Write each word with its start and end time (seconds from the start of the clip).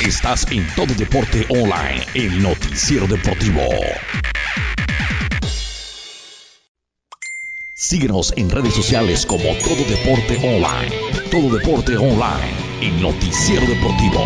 Estás 0.00 0.46
en 0.50 0.66
Todo 0.74 0.94
Deporte 0.94 1.46
Online, 1.50 2.06
el 2.14 2.42
noticiero 2.42 3.06
deportivo. 3.06 3.60
Síguenos 7.74 8.32
en 8.38 8.48
redes 8.48 8.72
sociales 8.72 9.26
como 9.26 9.44
Todo 9.58 9.84
Deporte 9.84 10.38
Online. 10.38 10.90
Todo 11.30 11.54
Deporte 11.54 11.98
Online, 11.98 12.50
el 12.80 13.02
noticiero 13.02 13.66
deportivo. 13.66 14.24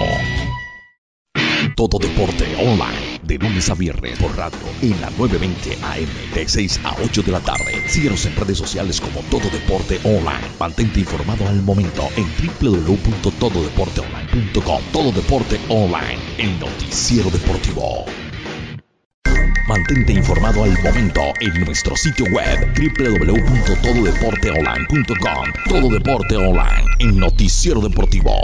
Todo 1.74 1.98
Deporte 1.98 2.54
Online, 2.56 3.18
de 3.24 3.38
lunes 3.38 3.68
a 3.68 3.74
viernes 3.74 4.16
por 4.20 4.36
radio 4.36 4.58
en 4.80 5.00
la 5.00 5.10
920 5.10 5.76
AM, 5.82 6.34
de 6.34 6.48
6 6.48 6.80
a 6.84 6.94
8 7.02 7.22
de 7.22 7.32
la 7.32 7.40
tarde. 7.40 7.88
Síguenos 7.88 8.24
en 8.26 8.36
redes 8.36 8.58
sociales 8.58 9.00
como 9.00 9.22
Todo 9.22 9.50
Deporte 9.50 9.98
Online. 10.04 10.46
Mantente 10.60 11.00
informado 11.00 11.48
al 11.48 11.60
momento 11.62 12.08
en 12.16 12.28
www.tododeporteonline.com. 12.60 14.23
Todo 14.92 15.12
Deporte 15.12 15.60
Online, 15.68 16.18
el 16.38 16.58
noticiero 16.58 17.30
deportivo. 17.30 18.04
Mantente 19.68 20.12
informado 20.12 20.64
al 20.64 20.72
momento 20.82 21.20
en 21.40 21.64
nuestro 21.64 21.94
sitio 21.94 22.26
web 22.32 22.58
www.tododeporteonline.com. 22.76 25.52
Todo 25.68 25.88
Deporte 25.88 26.36
Online, 26.36 26.84
el 26.98 27.16
noticiero 27.16 27.80
deportivo. 27.80 28.34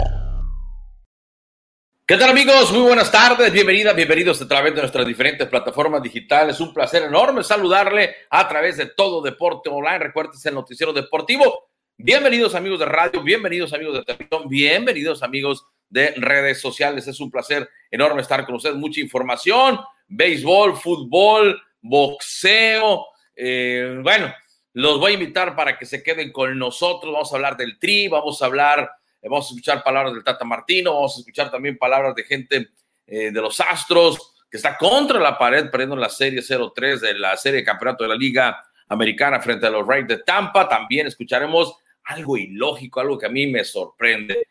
¿Qué 2.07 2.15
tal 2.15 2.29
amigos? 2.29 2.71
Muy 2.71 2.83
buenas 2.83 3.11
tardes, 3.11 3.51
bienvenidas, 3.51 3.93
bienvenidos 3.93 4.41
a 4.41 4.47
través 4.47 4.73
de 4.73 4.79
nuestras 4.79 5.05
diferentes 5.05 5.45
plataformas 5.49 6.01
digitales. 6.01 6.61
Un 6.61 6.73
placer 6.73 7.03
enorme 7.03 7.43
saludarle 7.43 8.15
a 8.29 8.47
través 8.47 8.77
de 8.77 8.85
todo 8.85 9.21
Deporte 9.21 9.69
Online. 9.69 9.99
Recuerden 9.99 10.39
el 10.41 10.53
noticiero 10.53 10.93
deportivo. 10.93 11.67
Bienvenidos 11.97 12.55
amigos 12.55 12.79
de 12.79 12.85
radio, 12.85 13.21
bienvenidos 13.21 13.73
amigos 13.73 13.97
de 13.97 14.05
televisión, 14.05 14.47
bienvenidos 14.47 15.21
amigos 15.21 15.65
de 15.91 16.15
redes 16.17 16.59
sociales. 16.59 17.07
Es 17.07 17.19
un 17.19 17.29
placer 17.29 17.69
enorme 17.91 18.23
estar 18.23 18.43
con 18.45 18.55
ustedes. 18.55 18.75
Mucha 18.75 18.99
información, 18.99 19.79
béisbol, 20.07 20.75
fútbol, 20.75 21.61
boxeo. 21.81 23.05
Eh, 23.35 23.99
bueno, 24.01 24.33
los 24.73 24.99
voy 24.99 25.11
a 25.11 25.15
invitar 25.15 25.55
para 25.55 25.77
que 25.77 25.85
se 25.85 26.01
queden 26.01 26.31
con 26.31 26.57
nosotros. 26.57 27.13
Vamos 27.13 27.31
a 27.31 27.35
hablar 27.35 27.55
del 27.55 27.77
tri, 27.77 28.07
vamos 28.07 28.41
a 28.41 28.45
hablar 28.47 28.89
vamos 29.29 29.45
a 29.45 29.49
escuchar 29.49 29.83
palabras 29.83 30.13
del 30.13 30.23
Tata 30.23 30.45
Martino, 30.45 30.93
vamos 30.93 31.15
a 31.15 31.19
escuchar 31.19 31.51
también 31.51 31.77
palabras 31.77 32.15
de 32.15 32.23
gente 32.23 32.69
eh, 33.05 33.31
de 33.31 33.41
los 33.41 33.59
Astros, 33.59 34.33
que 34.49 34.57
está 34.57 34.77
contra 34.77 35.19
la 35.19 35.37
pared, 35.37 35.69
perdiendo 35.69 35.95
la 35.95 36.09
serie 36.09 36.41
0-3 36.41 36.99
de 36.99 37.13
la 37.13 37.37
serie 37.37 37.59
de 37.59 37.65
campeonato 37.65 38.03
de 38.03 38.09
la 38.09 38.15
Liga 38.15 38.63
Americana 38.87 39.39
frente 39.39 39.67
a 39.67 39.69
los 39.69 39.87
Rays 39.87 40.07
de 40.07 40.17
Tampa. 40.17 40.67
También 40.67 41.07
escucharemos 41.07 41.75
algo 42.03 42.35
ilógico, 42.35 42.99
algo 42.99 43.17
que 43.17 43.27
a 43.27 43.29
mí 43.29 43.47
me 43.47 43.63
sorprende, 43.63 44.47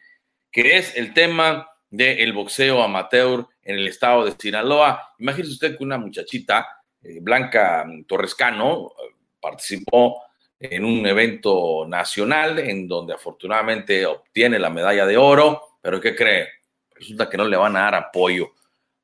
que 0.51 0.77
es 0.77 0.97
el 0.97 1.15
tema 1.15 1.69
del 1.89 2.33
boxeo 2.33 2.83
amateur 2.83 3.47
en 3.63 3.77
el 3.77 3.89
estado 3.89 4.25
de 4.25 4.33
Sinaloa. 4.39 5.15
Imagínese 5.19 5.53
usted 5.53 5.77
que 5.77 5.85
una 5.85 5.99
muchachita, 5.99 6.67
eh, 7.03 7.19
Blanca 7.21 7.87
Torrescano, 8.07 8.93
participó 9.41 10.23
en 10.59 10.85
un 10.85 11.07
evento 11.07 11.87
nacional 11.89 12.59
en 12.59 12.87
donde 12.87 13.15
afortunadamente 13.15 14.05
obtiene 14.05 14.59
la 14.59 14.71
medalla 14.71 15.07
de 15.07 15.17
oro, 15.17 15.79
pero 15.81 16.01
¿qué 16.01 16.15
cree? 16.15 16.49
Resulta 16.95 17.29
que 17.29 17.39
no 17.39 17.47
le 17.47 17.57
van 17.57 17.77
a 17.77 17.81
dar 17.81 17.95
apoyo. 17.95 18.53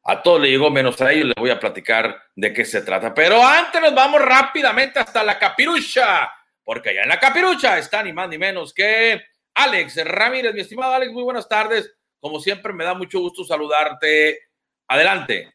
A 0.05 0.23
todos 0.23 0.43
le 0.43 0.51
llegó 0.51 0.71
menos 0.71 1.01
a 1.01 1.11
ellos, 1.11 1.27
les 1.27 1.35
voy 1.35 1.51
a 1.51 1.59
platicar 1.59 2.17
de 2.35 2.53
qué 2.53 2.65
se 2.65 2.83
trata. 2.83 3.13
Pero 3.13 3.45
antes 3.45 3.81
nos 3.81 3.95
vamos 3.95 4.21
rápidamente 4.21 5.01
hasta 5.01 5.25
la 5.25 5.39
capirucha, 5.39 6.31
porque 6.63 6.91
allá 6.91 7.03
en 7.03 7.09
la 7.09 7.19
capirucha 7.19 7.79
está 7.79 8.03
ni 8.03 8.13
más 8.13 8.29
ni 8.29 8.39
menos 8.39 8.73
que 8.73 9.25
Alex 9.57 9.97
Ramírez. 10.05 10.55
Mi 10.55 10.61
estimado 10.61 10.93
Alex, 10.93 11.13
muy 11.13 11.23
buenas 11.23 11.49
tardes. 11.49 11.93
Como 12.21 12.41
siempre, 12.41 12.73
me 12.73 12.85
da 12.85 12.95
mucho 12.95 13.21
gusto 13.21 13.43
saludarte. 13.43 14.39
Adelante. 14.87 15.55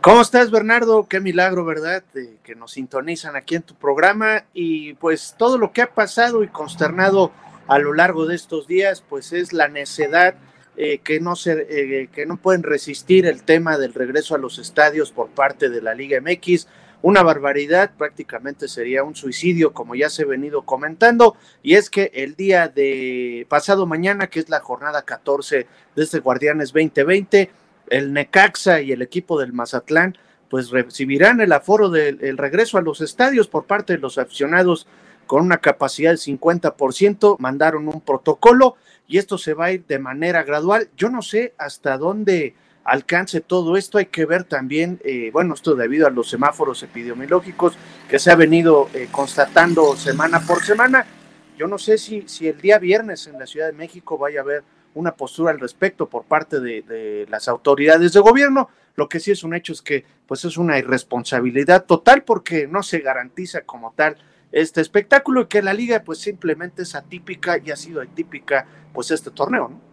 ¿Cómo 0.00 0.20
estás, 0.20 0.50
Bernardo? 0.50 1.08
Qué 1.08 1.18
milagro, 1.18 1.64
¿verdad? 1.64 2.04
que 2.44 2.54
nos 2.54 2.72
sintonizan 2.72 3.36
aquí 3.36 3.56
en 3.56 3.62
tu 3.62 3.74
programa 3.74 4.44
y 4.52 4.94
pues 4.94 5.34
todo 5.36 5.58
lo 5.58 5.72
que 5.72 5.82
ha 5.82 5.92
pasado 5.92 6.44
y 6.44 6.48
consternado 6.48 7.32
a 7.66 7.78
lo 7.78 7.94
largo 7.94 8.26
de 8.26 8.36
estos 8.36 8.66
días, 8.66 9.02
pues 9.08 9.32
es 9.32 9.52
la 9.52 9.68
necedad 9.68 10.34
eh, 10.76 10.98
que, 10.98 11.20
no 11.20 11.36
se, 11.36 11.66
eh, 11.68 12.08
que 12.12 12.26
no 12.26 12.36
pueden 12.36 12.62
resistir 12.62 13.26
el 13.26 13.42
tema 13.42 13.76
del 13.76 13.94
regreso 13.94 14.34
a 14.34 14.38
los 14.38 14.58
estadios 14.58 15.10
por 15.10 15.30
parte 15.30 15.68
de 15.68 15.82
la 15.82 15.94
Liga 15.94 16.20
MX. 16.20 16.68
Una 17.00 17.22
barbaridad, 17.22 17.92
prácticamente 17.96 18.66
sería 18.66 19.04
un 19.04 19.14
suicidio, 19.14 19.72
como 19.72 19.94
ya 19.94 20.10
se 20.10 20.22
ha 20.22 20.26
venido 20.26 20.62
comentando, 20.62 21.36
y 21.62 21.74
es 21.74 21.90
que 21.90 22.10
el 22.12 22.34
día 22.34 22.68
de 22.68 23.46
pasado 23.48 23.86
mañana, 23.86 24.26
que 24.26 24.40
es 24.40 24.48
la 24.48 24.60
jornada 24.60 25.02
14 25.02 25.66
de 25.94 26.02
este 26.02 26.18
Guardianes 26.18 26.72
2020, 26.72 27.50
el 27.90 28.12
Necaxa 28.12 28.80
y 28.80 28.92
el 28.92 29.02
equipo 29.02 29.38
del 29.38 29.52
Mazatlán 29.52 30.16
pues 30.48 30.70
recibirán 30.70 31.40
el 31.40 31.52
aforo 31.52 31.90
del 31.90 32.38
regreso 32.38 32.78
a 32.78 32.82
los 32.82 33.00
estadios 33.00 33.48
por 33.48 33.64
parte 33.66 33.94
de 33.94 33.98
los 33.98 34.18
aficionados 34.18 34.86
con 35.26 35.42
una 35.42 35.58
capacidad 35.58 36.10
del 36.10 36.18
50%, 36.18 37.36
mandaron 37.38 37.86
un 37.86 38.00
protocolo 38.00 38.76
y 39.06 39.18
esto 39.18 39.36
se 39.36 39.54
va 39.54 39.66
a 39.66 39.72
ir 39.72 39.84
de 39.86 39.98
manera 39.98 40.42
gradual. 40.42 40.88
Yo 40.96 41.10
no 41.10 41.20
sé 41.20 41.54
hasta 41.58 41.98
dónde 41.98 42.54
alcance 42.88 43.40
todo 43.40 43.76
esto, 43.76 43.98
hay 43.98 44.06
que 44.06 44.24
ver 44.24 44.44
también, 44.44 45.00
eh, 45.04 45.30
bueno, 45.32 45.54
esto 45.54 45.74
debido 45.74 46.06
a 46.06 46.10
los 46.10 46.28
semáforos 46.28 46.82
epidemiológicos 46.82 47.76
que 48.08 48.18
se 48.18 48.30
ha 48.30 48.34
venido 48.34 48.88
eh, 48.94 49.08
constatando 49.10 49.94
semana 49.96 50.40
por 50.40 50.64
semana. 50.64 51.06
Yo 51.56 51.66
no 51.66 51.78
sé 51.78 51.98
si, 51.98 52.22
si 52.28 52.48
el 52.48 52.60
día 52.60 52.78
viernes 52.78 53.26
en 53.26 53.38
la 53.38 53.46
Ciudad 53.46 53.66
de 53.66 53.72
México 53.72 54.16
vaya 54.16 54.40
a 54.40 54.42
haber 54.42 54.64
una 54.94 55.14
postura 55.14 55.50
al 55.50 55.60
respecto 55.60 56.08
por 56.08 56.24
parte 56.24 56.60
de, 56.60 57.26
las 57.28 57.48
autoridades 57.48 58.12
de 58.12 58.20
gobierno. 58.20 58.68
Lo 58.96 59.08
que 59.08 59.20
sí 59.20 59.30
es 59.30 59.44
un 59.44 59.54
hecho 59.54 59.72
es 59.72 59.82
que 59.82 60.04
pues 60.26 60.44
es 60.44 60.56
una 60.56 60.78
irresponsabilidad 60.78 61.84
total 61.84 62.24
porque 62.24 62.66
no 62.66 62.82
se 62.82 63.00
garantiza 63.00 63.62
como 63.62 63.92
tal 63.94 64.16
este 64.50 64.80
espectáculo 64.80 65.42
y 65.42 65.46
que 65.46 65.62
la 65.62 65.74
liga 65.74 66.02
pues 66.02 66.18
simplemente 66.18 66.82
es 66.82 66.94
atípica 66.94 67.58
y 67.58 67.70
ha 67.70 67.76
sido 67.76 68.00
atípica 68.00 68.66
pues 68.92 69.10
este 69.10 69.30
torneo, 69.30 69.68
¿no? 69.68 69.87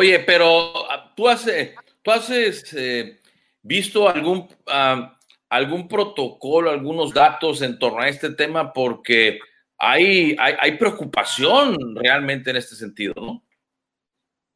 Oye, 0.00 0.20
pero 0.20 0.88
ah, 0.88 1.12
tú 1.16 1.28
has, 1.28 1.44
eh, 1.48 1.74
tú 2.02 2.12
has 2.12 2.30
eh, 2.30 3.18
visto 3.60 4.08
algún, 4.08 4.46
ah, 4.68 5.18
algún 5.48 5.88
protocolo, 5.88 6.70
algunos 6.70 7.12
datos 7.12 7.62
en 7.62 7.80
torno 7.80 8.02
a 8.02 8.08
este 8.08 8.30
tema 8.30 8.72
porque 8.72 9.40
hay, 9.76 10.36
hay, 10.38 10.78
preocupación 10.78 11.96
realmente 11.96 12.50
en 12.50 12.58
este 12.58 12.76
sentido, 12.76 13.12
¿no? 13.16 13.42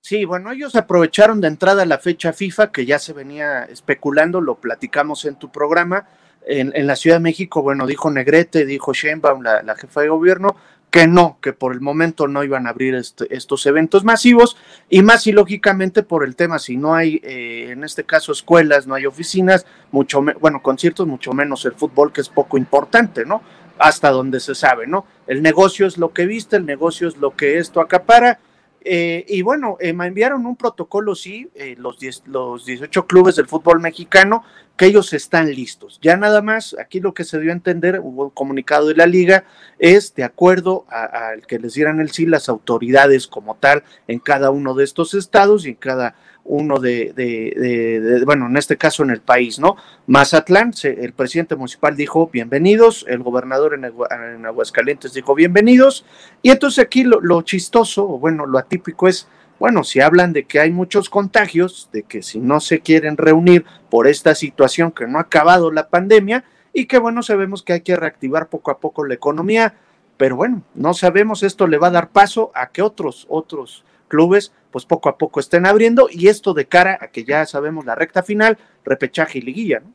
Sí, 0.01 0.25
bueno, 0.25 0.53
ellos 0.53 0.77
aprovecharon 0.77 1.41
de 1.41 1.49
entrada 1.49 1.85
la 1.87 1.99
fecha 1.99 2.33
FIFA 2.33 2.71
que 2.71 2.87
ya 2.87 3.01
se 3.01 3.13
venía 3.13 3.65
especulando, 3.65 4.41
lo 4.41 4.61
platicamos 4.61 5.25
en 5.25 5.41
tu 5.41 5.51
programa. 5.51 6.07
En, 6.47 6.87
la 6.87 6.95
Ciudad 6.95 7.17
de 7.17 7.23
México, 7.23 7.63
bueno, 7.63 7.89
dijo 7.89 8.13
Negrete, 8.13 8.65
dijo 8.65 8.93
Sheinbaum, 8.93 9.43
la, 9.43 9.63
la 9.63 9.75
jefa 9.75 10.03
de 10.03 10.09
gobierno, 10.09 10.57
que 10.93 11.07
no, 11.07 11.39
que 11.41 11.55
por 11.55 11.73
el 11.73 11.81
momento 11.81 12.29
no 12.29 12.45
iban 12.45 12.67
a 12.67 12.71
abrir 12.71 12.95
este, 12.95 13.35
estos 13.35 13.65
eventos 13.65 14.05
masivos 14.05 14.59
y 14.91 15.01
más 15.01 15.27
y 15.27 15.33
lógicamente 15.33 16.03
por 16.03 16.23
el 16.23 16.37
tema, 16.37 16.59
si 16.59 16.77
no 16.77 16.95
hay, 16.95 17.19
eh, 17.25 17.71
en 17.71 17.83
este 17.83 18.05
caso, 18.05 18.31
escuelas, 18.31 18.87
no 18.87 18.95
hay 18.95 19.07
oficinas, 19.07 19.65
mucho, 19.91 20.23
bueno, 20.39 20.63
conciertos, 20.63 21.07
mucho 21.07 21.33
menos 21.33 21.65
el 21.65 21.73
fútbol, 21.73 22.13
que 22.13 22.21
es 22.21 22.29
poco 22.29 22.59
importante, 22.59 23.25
¿no? 23.25 23.41
Hasta 23.79 24.11
donde 24.11 24.39
se 24.39 24.55
sabe, 24.55 24.87
¿no? 24.87 25.07
El 25.27 25.43
negocio 25.43 25.87
es 25.87 25.97
lo 25.97 26.13
que 26.13 26.27
viste, 26.27 26.57
el 26.57 26.67
negocio 26.67 27.09
es 27.09 27.17
lo 27.17 27.35
que 27.35 27.57
esto 27.57 27.81
acapara 27.81 28.39
eh, 28.85 29.25
y 29.29 29.43
bueno, 29.43 29.77
eh, 29.81 29.93
me 29.93 30.07
enviaron 30.07 30.45
un 30.45 30.57
protocolo, 30.57 31.15
sí, 31.15 31.49
eh, 31.55 31.77
los, 31.79 31.99
los 32.27 32.65
18 32.65 33.07
clubes 33.07 33.37
del 33.37 33.47
fútbol 33.47 33.81
mexicano, 33.81 34.45
que 34.77 34.87
ellos 34.87 35.13
están 35.13 35.51
listos. 35.51 35.99
Ya 36.03 36.17
nada 36.17 36.43
más, 36.43 36.75
aquí 36.79 37.01
lo 37.01 37.15
que 37.15 37.25
se 37.25 37.39
dio 37.39 37.51
a 37.51 37.55
entender, 37.55 38.01
hubo 38.01 38.25
un 38.25 38.31
comunicado 38.31 38.89
de 38.89 38.95
la 38.95 39.07
liga, 39.07 39.45
es 39.79 40.15
de 40.15 40.25
acuerdo 40.25 40.87
al 40.89 41.47
que 41.47 41.59
les 41.59 41.75
dieran 41.75 42.01
el 42.01 42.11
sí 42.11 42.27
las 42.27 42.49
autoridades 42.49 43.27
como 43.27 43.57
tal 43.57 43.83
en 44.09 44.19
cada 44.19 44.51
uno 44.51 44.75
de 44.75 44.85
estos 44.85 45.15
estados 45.15 45.67
y 45.67 45.71
en 45.71 45.75
cada 45.77 46.15
uno 46.45 46.81
de, 46.81 48.23
bueno, 48.27 48.47
en 48.47 48.57
este 48.57 48.77
caso 48.77 49.03
en 49.05 49.11
el 49.11 49.21
país, 49.21 49.59
¿no? 49.59 49.77
Mazatlán, 50.07 50.73
el 50.83 51.13
presidente 51.13 51.55
municipal 51.55 51.97
dijo 51.97 52.29
bienvenidos, 52.33 53.05
el 53.09 53.23
gobernador 53.23 53.75
en, 53.75 54.47
Aguascalientes 54.47 55.15
dijo 55.15 55.35
bienvenidos, 55.35 56.05
y 56.43 56.51
entonces 56.51 56.85
aquí 56.85 57.05
lo, 57.05 57.21
lo 57.21 57.43
chistoso, 57.43 58.09
o 58.09 58.19
bueno, 58.19 58.47
lo 58.47 58.59
atípico 58.59 59.07
es, 59.07 59.29
bueno, 59.63 59.85
si 59.85 60.01
hablan 60.01 60.33
de 60.33 60.43
que 60.43 60.59
hay 60.59 60.73
muchos 60.73 61.09
contagios, 61.09 61.89
de 61.93 62.03
que 62.03 62.21
si 62.21 62.41
no 62.41 62.59
se 62.59 62.81
quieren 62.81 63.17
reunir 63.17 63.65
por 63.91 64.09
esta 64.09 64.35
situación 64.35 64.91
que 64.91 65.07
no 65.07 65.19
ha 65.19 65.23
acabado 65.23 65.71
la 65.71 65.89
pandemia, 65.89 66.43
y 66.73 66.87
que 66.87 66.99
bueno, 66.99 67.23
sabemos 67.23 67.63
que 67.63 67.75
hay 67.75 67.83
que 67.83 67.95
reactivar 67.95 68.49
poco 68.49 68.73
a 68.73 68.81
poco 68.81 69.05
la 69.05 69.15
economía, 69.15 69.77
pero 70.17 70.35
bueno, 70.35 70.65
no 70.75 70.95
sabemos, 70.95 71.45
esto 71.45 71.69
le 71.69 71.79
va 71.79 71.87
a 71.87 71.93
dar 71.93 72.11
paso 72.11 72.51
a 72.57 72.73
que 72.73 72.83
otros, 72.83 73.25
otros 73.29 73.85
clubes 74.09 74.51
pues 74.73 74.85
poco 74.85 75.09
a 75.09 75.17
poco 75.17 75.39
estén 75.39 75.65
abriendo 75.65 76.09
y 76.11 76.27
esto 76.27 76.55
de 76.55 76.67
cara 76.67 76.99
a 77.01 77.13
que 77.13 77.23
ya 77.23 77.47
sabemos 77.47 77.85
la 77.85 77.95
recta 77.95 78.25
final, 78.25 78.59
repechaje 78.85 79.39
y 79.39 79.43
liguilla, 79.43 79.79
¿no? 79.79 79.95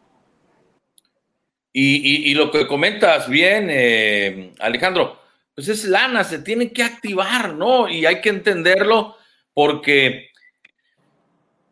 Y, 1.74 2.34
lo 2.36 2.52
que 2.52 2.68
comentas 2.68 3.28
bien, 3.28 3.68
eh, 3.70 4.54
Alejandro, 4.60 5.20
pues 5.54 5.68
es 5.68 5.84
lana, 5.84 6.24
se 6.24 6.40
tiene 6.40 6.72
que 6.72 6.84
activar, 6.84 7.54
¿no? 7.54 7.90
Y 7.90 8.06
hay 8.06 8.22
que 8.22 8.30
entenderlo 8.30 9.18
porque 9.58 10.30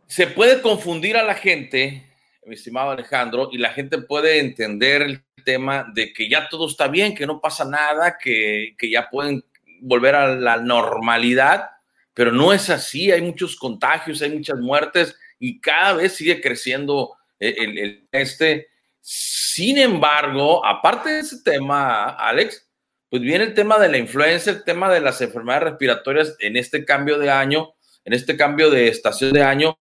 se 0.08 0.26
puede 0.26 0.60
confundir 0.64 1.18
a 1.18 1.24
la 1.24 1.36
gente, 1.36 2.04
mi 2.44 2.56
estimado 2.56 2.90
Alejandro, 2.90 3.50
y 3.52 3.60
la 3.60 3.74
gente 3.74 4.00
puede 4.00 4.40
entender 4.40 5.04
el 5.04 5.24
tema 5.46 5.86
de 5.94 6.12
que 6.12 6.28
ya 6.28 6.50
todo 6.50 6.68
está 6.68 6.88
bien, 6.88 7.14
que 7.14 7.28
no 7.28 7.40
pasa 7.40 7.64
nada, 7.64 8.18
que, 8.18 8.74
que 8.80 8.90
ya 8.90 9.08
pueden 9.08 9.46
volver 9.82 10.16
a 10.16 10.36
la 10.36 10.58
normalidad, 10.58 11.70
pero 12.16 12.32
no 12.32 12.54
es 12.54 12.72
así, 12.72 13.12
hay 13.12 13.22
muchos 13.22 13.56
contagios, 13.56 14.20
hay 14.24 14.32
muchas 14.32 14.58
muertes 14.58 15.16
y 15.38 15.62
cada 15.62 15.94
vez 15.94 16.14
sigue 16.14 16.42
creciendo 16.42 17.16
el, 17.38 17.78
el, 17.78 18.08
este. 18.12 18.70
Sin 19.00 19.78
embargo, 19.78 20.66
aparte 20.66 21.12
de 21.12 21.20
ese 21.20 21.44
tema, 21.44 22.16
Alex, 22.16 22.68
pues 23.12 23.22
viene 23.22 23.44
el 23.44 23.54
tema 23.54 23.78
de 23.78 23.90
la 23.90 24.00
influenza, 24.00 24.50
el 24.50 24.64
tema 24.64 24.92
de 24.92 25.02
las 25.02 25.22
enfermedades 25.22 25.70
respiratorias 25.70 26.36
en 26.40 26.58
este 26.58 26.84
cambio 26.84 27.20
de 27.20 27.30
año, 27.30 27.75
en 28.06 28.14
este 28.14 28.38
cambio 28.38 28.70
de 28.70 28.88
estación 28.88 29.34
de 29.34 29.44
año, 29.44 29.78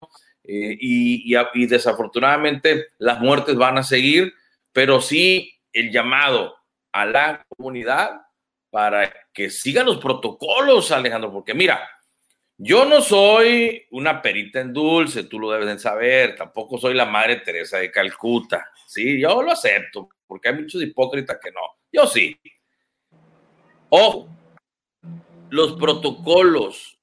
eh, 0.44 0.76
y, 0.80 1.66
desafortunadamente 1.66 2.88
las 2.98 3.20
muertes 3.20 3.54
van 3.54 3.78
a 3.78 3.84
seguir, 3.84 4.34
pero 4.72 5.00
sí 5.00 5.52
el 5.72 5.92
llamado 5.92 6.56
a 6.90 7.06
la 7.06 7.46
comunidad 7.48 8.22
para 8.70 9.12
que 9.32 9.50
sigan 9.50 9.86
los 9.86 9.98
protocolos, 9.98 10.90
Alejandro, 10.90 11.32
porque 11.32 11.54
mira, 11.54 11.88
yo 12.56 12.84
no 12.84 13.00
soy 13.00 13.86
una 13.92 14.20
perita 14.20 14.60
en 14.60 14.72
dulce, 14.72 15.24
tú 15.24 15.38
lo 15.38 15.52
debes 15.52 15.68
de 15.68 15.78
saber, 15.78 16.34
tampoco 16.34 16.76
soy 16.78 16.94
la 16.94 17.06
madre 17.06 17.36
Teresa 17.36 17.78
de 17.78 17.90
Calcuta, 17.90 18.70
sí, 18.86 19.20
yo 19.20 19.42
lo 19.42 19.52
acepto, 19.52 20.08
porque 20.26 20.48
hay 20.48 20.56
muchos 20.56 20.82
hipócritas 20.82 21.38
que 21.42 21.52
no, 21.52 21.60
yo 21.92 22.06
sí. 22.06 22.36
Ojo, 23.90 24.28
los 25.50 25.74
protocolos 25.74 26.98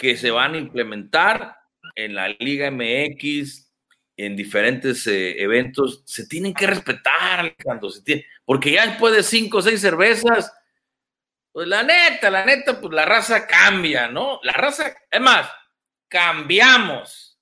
que 0.00 0.16
se 0.16 0.30
van 0.30 0.54
a 0.54 0.58
implementar 0.58 1.58
en 1.94 2.14
la 2.14 2.28
Liga 2.28 2.70
MX, 2.70 3.70
en 4.16 4.34
diferentes 4.34 5.06
eh, 5.06 5.42
eventos, 5.42 6.02
se 6.06 6.26
tienen 6.26 6.54
que 6.54 6.66
respetar, 6.66 7.54
cuando 7.62 7.90
se 7.90 8.00
tiene, 8.00 8.24
porque 8.46 8.72
ya 8.72 8.86
después 8.86 9.14
de 9.14 9.22
cinco 9.22 9.58
o 9.58 9.62
seis 9.62 9.82
cervezas, 9.82 10.50
pues 11.52 11.68
la 11.68 11.82
neta, 11.82 12.30
la 12.30 12.46
neta, 12.46 12.80
pues 12.80 12.94
la 12.94 13.04
raza 13.04 13.46
cambia, 13.46 14.08
¿no? 14.08 14.40
La 14.42 14.54
raza, 14.54 14.90
es 15.10 15.20
más, 15.20 15.50
cambiamos. 16.08 17.38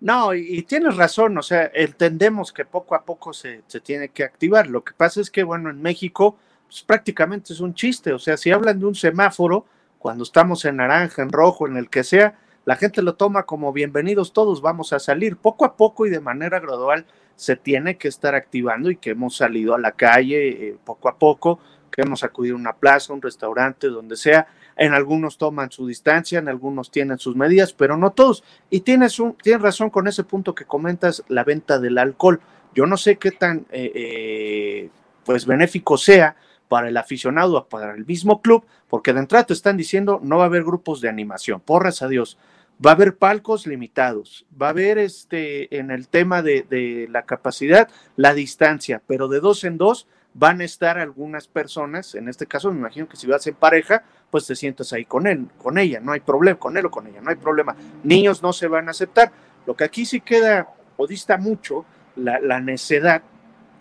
No, 0.00 0.32
y, 0.32 0.62
tienes 0.62 0.96
razón, 0.96 1.36
o 1.36 1.42
sea, 1.42 1.70
entendemos 1.74 2.50
que 2.50 2.64
poco 2.64 2.94
a 2.94 3.04
poco 3.04 3.34
se, 3.34 3.62
se, 3.66 3.80
tiene 3.80 4.08
que 4.08 4.24
activar. 4.24 4.68
Lo 4.68 4.82
que 4.82 4.94
pasa 4.94 5.20
es 5.20 5.30
que, 5.30 5.42
bueno, 5.42 5.68
en 5.68 5.82
México, 5.82 6.38
pues 6.66 6.82
prácticamente 6.82 7.52
es 7.52 7.60
un 7.60 7.74
chiste, 7.74 8.14
o 8.14 8.18
sea, 8.18 8.38
si 8.38 8.50
hablan 8.50 8.78
de 8.78 8.86
un 8.86 8.94
semáforo, 8.94 9.66
cuando 9.98 10.24
estamos 10.24 10.64
en 10.64 10.76
naranja, 10.76 11.22
en 11.22 11.30
rojo, 11.30 11.66
en 11.66 11.76
el 11.76 11.88
que 11.88 12.04
sea, 12.04 12.38
la 12.64 12.76
gente 12.76 13.02
lo 13.02 13.14
toma 13.14 13.44
como 13.44 13.72
bienvenidos 13.72 14.32
todos, 14.32 14.60
vamos 14.60 14.92
a 14.92 14.98
salir. 14.98 15.36
Poco 15.36 15.64
a 15.64 15.76
poco 15.76 16.06
y 16.06 16.10
de 16.10 16.20
manera 16.20 16.58
gradual 16.60 17.06
se 17.36 17.56
tiene 17.56 17.96
que 17.96 18.08
estar 18.08 18.34
activando 18.34 18.90
y 18.90 18.96
que 18.96 19.10
hemos 19.10 19.36
salido 19.36 19.74
a 19.74 19.78
la 19.78 19.92
calle 19.92 20.48
eh, 20.48 20.76
poco 20.84 21.08
a 21.08 21.16
poco 21.16 21.60
queremos 21.96 22.22
acudir 22.22 22.52
a 22.52 22.56
una 22.56 22.74
plaza, 22.74 23.14
un 23.14 23.22
restaurante, 23.22 23.88
donde 23.88 24.16
sea. 24.16 24.46
En 24.76 24.92
algunos 24.92 25.38
toman 25.38 25.70
su 25.70 25.86
distancia, 25.86 26.38
en 26.38 26.48
algunos 26.48 26.90
tienen 26.90 27.18
sus 27.18 27.34
medidas, 27.34 27.72
pero 27.72 27.96
no 27.96 28.10
todos. 28.10 28.44
Y 28.68 28.80
tienes, 28.80 29.18
un, 29.18 29.34
tienes 29.34 29.62
razón 29.62 29.88
con 29.88 30.06
ese 30.06 30.22
punto 30.22 30.54
que 30.54 30.66
comentas, 30.66 31.24
la 31.28 31.42
venta 31.42 31.78
del 31.78 31.96
alcohol. 31.96 32.40
Yo 32.74 32.84
no 32.84 32.98
sé 32.98 33.16
qué 33.16 33.30
tan 33.30 33.64
eh, 33.70 33.90
eh, 33.94 34.90
pues 35.24 35.46
benéfico 35.46 35.96
sea 35.96 36.36
para 36.68 36.88
el 36.88 36.96
aficionado 36.96 37.66
para 37.68 37.94
el 37.94 38.04
mismo 38.04 38.42
club, 38.42 38.64
porque 38.88 39.12
de 39.12 39.20
entrada 39.20 39.46
te 39.46 39.52
están 39.52 39.76
diciendo 39.76 40.20
no 40.22 40.38
va 40.38 40.44
a 40.44 40.46
haber 40.46 40.64
grupos 40.64 41.00
de 41.00 41.08
animación, 41.08 41.60
porras 41.60 42.02
a 42.02 42.08
Dios. 42.08 42.38
Va 42.84 42.90
a 42.90 42.94
haber 42.94 43.16
palcos 43.16 43.66
limitados, 43.66 44.44
va 44.60 44.66
a 44.66 44.70
haber 44.70 44.98
este 44.98 45.78
en 45.78 45.90
el 45.90 46.08
tema 46.08 46.42
de, 46.42 46.66
de 46.68 47.08
la 47.10 47.22
capacidad, 47.22 47.88
la 48.16 48.34
distancia, 48.34 49.00
pero 49.06 49.28
de 49.28 49.40
dos 49.40 49.64
en 49.64 49.78
dos 49.78 50.06
van 50.34 50.60
a 50.60 50.64
estar 50.64 50.98
algunas 50.98 51.48
personas, 51.48 52.14
en 52.14 52.28
este 52.28 52.46
caso 52.46 52.70
me 52.70 52.78
imagino 52.78 53.08
que 53.08 53.16
si 53.16 53.26
vas 53.26 53.46
en 53.46 53.54
pareja, 53.54 54.04
pues 54.30 54.46
te 54.46 54.54
sientas 54.54 54.92
ahí 54.92 55.06
con 55.06 55.26
él, 55.26 55.48
con 55.56 55.78
ella, 55.78 56.00
no 56.00 56.12
hay 56.12 56.20
problema, 56.20 56.58
con 56.58 56.76
él 56.76 56.84
o 56.84 56.90
con 56.90 57.06
ella, 57.06 57.22
no 57.22 57.30
hay 57.30 57.36
problema. 57.36 57.74
Niños 58.02 58.42
no 58.42 58.52
se 58.52 58.68
van 58.68 58.88
a 58.88 58.90
aceptar. 58.90 59.32
Lo 59.64 59.74
que 59.74 59.84
aquí 59.84 60.04
sí 60.04 60.20
queda 60.20 60.68
o 60.98 61.06
dista 61.06 61.38
mucho 61.38 61.86
la, 62.16 62.38
la 62.40 62.60
necedad 62.60 63.22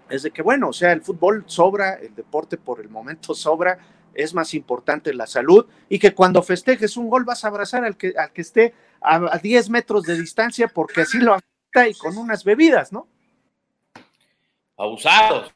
es 0.10 0.24
de 0.24 0.32
que, 0.32 0.42
bueno, 0.42 0.70
o 0.70 0.74
sea, 0.74 0.92
el 0.92 1.02
fútbol 1.02 1.44
sobra, 1.48 1.96
el 1.96 2.16
deporte 2.16 2.58
por 2.58 2.80
el 2.80 2.90
momento 2.90 3.34
sobra, 3.36 3.78
es 4.14 4.34
más 4.34 4.54
importante 4.54 5.14
la 5.14 5.28
salud 5.28 5.66
y 5.90 6.00
que 6.00 6.14
cuando 6.14 6.42
festejes 6.42 6.96
un 6.96 7.10
gol 7.10 7.26
vas 7.26 7.44
a 7.44 7.50
abrazar 7.50 7.84
al 7.84 7.98
que, 7.98 8.14
al 8.18 8.32
que 8.32 8.42
esté 8.42 8.74
a, 9.02 9.16
a 9.16 9.38
10 9.40 9.70
metros 9.70 10.04
de 10.04 10.18
distancia 10.18 10.70
porque 10.70 11.02
así 11.02 11.18
lo 11.18 11.34
afecta 11.34 11.90
y 11.90 11.94
con 11.94 12.18
unas 12.18 12.46
bebidas, 12.46 12.94
¿no? 12.94 13.10
Abusados, 14.78 15.54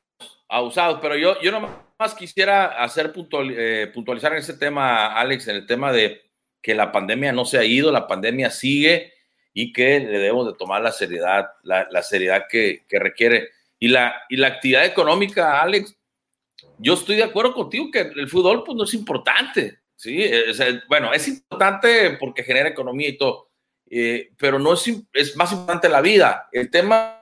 abusados, 0.48 1.00
pero 1.02 1.16
yo, 1.16 1.40
yo 1.42 1.52
nomás 1.52 2.16
quisiera 2.18 2.84
hacer 2.84 3.14
eh, 3.16 3.92
puntualizar 3.94 4.32
en 4.32 4.40
ese 4.40 4.54
tema, 4.54 5.14
Alex, 5.14 5.48
en 5.48 5.58
el 5.58 5.66
tema 5.66 5.92
de 5.92 6.22
que 6.62 6.74
la 6.74 6.92
pandemia 6.92 7.32
no 7.32 7.46
se 7.46 7.58
ha 7.58 7.64
ido, 7.64 7.92
la 7.92 8.08
pandemia 8.08 8.50
sigue 8.50 9.14
y 9.54 9.74
que 9.74 10.00
le 10.00 10.20
debemos 10.20 10.48
de 10.48 10.58
tomar 10.58 10.82
la 10.82 10.92
seriedad, 10.92 11.50
la, 11.64 12.04
seriedad 12.04 12.46
que, 12.50 12.86
requiere. 12.90 13.50
Y 13.80 13.88
la, 13.88 14.22
y 14.30 14.36
la 14.36 14.48
actividad 14.48 14.86
económica, 14.86 15.62
Alex, 15.62 15.96
yo 16.78 16.94
estoy 16.94 17.16
de 17.16 17.24
acuerdo 17.24 17.54
contigo 17.54 17.90
que 17.92 18.02
el 18.02 18.28
fútbol 18.28 18.64
pues 18.64 18.78
no 18.78 18.84
es 18.84 18.94
importante, 18.94 19.80
¿sí? 19.96 20.30
bueno, 20.88 21.14
es 21.14 21.28
importante 21.28 22.18
porque 22.20 22.44
genera 22.44 22.70
economía 22.70 23.10
y 23.10 23.18
todo, 23.18 23.50
eh, 23.90 24.32
pero 24.38 24.60
no 24.60 24.74
es, 24.74 24.86
es 25.14 25.36
más 25.36 25.52
importante 25.52 25.88
la 25.88 26.02
vida. 26.02 26.50
El 26.52 26.70
tema 26.70 27.20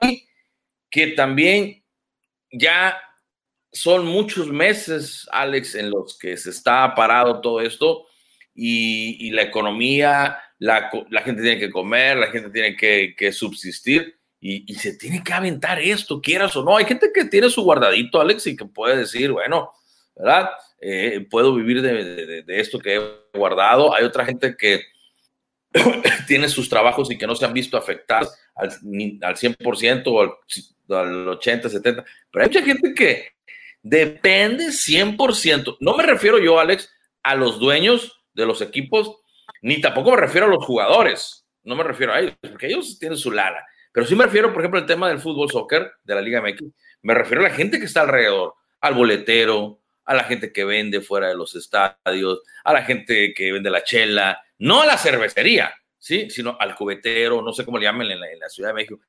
que 0.90 1.08
también 1.08 1.84
ya 2.50 2.98
son 3.72 4.06
muchos 4.06 4.48
meses, 4.48 5.28
Alex, 5.30 5.74
en 5.74 5.90
los 5.90 6.18
que 6.18 6.36
se 6.36 6.50
está 6.50 6.94
parado 6.94 7.40
todo 7.40 7.60
esto 7.60 8.06
y, 8.54 9.30
la 9.30 9.42
economía, 9.42 10.38
la, 10.58 10.90
gente 11.24 11.42
tiene 11.42 11.60
que 11.60 11.70
comer, 11.70 12.16
la 12.16 12.28
gente 12.28 12.50
tiene 12.50 12.76
que, 12.76 13.32
subsistir 13.32 14.17
y, 14.40 14.74
se 14.74 14.96
tiene 14.96 15.22
que 15.22 15.32
aventar 15.32 15.80
esto, 15.80 16.20
quieras 16.20 16.56
o 16.56 16.64
no. 16.64 16.76
Hay 16.76 16.84
gente 16.84 17.10
que 17.12 17.24
tiene 17.24 17.50
su 17.50 17.62
guardadito, 17.62 18.20
Alex, 18.20 18.46
y 18.46 18.56
que 18.56 18.64
puede 18.64 18.96
decir, 18.96 19.32
bueno, 19.32 19.72
¿verdad? 20.14 20.50
Eh, 20.80 21.26
puedo 21.28 21.54
vivir 21.54 21.82
de, 21.82 22.44
esto 22.48 22.78
que 22.78 22.96
he 22.96 23.38
guardado. 23.38 23.94
Hay 23.94 24.04
otra 24.04 24.24
gente 24.24 24.56
que 24.56 24.82
tiene 26.28 26.48
sus 26.48 26.68
trabajos 26.68 27.10
y 27.10 27.18
que 27.18 27.26
no 27.26 27.34
se 27.34 27.44
han 27.44 27.52
visto 27.52 27.76
afectados 27.76 28.32
al, 28.54 28.70
al 29.22 29.36
100% 29.36 30.02
o 30.06 30.20
al, 30.20 31.08
al 31.08 31.28
80, 31.28 31.68
70, 31.68 32.04
pero 32.30 32.44
hay 32.44 32.48
mucha 32.48 32.62
gente 32.62 32.94
que 32.94 33.38
Depende 33.82 34.66
100%. 34.66 35.76
No 35.80 35.96
me 35.96 36.02
refiero 36.04 36.38
yo, 36.38 36.58
Alex, 36.58 36.92
a 37.22 37.34
los 37.34 37.58
dueños 37.58 38.20
de 38.34 38.46
los 38.46 38.60
equipos, 38.60 39.16
ni 39.62 39.80
tampoco 39.80 40.10
me 40.10 40.18
refiero 40.18 40.46
a 40.46 40.50
los 40.50 40.64
jugadores. 40.64 41.46
No 41.62 41.76
me 41.76 41.84
refiero 41.84 42.12
a 42.12 42.20
ellos, 42.20 42.34
porque 42.40 42.66
ellos 42.66 42.98
tienen 42.98 43.18
su 43.18 43.30
lana. 43.30 43.64
Pero 43.98 44.06
sí 44.06 44.14
me 44.14 44.26
refiero, 44.26 44.52
por 44.52 44.62
ejemplo, 44.62 44.78
al 44.78 44.86
tema 44.86 45.08
del 45.08 45.18
fútbol 45.18 45.50
soccer 45.50 45.90
de 46.04 46.14
la 46.14 46.20
Liga 46.20 46.40
MX. 46.40 46.62
Me 47.02 47.14
refiero 47.14 47.40
a 47.40 47.48
la 47.48 47.54
gente 47.56 47.80
que 47.80 47.86
está 47.86 48.02
alrededor, 48.02 48.54
al 48.80 48.94
boletero, 48.94 49.80
a 50.04 50.14
la 50.14 50.22
gente 50.22 50.52
que 50.52 50.64
vende 50.64 51.00
fuera 51.00 51.26
de 51.26 51.34
los 51.34 51.56
estadios, 51.56 52.42
a 52.62 52.72
la 52.72 52.84
gente 52.84 53.34
que 53.34 53.50
vende 53.50 53.70
la 53.70 53.82
chela, 53.82 54.40
no 54.58 54.82
a 54.82 54.86
la 54.86 54.96
cervecería, 54.98 55.74
¿sí? 55.98 56.30
sino 56.30 56.56
al 56.60 56.76
cubetero, 56.76 57.42
no 57.42 57.52
sé 57.52 57.64
cómo 57.64 57.76
le 57.76 57.86
llaman 57.86 58.08
en 58.08 58.20
la, 58.20 58.30
en 58.30 58.38
la 58.38 58.48
Ciudad 58.48 58.68
de 58.68 58.74
México. 58.74 59.00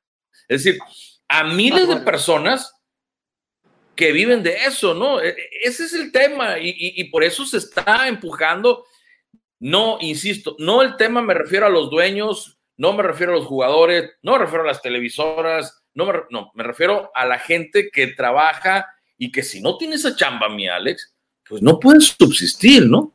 Es 0.48 0.64
decir, 0.64 0.80
a 1.28 1.44
miles 1.44 1.86
de 1.86 1.98
personas 1.98 2.74
que 3.94 4.10
viven 4.10 4.42
de 4.42 4.56
eso, 4.64 4.92
¿no? 4.94 5.20
E, 5.20 5.28
e, 5.28 5.36
ese 5.62 5.84
es 5.84 5.92
el 5.94 6.10
tema 6.10 6.56
y, 6.60 7.04
por 7.10 7.22
eso 7.22 7.46
se 7.46 7.58
está 7.58 8.08
empujando. 8.08 8.86
No, 9.60 9.98
insisto, 10.00 10.56
no 10.58 10.82
el 10.82 10.96
tema 10.96 11.22
me 11.22 11.34
refiero 11.34 11.66
a 11.66 11.70
los 11.70 11.90
dueños, 11.90 12.59
no 12.80 12.94
me 12.94 13.02
refiero 13.02 13.34
a 13.34 13.36
los 13.36 13.44
jugadores, 13.44 14.12
no 14.22 14.32
me 14.32 14.38
refiero 14.38 14.64
a 14.64 14.66
las 14.66 14.80
televisoras, 14.80 15.82
no 15.92 16.06
me, 16.06 16.14
no, 16.30 16.50
me 16.54 16.62
refiero 16.62 17.10
a 17.14 17.26
la 17.26 17.38
gente 17.38 17.90
que 17.92 18.06
trabaja 18.06 18.86
y 19.18 19.30
que 19.30 19.42
si 19.42 19.60
no 19.60 19.76
tiene 19.76 19.96
esa 19.96 20.16
chamba, 20.16 20.48
mi 20.48 20.66
Alex, 20.66 21.14
pues 21.46 21.60
no 21.60 21.78
puede 21.78 22.00
subsistir, 22.00 22.86
¿no? 22.86 23.12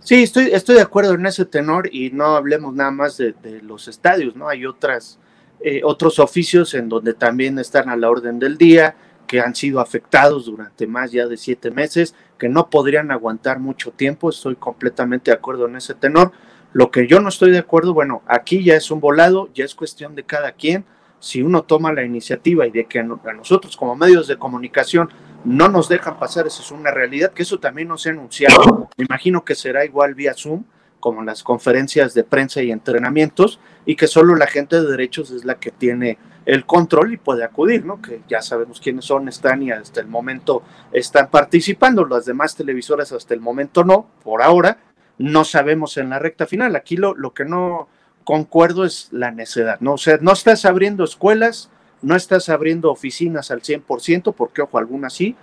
Sí, 0.00 0.22
estoy, 0.22 0.50
estoy 0.52 0.74
de 0.74 0.82
acuerdo 0.82 1.14
en 1.14 1.24
ese 1.24 1.46
tenor 1.46 1.88
y 1.90 2.10
no 2.10 2.36
hablemos 2.36 2.74
nada 2.74 2.90
más 2.90 3.16
de, 3.16 3.34
los 3.62 3.88
estadios, 3.88 4.36
¿no? 4.36 4.46
Hay 4.46 4.66
otras, 4.66 5.18
eh, 5.64 5.80
otros 5.82 6.18
oficios 6.18 6.74
en 6.74 6.90
donde 6.90 7.14
también 7.14 7.58
están 7.58 7.88
a 7.88 7.96
la 7.96 8.10
orden 8.10 8.38
del 8.38 8.58
día, 8.58 8.94
que 9.26 9.40
han 9.40 9.54
sido 9.54 9.80
afectados 9.80 10.44
durante 10.44 10.86
más 10.86 11.12
ya 11.12 11.26
de 11.26 11.38
siete 11.38 11.70
meses, 11.70 12.14
que 12.38 12.50
no 12.50 12.68
podrían 12.68 13.10
aguantar 13.10 13.58
mucho 13.58 13.90
tiempo, 13.90 14.28
estoy 14.28 14.56
completamente 14.56 15.30
de 15.30 15.38
acuerdo 15.38 15.66
en 15.66 15.76
ese 15.76 15.94
tenor. 15.94 16.32
Lo 16.72 16.90
que 16.90 17.06
yo 17.06 17.20
no 17.20 17.28
estoy 17.28 17.50
de 17.50 17.58
acuerdo, 17.58 17.94
bueno, 17.94 18.22
aquí 18.26 18.62
ya 18.62 18.76
es 18.76 18.90
un 18.90 19.00
volado, 19.00 19.48
ya 19.54 19.64
es 19.64 19.74
cuestión 19.74 20.14
de 20.14 20.24
cada 20.24 20.52
quien. 20.52 20.84
Si 21.18 21.42
uno 21.42 21.62
toma 21.62 21.92
la 21.92 22.04
iniciativa 22.04 22.66
y 22.66 22.70
de 22.70 22.86
que 22.86 23.00
a 23.00 23.02
nosotros 23.02 23.76
como 23.76 23.96
medios 23.96 24.26
de 24.26 24.38
comunicación 24.38 25.10
no 25.44 25.68
nos 25.68 25.88
dejan 25.88 26.18
pasar, 26.18 26.46
eso 26.46 26.62
es 26.62 26.70
una 26.70 26.90
realidad, 26.90 27.32
que 27.32 27.42
eso 27.42 27.58
también 27.58 27.88
nos 27.88 28.06
ha 28.06 28.10
anunciado. 28.10 28.88
Me 28.96 29.04
imagino 29.04 29.44
que 29.44 29.54
será 29.54 29.84
igual 29.84 30.14
vía 30.14 30.34
Zoom, 30.34 30.64
como 30.98 31.22
las 31.22 31.42
conferencias 31.42 32.14
de 32.14 32.24
prensa 32.24 32.62
y 32.62 32.70
entrenamientos, 32.70 33.58
y 33.84 33.96
que 33.96 34.06
solo 34.06 34.36
la 34.36 34.46
gente 34.46 34.80
de 34.80 34.90
derechos 34.90 35.30
es 35.30 35.44
la 35.44 35.56
que 35.56 35.70
tiene 35.70 36.18
el 36.46 36.64
control 36.66 37.12
y 37.12 37.16
puede 37.16 37.44
acudir, 37.44 37.84
¿no? 37.84 38.00
Que 38.00 38.22
ya 38.28 38.42
sabemos 38.42 38.80
quiénes 38.80 39.04
son, 39.04 39.28
están 39.28 39.62
y 39.62 39.70
hasta 39.70 40.00
el 40.00 40.06
momento 40.06 40.62
están 40.92 41.28
participando, 41.30 42.04
las 42.04 42.24
demás 42.24 42.54
televisoras 42.54 43.12
hasta 43.12 43.34
el 43.34 43.40
momento 43.40 43.84
no, 43.84 44.06
por 44.22 44.42
ahora, 44.42 44.78
no 45.20 45.44
sabemos 45.44 45.98
en 45.98 46.08
la 46.08 46.18
recta 46.18 46.46
final. 46.46 46.74
Aquí 46.76 46.96
lo, 46.96 47.14
lo 47.14 47.34
que 47.34 47.44
no 47.44 47.88
concuerdo 48.24 48.86
es 48.86 49.08
la 49.10 49.30
necedad, 49.30 49.78
¿no? 49.80 49.94
O 49.94 49.98
sea, 49.98 50.18
no 50.20 50.32
estás 50.32 50.64
abriendo 50.64 51.04
escuelas, 51.04 51.70
no 52.00 52.16
estás 52.16 52.48
abriendo 52.48 52.90
oficinas 52.90 53.50
al 53.50 53.60
100%, 53.60 54.34
porque 54.34 54.62
ojo, 54.62 54.78
algunas 54.78 55.12
sí, 55.12 55.36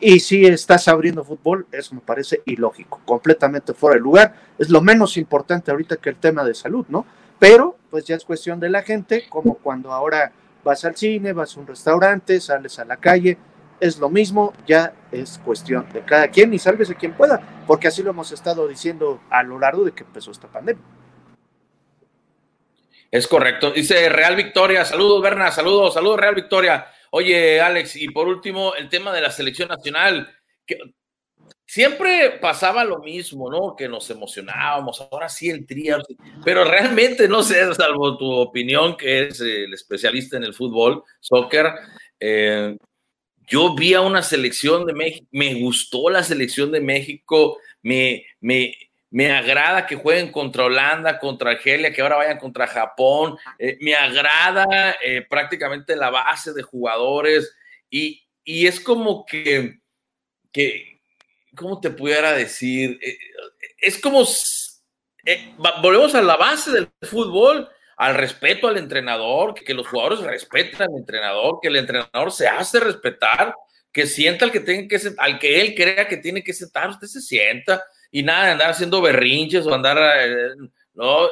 y 0.00 0.20
si 0.20 0.44
estás 0.44 0.86
abriendo 0.88 1.24
fútbol, 1.24 1.66
eso 1.72 1.94
me 1.94 2.02
parece 2.02 2.42
ilógico, 2.44 3.00
completamente 3.06 3.72
fuera 3.72 3.94
de 3.94 4.02
lugar. 4.02 4.34
Es 4.58 4.68
lo 4.68 4.82
menos 4.82 5.16
importante 5.16 5.70
ahorita 5.70 5.96
que 5.96 6.10
el 6.10 6.16
tema 6.16 6.44
de 6.44 6.54
salud, 6.54 6.84
¿no? 6.90 7.06
Pero 7.38 7.78
pues 7.90 8.04
ya 8.04 8.16
es 8.16 8.24
cuestión 8.24 8.60
de 8.60 8.68
la 8.68 8.82
gente, 8.82 9.24
como 9.30 9.54
cuando 9.54 9.92
ahora 9.92 10.30
vas 10.62 10.84
al 10.84 10.94
cine, 10.94 11.32
vas 11.32 11.56
a 11.56 11.60
un 11.60 11.66
restaurante, 11.66 12.38
sales 12.38 12.78
a 12.78 12.84
la 12.84 12.98
calle, 12.98 13.38
es 13.80 13.98
lo 13.98 14.08
mismo, 14.08 14.52
ya 14.66 14.94
es 15.12 15.40
cuestión 15.44 15.86
de 15.92 16.04
cada 16.04 16.28
quien 16.28 16.52
y 16.54 16.58
sálvese 16.58 16.94
quien 16.94 17.14
pueda, 17.14 17.64
porque 17.66 17.88
así 17.88 18.02
lo 18.02 18.10
hemos 18.10 18.32
estado 18.32 18.66
diciendo 18.68 19.20
a 19.30 19.42
lo 19.42 19.58
largo 19.58 19.84
de 19.84 19.92
que 19.92 20.04
empezó 20.04 20.30
esta 20.30 20.48
pandemia. 20.48 20.84
Es 23.10 23.26
correcto. 23.28 23.70
Dice 23.70 24.08
Real 24.08 24.36
Victoria, 24.36 24.84
saludos 24.84 25.22
Berna, 25.22 25.50
saludos, 25.50 25.94
saludos 25.94 26.20
Real 26.20 26.34
Victoria. 26.34 26.86
Oye, 27.10 27.60
Alex, 27.60 27.96
y 27.96 28.08
por 28.08 28.26
último, 28.26 28.74
el 28.74 28.88
tema 28.88 29.12
de 29.12 29.20
la 29.20 29.30
selección 29.30 29.68
nacional. 29.68 30.34
Siempre 31.68 32.38
pasaba 32.40 32.84
lo 32.84 33.00
mismo, 33.00 33.50
¿no? 33.50 33.74
Que 33.74 33.88
nos 33.88 34.08
emocionábamos, 34.10 35.00
ahora 35.00 35.28
sí 35.28 35.50
el 35.50 35.66
trío, 35.66 35.98
pero 36.44 36.64
realmente 36.64 37.26
no 37.26 37.42
sé, 37.42 37.74
salvo 37.74 38.16
tu 38.16 38.30
opinión, 38.30 38.96
que 38.96 39.26
es 39.26 39.40
el 39.40 39.74
especialista 39.74 40.36
en 40.36 40.44
el 40.44 40.54
fútbol, 40.54 41.02
soccer, 41.18 41.72
eh, 42.20 42.76
yo 43.46 43.74
vi 43.74 43.94
a 43.94 44.00
una 44.00 44.22
selección 44.22 44.86
de 44.86 44.92
México, 44.92 45.26
me 45.30 45.54
gustó 45.54 46.10
la 46.10 46.22
selección 46.22 46.72
de 46.72 46.80
México, 46.80 47.58
me, 47.82 48.26
me, 48.40 48.74
me 49.10 49.30
agrada 49.30 49.86
que 49.86 49.96
jueguen 49.96 50.32
contra 50.32 50.64
Holanda, 50.64 51.18
contra 51.18 51.52
Argelia, 51.52 51.92
que 51.92 52.02
ahora 52.02 52.16
vayan 52.16 52.38
contra 52.38 52.66
Japón. 52.66 53.38
Eh, 53.58 53.78
me 53.80 53.94
agrada 53.94 54.96
eh, 55.02 55.24
prácticamente 55.28 55.96
la 55.96 56.10
base 56.10 56.52
de 56.52 56.62
jugadores 56.62 57.54
y, 57.88 58.22
es 58.44 58.80
como 58.80 59.24
que, 59.24 59.80
que, 60.52 61.00
¿cómo 61.56 61.80
te 61.80 61.90
pudiera 61.90 62.32
decir? 62.32 62.98
Eh, 63.02 63.18
es 63.78 63.98
como, 63.98 64.24
volvemos 65.80 66.14
a 66.14 66.22
la 66.22 66.36
base 66.36 66.70
del 66.72 66.90
fútbol, 67.02 67.68
al 67.96 68.14
respeto 68.14 68.68
al 68.68 68.76
entrenador, 68.76 69.54
que, 69.54 69.74
los 69.74 69.88
jugadores 69.88 70.20
respeten 70.20 70.82
al 70.82 70.96
entrenador, 70.96 71.58
que 71.62 71.68
el 71.68 71.76
entrenador 71.76 72.30
se 72.30 72.46
hace 72.46 72.78
respetar, 72.78 73.54
que 73.90 74.06
sienta 74.06 74.44
al 74.44 74.52
que, 74.52 74.60
tenga 74.60 74.86
que, 74.86 75.00
al 75.16 75.38
que 75.38 75.60
él 75.60 75.74
crea 75.74 76.06
que 76.06 76.18
tiene 76.18 76.44
que 76.44 76.52
sentar, 76.52 76.90
usted 76.90 77.06
se 77.06 77.22
sienta 77.22 77.82
y 78.10 78.22
nada 78.22 78.46
de 78.46 78.52
andar 78.52 78.70
haciendo 78.70 79.00
berrinches 79.00 79.66
o 79.66 79.74
andar, 79.74 79.96
eh, 79.98 80.50
no. 80.94 81.26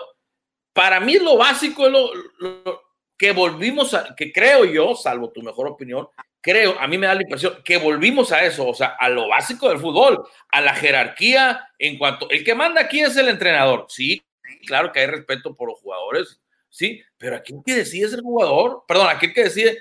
Para 0.72 1.00
mí 1.00 1.18
lo 1.18 1.36
básico 1.36 1.86
es 1.86 1.92
lo, 1.92 2.82
que 3.16 3.32
volvimos 3.32 3.94
a, 3.94 4.14
que 4.16 4.32
creo 4.32 4.64
yo, 4.64 4.94
salvo 4.94 5.30
tu 5.30 5.42
mejor 5.42 5.68
opinión, 5.68 6.08
creo, 6.40 6.78
a 6.80 6.86
mí 6.86 6.98
me 6.98 7.06
da 7.06 7.14
la 7.14 7.22
impresión 7.22 7.62
que 7.62 7.76
volvimos 7.76 8.32
a 8.32 8.42
eso, 8.42 8.66
o 8.66 8.74
sea, 8.74 8.96
a 8.98 9.08
lo 9.08 9.28
básico 9.28 9.68
del 9.68 9.78
fútbol, 9.78 10.26
a 10.50 10.60
la 10.60 10.74
jerarquía 10.74 11.68
en 11.78 11.96
cuanto, 11.96 12.28
el 12.30 12.42
que 12.42 12.54
manda 12.54 12.80
aquí 12.80 13.02
es 13.02 13.16
el 13.16 13.28
entrenador, 13.28 13.86
sí, 13.88 14.22
claro 14.66 14.90
que 14.90 15.00
hay 15.00 15.06
respeto 15.06 15.54
por 15.54 15.68
los 15.68 15.78
jugadores, 15.78 16.40
sí, 16.74 17.00
pero 17.16 17.36
aquí 17.36 17.54
el 17.54 17.62
que 17.64 17.76
decide 17.76 18.06
es 18.06 18.12
el 18.14 18.22
jugador, 18.22 18.82
perdón, 18.88 19.06
aquí 19.08 19.26
el 19.26 19.32
que 19.32 19.44
decide 19.44 19.78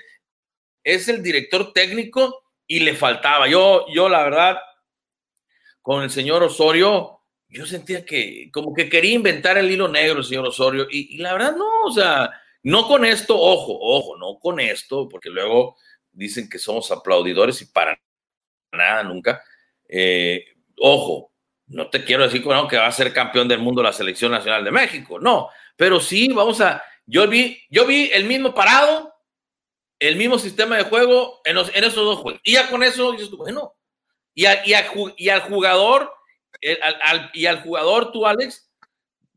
es 0.84 1.08
el 1.08 1.24
director 1.24 1.72
técnico 1.72 2.44
y 2.68 2.80
le 2.80 2.94
faltaba, 2.94 3.48
yo, 3.48 3.84
yo 3.92 4.08
la 4.08 4.22
verdad, 4.22 4.58
con 5.82 6.04
el 6.04 6.10
señor 6.10 6.44
Osorio, 6.44 7.20
yo 7.48 7.66
sentía 7.66 8.04
que 8.04 8.48
como 8.52 8.72
que 8.72 8.88
quería 8.88 9.14
inventar 9.14 9.58
el 9.58 9.70
hilo 9.72 9.88
negro 9.88 10.18
el 10.20 10.24
señor 10.24 10.46
Osorio 10.46 10.86
y, 10.88 11.18
la 11.18 11.32
verdad 11.32 11.56
no, 11.56 11.82
o 11.84 11.90
sea, 11.90 12.30
no 12.62 12.86
con 12.86 13.04
esto, 13.04 13.36
ojo, 13.40 13.76
ojo, 13.80 14.16
no 14.16 14.38
con 14.38 14.60
esto, 14.60 15.08
porque 15.08 15.30
luego 15.30 15.76
dicen 16.12 16.48
que 16.48 16.60
somos 16.60 16.92
aplaudidores 16.92 17.60
y 17.60 17.66
para 17.66 18.00
nada 18.72 19.02
nunca. 19.02 19.42
Eh, 19.88 20.44
ojo, 20.78 21.32
no 21.66 21.88
te 21.88 22.04
quiero 22.04 22.24
decir 22.24 22.42
que 22.42 22.76
va 22.76 22.86
a 22.86 22.92
ser 22.92 23.12
campeón 23.12 23.48
del 23.48 23.60
mundo 23.60 23.82
la 23.82 23.92
selección 23.92 24.32
nacional 24.32 24.64
de 24.64 24.70
México, 24.70 25.18
no, 25.18 25.48
pero 25.76 26.00
sí 26.00 26.28
vamos 26.28 26.60
a, 26.60 26.82
yo 27.06 27.26
vi, 27.28 27.62
yo 27.70 27.86
vi 27.86 28.10
el 28.12 28.24
mismo 28.24 28.54
parado, 28.54 29.14
el 29.98 30.16
mismo 30.16 30.38
sistema 30.38 30.76
de 30.76 30.84
juego 30.84 31.40
en, 31.44 31.56
esos 31.56 31.94
dos 31.94 32.18
juegos. 32.18 32.40
Y 32.44 32.52
ya 32.52 32.68
con 32.68 32.82
eso, 32.82 33.16
bueno, 33.36 33.74
y, 34.34 34.44
al 34.46 35.42
jugador, 35.42 36.12
y 37.32 37.46
al 37.46 37.62
jugador 37.62 38.12
tú, 38.12 38.26
Alex, 38.26 38.70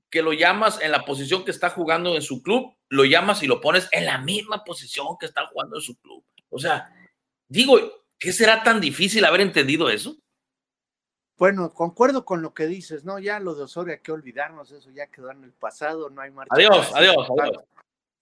que 0.10 0.22
lo 0.22 0.34
llamas 0.34 0.82
en 0.82 0.92
la 0.92 1.06
posición 1.06 1.44
que 1.44 1.52
está 1.52 1.70
jugando 1.70 2.16
en 2.16 2.22
su 2.22 2.42
club, 2.42 2.76
lo 2.90 3.04
llamas 3.04 3.44
y 3.44 3.48
lo 3.48 3.60
pones 3.62 3.90
en 3.92 4.06
la 4.06 4.18
misma 4.18 4.64
posición 4.64 5.18
que 5.20 5.26
está 5.26 5.46
jugando 5.48 5.78
en 5.78 5.82
su 5.82 6.00
club. 6.00 6.24
O 6.50 6.60
sea, 6.60 6.90
digo, 7.48 7.78
¿qué 8.18 8.32
será 8.32 8.64
tan 8.64 8.80
difícil 8.80 9.26
haber 9.26 9.42
entendido 9.42 9.90
eso? 9.90 10.18
Bueno, 11.38 11.72
concuerdo 11.72 12.26
con 12.26 12.42
lo 12.42 12.54
que 12.54 12.66
dices, 12.66 13.06
¿no? 13.06 13.20
Ya 13.20 13.40
lo 13.40 13.54
de 13.54 13.64
Osorio 13.64 13.94
hay 13.94 14.00
que 14.00 14.12
olvidarnos, 14.12 14.72
eso 14.72 14.90
ya 14.90 15.08
quedó 15.08 15.32
en 15.32 15.44
el 15.44 15.52
pasado, 15.52 16.10
no 16.10 16.22
hay 16.22 16.32
marcha. 16.32 16.54
Adiós, 16.56 16.92
adiós, 16.96 17.28
adiós. 17.40 17.64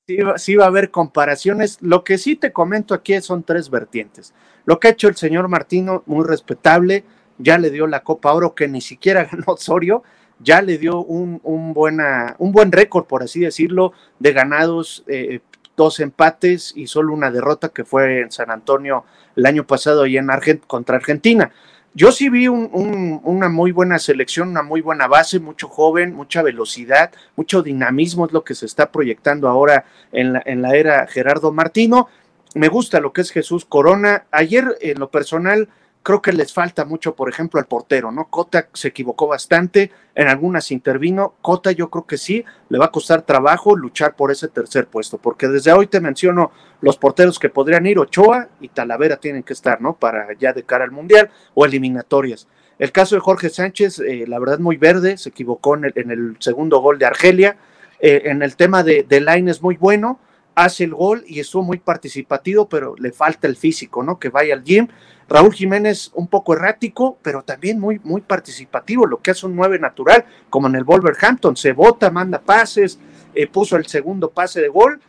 Sí, 0.07 0.17
sí, 0.35 0.55
va 0.55 0.65
a 0.65 0.67
haber 0.67 0.91
comparaciones. 0.91 1.77
Lo 1.81 2.03
que 2.03 2.17
sí 2.17 2.35
te 2.35 2.51
comento 2.51 2.93
aquí 2.93 3.19
son 3.21 3.43
tres 3.43 3.69
vertientes. 3.69 4.33
Lo 4.65 4.79
que 4.79 4.89
ha 4.89 4.91
hecho 4.91 5.07
el 5.07 5.15
señor 5.15 5.47
Martino, 5.47 6.03
muy 6.05 6.25
respetable, 6.25 7.05
ya 7.37 7.57
le 7.57 7.71
dio 7.71 7.87
la 7.87 8.03
Copa 8.03 8.33
Oro 8.33 8.53
que 8.53 8.67
ni 8.67 8.81
siquiera 8.81 9.23
ganó 9.31 9.45
Osorio, 9.47 10.03
ya 10.39 10.61
le 10.61 10.77
dio 10.77 10.99
un, 10.99 11.39
buena, 11.73 12.35
un 12.39 12.51
buen 12.51 12.71
récord, 12.71 13.05
por 13.05 13.23
así 13.23 13.39
decirlo, 13.39 13.93
de 14.19 14.33
ganados, 14.33 15.03
eh, 15.07 15.39
dos 15.77 15.99
empates 15.99 16.73
y 16.75 16.87
solo 16.87 17.13
una 17.13 17.31
derrota 17.31 17.69
que 17.69 17.85
fue 17.85 18.21
en 18.21 18.31
San 18.31 18.51
Antonio 18.51 19.05
el 19.35 19.45
año 19.45 19.65
pasado 19.65 20.05
y 20.05 20.17
en 20.17 20.27
contra 20.67 20.97
Argentina. 20.97 21.51
Yo 21.97 22.11
sí 22.11 22.27
vi 22.27 22.49
una 22.49 23.47
muy 23.47 23.71
buena 23.71 23.99
selección, 23.99 24.49
una 24.49 24.63
muy 24.63 24.81
buena 24.81 25.07
base, 25.07 25.39
mucho 25.39 25.69
joven, 25.69 26.13
mucha 26.13 26.41
velocidad, 26.41 27.13
mucho 27.37 27.61
dinamismo 27.63 28.25
es 28.25 28.33
lo 28.33 28.43
que 28.43 28.53
se 28.53 28.65
está 28.65 28.91
proyectando 28.91 29.47
ahora 29.47 29.85
en 30.11 30.33
la, 30.33 30.43
en 30.45 30.61
la 30.61 30.75
era 30.75 31.07
Gerardo 31.07 31.53
Martino. 31.53 32.09
Me 32.53 32.67
gusta 32.67 32.99
lo 32.99 33.13
que 33.13 33.21
es 33.21 33.31
Jesús 33.31 33.63
Corona. 33.63 34.25
Ayer, 34.31 34.77
en 34.81 34.99
lo 34.99 35.09
personal, 35.09 35.69
creo 36.05 36.21
que 36.21 36.31
les 36.31 36.53
falta 36.53 36.85
mucho, 36.85 37.15
por 37.15 37.29
ejemplo, 37.29 37.59
al 37.59 37.65
portero, 37.65 38.11
¿no? 38.11 38.29
Cota 38.29 38.69
se 38.73 38.89
equivocó 38.89 39.25
bastante, 39.25 39.91
en 40.13 40.27
algunas 40.27 40.69
intervino. 40.69 41.33
Cota 41.41 41.71
yo 41.71 41.89
creo 41.89 42.05
que 42.05 42.19
sí, 42.19 42.45
le 42.69 42.77
va 42.77 42.85
a 42.85 42.91
costar 42.91 43.23
trabajo 43.23 43.75
luchar 43.75 44.15
por 44.15 44.31
ese 44.31 44.47
tercer 44.47 44.85
puesto, 44.85 45.17
porque 45.17 45.47
desde 45.47 45.73
hoy 45.73 45.87
te 45.87 45.99
menciono 45.99 46.51
los 46.81 46.99
porteros 46.99 47.39
que 47.39 47.49
podrían 47.49 47.87
ir, 47.87 47.97
Ochoa 47.97 48.49
y 48.61 48.67
Talavera 48.67 49.17
tienen 49.17 49.41
que 49.41 49.53
estar, 49.53 49.81
¿no? 49.81 49.95
Para 49.95 50.27
ya 50.37 50.53
de 50.53 50.61
cara 50.61 50.83
al 50.83 50.91
Mundial 50.91 51.31
o 51.55 51.65
eliminatorias. 51.65 52.47
El 52.77 52.91
caso 52.91 53.15
de 53.15 53.21
Jorge 53.21 53.49
Sánchez, 53.49 53.97
eh, 53.97 54.25
la 54.27 54.37
verdad 54.37 54.59
muy 54.59 54.77
verde, 54.77 55.17
se 55.17 55.29
equivocó 55.29 55.75
en 55.75 55.85
el, 55.85 56.37
segundo 56.37 56.81
gol 56.81 56.99
de 56.99 57.07
Argelia. 57.07 57.57
Eh, 57.99 58.21
en 58.25 58.43
el 58.43 58.55
tema 58.55 58.83
de, 58.83 59.01
de 59.09 59.21
Line 59.21 59.49
es 59.49 59.63
muy 59.63 59.75
bueno, 59.75 60.19
hace 60.55 60.85
el 60.85 60.93
gol 60.93 61.23
y 61.27 61.39
estuvo 61.39 61.63
muy 61.63 61.79
participativo, 61.79 62.67
pero 62.67 62.95
le 62.97 63.11
falta 63.11 63.47
el 63.47 63.57
físico, 63.57 64.01
¿no? 64.01 64.17
Que 64.17 64.29
vaya 64.29 64.53
al 64.53 64.63
gym 64.63 64.87
Raúl 65.27 65.53
Jiménez 65.53 66.11
un 66.13 66.27
poco 66.27 66.53
errático, 66.53 67.17
pero 67.21 67.43
también 67.43 67.79
muy, 67.79 67.99
muy 68.03 68.21
participativo, 68.21 69.05
lo 69.05 69.21
que 69.21 69.31
hace 69.31 69.45
un 69.45 69.55
9 69.55 69.79
natural, 69.79 70.25
como 70.49 70.67
en 70.67 70.75
el 70.75 70.83
Wolverhampton, 70.83 71.57
se 71.57 71.73
bota, 71.73 72.11
manda 72.11 72.39
pases, 72.39 72.99
eh, 73.33 73.47
puso 73.47 73.75
el 73.75 73.87
segundo 73.87 74.29
pase 74.29 74.61
de 74.61 74.69
gol. 74.69 75.01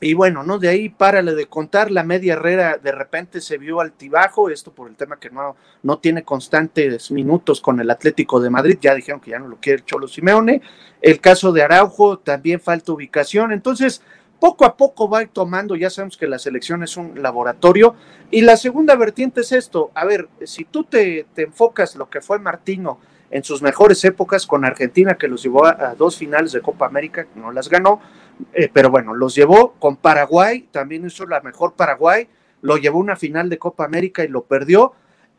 Y 0.00 0.14
bueno, 0.14 0.42
¿no? 0.42 0.58
De 0.58 0.68
ahí 0.68 0.88
párale 0.88 1.32
de 1.36 1.46
contar, 1.46 1.92
la 1.92 2.02
media 2.02 2.32
Herrera 2.32 2.76
de 2.76 2.90
repente 2.90 3.40
se 3.40 3.56
vio 3.56 3.80
altibajo, 3.80 4.50
esto 4.50 4.72
por 4.72 4.88
el 4.88 4.96
tema 4.96 5.20
que 5.20 5.30
no, 5.30 5.54
no 5.84 5.98
tiene 5.98 6.24
constantes 6.24 7.12
minutos 7.12 7.60
con 7.60 7.78
el 7.78 7.88
Atlético 7.88 8.40
de 8.40 8.50
Madrid, 8.50 8.78
ya 8.80 8.96
dijeron 8.96 9.20
que 9.20 9.30
ya 9.30 9.38
no 9.38 9.46
lo 9.46 9.58
quiere 9.58 9.78
el 9.78 9.84
Cholo 9.84 10.08
Simeone. 10.08 10.60
El 11.00 11.20
caso 11.20 11.52
de 11.52 11.62
Araujo 11.62 12.18
también 12.18 12.58
falta 12.58 12.90
ubicación, 12.90 13.52
entonces 13.52 14.02
poco 14.42 14.64
a 14.64 14.76
poco 14.76 15.08
va 15.08 15.24
tomando, 15.26 15.76
ya 15.76 15.88
sabemos 15.88 16.16
que 16.16 16.26
la 16.26 16.36
selección 16.36 16.82
es 16.82 16.96
un 16.96 17.22
laboratorio. 17.22 17.94
Y 18.28 18.40
la 18.40 18.56
segunda 18.56 18.96
vertiente 18.96 19.42
es 19.42 19.52
esto, 19.52 19.92
a 19.94 20.04
ver, 20.04 20.28
si 20.46 20.64
tú 20.64 20.82
te, 20.82 21.26
enfocas 21.36 21.94
lo 21.94 22.10
que 22.10 22.20
fue 22.20 22.40
Martino 22.40 22.98
en 23.30 23.44
sus 23.44 23.62
mejores 23.62 24.04
épocas 24.04 24.44
con 24.48 24.64
Argentina, 24.64 25.14
que 25.14 25.28
los 25.28 25.44
llevó 25.44 25.64
a, 25.64 25.94
dos 25.94 26.18
finales 26.18 26.50
de 26.50 26.60
Copa 26.60 26.86
América, 26.86 27.28
no 27.36 27.52
las 27.52 27.68
ganó, 27.68 28.00
eh, 28.52 28.68
pero 28.72 28.90
bueno, 28.90 29.14
los 29.14 29.36
llevó 29.36 29.74
con 29.78 29.94
Paraguay, 29.94 30.66
también 30.72 31.06
hizo 31.06 31.24
la 31.24 31.40
mejor 31.40 31.74
Paraguay, 31.74 32.26
lo 32.62 32.78
llevó 32.78 32.98
a 32.98 33.02
una 33.02 33.14
final 33.14 33.48
de 33.48 33.58
Copa 33.58 33.84
América 33.84 34.24
y 34.24 34.28
lo 34.28 34.42
perdió. 34.42 34.92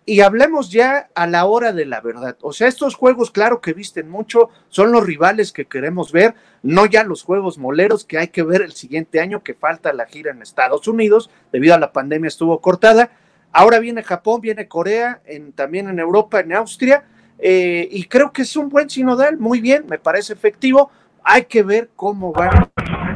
Y 0.05 0.22
hablemos 0.22 0.69
ya 0.69 1.10
a 1.15 1.27
la 1.27 1.45
hora 1.45 1.72
de 1.72 1.86
la 1.86 2.01
verdad. 2.01 2.38
O 2.41 2.51
sea, 2.51 2.67
estos 2.67 2.95
juegos, 2.95 3.31
claro 3.31 3.62
que 3.62 3.74
visten 3.74 4.10
mucho, 4.10 4.50
son 4.69 4.91
los 4.91 5.05
rivales 5.05 5.53
que 5.53 5.65
queremos 5.65 6.12
ver, 6.12 6.36
no 6.62 6.86
ya 6.86 7.03
los 7.03 7.24
juegos 7.24 7.57
moleros 7.57 8.03
que 8.03 8.17
hay 8.17 8.27
que 8.27 8.43
ver 8.43 8.62
el 8.62 8.74
siguiente 8.74 9.19
año, 9.19 9.43
que 9.43 9.53
falta 9.53 9.93
la 9.93 10.05
gira 10.05 10.31
en 10.31 10.41
Estados 10.41 10.88
Unidos, 10.88 11.29
debido 11.51 11.75
a 11.75 11.79
la 11.79 11.93
pandemia 11.93 12.27
estuvo 12.27 12.60
cortada. 12.60 13.12
Ahora 13.51 13.79
viene 13.79 14.03
Japón, 14.03 14.41
viene 14.41 14.67
Corea, 14.67 15.22
en, 15.25 15.53
también 15.53 15.88
en 15.88 16.00
Europa, 16.00 16.39
en 16.39 16.53
Austria, 16.53 17.05
eh, 17.39 17.88
y 17.89 18.05
creo 18.05 18.31
que 18.31 18.41
es 18.41 18.55
un 18.55 18.69
buen 18.69 18.89
sinodal, 18.89 19.38
muy 19.38 19.62
bien, 19.62 19.86
me 19.88 20.00
parece 20.00 20.33
efectivo. 20.33 20.91
Hay 21.24 21.45
que 21.45 21.63
ver 21.63 21.89
cómo 21.95 22.33
van 22.33 22.69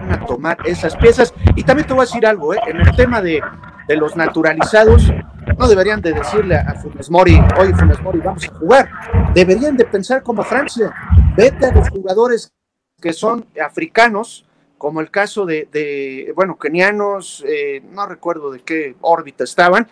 a 0.10 0.26
tomar 0.26 0.58
esas 0.66 0.96
piezas. 0.96 1.34
Y 1.56 1.64
también 1.64 1.88
te 1.88 1.94
voy 1.94 2.04
a 2.04 2.06
decir 2.06 2.26
algo, 2.26 2.54
¿eh? 2.54 2.60
en 2.68 2.78
el 2.78 2.96
tema 2.96 3.22
de, 3.22 3.42
de 3.88 3.96
los 3.98 4.16
naturalizados, 4.16 5.12
no 5.58 5.68
deberían 5.68 6.02
de 6.02 6.14
decirle 6.14 6.56
a 6.56 6.76
Funes 6.76 7.10
Mori, 7.10 7.40
oye 7.60 7.74
Funes 7.74 8.02
Mori, 8.02 8.20
vamos 8.20 8.46
a 8.46 8.54
jugar. 8.54 8.90
Deberían 9.34 9.76
de 9.76 9.86
pensar 9.86 10.22
como 10.24 10.44
Francia, 10.44 10.94
vete 11.36 11.66
a 11.66 11.72
los 11.72 11.90
jugadores 11.90 12.52
que 13.02 13.14
son 13.14 13.46
africanos, 13.64 14.46
como 14.78 15.02
el 15.02 15.10
caso 15.10 15.46
de, 15.46 16.32
bueno, 16.36 16.58
kenianos, 16.58 17.44
eh, 17.48 17.82
no 17.92 18.06
recuerdo 18.06 18.52
de 18.52 18.60
qué 18.60 18.96
órbita 19.02 19.44
estaban, 19.44 19.88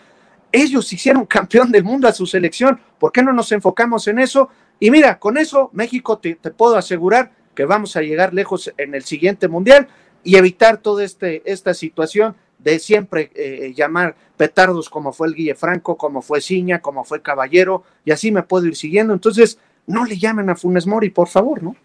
ellos 0.51 0.91
hicieron 0.93 1.25
campeón 1.25 1.71
del 1.71 1.83
mundo 1.83 2.07
a 2.07 2.13
su 2.13 2.25
selección, 2.25 2.79
¿por 2.99 3.11
qué 3.11 3.21
no 3.21 3.33
nos 3.33 3.51
enfocamos 3.51 4.07
en 4.07 4.19
eso? 4.19 4.49
Y 4.79 4.91
mira, 4.91 5.19
con 5.19 5.37
eso 5.37 5.69
México 5.73 6.17
te, 6.19 6.35
puedo 6.35 6.77
asegurar 6.77 7.31
que 7.55 7.65
vamos 7.65 7.95
a 7.95 8.01
llegar 8.01 8.33
lejos 8.33 8.71
en 8.77 8.93
el 8.93 9.03
siguiente 9.03 9.47
mundial 9.47 9.87
y 10.23 10.37
evitar 10.37 10.77
toda 10.77 11.03
este, 11.03 11.41
esta 11.51 11.73
situación 11.73 12.35
de 12.65 12.79
siempre 12.79 13.31
eh, 13.35 13.73
llamar 13.75 14.15
petardos 14.35 14.89
como 14.89 15.13
fue 15.13 15.27
el 15.27 15.35
Guille 15.35 15.53
Franco, 15.53 15.97
como 15.97 16.23
fue 16.23 16.41
Ciña, 16.41 16.81
como 16.81 17.03
fue 17.05 17.21
Caballero, 17.21 17.83
y 18.03 18.11
así 18.11 18.31
me 18.31 18.41
puedo 18.41 18.65
ir 18.65 18.75
siguiendo. 18.75 19.13
Entonces, 19.13 19.59
no 19.85 20.03
le 20.03 20.17
llamen 20.17 20.49
a 20.49 20.55
Funes 20.55 20.87
Mori, 20.87 21.11
por 21.11 21.27
favor, 21.27 21.61
¿no? 21.61 21.75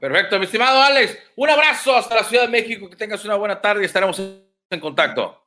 Perfecto, 0.00 0.38
mi 0.38 0.46
estimado 0.46 0.82
Alex. 0.82 1.16
Un 1.36 1.48
abrazo 1.48 1.94
hasta 1.94 2.16
la 2.16 2.24
Ciudad 2.24 2.42
de 2.42 2.48
México, 2.48 2.90
que 2.90 2.96
tengas 2.96 3.24
una 3.24 3.36
buena 3.36 3.60
tarde 3.60 3.82
y 3.82 3.84
estaremos 3.86 4.18
en 4.18 4.80
contacto. 4.80 5.40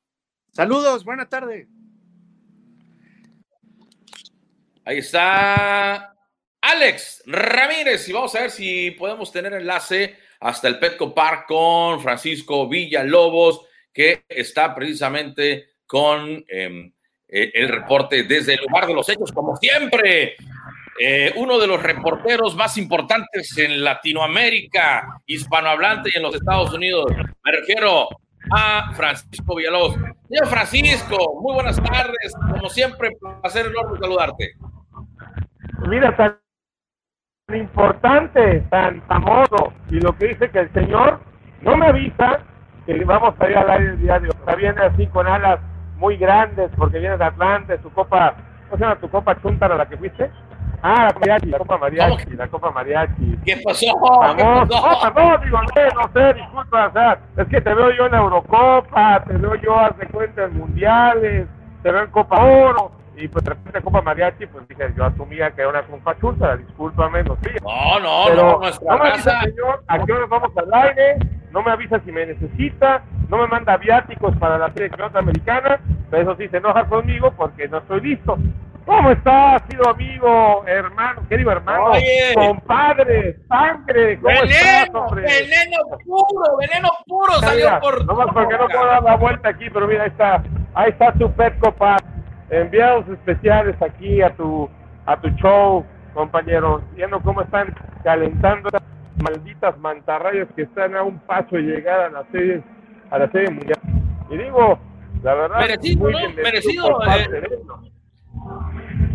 Saludos, 0.53 1.03
buena 1.03 1.27
tarde. 1.27 1.67
Ahí 4.85 4.99
está 4.99 6.15
Alex 6.61 7.23
Ramírez 7.25 8.07
y 8.07 8.13
vamos 8.13 8.33
a 8.35 8.41
ver 8.41 8.51
si 8.51 8.91
podemos 8.91 9.31
tener 9.33 9.53
enlace 9.53 10.15
hasta 10.39 10.69
el 10.69 10.79
Petco 10.79 11.13
Park 11.13 11.45
con 11.47 12.01
Francisco 12.01 12.69
Villalobos 12.69 13.65
que 13.93 14.23
está 14.29 14.73
precisamente 14.73 15.67
con 15.85 16.43
em, 16.47 16.91
e, 17.27 17.51
el 17.53 17.69
reporte 17.69 18.23
desde 18.23 18.53
el 18.53 18.61
lugar 18.67 18.87
de 18.87 18.93
los 18.93 19.07
hechos, 19.09 19.31
como 19.31 19.55
siempre. 19.57 20.35
Eh, 20.99 21.33
uno 21.37 21.57
de 21.57 21.67
los 21.67 21.81
reporteros 21.81 22.55
más 22.55 22.77
importantes 22.77 23.57
en 23.57 23.83
Latinoamérica, 23.83 25.21
hispanohablante 25.25 26.11
y 26.13 26.17
en 26.17 26.23
los 26.23 26.35
Estados 26.35 26.73
Unidos. 26.73 27.05
Me 27.43 27.51
refiero 27.51 28.09
a 28.51 28.93
Francisco 28.93 29.55
Villalobos. 29.55 29.95
Señor 30.27 30.47
Francisco, 30.47 31.39
muy 31.41 31.55
buenas 31.55 31.81
tardes. 31.81 32.33
Como 32.51 32.69
siempre, 32.69 33.09
placer 33.41 33.67
enorme 33.67 33.99
saludarte. 33.99 34.53
Mira, 35.87 36.15
tan 36.15 36.37
importante, 37.55 38.59
tan 38.69 39.01
famoso, 39.07 39.73
y 39.89 39.99
lo 39.99 40.15
que 40.17 40.27
dice 40.27 40.49
que 40.51 40.59
el 40.59 40.73
señor 40.73 41.19
no 41.61 41.75
me 41.77 41.87
avisa 41.87 42.45
que 42.99 43.05
vamos 43.05 43.33
a 43.39 43.49
ir 43.49 43.57
al 43.57 43.69
aire. 43.69 44.29
O 44.29 44.45
sea, 44.45 44.55
viene 44.55 44.81
así 44.81 45.07
con 45.07 45.27
alas 45.27 45.59
muy 45.97 46.17
grandes 46.17 46.71
porque 46.77 46.99
viene 46.99 47.17
de 47.17 47.25
Atlante, 47.25 47.77
tu 47.77 47.91
copa, 47.91 48.35
¿cómo 48.69 48.77
se 48.77 48.83
llama 48.83 48.99
tu 48.99 49.09
copa 49.09 49.39
chuntara 49.41 49.75
la 49.75 49.87
que 49.87 49.97
fuiste? 49.97 50.31
Ah, 50.83 51.11
la 51.13 51.19
mariachi, 51.19 51.45
la 51.47 51.57
copa 51.59 51.77
mariachi, 51.77 52.31
la 52.31 52.47
copa 52.47 52.71
mariachi. 52.71 53.37
¿Qué 53.45 53.57
pasó? 53.63 53.85
Vamos, 53.99 54.67
No, 54.67 55.11
no, 55.11 55.37
digo, 55.37 55.59
no, 55.61 56.01
no 56.01 56.11
sé, 56.11 56.33
disculpa, 56.33 56.87
o 56.87 56.91
sea, 56.91 57.19
es 57.37 57.47
que 57.47 57.61
te 57.61 57.73
veo 57.73 57.91
yo 57.91 58.07
en 58.07 58.11
la 58.13 58.17
Eurocopa, 58.17 59.23
te 59.27 59.33
veo 59.33 59.55
yo, 59.55 59.79
hace 59.79 60.07
cuentas 60.07 60.51
mundiales, 60.51 61.47
te 61.83 61.91
veo 61.91 62.03
en 62.03 62.09
Copa 62.09 62.43
Oro, 62.43 62.91
y 63.15 63.27
pues 63.27 63.43
de 63.43 63.51
repente 63.51 63.81
Copa 63.81 64.01
Mariachi, 64.01 64.47
pues 64.47 64.67
dije, 64.67 64.93
yo 64.95 65.05
asumía 65.05 65.51
que 65.51 65.61
era 65.61 65.69
una 65.69 65.83
Copa 65.83 66.17
Chulta, 66.19 66.55
discúlpame, 66.57 67.23
no 67.23 67.37
sé. 67.43 67.51
No, 67.61 67.99
no, 67.99 68.33
no, 68.33 68.59
no 68.59 68.97
me 68.97 69.09
avisa, 69.09 69.41
señor, 69.41 69.83
a 69.87 69.99
qué 69.99 70.13
hora 70.13 70.25
vamos 70.27 70.51
al 70.57 70.73
aire, 70.73 71.17
no 71.51 71.61
me 71.61 71.71
avisa 71.71 71.99
si 72.05 72.11
me 72.11 72.25
necesita, 72.25 73.03
no 73.29 73.37
me 73.37 73.47
manda 73.47 73.77
viáticos 73.77 74.35
para 74.37 74.57
la 74.57 74.71
selección 74.71 75.15
americana, 75.15 75.79
pero 76.09 76.23
eso 76.23 76.35
sí 76.37 76.47
se 76.47 76.57
enoja 76.57 76.85
conmigo 76.85 77.31
porque 77.31 77.67
no 77.67 77.79
estoy 77.79 78.01
listo. 78.01 78.37
¿Cómo 78.85 79.11
estás, 79.11 79.61
sido 79.69 79.87
amigo, 79.89 80.63
hermano, 80.65 81.21
querido 81.29 81.51
hermano, 81.51 81.91
compadre, 82.33 83.37
sangre? 83.47 84.19
¿Cómo 84.19 84.33
veneno, 84.41 84.49
estás, 84.49 84.89
hombre? 84.93 85.21
Veneno 85.21 85.77
puro, 86.03 86.57
veneno 86.57 86.89
puro 87.05 87.33
salió 87.33 87.79
por. 87.79 88.05
No 88.05 88.15
más 88.15 88.27
porque 88.33 88.57
no 88.57 88.67
puedo 88.67 88.85
dar 88.85 89.03
la 89.03 89.15
vuelta 89.17 89.49
aquí, 89.49 89.69
pero 89.69 89.87
mira, 89.87 90.03
ahí 90.03 90.09
está, 90.09 90.43
ahí 90.73 90.89
está 90.89 91.13
tu 91.13 91.31
pet 91.31 91.59
copa 91.59 91.97
enviados 92.51 93.07
especiales 93.09 93.75
aquí 93.81 94.21
a 94.21 94.35
tu 94.35 94.69
a 95.05 95.19
tu 95.19 95.29
show, 95.29 95.83
compañero, 96.13 96.83
viendo 96.95 97.19
cómo 97.21 97.41
están 97.41 97.73
calentando 98.03 98.69
las 98.71 98.83
malditas 99.17 99.77
mantarrayas 99.79 100.47
que 100.55 100.63
están 100.63 100.95
a 100.95 101.03
un 101.03 101.17
paso 101.19 101.55
de 101.55 101.63
llegar 101.63 102.01
a 102.01 102.09
la 102.09 102.25
serie 102.31 102.61
a 103.09 103.17
la 103.17 103.31
serie 103.31 103.49
mundial. 103.49 103.79
Y 104.29 104.37
digo, 104.37 104.79
la 105.23 105.33
verdad, 105.33 105.59
merecido, 105.59 106.03
muy 106.03 106.13
¿no? 106.13 106.29
merecido. 106.43 107.03
Eh, 107.03 107.59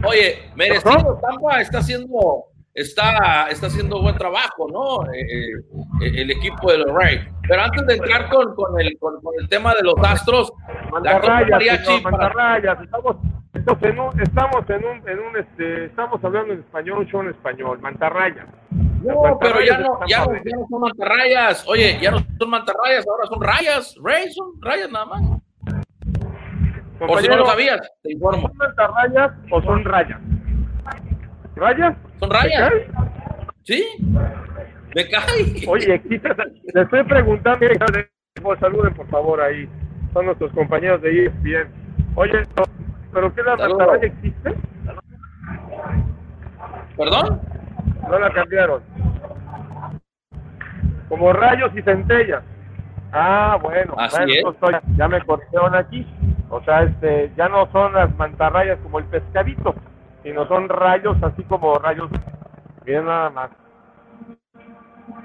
oye, 0.04 0.50
merecido, 0.56 1.20
Tampa 1.22 1.60
está 1.60 1.78
haciendo 1.78 2.46
está, 2.76 3.48
está 3.50 3.66
haciendo 3.66 4.00
buen 4.02 4.16
trabajo, 4.16 4.68
¿no? 4.70 5.10
Eh, 5.12 5.20
eh, 5.20 5.62
el 6.00 6.30
equipo 6.30 6.70
de 6.70 6.78
los 6.78 6.94
Rays. 6.94 7.20
Pero 7.48 7.62
antes 7.62 7.86
de 7.86 7.94
entrar 7.94 8.28
con, 8.28 8.54
con, 8.54 8.80
el, 8.80 8.98
con, 8.98 9.14
el 9.38 9.48
tema 9.48 9.72
de 9.74 9.82
los 9.82 9.94
Astros, 10.02 10.52
Mantarrayas, 10.90 12.80
estamos, 12.82 13.16
estamos 13.54 13.82
en 13.82 13.98
un, 13.98 14.20
estamos 14.20 14.70
en 14.70 14.84
un, 14.84 15.08
en 15.08 15.18
un 15.18 15.36
este, 15.36 15.84
estamos 15.86 16.22
hablando 16.24 16.54
en 16.54 16.60
español, 16.60 16.98
un 16.98 17.06
show 17.06 17.20
en 17.22 17.28
español, 17.28 17.78
mantarrayas. 17.80 18.46
No, 18.70 19.38
pero 19.40 19.60
ya 19.60 19.78
no, 19.78 20.00
ya 20.08 20.24
no, 20.24 20.32
ya 20.34 20.56
no, 20.56 20.66
son 20.68 20.80
mantarrayas. 20.80 21.64
Oye, 21.68 21.98
ya 22.00 22.10
no 22.10 22.18
son 22.38 22.50
mantarrayas, 22.50 23.06
ahora 23.06 23.26
son 23.26 23.40
rayas. 23.40 23.94
Rays 24.02 24.34
son 24.34 24.52
rayas 24.60 24.90
nada 24.90 25.06
más. 25.06 25.22
Por 26.98 27.20
si 27.20 27.28
no 27.28 27.36
lo 27.36 27.46
sabías, 27.46 27.80
te 28.02 28.12
informo. 28.12 28.48
¿Son 28.48 28.56
mantarrayas 28.56 29.32
o 29.50 29.62
son 29.62 29.84
rayas? 29.84 30.20
¿Rayas? 31.54 31.96
¿Son 32.18 32.30
rayas? 32.30 32.72
¿Sí? 33.62 33.84
Me 34.96 35.06
cae. 35.08 35.68
Oye, 35.68 36.02
le 36.08 36.82
estoy 36.82 37.04
preguntando, 37.04 37.66
saluden 38.58 38.94
por 38.94 39.06
favor 39.08 39.42
ahí. 39.42 39.68
Son 40.14 40.24
nuestros 40.24 40.50
compañeros 40.52 41.02
de 41.02 41.26
ESPN. 41.26 41.68
Oye, 42.14 42.42
¿pero 43.12 43.34
qué 43.34 43.42
la 43.42 43.56
raya 43.56 44.06
existe? 44.06 44.54
¿Perdón? 46.96 47.42
No 48.08 48.18
la 48.18 48.30
cambiaron. 48.32 48.82
Como 51.10 51.30
rayos 51.34 51.70
y 51.76 51.82
centellas. 51.82 52.42
Ah, 53.12 53.58
bueno. 53.60 53.94
Así 53.98 54.22
es. 54.32 54.44
ya 54.96 55.08
me 55.08 55.20
cortaron 55.20 55.74
aquí. 55.74 56.06
O 56.48 56.62
sea, 56.62 56.84
este, 56.84 57.30
ya 57.36 57.50
no 57.50 57.70
son 57.70 57.92
las 57.92 58.16
mantarrayas 58.16 58.78
como 58.80 58.98
el 58.98 59.04
pescadito 59.04 59.74
sino 60.26 60.44
son 60.48 60.68
rayos 60.68 61.16
así 61.22 61.44
como 61.44 61.74
rayos. 61.78 62.10
Miren 62.84 63.04
nada 63.04 63.30
más. 63.30 63.50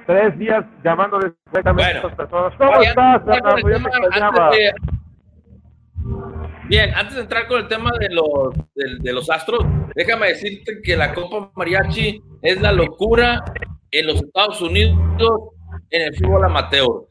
Tres 0.06 0.38
días 0.38 0.66
llamándoles 0.84 1.34
directamente 1.52 1.84
a 1.84 1.96
estas 1.98 2.16
personas. 2.16 2.54
¿Cómo 2.58 2.82
estás, 2.82 3.22
Bien, 6.68 6.94
antes 6.96 7.16
de 7.16 7.22
entrar 7.22 7.48
con 7.48 7.60
el 7.60 7.68
tema 7.68 7.92
de 8.00 8.08
los, 8.10 8.56
de, 8.76 9.12
los 9.12 9.30
astros, 9.30 9.60
déjame 9.94 10.30
decirte 10.30 10.82
que 10.82 10.96
la 10.96 11.14
Copa 11.14 11.52
Mariachi 11.56 12.22
es 12.42 12.62
la 12.62 12.72
locura 12.72 13.44
en 13.92 14.08
los 14.08 14.24
Estados 14.24 14.62
Unidos 14.62 14.94
en 15.90 16.02
el 16.02 16.16
fútbol 16.16 16.46
amateur. 16.46 17.08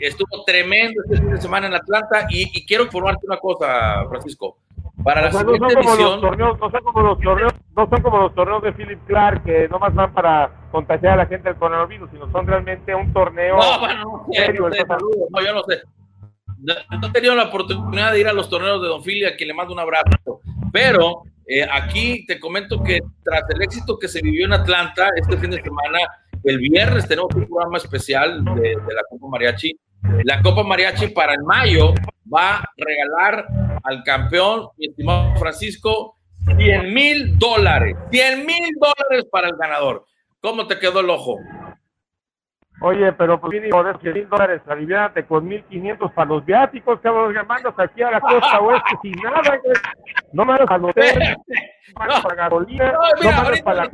Estuvo 0.00 0.44
tremendo 0.44 1.02
este 1.04 1.16
fin 1.16 1.30
de 1.30 1.40
semana 1.40 1.66
en 1.66 1.74
Atlanta 1.74 2.26
y, 2.30 2.42
y 2.56 2.64
quiero 2.66 2.84
informarte 2.84 3.26
una 3.26 3.38
cosa, 3.38 4.06
Francisco. 4.08 4.58
Para 5.04 5.20
la 5.20 5.30
siguiente 5.30 5.60
no 5.60 5.68
son 5.68 5.78
edición, 5.78 6.20
torneos, 6.22 6.58
no 6.58 6.70
son 6.70 6.80
como 6.82 7.02
los 7.02 7.20
torneos, 7.20 7.52
no 7.76 7.88
son 7.90 8.02
como 8.02 8.18
los 8.20 8.34
torneos 8.34 8.62
de 8.62 8.72
Philip 8.72 8.98
Clark 9.06 9.44
que 9.44 9.68
no 9.68 9.78
más 9.78 9.94
van 9.94 10.14
para 10.14 10.50
contagiar 10.72 11.12
a 11.12 11.16
la 11.16 11.26
gente 11.26 11.50
del 11.50 11.58
coronavirus, 11.58 12.10
sino 12.10 12.32
son 12.32 12.46
realmente 12.46 12.94
un 12.94 13.12
torneo 13.12 13.58
no, 13.58 13.80
bueno, 13.80 14.02
no, 14.02 14.26
serio. 14.32 14.70
No, 15.30 15.42
yo 15.42 15.52
no 15.52 15.62
sé. 15.64 15.82
No, 16.58 17.06
he 17.06 17.12
tenido 17.12 17.34
la 17.34 17.44
oportunidad 17.44 18.12
de 18.12 18.20
ir 18.20 18.28
a 18.28 18.32
los 18.32 18.48
torneos 18.48 18.80
de 18.80 18.88
Don 18.88 19.02
Philly, 19.02 19.26
a 19.26 19.36
quien 19.36 19.48
le 19.48 19.54
mando 19.54 19.74
un 19.74 19.80
abrazo. 19.80 20.40
Pero 20.72 21.24
eh, 21.46 21.66
aquí 21.70 22.24
te 22.24 22.40
comento 22.40 22.82
que 22.82 23.00
tras 23.22 23.42
el 23.50 23.62
éxito 23.62 23.98
que 23.98 24.08
se 24.08 24.22
vivió 24.22 24.46
en 24.46 24.54
Atlanta 24.54 25.10
este 25.16 25.36
fin 25.36 25.50
de 25.50 25.62
semana, 25.62 25.98
el 26.44 26.58
viernes 26.58 27.06
tenemos 27.06 27.28
un 27.34 27.46
programa 27.46 27.76
especial 27.76 28.42
de, 28.42 28.60
de 28.62 28.94
la 28.94 29.02
Copa 29.10 29.28
Mariachi. 29.28 29.78
La 30.24 30.40
Copa 30.42 30.62
Mariachi 30.62 31.08
para 31.08 31.32
el 31.34 31.42
mayo 31.42 31.92
va 32.32 32.56
a 32.58 32.64
regalar 32.76 33.46
al 33.82 34.02
campeón, 34.02 34.68
mi 34.76 34.86
estimado 34.86 35.34
Francisco, 35.36 36.16
100 36.56 36.92
mil 36.92 37.38
dólares. 37.38 37.96
100 38.10 38.46
mil 38.46 38.70
dólares 38.78 39.26
para 39.30 39.48
el 39.48 39.56
ganador. 39.56 40.04
¿Cómo 40.40 40.66
te 40.66 40.78
quedó 40.78 41.00
el 41.00 41.10
ojo? 41.10 41.38
Oye, 42.80 43.12
pero 43.12 43.40
pues 43.40 43.52
mínimo 43.52 43.82
de 43.82 43.94
100 43.98 44.12
mil 44.14 44.28
dólares, 44.28 44.60
aliviánate 44.66 45.24
con 45.24 45.46
1500 45.46 46.12
para 46.12 46.28
los 46.28 46.44
viáticos, 46.44 47.00
que 47.00 47.08
mandas 47.10 47.72
aquí 47.78 48.02
a 48.02 48.10
la 48.10 48.20
costa 48.20 48.60
oeste 48.60 48.90
sin 49.02 49.12
nada, 49.22 49.40
güey. 49.62 49.76
No 50.32 50.44
mandas 50.44 50.70
al 50.70 50.84
hotel, 50.84 51.18
no 51.18 51.98
mandas 51.98 52.20
para 52.22 52.34
gasolina, 52.34 52.92
No, 52.92 52.92
no 52.92 52.98
mira, 53.20 53.30
mandas 53.30 53.44
ahorita 53.44 53.64
para 53.64 53.76
la 53.76 53.90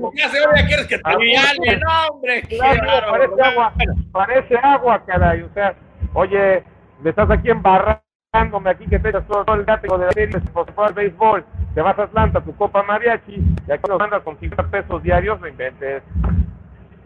ahora 0.46 0.66
quieres 0.66 0.86
que 0.86 0.96
te 0.96 1.02
Ah, 1.04 1.10
aliviane. 1.10 1.76
No, 1.76 2.06
hombre, 2.10 2.42
Claro, 2.42 3.10
parece 3.10 3.42
agua, 3.42 3.74
parece 4.12 4.56
agua, 4.56 5.04
caray. 5.06 5.42
O 5.42 5.52
sea, 5.52 5.76
oye, 6.14 6.64
me 7.02 7.10
estás 7.10 7.30
aquí 7.30 7.50
embarrándome 7.50 8.70
aquí 8.70 8.86
que 8.86 8.98
te 8.98 9.08
echas 9.08 9.26
todo, 9.26 9.44
el 9.54 9.64
látigo 9.66 9.98
de 9.98 10.06
la 10.06 10.12
serie, 10.12 10.40
fuera 10.52 10.88
el 10.88 10.94
béisbol. 10.94 11.44
Te 11.74 11.82
vas 11.82 11.98
a 11.98 12.04
Atlanta, 12.04 12.40
tu 12.40 12.54
copa 12.56 12.82
mariachi, 12.82 13.36
y 13.66 13.72
aquí 13.72 13.88
nos 13.88 13.98
mandas 13.98 14.22
con 14.22 14.38
50 14.38 14.70
pesos 14.70 15.02
diarios, 15.02 15.40
no 15.40 15.48
inventes. 15.48 16.02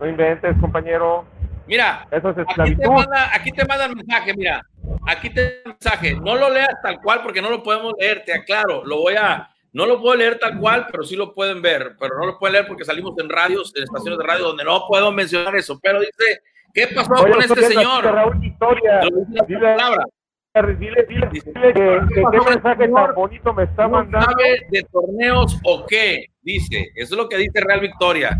No 0.00 0.08
inventes, 0.08 0.56
compañero. 0.60 1.24
Mira, 1.66 2.06
Eso 2.10 2.30
es 2.30 2.36
aquí 2.38 2.76
te, 2.76 2.88
manda, 2.88 3.34
aquí 3.34 3.50
te 3.52 3.64
manda 3.66 3.86
el 3.86 3.96
mensaje, 3.96 4.34
mira. 4.36 4.62
Aquí 5.06 5.30
te 5.30 5.40
manda 5.40 5.62
el 5.64 5.72
mensaje. 5.72 6.14
No 6.14 6.34
lo 6.34 6.50
leas 6.50 6.76
tal 6.82 7.00
cual 7.00 7.22
porque 7.22 7.40
no 7.40 7.50
lo 7.50 7.62
podemos 7.62 7.94
leer, 7.98 8.22
te 8.24 8.34
aclaro. 8.34 8.84
Lo 8.84 8.98
voy 8.98 9.14
a. 9.14 9.50
No 9.72 9.86
lo 9.86 10.00
puedo 10.00 10.14
leer 10.14 10.38
tal 10.38 10.58
cual, 10.58 10.86
pero 10.90 11.02
sí 11.02 11.16
lo 11.16 11.34
pueden 11.34 11.62
ver. 11.62 11.96
Pero 11.98 12.18
no 12.18 12.26
lo 12.26 12.38
pueden 12.38 12.52
leer 12.52 12.66
porque 12.66 12.84
salimos 12.84 13.14
en 13.18 13.28
radios, 13.28 13.74
en 13.76 13.84
estaciones 13.84 14.18
de 14.18 14.24
radio 14.24 14.44
donde 14.44 14.64
no 14.64 14.86
puedo 14.86 15.10
mencionar 15.10 15.56
eso. 15.56 15.80
Pero 15.82 16.00
dice, 16.00 16.42
¿qué 16.74 16.88
pasó 16.94 17.12
Oye, 17.22 17.32
con 17.32 17.42
este 17.42 17.62
señor? 17.62 18.04
Raúl 18.04 18.40
la 19.30 19.44
dile, 19.46 19.60
palabra. 19.76 20.04
dile, 20.78 21.06
dile, 21.08 21.28
dile 21.32 21.72
que, 21.72 22.00
que 22.14 22.22
qué 22.32 22.50
mensaje 22.50 22.88
tan 22.88 23.14
bonito 23.14 23.54
me 23.54 23.62
está 23.64 23.84
¿No 23.84 23.88
mandando. 23.90 24.26
sabe 24.30 24.60
de 24.70 24.82
torneos 24.92 25.58
o 25.64 25.86
qué? 25.86 26.26
Dice. 26.42 26.90
Eso 26.94 27.14
es 27.14 27.18
lo 27.18 27.28
que 27.28 27.38
dice 27.38 27.60
Real 27.66 27.80
Victoria. 27.80 28.38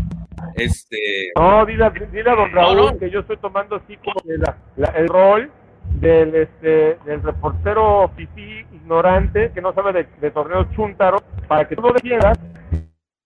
Este. 0.55 1.31
No, 1.35 1.65
dile, 1.65 1.89
dile 2.11 2.29
a 2.29 2.35
don 2.35 2.51
Raúl 2.51 2.77
no. 2.77 2.97
que 2.99 3.09
yo 3.09 3.21
estoy 3.21 3.37
tomando 3.37 3.77
así 3.77 3.97
como 3.97 4.15
la- 4.25 4.57
la- 4.77 4.89
el 4.97 5.07
rol 5.07 5.51
del 5.99 6.35
este 6.35 6.97
del 7.05 7.21
reportero 7.23 8.11
fifí 8.15 8.65
ignorante 8.73 9.51
que 9.53 9.61
no 9.61 9.73
sabe 9.73 9.93
de, 9.93 10.07
de 10.19 10.31
torneos 10.31 10.67
chúntaro 10.75 11.21
para 11.47 11.67
que 11.67 11.75
tú 11.75 11.81
lo 11.83 11.93
defiendas, 11.93 12.37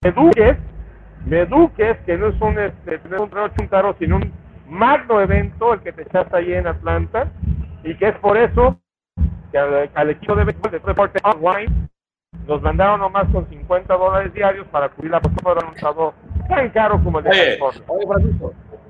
me 0.03 0.09
eduques, 0.09 0.57
me 1.25 1.39
eduques 1.41 1.97
que 2.05 2.17
no 2.17 2.27
es 2.27 2.41
un 2.41 2.59
este, 2.59 2.99
no 3.09 3.15
es 3.15 3.21
un 3.21 3.29
torneo 3.29 3.49
chúntaro 3.57 3.95
sino 3.97 4.17
un 4.17 4.31
magno 4.69 5.21
evento 5.21 5.73
el 5.73 5.81
que 5.81 5.91
te 5.91 6.03
echaste 6.03 6.37
ahí 6.37 6.53
en 6.53 6.67
Atlanta 6.67 7.31
y 7.83 7.95
que 7.95 8.09
es 8.09 8.17
por 8.19 8.37
eso 8.37 8.79
que 9.51 9.57
al, 9.57 9.89
al 9.93 10.09
equipo 10.11 10.35
de 10.35 10.43
béisbol 10.45 10.71
de 10.71 10.79
Deporte 10.79 11.19
Online 11.23 11.89
nos 12.47 12.61
mandaron 12.61 12.99
nomás 12.99 13.27
con 13.31 13.47
50 13.49 13.95
dólares 13.95 14.33
diarios 14.33 14.67
para 14.67 14.89
cubrir 14.89 15.11
la 15.11 15.21
posición 15.21 15.57
de 15.57 15.65
un 15.65 16.47
tan 16.47 16.69
caro 16.69 17.01
como 17.03 17.19
el 17.19 17.25
de 17.25 17.29
Oye, 17.29 17.59
oye, 17.87 18.05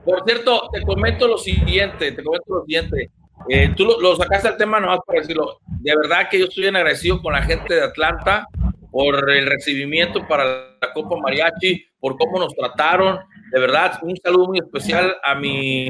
por 0.06 0.24
cierto, 0.26 0.70
te 0.72 0.82
comento 0.82 1.28
lo 1.28 1.38
siguiente, 1.38 2.12
te 2.12 2.24
comento 2.24 2.46
lo 2.48 2.62
siguiente. 2.66 3.12
Eh, 3.48 3.74
tú 3.76 3.86
lo, 3.86 4.00
lo 4.02 4.16
sacaste 4.16 4.48
al 4.48 4.58
tema 4.58 4.80
nomás 4.80 5.00
para 5.06 5.20
decirlo. 5.20 5.60
De 5.68 5.96
verdad 5.96 6.28
que 6.30 6.40
yo 6.40 6.46
estoy 6.46 6.64
bien 6.64 6.76
agradecido 6.76 7.22
con 7.22 7.34
la 7.34 7.42
gente 7.42 7.74
de 7.74 7.84
Atlanta 7.84 8.48
por 8.92 9.30
el 9.30 9.46
recibimiento 9.46 10.28
para 10.28 10.44
la 10.82 10.94
Copa 10.94 11.16
Mariachi, 11.18 11.86
por 12.00 12.18
cómo 12.18 12.40
nos 12.40 12.56
trataron. 12.56 13.20
De 13.52 13.60
verdad, 13.60 14.00
un 14.02 14.16
saludo 14.18 14.48
muy 14.48 14.60
especial 14.60 15.16
a 15.24 15.36
mi, 15.36 15.88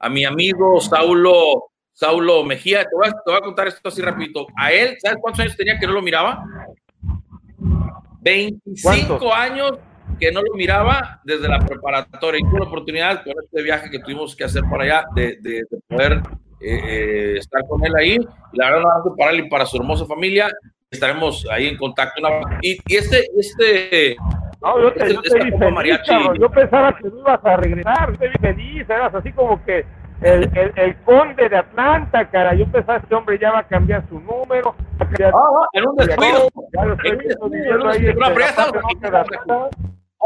a 0.00 0.08
mi 0.08 0.24
amigo 0.24 0.80
Saulo, 0.80 1.70
Saulo 1.92 2.44
Mejía. 2.44 2.82
Te 2.84 2.90
voy, 2.94 3.08
a, 3.08 3.10
te 3.12 3.18
voy 3.26 3.36
a 3.36 3.40
contar 3.40 3.68
esto 3.68 3.88
así 3.88 4.00
rapidito. 4.02 4.46
A 4.56 4.72
él, 4.72 4.96
¿sabes 5.02 5.18
cuántos 5.20 5.40
años 5.40 5.56
tenía 5.56 5.78
que 5.78 5.86
no 5.86 5.92
lo 5.92 6.02
miraba? 6.02 6.42
25 8.20 9.18
¿Cuántos? 9.18 9.32
años 9.34 9.72
que 10.18 10.30
no 10.32 10.42
lo 10.42 10.54
miraba 10.54 11.20
desde 11.24 11.48
la 11.48 11.58
preparatoria. 11.58 12.40
Y 12.40 12.44
tuve 12.48 12.60
la 12.60 12.66
oportunidad 12.66 13.24
con 13.24 13.34
este 13.42 13.62
viaje 13.62 13.90
que 13.90 13.98
tuvimos 13.98 14.34
que 14.34 14.44
hacer 14.44 14.62
para 14.70 14.84
allá 14.84 15.04
de, 15.14 15.36
de- 15.40 15.62
de 15.70 15.78
poder 15.88 16.22
eh, 16.60 16.80
eh, 16.84 17.34
estar 17.38 17.62
con 17.68 17.84
él 17.84 17.94
ahí. 17.96 18.16
Y 18.52 18.58
la 18.58 18.70
verdad, 18.70 18.90
hace 19.00 19.10
para 19.18 19.30
él 19.32 19.40
y 19.40 19.48
para 19.48 19.66
su 19.66 19.76
hermosa 19.76 20.06
familia. 20.06 20.48
Estaremos 20.90 21.44
ahí 21.50 21.66
en 21.66 21.76
contacto. 21.76 22.22
Y, 22.62 22.78
y 22.86 22.96
este, 22.96 23.28
este, 23.36 24.16
No, 24.64 24.80
yo 24.80 24.92
te, 24.94 25.12
yo 25.14 25.20
te 25.22 25.44
vi 25.44 25.50
feliz, 25.50 26.00
cabrón. 26.06 26.38
Yo 26.40 26.50
pensaba 26.50 26.96
que 26.96 27.08
no 27.08 27.18
ibas 27.20 27.44
a 27.44 27.56
regresar. 27.56 28.10
Yo 28.12 28.18
te 28.18 28.28
vi 28.28 28.34
feliz. 28.40 28.90
Eras 28.90 29.14
así 29.14 29.32
como 29.32 29.62
que 29.64 29.84
el, 30.22 30.50
el, 30.56 30.72
el 30.76 30.96
conde 31.04 31.48
de 31.48 31.56
Atlanta, 31.56 32.24
cara. 32.30 32.54
Yo 32.54 32.66
pensaba 32.66 32.98
que 32.98 33.04
este 33.04 33.14
hombre 33.14 33.38
ya 33.38 33.52
va 33.52 33.58
a 33.60 33.62
cambiar 33.68 34.02
su 34.08 34.18
número. 34.20 34.74
va 35.00 35.04
a 35.04 35.08
cambiar- 35.08 35.32
Ah, 35.34 35.66
en 35.72 35.88
un 35.88 35.96
descuido. 35.96 36.48
Ya 36.72 36.84
lo 36.84 36.94
estoy 36.94 37.16
viendo 37.18 37.88
ahí 37.88 38.06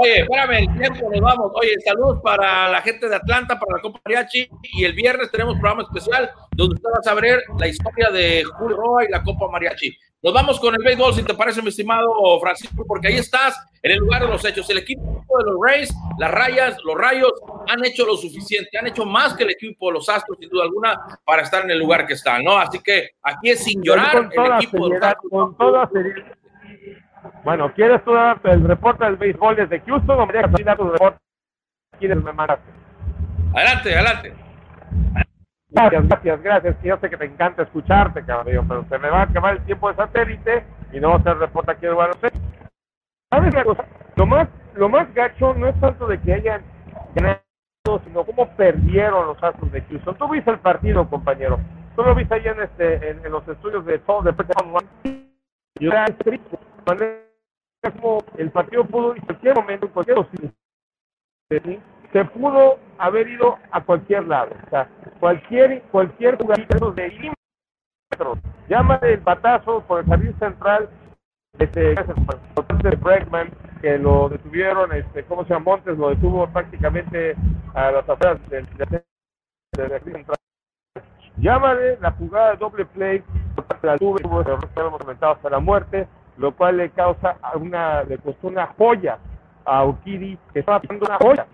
Oye, 0.01 0.21
espérame, 0.21 0.59
el 0.59 0.79
tiempo, 0.79 1.11
nos 1.11 1.21
vamos. 1.21 1.53
Oye, 1.55 1.75
saludos 1.85 2.21
para 2.23 2.71
la 2.71 2.81
gente 2.83 3.09
de 3.09 3.17
Atlanta, 3.17 3.59
para 3.59 3.77
la 3.77 3.83
Copa 3.83 4.01
Mariachi. 4.05 4.49
Y 4.75 4.85
el 4.85 4.93
viernes 4.93 5.31
tenemos 5.31 5.55
programa 5.55 5.83
especial 5.83 6.31
donde 6.53 6.77
usted 6.77 6.89
va 6.89 6.99
a 7.01 7.03
saber 7.03 7.43
la 7.59 7.67
historia 7.67 8.11
de 8.11 8.45
Julio 8.45 8.77
Roa 8.77 9.05
y 9.05 9.09
la 9.09 9.23
Copa 9.23 9.49
Mariachi. 9.51 9.97
Nos 10.23 10.35
vamos 10.35 10.59
con 10.59 10.75
el 10.75 10.83
béisbol, 10.85 11.15
si 11.15 11.23
te 11.23 11.35
parece, 11.35 11.63
mi 11.63 11.69
estimado 11.69 12.11
Francisco, 12.41 12.85
porque 12.87 13.09
ahí 13.09 13.19
estás, 13.19 13.57
en 13.83 13.93
el 13.93 13.99
lugar 13.99 14.23
de 14.23 14.29
los 14.29 14.45
hechos. 14.45 14.69
El 14.71 14.79
equipo 14.79 15.25
de 15.39 15.45
los 15.45 15.55
Rays, 15.65 15.95
las 16.19 16.31
rayas, 16.31 16.77
los 16.85 16.97
rayos, 16.97 17.33
han 17.69 17.85
hecho 17.85 18.05
lo 18.05 18.17
suficiente, 18.17 18.77
han 18.79 18.89
hecho 18.89 19.05
más 19.05 19.35
que 19.35 19.45
el 19.45 19.51
equipo 19.51 19.89
de 19.89 19.95
los 19.95 20.09
Astros, 20.09 20.39
sin 20.41 20.49
duda 20.49 20.65
alguna, 20.65 21.21
para 21.25 21.43
estar 21.43 21.65
en 21.65 21.71
el 21.71 21.79
lugar 21.79 22.07
que 22.07 22.15
están, 22.15 22.43
¿no? 22.43 22.59
Así 22.59 22.81
que 22.81 23.11
aquí 23.23 23.51
es 23.51 23.63
sin 23.63 23.83
llorar 23.83 24.29
con 24.31 24.47
el 24.47 24.53
equipo 24.55 24.89
de 24.89 24.95
los 24.95 25.03
Astros. 25.03 25.31
con 25.31 25.57
toda 25.57 25.89
seriedad. 25.91 26.38
Bueno, 27.45 27.73
¿quieres 27.75 28.03
tú 28.05 28.13
dar 28.13 28.41
el 28.45 28.65
reporte 28.65 29.05
del 29.05 29.17
béisbol 29.17 29.57
desde 29.57 29.81
Houston 29.81 30.21
o 30.21 30.27
me 30.27 30.33
dejas 30.33 30.53
dar 30.65 30.77
tu 30.77 30.91
reporte 30.91 31.19
desde 32.01 32.15
me 32.17 32.33
mandaste? 32.33 32.71
Adelante, 33.55 33.95
adelante. 33.95 34.35
Gracias, 35.71 36.09
gracias, 36.09 36.43
gracias. 36.43 36.77
Yo 36.83 36.97
sé 36.99 37.11
que 37.11 37.17
te 37.17 37.27
encanta 37.27 37.63
escucharte, 37.63 38.25
cabrón, 38.25 38.67
pero 38.69 38.85
se 38.89 38.99
me 38.99 39.11
va 39.11 39.21
a 39.21 39.25
acabar 39.25 39.57
el 39.57 39.65
tiempo 39.65 39.91
de 39.91 39.97
satélite 39.97 40.65
y 40.93 41.01
no 41.01 41.11
va 41.11 41.15
a 41.17 41.19
hacer 41.19 41.37
reporte 41.37 41.73
aquí 41.73 41.87
de 41.87 41.93
baloncesto. 41.93 42.39
¿Sabes 43.31 43.55
la 43.55 43.65
cosa? 43.65 43.85
Lo 44.17 44.27
más, 44.27 44.49
lo 44.75 44.89
más 44.89 45.13
gacho 45.15 45.53
no 45.55 45.69
es 45.69 45.79
tanto 45.81 46.07
de 46.07 46.19
que 46.21 46.33
hayan 46.33 46.63
ganado, 47.15 47.43
sino 48.05 48.25
cómo 48.25 48.49
perdieron 48.57 49.27
los 49.27 49.43
Astros 49.43 49.71
de 49.71 49.83
Houston. 49.83 50.17
Tú 50.17 50.29
viste 50.29 50.51
el 50.51 50.59
partido, 50.59 51.09
compañero. 51.09 51.61
Tú 51.95 52.03
lo 52.03 52.15
viste 52.15 52.35
ahí 52.35 52.47
en, 52.47 52.63
este, 52.63 53.11
en, 53.11 53.25
en 53.25 53.33
los 53.33 53.47
estudios 53.47 53.85
de 53.85 53.99
todo 53.99 54.23
de 54.23 54.31
One. 54.31 55.29
Y 55.79 55.87
era 55.87 56.07
triste, 56.07 56.59
manera 56.89 57.23
como 58.01 58.19
el 58.37 58.51
partido 58.51 58.85
pudo 58.85 59.15
en 59.15 59.23
cualquier 59.23 59.55
momento, 59.55 59.87
en 59.87 59.93
cualquier 59.93 60.27
¿sí? 61.51 61.81
se 62.13 62.25
pudo 62.25 62.79
haber 62.99 63.29
ido 63.29 63.59
a 63.71 63.83
cualquier 63.83 64.27
lado. 64.27 64.51
O 64.67 64.71
sea, 64.71 64.89
cualquier, 65.21 65.83
cualquier 65.91 66.37
jugador 66.37 66.95
de 66.95 67.09
milímetros. 67.09 68.39
Llámale 68.69 69.15
el 69.15 69.21
patazo 69.21 69.83
por 69.83 70.01
el 70.01 70.07
jardín 70.07 70.39
central 70.39 70.89
este, 71.59 71.95
de 71.95 72.97
Bregman, 72.97 73.51
que 73.81 73.99
lo 73.99 74.29
detuvieron, 74.29 74.93
este, 74.93 75.25
¿cómo 75.25 75.45
se 75.45 75.51
llama? 75.51 75.73
Montes 75.73 75.99
lo 75.99 76.11
detuvo 76.11 76.47
prácticamente 76.49 77.35
a 77.75 77.91
las 77.91 78.09
afueras 78.09 78.39
del, 78.49 78.67
del, 78.77 80.01
central. 80.03 80.37
Llámale 81.37 81.99
la 82.01 82.11
jugada 82.13 82.53
de 82.53 82.57
doble 82.57 82.85
play 82.87 83.23
por 83.55 83.65
parte 83.65 83.87
de 83.87 83.95
ese 83.95 84.05
error 84.05 84.47
que 84.75 84.81
hemos 84.81 84.99
comentado 84.99 85.33
hasta 85.33 85.51
la 85.51 85.61
muerte, 85.61 86.09
lo 86.39 86.53
cual 86.55 86.77
le 86.79 86.91
causa 86.91 87.37
una, 87.55 88.05
le 88.05 88.19
costó 88.19 88.49
una 88.49 88.67
joya 88.67 89.19
a 89.65 89.85
Urquidi, 89.85 90.39
que 90.53 90.61
estaba 90.61 90.81
pidiendo 90.81 91.07
una 91.07 91.19
joya, 91.19 91.47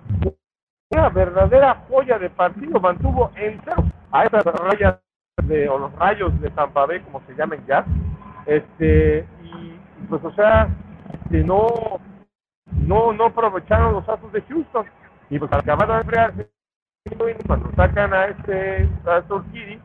una 0.91 1.09
verdadera 1.09 1.83
joya 1.89 2.19
de 2.19 2.31
partido, 2.31 2.79
mantuvo 2.79 3.31
entero 3.35 3.83
a 4.13 4.25
esas 4.25 4.45
rayas 4.45 4.99
de, 5.43 5.69
o 5.69 5.79
los 5.79 5.93
rayos 5.97 6.39
de 6.41 6.51
Tampa 6.51 6.87
Bay, 6.87 7.01
como 7.01 7.21
se 7.27 7.35
llamen 7.35 7.65
ya, 7.67 7.85
este, 8.47 9.27
y 9.43 9.79
pues 10.09 10.23
o 10.23 10.33
sea, 10.33 10.69
que 11.31 11.43
no, 11.43 11.67
no, 12.71 13.13
no 13.13 13.25
aprovecharon 13.25 13.95
los 13.95 14.09
asos 14.09 14.31
de 14.33 14.43
Houston, 14.43 14.87
y 15.31 15.39
pues 15.39 15.51
al 15.53 15.61
acabar 15.61 15.89
de 15.89 15.97
enfriarse, 15.97 16.51
cuando 17.47 17.71
sacan 17.75 18.13
a 18.15 18.27
este, 18.27 18.89
a 19.07 19.19
este 19.19 19.33
Urquidi, 19.33 19.81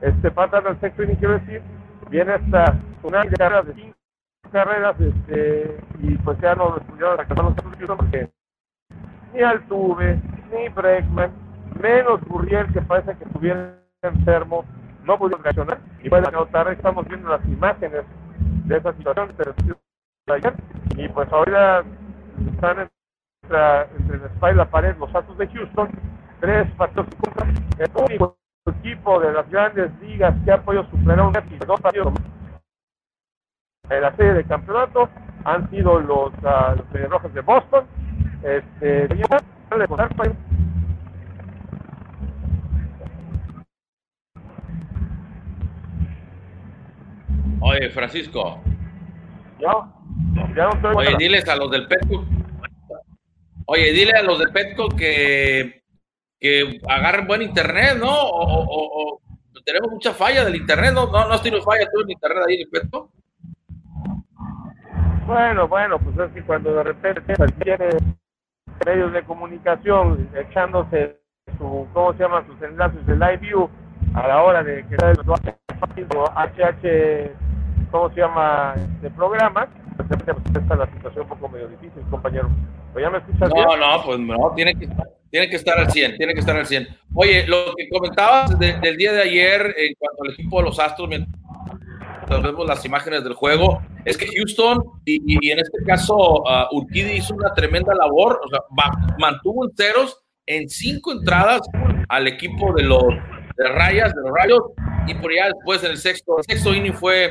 este 0.00 0.30
patan 0.30 0.66
al 0.66 0.80
sexto 0.80 1.02
inning, 1.02 1.16
quiero 1.16 1.38
decir, 1.38 1.62
viene 2.08 2.32
hasta 2.32 2.76
una 3.02 3.24
carrera 3.26 3.62
de 3.62 3.74
cinco 3.74 4.03
carreras, 4.50 5.00
este, 5.00 5.78
y 6.00 6.16
pues 6.18 6.38
ya 6.40 6.54
no 6.54 6.76
pudieron 6.76 7.20
acabar 7.20 7.44
los 7.44 7.76
Houston 7.76 7.96
porque 7.96 8.30
ni 9.32 9.42
Altuve, 9.42 10.20
ni 10.52 10.68
Bregman, 10.68 11.32
menos 11.80 12.20
Gurriel, 12.22 12.72
que 12.72 12.80
parece 12.82 13.16
que 13.16 13.24
estuviera 13.24 13.74
enfermo, 14.02 14.64
no 15.04 15.18
pudieron 15.18 15.42
reaccionar. 15.42 15.78
Y 16.02 16.08
bueno, 16.08 16.28
anotar, 16.28 16.68
estamos 16.68 17.06
viendo 17.06 17.28
las 17.28 17.44
imágenes 17.46 18.04
de 18.66 18.76
esa 18.76 18.92
situación 18.94 19.34
ayer, 20.28 20.54
y 20.96 21.08
pues 21.08 21.30
ahora 21.32 21.84
están 22.52 22.78
entre, 22.80 22.94
la 23.50 23.82
espalda 23.82 24.52
y 24.52 24.56
la 24.56 24.70
pared 24.70 24.96
los 24.98 25.14
Astros 25.14 25.36
de 25.36 25.48
Houston, 25.48 25.88
tres 26.40 26.70
partidos 26.72 27.06
en 27.08 27.32
contra, 27.32 27.46
el 27.78 27.90
único 27.94 28.36
equipo 28.66 29.20
de 29.20 29.32
las 29.32 29.50
grandes 29.50 29.90
ligas 30.00 30.34
que 30.44 30.52
ha 30.52 30.62
podido 30.62 30.88
superar 30.90 31.26
un 31.26 31.32
déficit 31.32 31.64
dos 31.66 31.80
partidos 31.80 32.14
en 33.90 34.00
la 34.00 34.14
serie 34.16 34.34
de 34.34 34.44
campeonato 34.44 35.08
han 35.44 35.68
sido 35.70 36.00
los, 36.00 36.32
uh, 36.42 36.76
los 37.10 37.34
de 37.34 37.40
Boston. 37.42 37.86
Este, 38.42 39.08
Oye, 47.60 47.90
Francisco. 47.90 48.60
Ya, 49.58 49.72
ya 50.54 50.64
no 50.66 50.70
estoy 50.74 50.96
Oye, 50.96 51.16
diles 51.18 51.48
a 51.48 51.56
los 51.56 51.70
del 51.70 51.88
Petco. 51.88 52.24
Oye, 53.66 53.92
dile 53.92 54.12
a 54.12 54.22
los 54.22 54.38
del 54.38 54.52
Petco 54.52 54.88
que, 54.88 55.82
que 56.38 56.80
agarren 56.86 57.26
buen 57.26 57.40
internet, 57.40 57.96
¿no? 57.98 58.12
O, 58.12 58.66
o, 59.14 59.20
tenemos 59.64 59.90
mucha 59.90 60.12
falla 60.12 60.44
del 60.44 60.56
internet, 60.56 60.92
¿no? 60.92 61.06
No, 61.06 61.26
no 61.26 61.34
has 61.34 61.42
tenido 61.42 61.62
falla 61.62 61.88
tú 61.90 62.02
en 62.02 62.10
internet 62.10 62.44
ahí 62.46 62.54
en 62.56 62.60
el 62.60 62.68
Petco. 62.68 63.10
Bueno, 65.26 65.68
bueno, 65.68 65.98
pues 65.98 66.28
es 66.28 66.34
que 66.34 66.42
cuando 66.42 66.74
de 66.74 66.82
repente 66.82 67.34
tiene 67.62 67.88
medios 68.84 69.12
de 69.12 69.22
comunicación 69.22 70.28
echándose 70.34 71.16
su, 71.58 71.86
¿cómo 71.92 72.12
se 72.12 72.20
llama? 72.20 72.44
Sus 72.46 72.60
enlaces 72.62 73.04
de 73.06 73.14
live 73.14 73.38
view 73.38 73.68
a 74.14 74.28
la 74.28 74.42
hora 74.42 74.62
de 74.62 74.86
que 74.86 74.96
HH, 74.96 77.30
¿cómo 77.90 78.10
se 78.10 78.20
llama? 78.20 78.74
De 79.00 79.10
programa, 79.10 79.66
pues 79.96 80.08
está 80.10 80.76
la 80.76 80.86
situación 80.92 81.22
un 81.22 81.28
poco 81.28 81.48
medio 81.48 81.68
difícil, 81.68 82.02
compañero. 82.10 82.50
¿Ya 83.00 83.10
me 83.10 83.18
escuchas 83.18 83.50
no, 83.54 83.76
no, 83.76 84.02
pues 84.04 84.18
no, 84.20 84.52
tiene 84.54 84.74
que, 84.74 84.88
tiene 85.30 85.48
que 85.48 85.56
estar 85.56 85.76
al 85.78 85.90
100, 85.90 86.16
tiene 86.16 86.32
que 86.32 86.40
estar 86.40 86.56
al 86.56 86.66
100. 86.66 86.86
Oye, 87.14 87.44
lo 87.48 87.74
que 87.76 87.88
comentabas 87.88 88.56
del 88.58 88.96
día 88.96 89.12
de 89.12 89.22
ayer 89.22 89.74
en 89.76 89.94
cuanto 89.98 90.22
al 90.22 90.32
equipo 90.32 90.58
de 90.58 90.64
los 90.64 90.78
Astros, 90.78 91.08
vemos 92.28 92.66
las 92.66 92.84
imágenes 92.84 93.24
del 93.24 93.34
juego, 93.34 93.82
es 94.04 94.16
que 94.16 94.26
Houston, 94.36 94.82
y, 95.04 95.50
en 95.50 95.58
este 95.58 95.82
caso 95.84 96.14
uh, 96.14 96.76
Urquidi 96.76 97.12
hizo 97.12 97.34
una 97.34 97.52
tremenda 97.54 97.94
labor, 97.94 98.40
o 98.44 98.48
sea, 98.48 98.60
mantuvo 99.18 99.64
en 99.64 99.76
ceros 99.76 100.18
en 100.46 100.68
cinco 100.68 101.12
entradas 101.12 101.62
al 102.08 102.26
equipo 102.26 102.72
de 102.74 102.82
los 102.82 103.04
de 103.56 103.68
Rayas, 103.68 104.14
de 104.14 104.22
los 104.22 104.32
Rayos, 104.32 104.60
y 105.06 105.14
por 105.14 105.30
allá 105.30 105.46
después 105.54 105.84
en 105.84 105.92
el 105.92 105.98
sexto, 105.98 106.38
el 106.38 106.44
sexto 106.44 106.74
inning 106.74 106.92
fue 106.92 107.26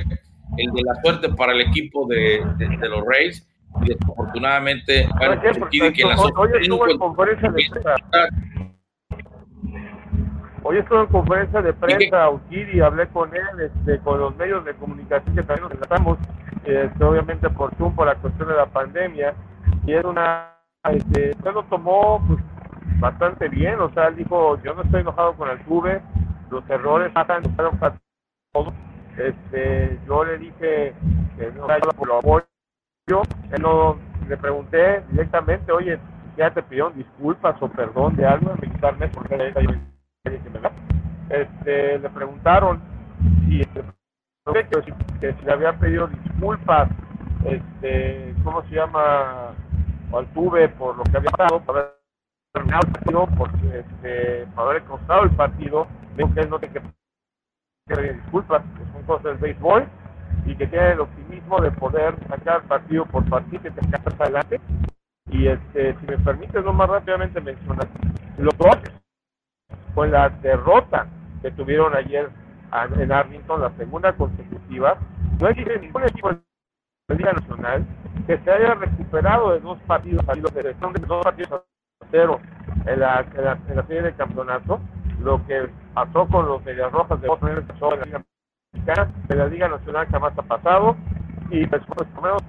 el 0.58 0.72
de 0.72 0.82
la 0.84 1.02
suerte 1.02 1.30
para 1.30 1.54
el 1.54 1.62
equipo 1.62 2.08
de, 2.08 2.42
de, 2.58 2.90
los 2.90 3.04
Rays, 3.06 3.46
y 3.84 3.90
desafortunadamente, 3.90 5.08
bueno, 5.18 5.42
Urquidi 5.62 5.92
que 5.92 6.02
en 6.04 6.98
conferencia 6.98 7.52
de. 7.52 7.64
Hoy 10.66 10.78
estuvo 10.78 11.02
en 11.02 11.08
conferencia 11.08 11.62
de 11.62 11.74
prensa 11.74 12.30
Urquidi, 12.30 12.80
hablé 12.80 13.06
con 13.08 13.30
él, 13.36 13.60
este, 13.60 14.00
con 14.00 14.18
los 14.18 14.34
medios 14.38 14.64
de 14.64 14.74
comunicación 14.76 15.36
que 15.36 15.44
también 15.44 15.68
nos 15.68 15.78
tratamos, 15.78 16.18
este, 16.64 17.04
obviamente 17.04 17.50
por 17.50 17.76
Zoom, 17.76 17.94
por 17.94 18.08
la 18.08 18.16
cuestión 18.16 18.48
de 18.48 18.56
la 18.56 18.66
pandemia, 18.68 19.34
y 19.86 19.94
es 19.94 20.06
una, 20.06 20.54
este, 20.90 21.34
se 21.34 21.52
lo 21.52 21.64
tomó 21.64 22.26
pues, 22.26 22.40
bastante 23.00 23.50
bien, 23.50 23.78
o 23.82 23.90
sea, 23.94 24.08
él 24.08 24.16
dijo, 24.16 24.58
yo 24.64 24.74
no 24.74 24.84
estoy 24.84 25.02
enojado 25.02 25.34
con 25.34 25.50
el 25.50 25.60
club, 25.60 26.00
los 26.50 26.70
errores 26.70 27.12
pasan 27.12 27.44
para 27.58 27.98
todos, 28.54 28.74
este, 29.18 30.00
yo 30.08 30.24
le 30.24 30.38
dije 30.38 30.94
que 31.38 31.52
no 31.58 31.68
por 31.98 32.08
lo 32.08 32.20
apoyo, 32.20 32.46
él 33.52 33.62
no, 33.62 33.98
le 34.30 34.38
pregunté 34.38 35.04
directamente, 35.12 35.74
oye, 35.74 36.00
ya 36.38 36.52
te 36.52 36.64
pidieron 36.64 36.96
disculpas 36.96 37.62
o 37.62 37.68
perdón 37.68 38.16
de 38.16 38.26
algo, 38.26 38.56
me 38.62 38.70
quitarme 38.70 39.10
porque 39.10 39.54
este, 41.30 42.00
le 42.00 42.10
preguntaron 42.10 42.80
si, 43.46 43.62
le 44.46 45.52
había 45.52 45.74
pedido 45.74 46.08
disculpas, 46.08 46.90
este, 47.46 48.34
¿cómo 48.44 48.64
se 48.64 48.76
llama? 48.76 49.54
Al 50.14 50.28
tuve 50.34 50.70
por 50.70 50.96
lo 50.96 51.04
que 51.04 51.18
había 51.18 51.32
pasado, 51.32 51.60
por 51.62 51.78
haber 51.78 51.94
terminado 52.54 52.86
el 52.86 52.94
partido, 52.94 53.28
porque, 53.38 53.80
este, 53.80 54.46
por 54.54 54.70
haber 54.70 54.84
costado 54.84 55.24
el 55.24 55.32
partido, 55.32 55.88
dijo 56.16 56.34
que 56.34 56.42
él 56.42 56.50
no 56.50 56.60
tiene 56.60 56.74
que 56.74 56.82
pedir 57.88 58.22
disculpas, 58.22 58.62
que 58.78 58.92
son 58.94 59.04
cosas 59.04 59.24
del 59.24 59.38
béisbol 59.38 59.88
y 60.46 60.56
que 60.56 60.68
tiene 60.68 60.92
el 60.92 61.02
optimismo 61.02 61.60
de 61.60 61.72
poder 61.72 62.16
sacar 62.28 62.62
partido 62.64 63.06
por 63.06 63.28
partido, 63.28 63.64
que 63.64 63.72
te 63.72 64.24
adelante. 64.24 64.62
Y 65.32 65.48
este, 65.48 65.96
si 66.00 66.06
me 66.06 66.18
permites, 66.20 66.64
no 66.64 66.74
más 66.74 66.90
rápidamente 66.90 67.42
mencionar 67.42 67.88
los 68.38 68.56
dos 68.58 68.78
con 69.94 70.12
la 70.12 70.30
derrota 70.30 71.08
que 71.42 71.52
tuvieron 71.52 71.96
ayer 71.96 72.30
en 72.98 73.12
Arlington, 73.12 73.62
la 73.62 73.72
segunda 73.78 74.14
consecutiva, 74.14 74.98
no 75.40 75.48
existe 75.48 75.80
ningún 75.80 76.04
equipo 76.04 76.30
de 76.30 76.40
la 77.10 77.16
Liga 77.16 77.34
Nacional 77.34 77.86
que 78.26 78.38
se 78.40 78.52
haya 78.52 78.74
recuperado 78.76 79.52
de 79.54 79.60
dos 79.60 79.78
partidos, 79.86 80.26
de 80.26 80.42
dos 81.08 81.24
partidos 81.24 81.52
a 81.52 82.06
cero 82.10 82.40
en 82.86 83.00
la, 83.00 83.26
en 83.36 83.76
la, 83.76 83.86
serie 83.88 84.02
de 84.02 84.14
campeonato, 84.14 84.80
lo 85.20 85.46
que 85.46 85.70
pasó 85.94 86.28
con 86.28 86.48
los 86.48 86.64
Medias 86.64 86.92
Rojas 86.92 87.22
de 87.22 87.28
Boston 87.28 87.50
en 87.50 87.56
la 87.56 88.06
Liga 88.06 88.24
Mexicana, 88.74 89.12
de 89.28 89.36
la 89.36 89.48
Liga 89.48 89.68
Nacional 89.68 90.08
jamás 90.08 90.34
ha 90.38 90.42
pasado, 90.42 90.96
y 91.50 91.66
pues, 91.68 91.84
por 91.86 92.08
lo 92.16 92.22
menos, 92.22 92.44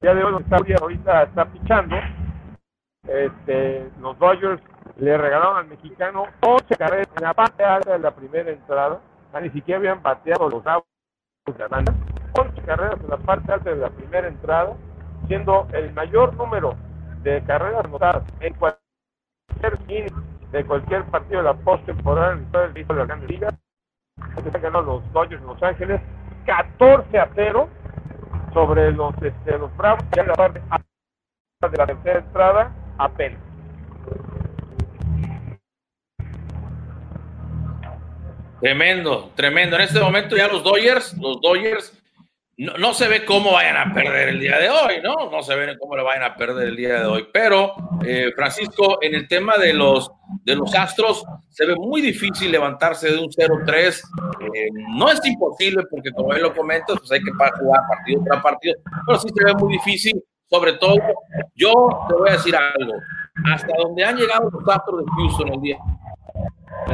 ya 0.00 0.14
de 0.14 0.24
hoy, 0.24 0.42
está, 0.42 0.56
ahorita 0.80 1.22
está 1.22 1.44
pichando, 1.46 1.96
este, 3.06 3.90
los 4.00 4.18
Dodgers 4.18 4.62
le 4.96 5.16
regalaron 5.18 5.58
al 5.58 5.66
mexicano 5.66 6.26
11 6.40 6.76
carreras 6.76 7.08
en 7.16 7.22
la 7.22 7.34
parte 7.34 7.64
alta 7.64 7.92
de 7.92 7.98
la 7.98 8.10
primera 8.12 8.50
entrada, 8.50 9.00
ah, 9.32 9.40
ni 9.40 9.50
siquiera 9.50 9.78
habían 9.78 10.02
bateado 10.02 10.48
los 10.48 10.62
Bravos 10.62 10.86
de 11.46 11.64
Atlanta, 11.64 11.92
11 12.38 12.62
carreras 12.62 13.00
en 13.00 13.10
la 13.10 13.16
parte 13.18 13.52
alta 13.52 13.70
de 13.70 13.76
la 13.76 13.90
primera 13.90 14.28
entrada, 14.28 14.74
siendo 15.28 15.66
el 15.72 15.92
mayor 15.92 16.34
número 16.34 16.74
de 17.22 17.42
carreras 17.44 17.84
anotadas 17.84 18.22
en 18.40 18.54
cualquier 18.54 18.80
de 20.52 20.64
cualquier 20.64 21.04
partido 21.06 21.38
de 21.38 21.44
la 21.44 21.54
postemporada 21.54 22.32
en 22.32 22.38
la 22.38 22.44
historia 22.44 22.68
del 22.68 22.86
de 22.86 22.94
la 22.94 23.06
Gran 23.06 23.26
Liga. 23.26 23.48
Se 24.34 24.70
los 24.70 25.12
Dodgers 25.12 25.40
de 25.40 25.46
Los 25.46 25.62
Ángeles 25.62 26.00
14 26.46 27.18
a 27.18 27.28
0 27.34 27.68
sobre 28.52 28.92
los, 28.92 29.14
este, 29.20 29.58
los 29.58 29.76
Bravos, 29.76 30.04
ya 30.14 30.22
en 30.22 30.28
la 30.28 30.34
parte 30.34 30.62
alta 30.70 31.68
de 31.68 31.76
la 31.76 31.86
tercera 31.86 32.18
entrada 32.20 32.72
apenas. 32.98 33.40
Tremendo, 38.60 39.30
tremendo. 39.34 39.76
En 39.76 39.82
este 39.82 40.00
momento 40.00 40.36
ya 40.36 40.48
los 40.48 40.64
Dodgers, 40.64 41.14
los 41.18 41.40
Dodgers 41.40 41.92
no, 42.56 42.94
se 42.94 43.08
ve 43.08 43.24
cómo 43.24 43.52
vayan 43.52 43.76
a 43.76 43.92
perder 43.92 44.28
el 44.28 44.38
día 44.38 44.58
de 44.58 44.70
hoy, 44.70 45.00
¿no? 45.02 45.28
No 45.28 45.42
se 45.42 45.56
ve 45.56 45.76
cómo 45.76 45.96
le 45.96 46.04
vayan 46.04 46.22
a 46.22 46.36
perder 46.36 46.68
el 46.68 46.76
día 46.76 47.00
de 47.00 47.04
hoy. 47.04 47.26
Pero, 47.32 47.74
eh, 48.06 48.30
Francisco, 48.36 48.98
en 49.02 49.14
el 49.16 49.26
tema 49.26 49.56
de 49.56 49.72
los, 49.72 50.10
de 50.44 50.54
los 50.54 50.72
Astros, 50.72 51.24
se 51.50 51.66
ve 51.66 51.74
muy 51.74 52.00
difícil 52.00 52.52
levantarse 52.52 53.10
de 53.10 53.18
un 53.18 53.28
0-3. 53.28 54.00
Eh, 54.40 54.68
no 54.96 55.10
es 55.10 55.20
imposible, 55.26 55.82
porque 55.90 56.12
como 56.12 56.32
él 56.32 56.42
lo 56.42 56.54
comenta, 56.54 56.94
pues 56.94 57.10
hay 57.10 57.20
que 57.22 57.32
jugar 57.32 57.80
partido 57.88 58.22
tras 58.24 58.42
partido, 58.42 58.76
pero 59.04 59.18
sí 59.18 59.28
se 59.34 59.44
ve 59.44 59.54
muy 59.54 59.72
difícil. 59.72 60.24
Sobre 60.54 60.74
todo, 60.74 60.94
yo 61.56 61.72
te 62.08 62.14
voy 62.14 62.28
a 62.28 62.32
decir 62.34 62.54
algo. 62.54 62.92
Hasta 63.52 63.72
donde 63.76 64.04
han 64.04 64.16
llegado 64.16 64.48
los 64.52 64.62
Astros 64.68 65.04
de 65.04 65.10
Houston 65.16 65.52
el 65.52 65.60
día 65.60 65.78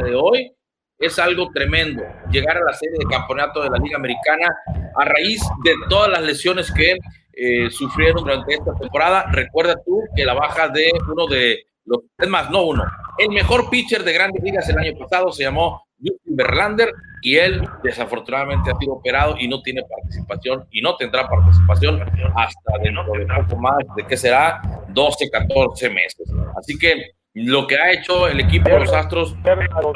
de 0.03 0.15
hoy, 0.15 0.51
es 0.97 1.19
algo 1.19 1.47
tremendo 1.53 2.01
llegar 2.31 2.57
a 2.57 2.61
la 2.61 2.73
serie 2.73 2.97
de 2.97 3.05
campeonato 3.05 3.61
de 3.61 3.69
la 3.69 3.77
Liga 3.77 3.97
Americana 3.97 4.47
a 4.95 5.05
raíz 5.05 5.43
de 5.63 5.73
todas 5.89 6.09
las 6.09 6.23
lesiones 6.23 6.71
que 6.71 6.97
eh, 7.33 7.69
sufrieron 7.69 8.23
durante 8.23 8.55
esta 8.55 8.73
temporada. 8.73 9.25
Recuerda 9.31 9.75
tú 9.85 10.01
que 10.15 10.25
la 10.25 10.33
baja 10.33 10.67
de 10.69 10.91
uno 11.07 11.27
de 11.27 11.63
los, 11.85 11.99
es 12.17 12.29
más, 12.29 12.49
no 12.49 12.63
uno, 12.63 12.83
el 13.19 13.29
mejor 13.29 13.69
pitcher 13.69 14.03
de 14.03 14.13
grandes 14.13 14.41
ligas 14.41 14.67
el 14.69 14.79
año 14.79 14.97
pasado 14.97 15.31
se 15.31 15.43
llamó 15.43 15.85
Justin 16.03 16.35
Verlander 16.35 16.93
y 17.21 17.37
él 17.37 17.67
desafortunadamente 17.83 18.71
ha 18.71 18.77
sido 18.77 18.93
operado 18.93 19.35
y 19.39 19.47
no 19.47 19.61
tiene 19.61 19.83
participación 19.83 20.65
y 20.71 20.81
no 20.81 20.95
tendrá 20.95 21.27
participación 21.27 22.01
hasta 22.35 22.77
dentro 22.81 23.13
de 23.13 23.25
poco 23.25 23.61
más 23.61 23.77
de 23.95 24.05
que 24.05 24.17
será 24.17 24.61
12, 24.89 25.29
14 25.29 25.89
meses. 25.89 26.31
Así 26.57 26.77
que 26.77 27.11
lo 27.33 27.65
que 27.65 27.77
ha 27.77 27.91
hecho 27.93 28.27
el 28.27 28.39
equipo 28.41 28.69
de 28.69 28.79
los 28.79 28.93
Astros, 28.93 29.35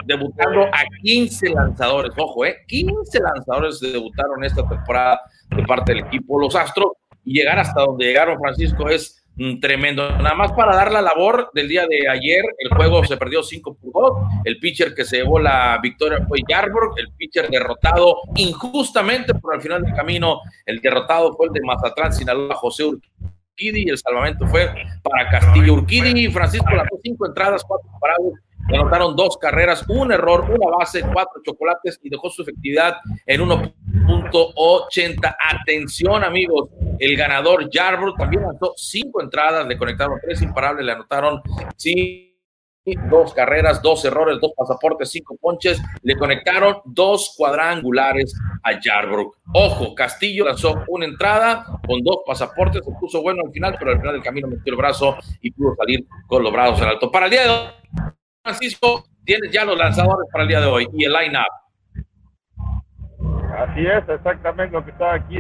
debutando 0.06 0.64
a 0.64 0.84
15 1.02 1.50
lanzadores, 1.50 2.12
ojo, 2.18 2.46
eh, 2.46 2.58
15 2.68 3.20
lanzadores 3.20 3.80
debutaron 3.82 4.44
esta 4.44 4.68
temporada 4.68 5.20
de 5.50 5.64
parte 5.64 5.94
del 5.94 6.06
equipo 6.06 6.40
de 6.40 6.46
los 6.46 6.56
Astros, 6.56 6.94
y 7.26 7.34
llegar 7.34 7.60
hasta 7.60 7.82
donde 7.82 8.06
llegaron, 8.06 8.40
Francisco, 8.40 8.88
es 8.88 9.25
tremendo. 9.60 10.10
Nada 10.18 10.36
más 10.36 10.52
para 10.54 10.76
dar 10.76 10.92
la 10.92 11.02
labor 11.02 11.50
del 11.54 11.68
día 11.68 11.86
de 11.88 12.08
ayer, 12.10 12.44
el 12.58 12.70
juego 12.70 13.04
se 13.04 13.18
perdió 13.18 13.44
5 13.44 13.76
por 13.76 13.92
2, 13.94 14.44
el 14.46 14.60
pitcher 14.60 14.94
que 14.94 15.04
se 15.04 15.18
llevó 15.18 15.40
la 15.40 15.80
victoria 15.82 16.26
fue 16.28 16.40
Yarbrough, 16.48 16.98
el 16.98 17.12
pitcher 17.12 17.50
derrotado 17.50 18.18
injustamente 18.36 19.34
por 19.34 19.56
al 19.56 19.62
final 19.62 19.84
del 19.84 19.94
camino, 19.94 20.40
el 20.66 20.80
derrotado 20.80 21.34
fue 21.36 21.48
el 21.48 21.54
de 21.54 21.62
Mazatlán, 21.62 22.14
Sinaloa, 22.14 22.56
José 22.56 22.86
Urquidi 22.86 23.84
y 23.86 23.90
el 23.90 23.98
salvamento 23.98 24.48
fue 24.48 24.74
para 25.04 25.30
Castillo. 25.30 25.74
Urquidi 25.74 26.30
Francisco 26.32 26.70
lanzó 26.72 26.98
cinco 27.04 27.26
entradas, 27.28 27.64
cuatro 27.64 27.90
parados, 28.00 28.34
anotaron 28.70 29.16
dos 29.16 29.38
carreras, 29.38 29.86
un 29.90 30.12
error, 30.12 30.50
una 30.50 30.78
base, 30.78 31.02
cuatro 31.02 31.42
chocolates 31.46 32.00
y 32.04 32.10
dejó 32.10 32.30
su 32.30 32.42
efectividad 32.42 32.98
en 33.26 33.42
1.5 33.42 33.74
2.80. 34.06 35.36
Atención, 35.62 36.24
amigos. 36.24 36.70
El 37.00 37.16
ganador 37.18 37.70
Yarbrough 37.70 38.16
también 38.16 38.44
lanzó 38.44 38.74
cinco 38.76 39.22
entradas, 39.22 39.68
le 39.68 39.78
conectaron 39.78 40.20
tres 40.22 40.42
imparables, 40.42 40.86
le 40.86 40.92
anotaron 40.92 41.42
sí, 41.76 42.36
dos 43.10 43.34
carreras, 43.34 43.82
dos 43.82 44.06
errores, 44.06 44.38
dos 44.40 44.52
pasaportes, 44.56 45.10
cinco 45.10 45.36
ponches, 45.42 45.82
le 46.04 46.16
conectaron 46.16 46.78
dos 46.86 47.34
cuadrangulares 47.38 48.40
a 48.64 48.80
Yarbrough. 48.80 49.34
Ojo, 49.54 49.96
Castillo 49.96 50.46
lanzó 50.46 50.84
una 50.88 51.06
entrada 51.06 51.66
con 51.88 52.02
dos 52.04 52.20
pasaportes, 52.26 52.84
se 52.86 52.92
puso 53.00 53.22
bueno 53.22 53.42
al 53.46 53.52
final, 53.52 53.76
pero 53.80 53.92
al 53.92 54.00
final 54.00 54.14
del 54.14 54.24
camino 54.24 54.48
metió 54.48 54.72
el 54.72 54.78
brazo 54.78 55.18
y 55.42 55.52
pudo 55.52 55.76
salir 55.76 56.06
con 56.28 56.44
los 56.44 56.52
brazos 56.52 56.82
en 56.82 56.90
alto. 56.90 57.12
Para 57.12 57.26
el 57.26 57.32
día 57.32 57.44
de 57.44 57.50
hoy, 57.50 58.14
Francisco, 58.44 59.06
tienes 59.24 59.52
ya 59.52 59.66
los 59.66 59.78
lanzadores 59.78 60.30
para 60.32 60.44
el 60.44 60.48
día 60.50 60.62
de 60.62 60.68
hoy 60.68 60.88
y 60.94 61.06
el 61.06 61.14
line-up. 61.14 61.66
Así 63.58 63.86
es, 63.86 64.08
exactamente 64.10 64.74
lo 64.74 64.84
que 64.84 64.92
está 64.92 65.14
aquí. 65.14 65.38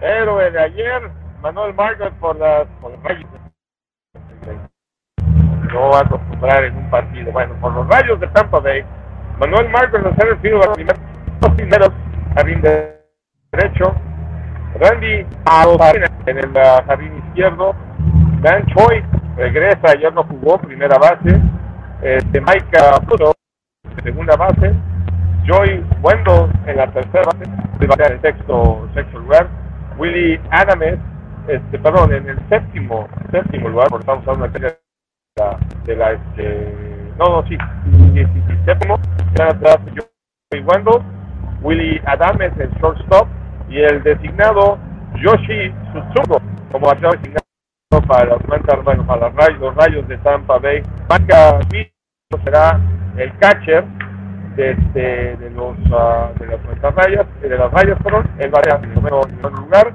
Héroe 0.00 0.50
de 0.50 0.58
ayer, 0.58 1.02
Manuel 1.42 1.74
Margaret 1.74 2.14
por 2.14 2.36
las, 2.36 2.66
por 2.80 2.92
los 2.92 3.02
rayos. 3.02 3.28
No 5.72 5.90
va 5.90 5.98
a 5.98 6.02
acostumbrar 6.02 6.64
en 6.64 6.76
un 6.76 6.90
partido. 6.90 7.30
Bueno, 7.30 7.54
por 7.60 7.72
los 7.74 7.86
rayos 7.88 8.18
de 8.18 8.26
Tampa 8.28 8.60
Bay, 8.60 8.82
Manuel 9.38 9.68
Margaret 9.68 10.06
en 10.06 10.28
el 10.28 10.38
field 10.38 10.54
los 10.54 10.68
primeros, 10.68 11.00
dos 11.40 11.50
primeros 11.52 11.90
jardín 12.34 12.62
derecho. 13.52 13.94
Randy 14.80 15.26
en 16.26 16.38
el 16.38 16.50
uh, 16.50 16.86
jardín 16.86 17.18
izquierdo. 17.26 17.74
Dan 18.40 18.64
Choi 18.66 19.04
regresa, 19.36 19.90
ayer 19.90 20.12
no 20.14 20.24
jugó, 20.24 20.58
primera 20.58 20.96
base. 20.98 21.38
Este, 22.00 22.40
Mike 22.40 22.66
Puto, 23.06 23.32
segunda 24.02 24.36
base. 24.36 24.74
Joy 25.44 25.84
Wendell 26.02 26.50
en 26.66 26.76
la 26.76 26.90
tercera 26.92 27.24
base, 27.24 27.44
en 27.44 28.12
el 28.12 28.20
sexto, 28.22 28.88
sexto 28.94 29.18
lugar. 29.18 29.61
Willy 29.98 30.40
Adames, 30.50 30.98
este, 31.48 31.78
perdón, 31.78 32.12
en 32.12 32.28
el 32.28 32.38
séptimo, 32.48 33.08
séptimo 33.30 33.68
lugar, 33.68 33.88
porque 33.88 34.02
estamos 34.02 34.26
hablando 34.28 34.58
de 34.58 34.76
la, 35.36 35.58
de 35.84 35.96
la 35.96 36.12
este, 36.12 37.12
no, 37.18 37.26
no, 37.26 37.48
sí, 37.48 37.56
séptimo, 38.64 38.98
Joy 39.36 40.60
Wendell, 40.60 41.02
Willy 41.62 42.00
Adames 42.06 42.52
en 42.58 42.70
shortstop 42.80 43.28
y 43.68 43.80
el 43.80 44.02
designado 44.02 44.78
Yoshi 45.14 45.72
Suzuko 45.92 46.40
como 46.70 46.86
bateador 46.86 47.18
designado 47.18 47.42
para 48.06 48.24
los, 48.24 48.42
bueno, 48.84 49.06
para 49.06 49.28
los 49.28 49.34
rayos, 49.34 49.74
rayos 49.76 50.08
de 50.08 50.18
Tampa 50.18 50.58
Bay. 50.58 50.82
Banca 51.08 51.60
será 52.44 52.80
el 53.16 53.36
catcher 53.38 53.84
de, 54.56 54.70
este, 54.72 55.36
de 55.36 55.50
los 55.50 55.78
uh, 55.78 56.38
de 56.38 56.46
las 56.46 56.94
rayas, 56.94 57.26
de 57.40 57.48
las 57.48 57.70
rayas, 57.72 57.98
perdón, 58.02 58.30
el 58.38 58.52
va 58.52 58.60
en 58.82 58.94
número 58.94 59.22
lugar. 59.50 59.92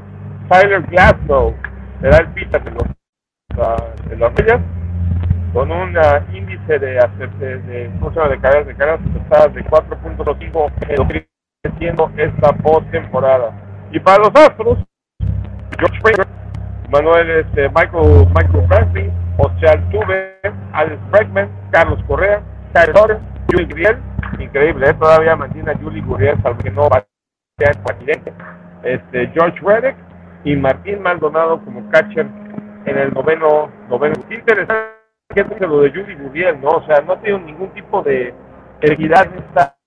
Tyler 0.49 0.81
Glasgow 0.83 1.53
será 2.01 2.17
el 2.17 2.27
pitcher 2.33 2.63
de 2.63 2.71
los 2.71 2.83
uh, 2.83 4.09
de 4.09 4.17
las 4.17 4.33
rayas 4.35 4.61
con 5.53 5.71
un 5.71 5.97
uh, 5.97 6.35
índice 6.35 6.79
de 6.79 6.99
de, 7.39 7.59
de, 7.59 7.89
de 7.89 8.39
carreras 8.39 8.67
de 8.67 8.75
carreras 8.75 8.99
de 9.53 9.65
4.5 9.65 11.23
creciendo 11.63 12.11
esta 12.17 12.53
postemporada. 12.53 13.51
Y 13.91 13.99
para 13.99 14.19
los 14.19 14.31
Astros, 14.35 14.77
George 15.77 15.99
Springer, 15.99 16.27
Manuel 16.89 17.29
este, 17.29 17.69
Michael 17.69 18.27
Michael 18.35 18.67
Brantley, 18.67 19.11
José 19.37 19.67
Altuve, 19.67 20.39
Alex 20.73 20.99
Bregman, 21.11 21.49
Carlos 21.71 21.99
Correa, 22.07 22.41
Kyle 22.73 22.93
Torres, 22.93 23.17
Julie 23.49 23.65
Griel, 23.65 23.97
increíble, 24.39 24.89
¿eh? 24.89 24.93
todavía 24.93 25.35
mantiene 25.35 25.71
a 25.71 25.77
Julie 25.77 26.01
Gurriel, 26.01 26.41
salvo 26.41 26.59
que 26.59 26.71
no 26.71 26.89
va 26.89 26.97
a 26.97 27.07
ser 27.57 28.21
este, 28.83 29.27
George 29.27 29.59
Reddick 29.61 29.95
y 30.43 30.55
Martín 30.55 31.01
Maldonado 31.01 31.63
como 31.63 31.89
catcher 31.89 32.27
en 32.85 32.97
el 32.97 33.13
noveno, 33.13 33.71
noveno. 33.89 34.15
Qué 34.29 34.35
interesante 34.35 35.67
lo 35.67 35.81
de 35.81 35.91
Julie 35.91 36.15
Gurriel, 36.15 36.59
¿no? 36.61 36.69
O 36.69 36.85
sea, 36.85 37.01
no 37.01 37.17
tenido 37.19 37.39
ningún 37.39 37.69
tipo 37.73 38.01
de 38.01 38.33
equidad 38.81 39.27
en 39.27 39.39
esta, 39.39 39.77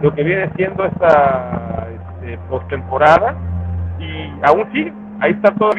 lo 0.00 0.14
que 0.14 0.22
viene 0.22 0.50
siendo 0.56 0.84
esta 0.84 1.88
este, 2.20 2.38
postemporada 2.48 3.36
y 3.98 4.30
aún 4.42 4.70
sí, 4.72 4.92
ahí 5.20 5.32
está 5.32 5.54
todo. 5.54 5.72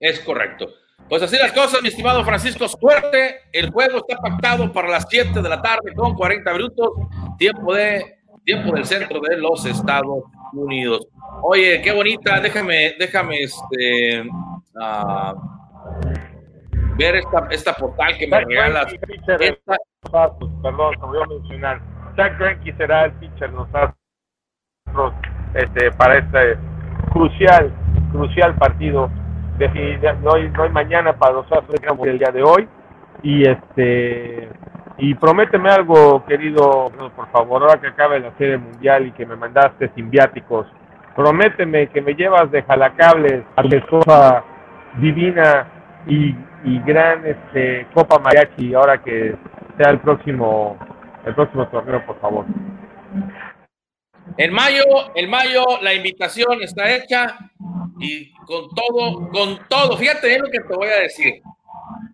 Es 0.00 0.18
correcto. 0.20 0.66
Pues 1.08 1.22
así 1.22 1.36
las 1.36 1.52
cosas, 1.52 1.82
mi 1.82 1.88
estimado 1.88 2.24
Francisco, 2.24 2.66
suerte. 2.68 3.42
El 3.52 3.70
juego 3.70 3.98
está 3.98 4.20
pactado 4.20 4.72
para 4.72 4.88
las 4.88 5.06
7 5.08 5.42
de 5.42 5.48
la 5.48 5.60
tarde 5.60 5.92
con 5.94 6.14
40 6.14 6.52
minutos, 6.54 6.90
tiempo 7.38 7.74
de 7.74 8.22
tiempo 8.44 8.74
del 8.74 8.84
centro 8.84 9.20
de 9.20 9.36
los 9.36 9.64
Estados 9.66 10.24
Unidos. 10.52 11.06
Oye, 11.42 11.80
qué 11.82 11.92
bonita, 11.92 12.40
déjame, 12.40 12.94
déjame 12.98 13.42
este 13.42 14.22
uh, 14.22 15.34
ver 16.96 17.16
esta, 17.16 17.46
esta 17.50 17.74
portal 17.74 18.16
que 18.18 18.26
me 18.26 18.40
regalas. 18.40 18.92
Esta... 19.38 19.76
Perdón, 20.62 20.94
se 20.98 21.06
voy 21.06 21.22
a 21.22 21.26
mencionar. 21.26 21.80
Jack 22.16 22.38
Greinke 22.38 22.74
será 22.76 23.04
el 23.06 23.12
pitcher 23.12 23.50
de 23.50 23.94
Astros 24.86 25.14
este, 25.54 25.90
para 25.92 26.18
este 26.18 26.58
crucial, 27.12 27.72
crucial 28.10 28.54
partido 28.56 29.10
no 30.22 30.34
hay, 30.34 30.48
no 30.50 30.62
hay 30.62 30.70
mañana 30.70 31.12
para 31.12 31.34
los 31.34 31.52
Astros 31.52 31.80
el 32.04 32.18
día 32.18 32.30
de 32.30 32.42
hoy. 32.42 32.68
Y 33.22 33.48
este 33.48 34.48
y 34.98 35.14
prométeme 35.14 35.70
algo 35.70 36.24
querido 36.26 36.90
por 37.16 37.28
favor 37.30 37.62
ahora 37.62 37.80
que 37.80 37.88
acabe 37.88 38.20
la 38.20 38.32
serie 38.36 38.58
mundial 38.58 39.06
y 39.06 39.12
que 39.12 39.26
me 39.26 39.36
mandaste 39.36 39.90
sin 39.94 40.10
viáticos 40.10 40.66
prométeme 41.16 41.88
que 41.88 42.00
me 42.02 42.14
llevas 42.14 42.50
de 42.50 42.62
jalacables 42.62 43.42
a 43.56 43.62
tu 43.62 43.76
esposa 43.76 44.44
divina 44.98 45.66
y, 46.06 46.36
y 46.64 46.80
gran 46.84 47.24
este 47.26 47.86
Copa 47.94 48.18
Mariachi 48.18 48.74
ahora 48.74 48.98
que 48.98 49.34
sea 49.78 49.90
el 49.90 49.98
próximo 50.00 50.76
el 51.24 51.34
próximo 51.34 51.66
torneo 51.68 52.04
por 52.04 52.20
favor 52.20 52.44
en 54.36 54.52
mayo, 54.52 54.84
en 55.14 55.30
mayo 55.30 55.64
la 55.82 55.94
invitación 55.94 56.62
está 56.62 56.90
hecha 56.94 57.36
y 57.98 58.32
con 58.46 58.68
todo, 58.74 59.30
con 59.30 59.58
todo, 59.68 59.96
fíjate 59.96 60.38
lo 60.38 60.50
que 60.50 60.60
te 60.60 60.74
voy 60.74 60.88
a 60.88 61.00
decir, 61.00 61.42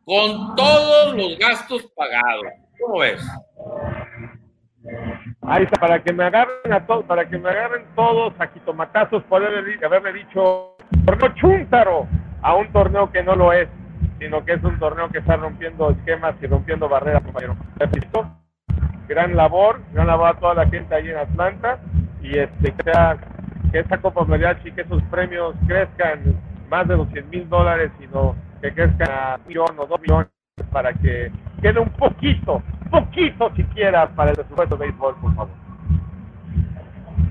con 0.04 0.54
todos 0.57 1.14
los 1.14 1.38
gastos 1.38 1.90
pagados. 1.96 2.44
¿Cómo 2.81 2.98
ves? 3.00 3.20
Ahí 5.42 5.64
está, 5.64 5.81
para 5.81 6.02
que 6.02 6.12
me 6.12 6.24
agarren 6.24 6.72
a 6.72 6.87
todos, 6.87 7.04
para 7.04 7.28
que 7.28 7.38
me 7.38 7.48
agarren 7.48 7.87
todos 7.94 8.33
a 8.38 8.46
quitomatazos 8.48 9.22
por 9.24 9.44
haberle, 9.44 9.78
haberle 9.85 10.12
dicho 10.12 10.76
torneo 11.04 11.35
chúntaro 11.35 12.07
a 12.42 12.54
un 12.54 12.70
torneo 12.72 13.11
que 13.11 13.22
no 13.22 13.35
lo 13.35 13.52
es, 13.52 13.68
sino 14.18 14.44
que 14.44 14.54
es 14.54 14.62
un 14.62 14.78
torneo 14.78 15.09
que 15.09 15.18
está 15.18 15.37
rompiendo 15.37 15.90
esquemas 15.90 16.35
y 16.42 16.46
rompiendo 16.46 16.88
barreras, 16.88 17.22
compañero. 17.22 17.57
Gran 19.09 19.37
labor, 19.37 19.81
gran 19.92 20.07
labor 20.07 20.28
a 20.28 20.38
toda 20.38 20.54
la 20.54 20.68
gente 20.68 20.94
ahí 20.94 21.09
en 21.09 21.16
Atlanta 21.16 21.81
y 22.22 22.38
este, 22.38 22.72
que, 22.72 23.78
esta 23.78 23.98
Copa 23.98 24.24
Mariachi, 24.24 24.72
que 24.72 24.83
esos 24.83 25.02
premios 25.04 25.54
crezcan 25.66 26.20
más 26.70 26.87
de 26.88 26.96
los 26.96 27.09
100 27.11 27.31
mil 27.31 27.48
dólares, 27.48 27.90
sino 27.98 28.37
que 28.61 28.72
crezcan 28.72 29.11
a 29.11 29.37
un 29.37 29.46
millón 29.46 29.78
o 29.78 29.87
dos 29.87 30.00
millones 30.00 30.28
para 30.72 30.92
que 30.92 31.31
quede 31.62 31.78
un 31.78 31.90
poquito, 31.90 32.62
poquito 32.90 33.54
siquiera 33.54 34.09
para 34.14 34.31
el 34.31 34.37
presupuesto 34.37 34.76
de 34.76 34.87
béisbol, 34.87 35.14
por 35.20 35.35
favor. 35.35 35.68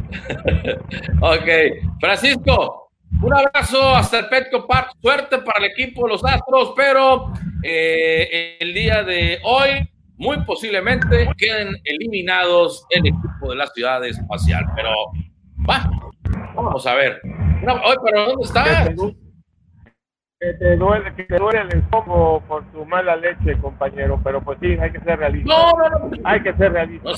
ok, 1.21 1.99
Francisco, 1.99 2.89
un 3.21 3.33
abrazo 3.33 3.95
hasta 3.95 4.19
el 4.19 4.27
Petco 4.27 4.65
Park, 4.67 4.91
suerte 5.01 5.39
para 5.39 5.59
el 5.59 5.71
equipo 5.71 6.05
de 6.05 6.13
los 6.13 6.23
Astros, 6.23 6.73
pero 6.75 7.33
eh, 7.63 8.57
el 8.59 8.73
día 8.73 9.03
de 9.03 9.39
hoy 9.43 9.89
muy 10.17 10.43
posiblemente 10.45 11.29
queden 11.37 11.75
eliminados 11.83 12.85
el 12.89 13.07
equipo 13.07 13.49
de 13.49 13.55
la 13.55 13.67
ciudad 13.67 14.03
espacial. 14.05 14.65
Pero 14.75 14.91
va, 15.69 15.89
vamos 16.55 16.85
a 16.85 16.95
ver. 16.95 17.21
pero 17.21 18.25
¿dónde 18.25 18.43
está? 18.43 18.89
Que 20.39 20.53
te, 20.53 20.75
duele, 20.75 21.15
que 21.15 21.23
te 21.23 21.35
duele 21.37 21.61
el 21.61 21.79
estómago 21.79 22.43
por 22.47 22.63
tu 22.71 22.85
mala 22.85 23.15
leche, 23.15 23.59
compañero, 23.59 24.21
pero 24.23 24.39
pues 24.43 24.59
sí, 24.61 24.77
hay 24.79 24.91
que 24.91 24.99
ser 24.99 25.17
realista. 25.17 25.51
No, 25.51 25.71
no, 25.71 25.89
no. 25.89 26.11
Hay 26.23 26.43
que 26.43 26.53
ser 26.53 26.73
realista. 26.73 27.09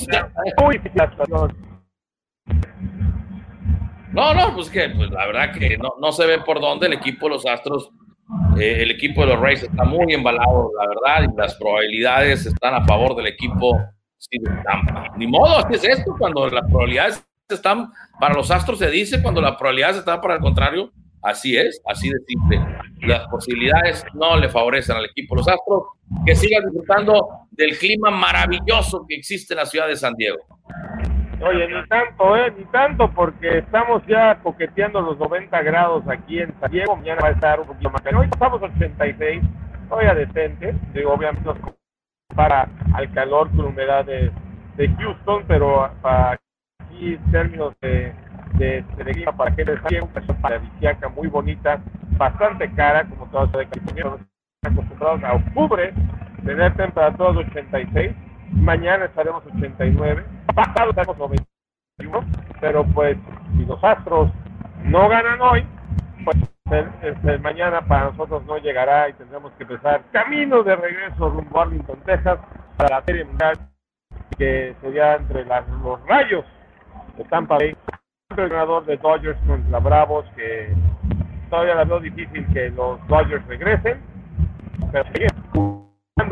No, 4.13 4.33
no, 4.33 4.55
pues 4.55 4.69
que 4.69 4.89
pues 4.89 5.11
la 5.11 5.27
verdad 5.27 5.53
que 5.53 5.77
no, 5.77 5.95
no 5.99 6.11
se 6.13 6.25
ve 6.25 6.39
por 6.39 6.61
dónde 6.61 6.87
el 6.87 6.93
equipo 6.93 7.27
de 7.27 7.33
los 7.33 7.45
Astros 7.45 7.91
eh, 8.59 8.83
el 8.83 8.91
equipo 8.91 9.21
de 9.21 9.27
los 9.27 9.39
Rays 9.39 9.63
está 9.63 9.83
muy 9.83 10.13
embalado, 10.13 10.71
la 10.77 10.87
verdad, 10.87 11.31
y 11.31 11.37
las 11.37 11.55
probabilidades 11.55 12.45
están 12.45 12.75
a 12.75 12.85
favor 12.85 13.15
del 13.15 13.27
equipo 13.27 13.79
de 14.31 14.63
Tampa. 14.63 15.05
Ni 15.17 15.25
modo, 15.27 15.57
así 15.57 15.75
es 15.75 15.83
esto, 15.99 16.15
cuando 16.17 16.47
las 16.49 16.69
probabilidades 16.69 17.25
están 17.49 17.91
para 18.19 18.35
los 18.35 18.51
Astros, 18.51 18.79
se 18.79 18.91
dice, 18.91 19.21
cuando 19.21 19.41
las 19.41 19.55
probabilidades 19.55 19.97
están 19.97 20.21
para 20.21 20.35
el 20.35 20.41
contrario, 20.41 20.91
así 21.23 21.57
es, 21.57 21.81
así 21.85 22.09
de 22.09 22.19
simple. 22.27 22.61
Las 23.01 23.27
posibilidades 23.27 24.05
no 24.13 24.37
le 24.37 24.49
favorecen 24.49 24.97
al 24.97 25.05
equipo 25.05 25.35
de 25.35 25.39
los 25.39 25.47
Astros. 25.47 25.83
Que 26.25 26.35
sigan 26.35 26.65
disfrutando 26.65 27.47
del 27.51 27.77
clima 27.77 28.11
maravilloso 28.11 29.05
que 29.07 29.15
existe 29.15 29.53
en 29.53 29.59
la 29.59 29.65
ciudad 29.65 29.87
de 29.87 29.95
San 29.95 30.13
Diego. 30.15 30.39
Oye, 31.41 31.67
ni 31.67 31.87
tanto, 31.87 32.35
¿eh? 32.35 32.53
Ni 32.57 32.65
tanto, 32.65 33.09
porque 33.11 33.59
estamos 33.59 34.05
ya 34.07 34.35
coqueteando 34.39 35.01
los 35.01 35.17
90 35.17 35.61
grados 35.61 36.03
aquí 36.09 36.39
en 36.39 36.53
San 36.59 36.69
Diego. 36.69 36.97
Mañana 36.97 37.21
va 37.21 37.29
a 37.29 37.31
estar 37.31 37.59
un 37.59 37.67
poquito 37.67 37.89
más. 37.89 38.01
Pero 38.01 38.19
hoy 38.19 38.27
estamos 38.31 38.61
86, 38.61 39.41
todavía 39.87 40.15
decente. 40.15 40.75
Digo, 40.93 41.13
obviamente 41.13 41.49
para 42.35 42.67
al 42.93 43.11
calor 43.11 43.49
con 43.51 43.65
humedad 43.65 44.05
de, 44.05 44.31
de 44.75 44.89
Houston, 44.95 45.43
pero 45.47 45.89
para 46.01 46.39
aquí 46.79 47.13
en 47.13 47.31
términos 47.31 47.73
de, 47.81 48.13
de, 48.53 48.83
de 48.97 49.33
para 49.35 49.55
que 49.55 49.65
les 49.65 49.83
Diego, 49.85 50.09
una 50.13 50.41
paradisiaca 50.41 51.09
muy 51.09 51.27
bonita, 51.27 51.81
bastante 52.17 52.69
cara, 52.73 53.05
como 53.05 53.25
todos 53.31 53.51
de 53.53 53.67
California, 53.67 54.25
acostumbrados 54.63 55.23
a 55.23 55.33
octubre, 55.33 55.93
tener 56.45 56.75
temperaturas 56.75 57.35
de 57.35 57.41
86. 57.41 58.15
Mañana 58.51 59.05
estaremos 59.05 59.43
89 59.45 60.25
pasado 60.59 60.89
estamos 60.89 61.17
91, 61.17 62.25
pero 62.59 62.83
pues 62.85 63.17
si 63.55 63.65
los 63.65 63.81
Astros 63.83 64.29
no 64.83 65.07
ganan 65.07 65.39
hoy, 65.41 65.65
pues 66.25 66.37
el, 67.23 67.39
mañana 67.39 67.81
para 67.81 68.11
nosotros 68.11 68.43
no 68.45 68.57
llegará 68.57 69.09
y 69.09 69.13
tendremos 69.13 69.51
que 69.53 69.63
empezar 69.63 70.03
camino 70.11 70.63
de 70.63 70.75
regreso 70.75 71.29
rumbo 71.29 71.59
a 71.59 71.63
Arlington, 71.63 71.99
Texas, 72.05 72.39
para 72.77 72.97
la 72.97 73.05
serie 73.05 73.25
mundial 73.25 73.57
que 74.37 74.75
sería 74.81 75.15
entre 75.15 75.45
las, 75.45 75.67
los 75.83 76.05
rayos 76.07 76.45
de 77.17 77.23
Tampa 77.25 77.55
Bay, 77.55 77.75
el 78.37 78.49
ganador 78.49 78.85
de 78.85 78.97
Dodgers 78.97 79.39
contra 79.47 79.79
Bravos, 79.79 80.25
que 80.35 80.73
todavía 81.49 81.75
la 81.75 81.83
veo 81.83 81.99
difícil 81.99 82.45
que 82.53 82.69
los 82.69 83.05
Dodgers 83.07 83.45
regresen, 83.47 84.01
pero 84.91 85.05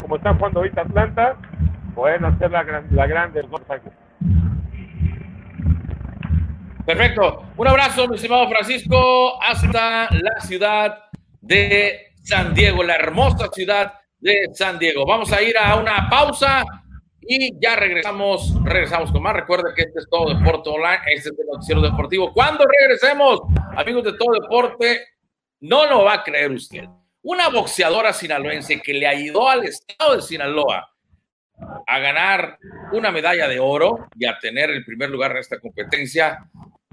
como 0.01 0.17
están 0.17 0.37
jugando 0.37 0.59
ahorita 0.59 0.81
Atlanta, 0.81 1.35
pueden 1.97 2.23
hacer 2.25 2.51
la, 2.51 2.63
la 2.91 3.07
grande. 3.07 3.43
Perfecto. 6.85 7.43
Un 7.57 7.67
abrazo, 7.67 8.07
mi 8.07 8.15
estimado 8.15 8.47
Francisco, 8.49 9.41
hasta 9.41 10.07
la 10.11 10.39
ciudad 10.41 10.99
de 11.41 12.13
San 12.21 12.53
Diego, 12.53 12.83
la 12.83 12.95
hermosa 12.95 13.49
ciudad 13.51 13.93
de 14.19 14.47
San 14.53 14.77
Diego. 14.77 15.07
Vamos 15.07 15.33
a 15.33 15.41
ir 15.41 15.57
a 15.57 15.75
una 15.75 16.07
pausa 16.07 16.63
y 17.19 17.59
ya 17.59 17.75
regresamos, 17.75 18.53
regresamos 18.63 19.11
con 19.11 19.23
más. 19.23 19.33
Recuerda 19.33 19.73
que 19.75 19.81
este 19.81 19.99
es 19.99 20.07
todo 20.07 20.35
Deporte 20.35 20.69
Online, 20.69 20.99
este 21.15 21.29
es 21.29 21.39
el 21.39 21.47
noticiero 21.51 21.81
deportivo. 21.81 22.31
Cuando 22.31 22.63
regresemos, 22.79 23.41
amigos 23.75 24.03
de 24.03 24.13
todo 24.13 24.39
deporte, 24.39 25.03
no 25.61 25.87
lo 25.87 26.03
va 26.03 26.13
a 26.13 26.23
creer 26.23 26.51
usted. 26.51 26.83
Una 27.23 27.49
boxeadora 27.49 28.13
sinaloense 28.13 28.79
que 28.81 28.93
le 28.93 29.07
ayudó 29.07 29.49
al 29.49 29.63
estado 29.63 30.15
de 30.15 30.21
Sinaloa 30.21 30.87
a 31.85 31.99
ganar 31.99 32.59
una 32.91 33.11
medalla 33.11 33.47
de 33.47 33.59
oro 33.59 34.07
y 34.15 34.25
a 34.25 34.37
tener 34.39 34.69
el 34.69 34.85
primer 34.85 35.09
lugar 35.09 35.31
en 35.31 35.37
esta 35.37 35.59
competencia, 35.59 36.45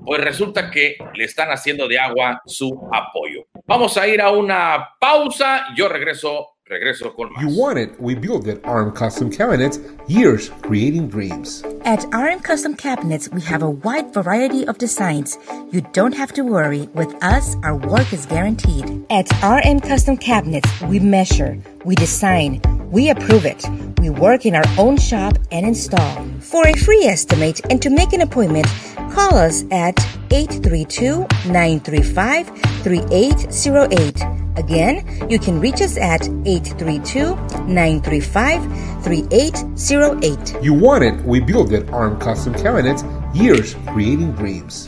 pues 0.05 0.21
resulta 0.21 0.71
que 0.71 0.97
le 1.15 1.25
están 1.25 1.51
haciendo 1.51 1.89
de 1.89 1.99
agua 1.99 2.43
su 2.47 2.89
apoyo. 2.93 3.47
Vamos 3.67 3.97
a 3.97 4.07
ir 4.07 4.21
a 4.21 4.31
una 4.31 4.91
pausa. 4.99 5.67
Yo 5.77 5.89
regreso, 5.89 6.54
regreso 6.67 7.15
con 7.15 7.31
más. 7.33 7.43
You 7.43 7.49
want 7.61 7.79
it, 7.79 8.01
we 8.01 8.15
build 8.15 8.49
it. 8.49 8.65
RM 8.65 8.93
Custom 8.93 9.31
Cabinets, 9.31 9.79
years 10.09 10.51
creating 10.63 11.09
dreams. 11.09 11.63
At 11.85 12.05
RM 12.13 12.41
Custom 12.41 12.75
Cabinets, 12.75 13.29
we 13.31 13.43
have 13.43 13.63
a 13.63 13.69
wide 13.69 14.15
variety 14.15 14.67
of 14.67 14.79
designs. 14.79 15.37
You 15.71 15.83
don't 15.93 16.15
have 16.15 16.33
to 16.33 16.43
worry. 16.43 16.89
With 16.95 17.15
us, 17.23 17.57
our 17.63 17.77
work 17.77 18.11
is 18.13 18.25
guaranteed. 18.27 19.05
At 19.11 19.31
RM 19.43 19.81
Custom 19.81 20.17
Cabinets, 20.17 20.71
we 20.83 21.01
measure, 21.01 21.59
we 21.85 21.97
design, 21.97 22.63
we 22.91 23.11
approve 23.11 23.45
it. 23.45 23.63
We 23.99 24.09
work 24.09 24.47
in 24.47 24.55
our 24.55 24.65
own 24.79 24.97
shop 24.97 25.37
and 25.51 25.67
install. 25.67 26.25
For 26.41 26.67
a 26.67 26.73
free 26.75 27.05
estimate 27.05 27.61
and 27.71 27.83
to 27.83 27.91
make 27.91 28.15
an 28.15 28.23
appointment, 28.23 28.67
call 29.13 29.35
us 29.37 29.65
at 29.71 29.99
832 30.31 31.27
935 31.53 32.49
3808. 32.83 34.45
Again, 34.57 35.29
you 35.29 35.39
can 35.39 35.59
reach 35.61 35.81
us 35.81 35.97
at 35.97 36.23
832 36.29 36.54
935 36.61 39.03
3808. 39.03 40.63
You 40.63 40.75
want 40.75 41.05
it, 41.05 41.15
we 41.25 41.41
build 41.41 41.73
it. 41.73 41.89
Arm 41.91 42.19
Custom 42.19 42.55
Cabinets, 42.55 43.05
years 43.35 43.77
creating 43.93 44.33
dreams. 44.33 44.87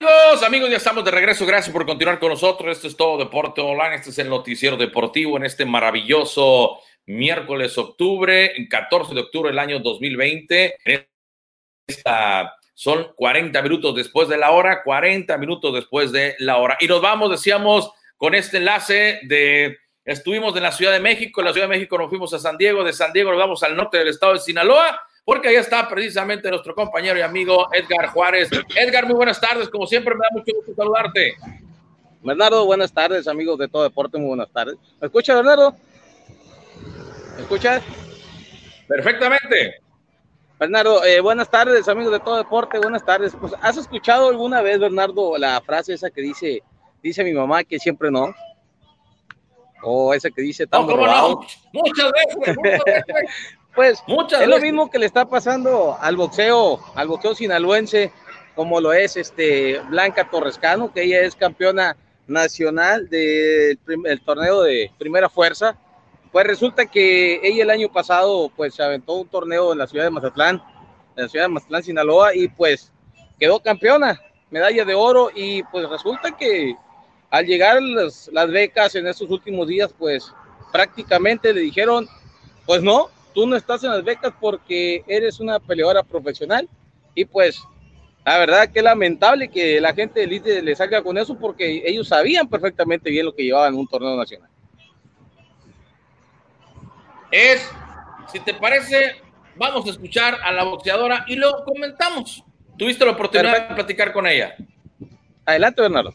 Amigos, 0.00 0.42
amigos, 0.42 0.70
ya 0.70 0.76
estamos 0.78 1.04
de 1.04 1.10
regreso. 1.10 1.46
Gracias 1.46 1.72
por 1.72 1.86
continuar 1.86 2.18
con 2.18 2.30
nosotros. 2.30 2.76
Esto 2.76 2.88
es 2.88 2.96
todo 2.96 3.18
Deporte 3.18 3.60
Online. 3.60 3.96
Este 3.96 4.10
es 4.10 4.18
el 4.18 4.28
noticiero 4.28 4.76
deportivo 4.76 5.36
en 5.36 5.44
este 5.44 5.64
maravilloso 5.64 6.80
miércoles 7.06 7.76
octubre, 7.78 8.52
14 8.68 9.14
de 9.14 9.20
octubre 9.20 9.50
del 9.50 9.58
año 9.58 9.78
2020. 9.78 10.76
Esta, 11.86 12.56
son 12.74 13.12
40 13.14 13.62
minutos 13.62 13.94
después 13.94 14.28
de 14.28 14.38
la 14.38 14.50
hora, 14.50 14.82
40 14.82 15.36
minutos 15.38 15.74
después 15.74 16.10
de 16.10 16.34
la 16.38 16.56
hora. 16.56 16.76
Y 16.80 16.88
nos 16.88 17.00
vamos, 17.00 17.30
decíamos, 17.30 17.92
con 18.22 18.36
este 18.36 18.58
enlace 18.58 19.18
de 19.24 19.78
estuvimos 20.04 20.54
en 20.56 20.62
la 20.62 20.70
Ciudad 20.70 20.92
de 20.92 21.00
México, 21.00 21.40
en 21.40 21.46
la 21.46 21.52
Ciudad 21.52 21.66
de 21.66 21.74
México 21.74 21.98
nos 21.98 22.08
fuimos 22.08 22.32
a 22.32 22.38
San 22.38 22.56
Diego, 22.56 22.84
de 22.84 22.92
San 22.92 23.12
Diego 23.12 23.32
nos 23.32 23.40
vamos 23.40 23.64
al 23.64 23.74
norte 23.74 23.98
del 23.98 24.06
estado 24.06 24.34
de 24.34 24.38
Sinaloa 24.38 24.96
porque 25.24 25.48
ahí 25.48 25.56
está 25.56 25.88
precisamente 25.88 26.48
nuestro 26.48 26.72
compañero 26.72 27.18
y 27.18 27.22
amigo 27.22 27.66
Edgar 27.72 28.10
Juárez. 28.10 28.48
Edgar, 28.76 29.06
muy 29.06 29.16
buenas 29.16 29.40
tardes, 29.40 29.68
como 29.68 29.88
siempre 29.88 30.14
me 30.14 30.20
da 30.20 30.28
mucho 30.34 30.52
gusto 30.54 30.72
saludarte. 30.72 31.34
Bernardo, 32.22 32.64
buenas 32.64 32.92
tardes, 32.92 33.26
amigos 33.26 33.58
de 33.58 33.66
todo 33.66 33.82
deporte, 33.82 34.18
muy 34.18 34.28
buenas 34.28 34.52
tardes. 34.52 34.76
¿Me 35.00 35.06
escucha, 35.08 35.34
Bernardo? 35.34 35.74
¿Me 37.34 37.42
escucha? 37.42 37.82
Perfectamente. 38.86 39.80
Bernardo, 40.60 41.04
eh, 41.04 41.18
buenas 41.18 41.50
tardes, 41.50 41.88
amigos 41.88 42.12
de 42.12 42.20
todo 42.20 42.36
deporte, 42.36 42.78
buenas 42.78 43.04
tardes. 43.04 43.32
Pues, 43.40 43.52
¿has 43.60 43.78
escuchado 43.78 44.28
alguna 44.28 44.62
vez, 44.62 44.78
Bernardo, 44.78 45.36
la 45.38 45.60
frase 45.60 45.94
esa 45.94 46.08
que 46.08 46.20
dice, 46.20 46.62
dice 47.02 47.24
mi 47.24 47.32
mamá 47.32 47.64
que 47.64 47.78
siempre 47.78 48.10
no? 48.10 48.34
O 49.82 50.14
esa 50.14 50.30
que 50.30 50.42
dice 50.42 50.66
tan 50.66 50.82
no, 50.82 50.92
¿cómo 50.92 51.06
no? 51.06 51.40
Muchas 51.72 52.12
veces, 52.12 52.56
muchas 52.56 52.78
veces. 52.84 53.04
Pues 53.74 54.02
Muchas 54.06 54.42
es 54.42 54.48
lo 54.48 54.58
mismo 54.58 54.90
que 54.90 54.98
le 54.98 55.06
está 55.06 55.24
pasando 55.24 55.96
al 55.98 56.14
boxeo, 56.14 56.78
al 56.94 57.08
boxeo 57.08 57.34
sinaloense, 57.34 58.12
como 58.54 58.82
lo 58.82 58.92
es 58.92 59.16
este 59.16 59.80
Blanca 59.88 60.28
Torrescano, 60.30 60.92
que 60.92 61.04
ella 61.04 61.20
es 61.20 61.34
campeona 61.34 61.96
nacional 62.26 63.08
del 63.08 63.78
torneo 64.26 64.62
de 64.62 64.90
primera 64.98 65.30
fuerza. 65.30 65.76
Pues 66.30 66.46
resulta 66.46 66.84
que 66.84 67.40
ella 67.42 67.62
el 67.62 67.70
año 67.70 67.90
pasado 67.90 68.50
pues 68.54 68.74
se 68.74 68.82
aventó 68.82 69.14
un 69.14 69.28
torneo 69.28 69.72
en 69.72 69.78
la 69.78 69.86
ciudad 69.86 70.04
de 70.04 70.10
Mazatlán, 70.10 70.62
en 71.16 71.22
la 71.22 71.28
ciudad 71.30 71.46
de 71.46 71.52
Mazatlán, 71.52 71.82
Sinaloa, 71.82 72.34
y 72.34 72.48
pues 72.48 72.92
quedó 73.38 73.60
campeona, 73.60 74.20
medalla 74.50 74.84
de 74.84 74.94
oro, 74.94 75.30
y 75.34 75.62
pues 75.64 75.88
resulta 75.88 76.36
que 76.36 76.74
al 77.32 77.46
llegar 77.46 77.82
las, 77.82 78.28
las 78.30 78.50
becas 78.50 78.94
en 78.94 79.06
estos 79.06 79.28
últimos 79.30 79.66
días, 79.66 79.92
pues 79.98 80.30
prácticamente 80.70 81.52
le 81.54 81.62
dijeron, 81.62 82.06
pues 82.66 82.82
no, 82.82 83.08
tú 83.34 83.46
no 83.46 83.56
estás 83.56 83.82
en 83.84 83.90
las 83.90 84.04
becas 84.04 84.34
porque 84.38 85.02
eres 85.08 85.40
una 85.40 85.58
peleadora 85.58 86.02
profesional 86.02 86.68
y 87.14 87.24
pues 87.24 87.62
la 88.26 88.36
verdad 88.36 88.70
que 88.70 88.82
lamentable 88.82 89.48
que 89.48 89.80
la 89.80 89.94
gente 89.94 90.20
de 90.20 90.26
elite 90.26 90.60
le 90.60 90.76
salga 90.76 91.02
con 91.02 91.16
eso 91.16 91.34
porque 91.38 91.82
ellos 91.86 92.06
sabían 92.06 92.48
perfectamente 92.48 93.08
bien 93.08 93.24
lo 93.24 93.34
que 93.34 93.44
llevaban 93.44 93.72
en 93.72 93.80
un 93.80 93.88
torneo 93.88 94.14
nacional. 94.14 94.50
Es, 97.30 97.66
si 98.30 98.40
te 98.40 98.52
parece, 98.52 99.22
vamos 99.56 99.86
a 99.86 99.90
escuchar 99.90 100.36
a 100.44 100.52
la 100.52 100.64
boxeadora 100.64 101.24
y 101.26 101.36
lo 101.36 101.64
comentamos. 101.64 102.44
¿Tuviste 102.76 103.06
la 103.06 103.12
oportunidad 103.12 103.70
de 103.70 103.74
platicar 103.74 104.12
con 104.12 104.26
ella? 104.26 104.54
Adelante, 105.46 105.80
Bernardo. 105.80 106.14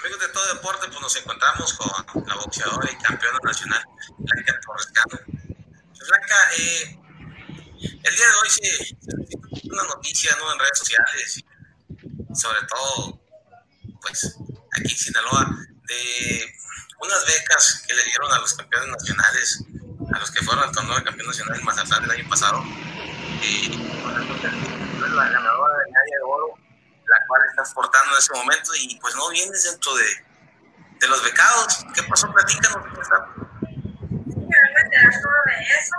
Amigos 0.00 0.20
de 0.20 0.28
todo 0.28 0.54
deporte, 0.54 0.86
pues 0.88 1.00
nos 1.00 1.16
encontramos 1.16 1.74
con 1.74 2.26
la 2.26 2.34
boxeadora 2.36 2.90
y 2.90 2.96
campeona 2.96 3.38
nacional, 3.44 3.84
Blanca 4.16 4.60
Torrescano. 4.60 5.20
Blanca, 6.08 6.36
eh, 6.56 6.98
el 7.80 8.16
día 8.16 8.26
de 8.26 8.34
hoy 8.42 8.48
se, 8.48 8.96
una 9.70 9.82
noticia 9.82 10.34
¿no? 10.38 10.52
en 10.52 10.58
redes 10.58 10.78
sociales, 10.78 11.44
sobre 12.34 12.66
todo 12.66 13.20
pues 14.00 14.36
aquí 14.72 14.90
en 14.90 14.98
Sinaloa, 14.98 15.50
de 15.86 16.54
unas 17.02 17.26
becas 17.26 17.84
que 17.86 17.94
le 17.94 18.04
dieron 18.04 18.32
a 18.32 18.38
los 18.38 18.54
campeones 18.54 18.88
nacionales, 18.88 19.64
a 20.14 20.18
los 20.18 20.30
que 20.30 20.42
fueron 20.42 20.64
al 20.64 20.72
torneo 20.72 20.96
de 20.96 21.04
campeón 21.04 21.26
nacional 21.26 21.58
en 21.58 21.64
Mazatlán 21.66 22.04
el 22.04 22.10
año 22.10 22.28
pasado. 22.30 22.64
Y 23.42 23.68
la 25.14 25.28
ganadora 25.28 25.79
la 27.10 27.18
cual 27.26 27.42
estás 27.50 27.74
portando 27.74 28.12
en 28.12 28.18
ese 28.18 28.32
momento 28.32 28.70
y 28.78 28.98
pues 29.00 29.14
no 29.16 29.28
vienes 29.30 29.64
dentro 29.64 29.94
de, 29.96 30.04
de 31.00 31.08
los 31.08 31.22
becados. 31.24 31.84
¿Qué 31.92 32.02
pasó? 32.04 32.32
Platícanos. 32.32 32.84
de 32.84 32.92
eso, 35.78 35.96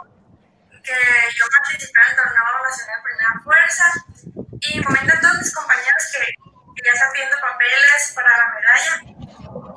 que 0.82 0.98
yo 1.36 1.46
participé 1.60 2.00
en 2.02 2.10
el 2.10 2.16
torneo 2.16 2.46
de 2.48 2.52
la 2.52 2.62
nacional 2.64 2.96
de 2.96 3.04
primera 3.04 3.34
fuerza 3.44 3.86
y 4.62 4.84
comentan 4.84 5.20
todos 5.22 5.38
mis 5.38 5.54
compañeros 5.54 6.04
que, 6.16 6.24
ya 6.84 6.92
están 6.94 7.12
pidiendo 7.12 7.38
papeles 7.40 8.12
para 8.16 8.38
la 8.38 8.48
medalla 8.56 8.94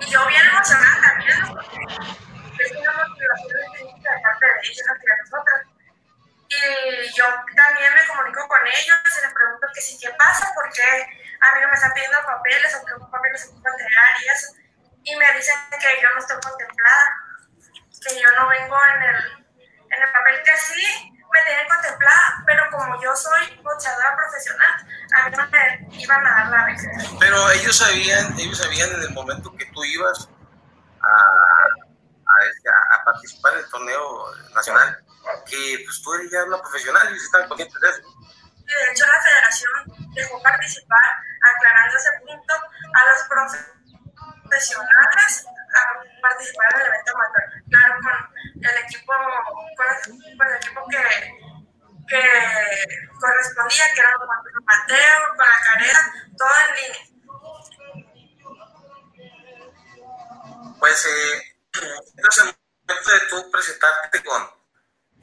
y 0.00 0.10
yo 0.10 0.26
bien 0.26 0.46
emocionada 0.46 1.02
también 1.02 1.36
porque 1.52 1.76
es 2.64 2.72
una 2.72 2.92
motivación 2.92 4.00
de 4.00 4.22
parte 4.22 4.46
de 4.46 4.52
ellos 4.62 4.86
hacia 4.88 5.12
nosotros 5.20 5.73
y 6.54 7.12
yo 7.12 7.24
también 7.56 7.94
me 7.94 8.06
comunico 8.06 8.46
con 8.48 8.60
ellos 8.66 8.96
y 9.04 9.22
les 9.22 9.32
pregunto 9.32 9.66
que 9.74 9.80
si 9.80 9.98
qué 9.98 10.10
pasa, 10.18 10.50
porque 10.54 10.82
a 10.82 11.54
mí 11.54 11.60
me 11.66 11.74
están 11.74 11.92
pidiendo 11.92 12.18
papeles, 12.24 12.74
aunque 12.74 12.92
los 12.92 13.08
papeles 13.08 13.40
se 13.42 13.48
ocupan 13.48 13.76
de 13.76 13.84
áreas, 13.84 14.54
y 15.04 15.16
me 15.16 15.32
dicen 15.34 15.56
que 15.70 16.00
yo 16.02 16.08
no 16.14 16.20
estoy 16.20 16.40
contemplada, 16.40 17.04
que 18.00 18.20
yo 18.20 18.28
no 18.36 18.48
vengo 18.48 18.76
en 18.96 19.02
el, 19.02 19.46
en 19.90 20.02
el 20.02 20.12
papel 20.12 20.42
que 20.44 20.56
sí 20.56 21.12
me 21.32 21.42
tienen 21.42 21.68
contemplada, 21.68 22.42
pero 22.46 22.62
como 22.70 23.02
yo 23.02 23.14
soy 23.16 23.60
bochadora 23.62 24.16
profesional, 24.16 24.86
a 25.14 25.28
mí 25.28 25.36
no 25.36 25.48
me 25.48 25.98
iban 25.98 26.26
a 26.26 26.30
dar 26.30 26.46
la 26.48 26.64
beca. 26.66 26.82
Pero 27.18 27.50
ellos 27.50 27.76
sabían, 27.76 28.38
ellos 28.38 28.58
sabían 28.58 28.90
desde 28.90 29.08
el 29.08 29.14
momento 29.14 29.54
que 29.56 29.66
tú 29.66 29.84
ibas 29.84 30.28
a, 31.02 31.08
a, 31.08 32.46
este, 32.46 32.68
a 32.70 33.04
participar 33.04 33.54
del 33.54 33.68
torneo 33.68 34.34
nacional 34.54 35.03
que 35.46 35.82
pues 35.84 36.02
tú 36.02 36.14
eres 36.14 36.30
ya 36.30 36.44
una 36.44 36.60
profesional 36.60 37.12
y 37.12 37.16
están 37.16 37.48
conscientes 37.48 37.80
de 37.80 37.88
eso. 37.88 38.02
De 38.64 38.92
hecho, 38.92 39.06
la 39.06 39.22
federación 39.22 39.72
dejó 40.14 40.42
participar, 40.42 41.04
aclarando 41.42 41.96
ese 41.96 42.10
punto, 42.26 42.54
a 42.54 43.00
los 43.10 43.20
profesionales 44.44 45.46
a 45.74 46.20
participar 46.22 46.74
en 46.74 46.80
el 46.80 46.86
evento 46.86 47.12
amateur. 47.14 47.46
Claro, 47.70 47.94
con 48.00 48.16
el 48.64 48.76
equipo, 48.84 49.12
con 49.76 49.86
el, 49.86 49.96
con 50.38 50.46
el 50.46 50.56
equipo 50.56 50.80
que, 50.88 51.02
que 52.08 52.22
correspondía, 53.20 53.84
que 53.94 54.00
era 54.00 54.14
con 54.16 54.28
Mateo, 54.64 55.16
con 55.36 55.46
la 55.46 55.60
carrera, 55.64 56.00
todo 56.38 56.52
en 56.68 56.74
línea. 56.76 57.04
Pues, 60.78 61.06
eh, 61.06 61.56
entonces, 62.16 62.54
momento 62.86 63.10
de 63.10 63.20
tú 63.28 63.50
presentarte 63.50 64.22
con, 64.22 64.63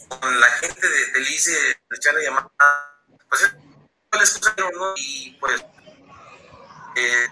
con 0.08 0.40
la 0.40 0.48
gente 0.48 0.88
de, 0.88 1.12
del 1.14 1.28
ICE, 1.30 1.52
de 1.52 1.96
echarle 1.96 2.24
llamada, 2.24 2.50
pues 3.30 3.56
les 4.20 4.32
pusieron, 4.38 4.72
¿no? 4.76 4.94
Y 4.98 5.38
pues, 5.40 5.64
eh, 6.96 7.28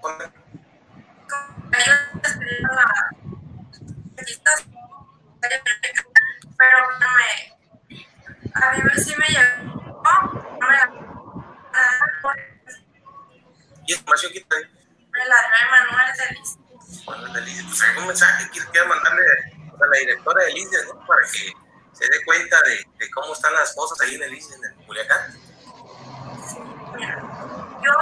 con, 0.00 0.18
pero 6.56 6.78
no 7.00 7.06
me, 7.16 7.96
a 8.54 8.72
mí 8.72 9.02
sí 9.02 9.14
me 9.16 9.26
llegó, 9.26 9.74
no 10.60 10.68
me 10.68 10.76
la, 10.76 10.90
¿Y 13.86 13.92
información 13.92 14.32
que 14.32 14.40
te 14.40 14.56
me 14.56 15.26
la 15.26 15.36
dio 15.36 15.70
Manuel 15.70 16.16
de 16.16 16.34
Liz. 16.34 16.50
Manuel 17.06 17.32
de 17.34 17.40
Liz, 17.42 17.64
pues 17.64 17.82
algún 17.82 18.06
mensaje 18.06 18.50
que 18.50 18.60
quiero 18.70 18.86
mandarle 18.88 19.53
a 19.80 19.86
la 19.86 19.98
directora 19.98 20.44
de 20.44 20.52
Liz, 20.52 20.68
¿no? 20.86 21.06
Para 21.06 21.22
que 21.22 21.52
se 21.92 22.04
dé 22.08 22.24
cuenta 22.24 22.60
de, 22.62 22.84
de, 22.98 23.10
cómo 23.10 23.32
están 23.32 23.52
las 23.54 23.74
cosas 23.74 24.00
ahí 24.00 24.14
en 24.16 24.22
el 24.22 24.34
ICE, 24.34 24.54
en 24.54 24.64
el 24.64 24.86
Culiacán. 24.86 25.32
Yo 27.82 27.92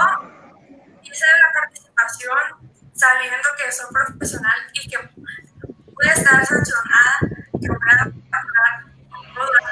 hice 1.01 1.25
la 1.25 1.51
participación 1.53 2.73
sabiendo 2.93 3.49
que 3.57 3.71
soy 3.71 3.85
profesional 3.91 4.59
y 4.73 4.89
que 4.89 4.97
a 4.97 6.13
estar 6.13 6.45
sancionada, 6.45 7.19
que 7.61 7.67
voy 7.67 7.77
a 7.91 8.11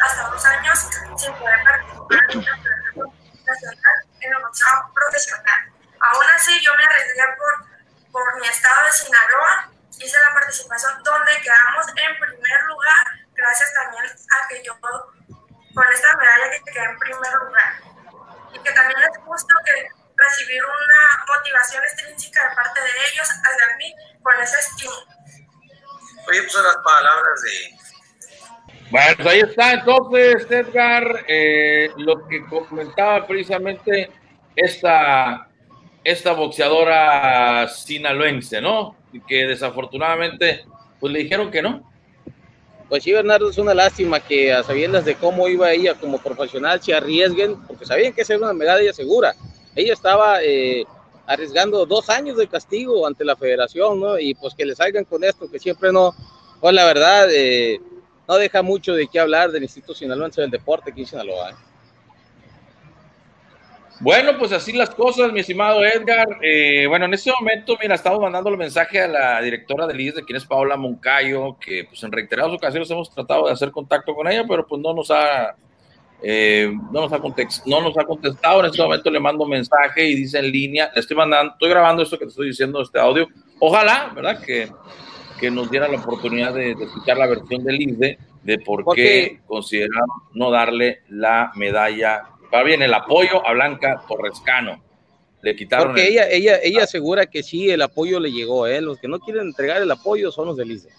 hasta 0.04 0.30
dos 0.30 0.46
años 0.46 0.80
sin 1.18 1.34
poder 1.36 1.64
participar 1.64 2.20
en 4.22 4.34
el 4.34 4.42
boxeo 4.42 4.92
profesional. 4.94 5.72
Aún 6.00 6.26
así, 6.36 6.60
yo 6.64 6.76
me 6.76 6.84
arriesgué 6.84 7.24
por, 7.38 8.12
por 8.12 8.40
mi 8.40 8.48
estado 8.48 8.86
de 8.86 8.92
Sinaloa, 8.92 9.71
hice 10.04 10.20
la 10.20 10.34
participación 10.34 11.04
donde 11.04 11.32
quedamos 11.42 11.88
en 11.90 12.20
primer 12.20 12.64
lugar, 12.68 13.06
gracias 13.34 13.74
también 13.74 14.06
a 14.06 14.48
que 14.48 14.64
yo 14.64 14.80
con 14.80 15.86
esta 15.94 16.18
medalla 16.18 16.52
que 16.52 16.72
quedé 16.72 16.84
en 16.86 17.00
primer 17.00 17.34
lugar. 17.46 17.74
Y 18.54 18.60
que 18.60 18.72
también 18.74 19.00
es 19.00 19.18
justo 19.24 19.56
que 19.66 19.88
recibir 20.18 20.62
una 20.64 21.26
motivación 21.28 21.84
extrínseca 21.84 22.50
de 22.50 22.56
parte 22.56 22.82
de 22.82 22.90
ellos 23.12 23.28
hacia 23.30 23.78
mí 23.78 23.94
con 24.22 24.34
ese 24.42 24.60
estímulo. 24.60 25.06
Oye, 26.28 26.42
pues 26.42 26.52
son 26.52 26.64
las 26.64 26.78
palabras 26.78 27.42
de... 27.42 27.82
Bueno, 28.92 29.16
pues 29.16 29.28
ahí 29.28 29.40
está 29.40 29.72
entonces, 29.74 30.52
Edgar, 30.52 31.26
eh, 31.28 31.92
lo 31.96 32.28
que 32.28 32.46
comentaba 32.46 33.26
precisamente 33.26 34.12
esta, 34.56 35.48
esta 36.04 36.34
boxeadora 36.34 37.70
sinaloense, 37.70 38.60
¿no? 38.60 39.01
Que 39.28 39.48
desafortunadamente, 39.48 40.66
pues 41.00 41.12
le 41.14 41.20
dijeron 41.20 41.52
que 41.52 41.62
no. 41.62 41.90
Pues 42.90 43.04
sí, 43.04 43.12
Bernardo, 43.12 43.50
es 43.50 43.58
una 43.58 43.74
lástima 43.74 44.20
que 44.20 44.54
a 44.54 44.64
sabiendas 44.64 45.06
de 45.06 45.16
cómo 45.16 45.48
iba 45.48 45.72
ella 45.72 45.96
como 45.96 46.18
profesional 46.18 46.82
se 46.82 46.94
arriesguen, 46.94 47.56
porque 47.68 47.86
sabían 47.86 48.14
que 48.14 48.22
esa 48.22 48.34
era 48.34 48.44
una 48.44 48.54
medalla 48.54 48.92
segura 48.92 49.34
ella 49.76 49.94
estaba 49.94 50.44
eh, 50.44 50.86
arriesgando 51.26 51.86
dos 51.86 52.10
años 52.10 52.38
de 52.38 52.48
castigo 52.48 53.08
ante 53.08 53.24
la 53.24 53.36
federación, 53.36 54.00
¿no? 54.00 54.20
Y 54.20 54.34
pues 54.36 54.54
que 54.54 54.66
le 54.66 54.76
salgan 54.76 55.06
con 55.06 55.24
esto, 55.24 55.50
que 55.50 55.60
siempre 55.60 55.92
no, 55.92 56.14
pues 56.60 56.74
la 56.74 56.86
verdad, 56.86 57.30
eh, 57.32 57.80
no 58.28 58.36
deja 58.36 58.62
mucho 58.62 58.94
de 58.94 59.08
qué 59.08 59.20
hablar 59.20 59.52
del 59.52 59.64
Instituto 59.64 59.94
Sinaloense 59.94 60.42
del 60.42 60.52
Deporte 60.52 60.92
aquí 60.92 61.02
en 61.02 61.08
Sinaloa. 61.08 61.58
Bueno, 64.02 64.32
pues 64.40 64.52
así 64.52 64.74
las 64.74 64.90
cosas, 64.90 65.32
mi 65.32 65.42
estimado 65.42 65.86
Edgar. 65.86 66.28
Eh, 66.42 66.88
bueno, 66.88 67.06
en 67.06 67.14
este 67.14 67.32
momento, 67.32 67.78
mira, 67.80 67.94
estamos 67.94 68.20
mandando 68.20 68.50
el 68.50 68.58
mensaje 68.58 69.00
a 69.00 69.08
la 69.08 69.42
directora 69.42 69.86
del 69.86 70.02
IES, 70.02 70.16
de 70.16 70.26
quien 70.26 70.38
es 70.38 70.46
Paola 70.46 70.76
Moncayo, 70.76 71.56
que 71.60 71.86
pues 71.86 72.02
en 72.04 72.12
reiteradas 72.12 72.52
ocasiones 72.52 72.90
hemos 72.90 73.14
tratado 73.14 73.46
de 73.46 73.54
hacer 73.54 73.70
contacto 73.70 74.16
con 74.16 74.28
ella, 74.28 74.44
pero 74.48 74.66
pues 74.66 74.82
no 74.82 74.94
nos 74.96 75.12
ha 75.12 75.56
eh, 76.24 76.72
no, 76.92 77.02
nos 77.02 77.14
ha 77.14 77.20
no 77.68 77.82
nos 77.82 77.98
ha 77.98 78.04
contestado. 78.04 78.62
En 78.62 78.66
este 78.68 78.82
momento 78.82 79.12
le 79.12 79.20
mando 79.20 79.46
mensaje 79.46 80.08
y 80.08 80.16
dice 80.16 80.40
en 80.40 80.52
línea, 80.52 80.92
le 80.94 81.00
estoy 81.00 81.18
mandando, 81.18 81.54
estoy 81.54 81.70
grabando 81.70 82.02
esto 82.02 82.18
que 82.18 82.26
te 82.26 82.30
estoy 82.30 82.48
diciendo, 82.48 82.82
este 82.82 83.00
audio. 83.00 83.28
Ojalá, 83.60 84.12
¿verdad? 84.16 84.42
Que, 84.44 84.68
que 85.40 85.52
nos 85.52 85.70
diera 85.70 85.88
la 85.88 86.00
oportunidad 86.00 86.54
de, 86.56 86.74
de 86.74 86.86
escuchar 86.86 87.18
la 87.18 87.28
versión 87.28 87.64
del 87.64 87.80
INDE 87.80 88.18
de 88.44 88.58
por 88.60 88.84
qué 88.96 89.40
consideraron 89.46 90.10
no 90.34 90.50
darle 90.50 91.02
la 91.10 91.52
medalla, 91.56 92.24
va 92.54 92.64
bien, 92.64 92.82
el 92.82 92.94
apoyo 92.94 93.46
a 93.46 93.54
Blanca 93.54 94.02
Torrescano. 94.08 94.82
Le 95.42 95.56
quitaron 95.56 95.88
Porque 95.88 96.08
el- 96.08 96.14
ella, 96.14 96.30
ella, 96.30 96.60
ella 96.62 96.84
asegura 96.84 97.26
que 97.26 97.42
sí, 97.44 97.70
el 97.72 97.82
apoyo 97.82 98.20
le 98.20 98.32
llegó, 98.32 98.68
¿eh? 98.68 98.80
Los 98.82 99.00
que 99.00 99.08
no 99.08 99.20
quieren 99.20 99.48
entregar 99.48 99.82
el 99.82 99.90
apoyo 99.92 100.32
son 100.32 100.48
los 100.48 100.58
del 100.58 100.72
ICE. 100.72 100.90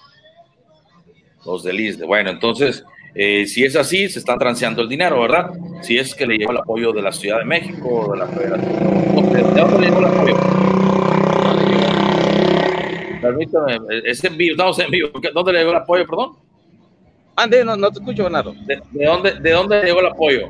los 1.44 1.62
del 1.64 1.80
ISDE. 1.80 2.05
Bueno, 2.07 2.30
entonces, 2.30 2.84
eh, 3.16 3.46
si 3.46 3.64
es 3.64 3.74
así, 3.76 4.09
se 4.09 4.20
está 4.20 4.36
transeando 4.38 4.80
el 4.82 4.88
dinero, 4.88 5.20
¿verdad? 5.20 5.50
Si 5.82 5.98
es 5.98 6.14
que 6.14 6.24
le 6.26 6.36
llegó 6.38 6.53
el 6.53 6.59
apoyo 6.59 6.92
de 6.92 7.03
la 7.03 7.11
Ciudad 7.12 7.38
de 7.38 7.44
México 7.44 7.88
o 7.88 8.12
de 8.12 8.18
la 8.18 8.26
Federación. 8.28 9.32
¿De 9.32 9.42
dónde 9.61 9.78
le 9.80 9.86
llegó 9.88 9.98
el 9.98 10.05
apoyo? 10.07 10.36
Permítame, 13.20 13.78
es 14.05 14.22
en 14.24 14.36
vivo, 14.36 14.53
estamos 14.53 14.78
en 14.80 14.90
vivo. 14.90 15.09
¿Dónde 15.34 15.53
le 15.53 15.59
llegó 15.61 15.70
el 15.70 15.76
apoyo, 15.78 16.07
perdón? 16.07 16.32
Ande, 17.36 17.64
no, 17.64 17.76
no 17.76 17.90
te 17.90 17.98
escucho, 18.00 18.24
Bernardo. 18.24 18.55
¿De, 18.66 18.80
de 18.90 19.05
dónde, 19.07 19.32
¿De 19.40 19.50
dónde 19.53 19.80
le 19.80 19.84
llegó 19.86 20.00
el 20.00 20.07
apoyo? 20.07 20.48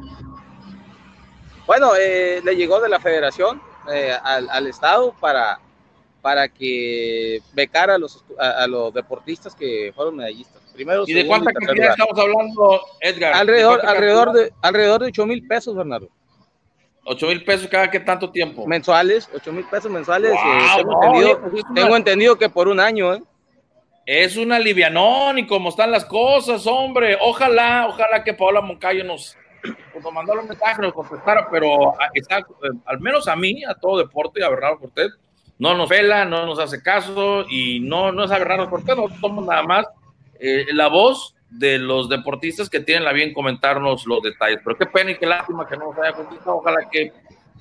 Bueno, 1.73 1.93
eh, 1.99 2.43
le 2.45 2.55
llegó 2.55 2.81
de 2.83 2.89
la 2.91 3.01
federación 3.01 3.63
eh, 3.91 4.15
al, 4.23 4.47
al 4.51 4.67
Estado 4.67 5.15
para, 5.19 5.59
para 6.21 6.47
que 6.51 7.41
becara 7.55 7.95
a 7.95 7.99
los, 7.99 8.23
a, 8.39 8.65
a 8.65 8.67
los 8.67 8.93
deportistas 8.93 9.55
que 9.55 9.91
fueron 9.97 10.17
medallistas. 10.17 10.61
Primero, 10.75 11.05
¿Y 11.07 11.15
de 11.15 11.27
cuánta 11.27 11.51
cantidad 11.51 11.75
lugar. 11.75 11.91
estamos 11.99 12.19
hablando, 12.19 12.81
Edgar? 13.01 13.33
Alrededor, 13.33 13.81
¿De 13.81 13.89
alrededor, 13.89 14.33
de, 14.35 14.53
alrededor 14.61 15.01
de 15.01 15.07
8 15.07 15.25
mil 15.25 15.47
pesos, 15.47 15.75
Bernardo. 15.75 16.11
8 17.07 17.27
mil 17.29 17.43
pesos 17.43 17.69
cada 17.69 17.91
que 17.91 18.01
tanto 18.01 18.31
tiempo. 18.31 18.67
Mensuales, 18.67 19.31
8 19.35 19.51
mil 19.51 19.65
pesos 19.65 19.91
mensuales. 19.91 20.31
Wow, 20.31 20.41
eh, 20.41 20.77
tengo, 20.77 20.93
no, 20.93 21.07
entendido, 21.07 21.41
pues 21.41 21.65
una- 21.71 21.97
entendido 21.97 22.37
que 22.37 22.51
por 22.51 22.69
un 22.69 22.81
año, 22.81 23.15
¿eh? 23.15 23.23
Es 24.05 24.37
una 24.37 24.59
livianón 24.59 25.39
y 25.39 25.47
como 25.47 25.71
están 25.71 25.91
las 25.91 26.05
cosas, 26.05 26.67
hombre. 26.67 27.17
Ojalá, 27.19 27.87
ojalá 27.89 28.23
que 28.23 28.35
Paola 28.35 28.61
Moncayo 28.61 29.05
nos, 29.05 29.39
pues, 29.63 30.05
nos 30.05 30.13
mandara 30.13 30.41
un 30.41 30.49
mensaje, 30.49 30.83
nos 30.83 30.93
contestara, 30.93 31.49
pero 31.51 31.93
a- 32.01 32.11
está, 32.15 32.39
eh, 32.39 32.45
al 32.87 33.01
menos 33.01 33.29
a 33.29 33.37
mí, 33.37 33.63
a 33.65 33.75
todo 33.75 33.99
deporte 33.99 34.45
a 34.45 34.49
Bernardo 34.49 34.79
Cortés, 34.81 35.13
no 35.59 35.75
nos 35.77 35.89
vela, 35.89 36.25
no 36.25 36.45
nos 36.47 36.59
hace 36.59 36.83
caso 36.83 37.45
y 37.49 37.81
no, 37.81 38.11
no 38.13 38.25
es 38.25 38.31
a 38.31 38.39
Bernardo 38.39 38.69
Cortés, 38.69 38.97
nosotros 38.97 39.21
somos 39.21 39.47
nada 39.47 39.63
más 39.63 39.87
eh, 40.41 40.67
la 40.73 40.89
voz 40.89 41.37
de 41.51 41.79
los 41.79 42.09
deportistas 42.09 42.69
que 42.71 42.81
tienen 42.81 43.05
la 43.05 43.13
bien 43.13 43.33
comentarnos 43.33 44.07
los 44.07 44.23
detalles. 44.23 44.61
Pero 44.65 44.77
qué 44.77 44.87
pena 44.87 45.11
y 45.13 45.19
qué 45.19 45.27
lástima 45.27 45.69
que 45.69 45.77
no 45.77 45.93
nos 45.93 45.99
haya 45.99 46.15
contestado. 46.15 46.57
Ojalá 46.57 46.89
que, 46.91 47.13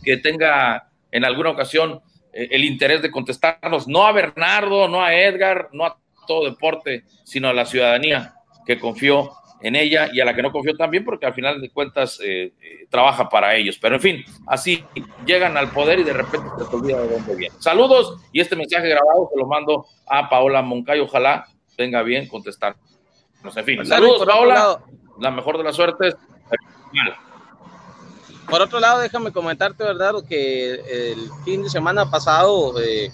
que 0.03 0.17
tenga 0.17 0.87
en 1.11 1.25
alguna 1.25 1.49
ocasión 1.49 2.01
eh, 2.33 2.47
el 2.51 2.63
interés 2.63 3.01
de 3.01 3.11
contestarnos, 3.11 3.87
no 3.87 4.07
a 4.07 4.13
Bernardo, 4.13 4.87
no 4.87 5.03
a 5.03 5.13
Edgar, 5.13 5.69
no 5.73 5.85
a 5.85 5.97
todo 6.25 6.45
deporte, 6.49 7.03
sino 7.25 7.49
a 7.49 7.53
la 7.53 7.65
ciudadanía 7.65 8.33
que 8.65 8.79
confió 8.79 9.31
en 9.62 9.76
ella 9.76 10.09
y 10.12 10.20
a 10.20 10.26
la 10.26 10.34
que 10.36 10.41
no 10.41 10.51
confió 10.51 10.76
también, 10.76 11.05
porque 11.05 11.26
al 11.26 11.34
final 11.34 11.62
de 11.62 11.70
cuentas 11.70 12.20
eh, 12.24 12.53
eh, 12.62 12.88
trabaja 12.89 13.30
para 13.30 13.55
ellos. 13.55 13.78
Pero 13.82 13.95
en 13.95 14.01
fin, 14.01 14.26
así 14.47 14.84
llegan 15.26 15.55
al 15.57 15.72
poder 15.72 15.99
y 15.99 16.03
de 16.03 16.14
repente 16.14 16.47
se 16.57 16.64
les 16.64 16.74
olvida 16.74 17.01
de 17.01 17.07
dónde 17.09 17.36
vienen. 17.36 17.62
Saludos 17.62 18.18
y 18.32 18.39
este 18.41 18.55
mensaje 18.55 18.89
grabado 18.89 19.30
se 19.32 19.39
lo 19.39 19.45
mando 19.47 19.86
a 20.07 20.30
Paola 20.30 20.62
Moncayo. 20.62 21.05
Ojalá 21.05 21.47
tenga 21.76 22.01
bien 22.01 22.28
contestar. 22.28 22.76
En 23.43 23.51
fin, 23.66 23.78
Bernardo, 23.78 24.05
saludos, 24.18 24.26
Paola. 24.28 24.53
lado, 24.53 24.84
La 25.20 25.32
mejor 25.32 25.57
de 25.57 25.64
las 25.64 25.76
suertes. 25.76 26.16
por 28.49 28.62
otro 28.62 28.80
lado, 28.80 28.99
déjame 28.99 29.32
comentarte, 29.32 29.84
¿verdad? 29.84 30.14
Que 30.28 30.74
el 31.12 31.30
fin 31.45 31.64
de 31.64 31.70
semana 31.70 32.09
pasado 32.09 32.80
eh, 32.82 33.12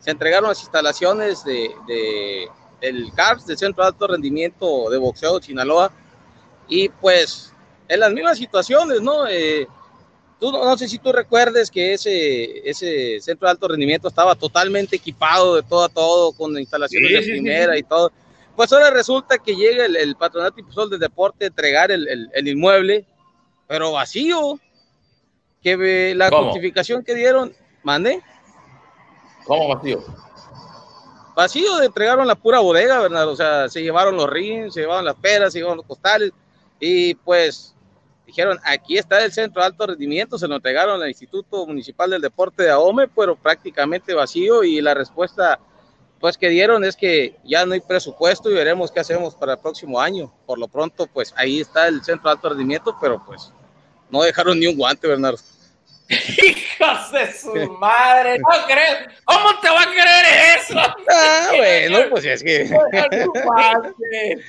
se 0.00 0.10
entregaron 0.10 0.48
las 0.48 0.60
instalaciones 0.60 1.44
de, 1.44 1.70
de 1.86 2.48
el 2.80 3.12
CARS, 3.14 3.46
del 3.46 3.58
Centro 3.58 3.84
de 3.84 3.88
Alto 3.88 4.06
Rendimiento 4.06 4.90
de 4.90 4.98
Boxeo 4.98 5.38
de 5.38 5.46
Sinaloa, 5.46 5.92
y 6.68 6.88
pues 6.88 7.52
en 7.88 8.00
las 8.00 8.12
mismas 8.12 8.38
situaciones, 8.38 9.00
¿no? 9.02 9.26
Eh, 9.26 9.66
tú, 10.38 10.52
no, 10.52 10.78
sé 10.78 10.88
si 10.88 10.98
tú 10.98 11.12
recuerdes 11.12 11.70
que 11.70 11.92
ese, 11.92 12.68
ese 12.68 13.20
centro 13.20 13.46
de 13.46 13.52
alto 13.52 13.68
rendimiento 13.68 14.08
estaba 14.08 14.34
totalmente 14.36 14.96
equipado 14.96 15.56
de 15.56 15.62
todo 15.64 15.84
a 15.84 15.88
todo, 15.88 16.32
con 16.32 16.56
instalaciones 16.56 17.26
de 17.26 17.32
primera 17.32 17.76
y 17.76 17.82
todo. 17.82 18.12
Pues 18.54 18.72
ahora 18.72 18.90
resulta 18.90 19.38
que 19.38 19.56
llega 19.56 19.86
el, 19.86 20.16
Patronato 20.16 20.60
Impulsor 20.60 20.88
del 20.88 21.00
Deporte 21.00 21.44
a 21.44 21.48
entregar 21.48 21.90
el, 21.90 22.30
el, 22.32 22.48
inmueble, 22.48 23.04
pero 23.66 23.92
vacío. 23.92 24.58
Que 25.62 26.14
la 26.14 26.30
justificación 26.30 27.04
que 27.04 27.14
dieron, 27.14 27.52
mande. 27.82 28.22
¿Cómo 29.44 29.68
vacío? 29.68 30.02
Vacío, 31.40 31.80
entregaron 31.80 32.26
la 32.26 32.34
pura 32.34 32.58
bodega, 32.58 33.00
¿verdad? 33.00 33.26
O 33.26 33.34
sea, 33.34 33.66
se 33.70 33.82
llevaron 33.82 34.14
los 34.14 34.28
rins, 34.28 34.74
se 34.74 34.80
llevaron 34.80 35.06
las 35.06 35.14
peras, 35.14 35.54
se 35.54 35.60
llevaron 35.60 35.78
los 35.78 35.86
costales, 35.86 36.32
y 36.78 37.14
pues 37.14 37.74
dijeron, 38.26 38.58
aquí 38.62 38.98
está 38.98 39.24
el 39.24 39.32
centro 39.32 39.62
de 39.62 39.68
alto 39.68 39.86
rendimiento, 39.86 40.36
se 40.36 40.46
lo 40.46 40.56
entregaron 40.56 41.00
al 41.00 41.08
Instituto 41.08 41.66
Municipal 41.66 42.10
del 42.10 42.20
Deporte 42.20 42.64
de 42.64 42.70
AOME, 42.70 43.08
pero 43.08 43.36
prácticamente 43.36 44.12
vacío 44.12 44.62
y 44.64 44.82
la 44.82 44.92
respuesta 44.92 45.58
pues 46.18 46.36
que 46.36 46.50
dieron 46.50 46.84
es 46.84 46.94
que 46.94 47.38
ya 47.42 47.64
no 47.64 47.72
hay 47.72 47.80
presupuesto 47.80 48.50
y 48.50 48.54
veremos 48.54 48.92
qué 48.92 49.00
hacemos 49.00 49.34
para 49.34 49.54
el 49.54 49.60
próximo 49.60 49.98
año. 49.98 50.30
Por 50.44 50.58
lo 50.58 50.68
pronto, 50.68 51.06
pues 51.06 51.32
ahí 51.38 51.60
está 51.60 51.88
el 51.88 52.04
centro 52.04 52.28
de 52.28 52.36
alto 52.36 52.50
rendimiento, 52.50 52.94
pero 53.00 53.24
pues 53.24 53.50
no 54.10 54.20
dejaron 54.20 54.60
ni 54.60 54.66
un 54.66 54.76
guante, 54.76 55.08
Bernardo. 55.08 55.38
Hijos 56.42 57.12
de 57.12 57.32
su 57.32 57.54
madre, 57.78 58.38
no 58.38 58.66
crees. 58.66 59.08
¿Cómo 59.24 59.60
te 59.60 59.70
va 59.70 59.82
a 59.82 59.90
creer 59.90 60.58
eso? 60.58 60.78
Ah, 61.08 61.52
bueno, 61.56 61.98
pues 62.10 62.24
es 62.24 62.42
que. 62.42 62.68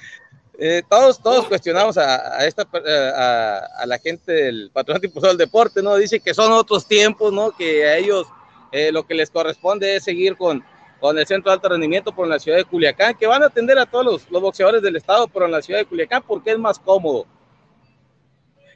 Eh, 0.63 0.83
todos, 0.87 1.19
todos 1.19 1.47
cuestionamos 1.47 1.97
a, 1.97 2.45
esta, 2.45 2.67
eh, 2.85 3.11
a, 3.15 3.83
la 3.87 3.97
gente 3.97 4.31
del 4.31 4.69
Patronato 4.71 5.07
Impulsor 5.07 5.29
del 5.31 5.39
Deporte, 5.39 5.81
¿no? 5.81 5.95
Dice 5.95 6.19
que 6.19 6.35
son 6.35 6.51
otros 6.51 6.87
tiempos, 6.87 7.33
¿no? 7.33 7.49
Que 7.49 7.87
a 7.87 7.97
ellos 7.97 8.27
eh, 8.71 8.91
lo 8.91 9.01
que 9.07 9.15
les 9.15 9.31
corresponde 9.31 9.95
es 9.95 10.03
seguir 10.03 10.37
con, 10.37 10.63
con 10.99 11.17
el 11.17 11.25
Centro 11.25 11.49
de 11.49 11.55
Alto 11.55 11.69
Rendimiento 11.69 12.11
por 12.11 12.27
la 12.27 12.37
ciudad 12.37 12.59
de 12.59 12.65
Culiacán, 12.65 13.15
que 13.15 13.25
van 13.25 13.41
a 13.41 13.47
atender 13.47 13.79
a 13.79 13.87
todos 13.87 14.05
los, 14.05 14.29
los 14.29 14.39
boxeadores 14.39 14.83
del 14.83 14.97
estado, 14.97 15.27
pero 15.29 15.45
en 15.45 15.51
la 15.51 15.63
ciudad 15.63 15.79
de 15.79 15.85
Culiacán 15.85 16.21
porque 16.27 16.51
es 16.51 16.59
más 16.59 16.77
cómodo. 16.77 17.25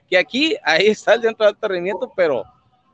Que 0.09 0.17
aquí, 0.17 0.55
ahí 0.63 0.87
está 0.87 1.13
el 1.13 1.21
Centro 1.21 1.45
de 1.45 1.49
Alto 1.51 1.67
Rendimiento, 1.67 2.11
pero 2.15 2.45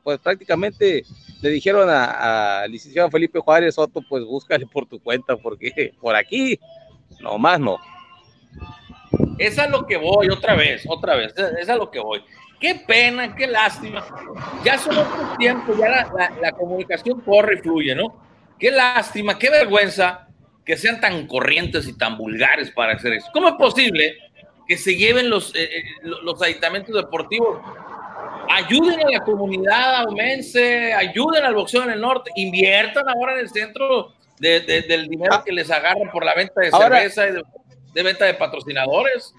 pues 0.02 0.18
prácticamente 0.18 1.04
le 1.40 1.50
dijeron 1.50 1.88
al 1.90 2.70
licenciado 2.70 3.10
Felipe 3.10 3.38
Juárez 3.40 3.74
Soto, 3.74 4.02
pues 4.02 4.24
búscale 4.24 4.66
por 4.66 4.86
tu 4.86 5.00
cuenta, 5.00 5.36
porque 5.36 5.92
por 6.00 6.14
aquí, 6.14 6.58
nomás 7.20 7.60
no. 7.60 7.78
Es 9.38 9.58
a 9.58 9.68
lo 9.68 9.86
que 9.86 9.96
voy, 9.96 10.28
otra 10.28 10.54
vez, 10.54 10.84
otra 10.88 11.16
vez, 11.16 11.34
es 11.60 11.68
a 11.68 11.76
lo 11.76 11.90
que 11.90 11.98
voy. 11.98 12.22
Qué 12.60 12.76
pena, 12.86 13.34
qué 13.34 13.48
lástima. 13.48 14.06
Ya 14.64 14.78
son 14.78 14.96
otros 14.96 15.36
tiempos, 15.36 15.76
ya 15.76 16.08
la, 16.40 16.52
comunicación 16.52 17.20
corre 17.20 17.56
y 17.56 17.58
fluye, 17.58 17.94
¿no? 17.94 18.22
Qué 18.58 18.70
lástima, 18.70 19.36
qué 19.36 19.50
vergüenza 19.50 20.28
que 20.64 20.76
sean 20.76 21.00
tan 21.00 21.26
corrientes 21.26 21.88
y 21.88 21.98
tan 21.98 22.16
vulgares 22.16 22.70
para 22.70 22.92
hacer 22.92 23.14
eso. 23.14 23.26
¿Cómo 23.32 23.48
es 23.48 23.54
posible 23.54 24.16
que 24.68 24.76
se 24.76 24.94
lleven 24.94 25.28
los, 25.28 25.52
eh, 25.56 25.64
eh, 25.64 25.84
los 26.02 26.40
aditamentos 26.40 26.94
deportivos? 26.94 27.58
Ayuden 28.54 29.00
a 29.00 29.10
la 29.10 29.24
comunidad 29.24 30.02
aumense, 30.02 30.92
ayuden 30.92 31.44
al 31.44 31.54
boxeo 31.54 31.84
en 31.84 31.90
el 31.90 32.00
norte, 32.00 32.30
inviertan 32.36 33.08
ahora 33.08 33.34
en 33.34 33.40
el 33.40 33.48
centro 33.48 34.12
del 34.38 35.08
dinero 35.08 35.34
ah. 35.34 35.42
que 35.44 35.52
les 35.52 35.70
agarran 35.70 36.10
por 36.10 36.24
la 36.24 36.34
venta 36.34 36.60
de 36.60 36.70
cerveza 36.70 37.28
y 37.28 37.32
de 37.32 37.42
de 37.92 38.02
venta 38.02 38.24
de 38.24 38.34
patrocinadores. 38.34 39.34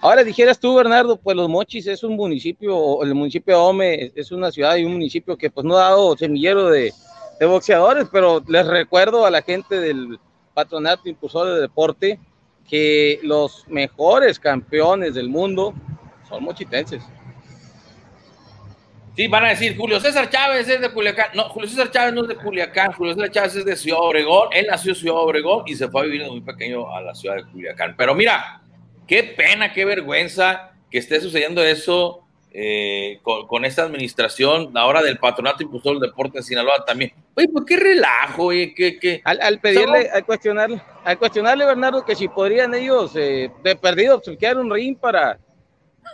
Ahora 0.00 0.22
dijeras 0.22 0.58
tú, 0.58 0.74
Bernardo, 0.74 1.16
pues 1.16 1.36
Los 1.36 1.48
Mochis 1.48 1.86
es 1.86 2.02
un 2.02 2.16
municipio, 2.16 3.02
el 3.02 3.14
municipio 3.14 3.54
de 3.54 3.60
Ome 3.60 4.12
es 4.14 4.32
una 4.32 4.50
ciudad 4.50 4.76
y 4.76 4.84
un 4.84 4.92
municipio 4.92 5.36
que 5.36 5.50
pues 5.50 5.64
no 5.64 5.76
ha 5.76 5.90
dado 5.90 6.16
semillero 6.16 6.68
de, 6.68 6.92
de 7.40 7.46
boxeadores, 7.46 8.06
pero 8.12 8.42
les 8.46 8.66
recuerdo 8.66 9.24
a 9.24 9.30
la 9.30 9.40
gente 9.40 9.80
del 9.80 10.18
Patronato 10.52 11.08
Impulsor 11.08 11.54
de 11.54 11.60
Deporte 11.60 12.18
que 12.68 13.18
los 13.22 13.66
mejores 13.68 14.38
campeones 14.38 15.14
del 15.14 15.28
mundo 15.28 15.74
son 16.28 16.44
mochitenses. 16.44 17.02
Sí, 19.16 19.28
van 19.28 19.44
a 19.44 19.50
decir, 19.50 19.76
Julio 19.76 20.00
César 20.00 20.28
Chávez 20.28 20.68
es 20.68 20.80
de 20.80 20.90
Culiacán. 20.90 21.28
No, 21.34 21.48
Julio 21.50 21.68
César 21.68 21.90
Chávez 21.90 22.14
no 22.14 22.22
es 22.22 22.28
de 22.28 22.36
Culiacán, 22.36 22.92
Julio 22.92 23.14
César 23.14 23.30
Chávez 23.30 23.56
es 23.56 23.64
de 23.64 23.76
Ciudad 23.76 24.00
Obregón. 24.00 24.48
Él 24.52 24.66
nació 24.68 24.90
en 24.90 24.96
Ciudad 24.96 25.16
Obregón 25.18 25.62
y 25.66 25.76
se 25.76 25.88
fue 25.88 26.00
a 26.00 26.04
vivir 26.04 26.26
muy 26.26 26.40
pequeño 26.40 26.90
a 26.92 27.00
la 27.00 27.14
ciudad 27.14 27.36
de 27.36 27.44
Culiacán. 27.44 27.94
Pero 27.96 28.14
mira, 28.14 28.60
qué 29.06 29.22
pena, 29.22 29.72
qué 29.72 29.84
vergüenza 29.84 30.72
que 30.90 30.98
esté 30.98 31.20
sucediendo 31.20 31.62
eso 31.62 32.24
eh, 32.56 33.18
con, 33.22 33.64
esta 33.64 33.82
administración 33.82 34.76
ahora 34.76 35.02
del 35.02 35.18
Patronato 35.18 35.64
Impulsor 35.64 35.98
del 35.98 36.10
Deporte 36.10 36.38
de 36.38 36.44
Sinaloa 36.44 36.84
también. 36.84 37.12
Oye, 37.34 37.48
pues 37.48 37.64
qué 37.66 37.76
relajo, 37.76 38.44
oye, 38.44 38.72
qué, 38.74 39.20
Al, 39.24 39.58
pedirle, 39.60 40.08
al 40.08 40.24
cuestionarle, 40.24 40.80
al 41.04 41.18
cuestionarle, 41.18 41.66
Bernardo, 41.66 42.04
que 42.04 42.14
si 42.14 42.28
podrían 42.28 42.72
ellos 42.74 43.10
eh, 43.16 43.50
de 43.64 43.74
perdido 43.74 44.16
obsequiar 44.16 44.56
un 44.56 44.72
ring 44.72 44.96
para 44.96 45.38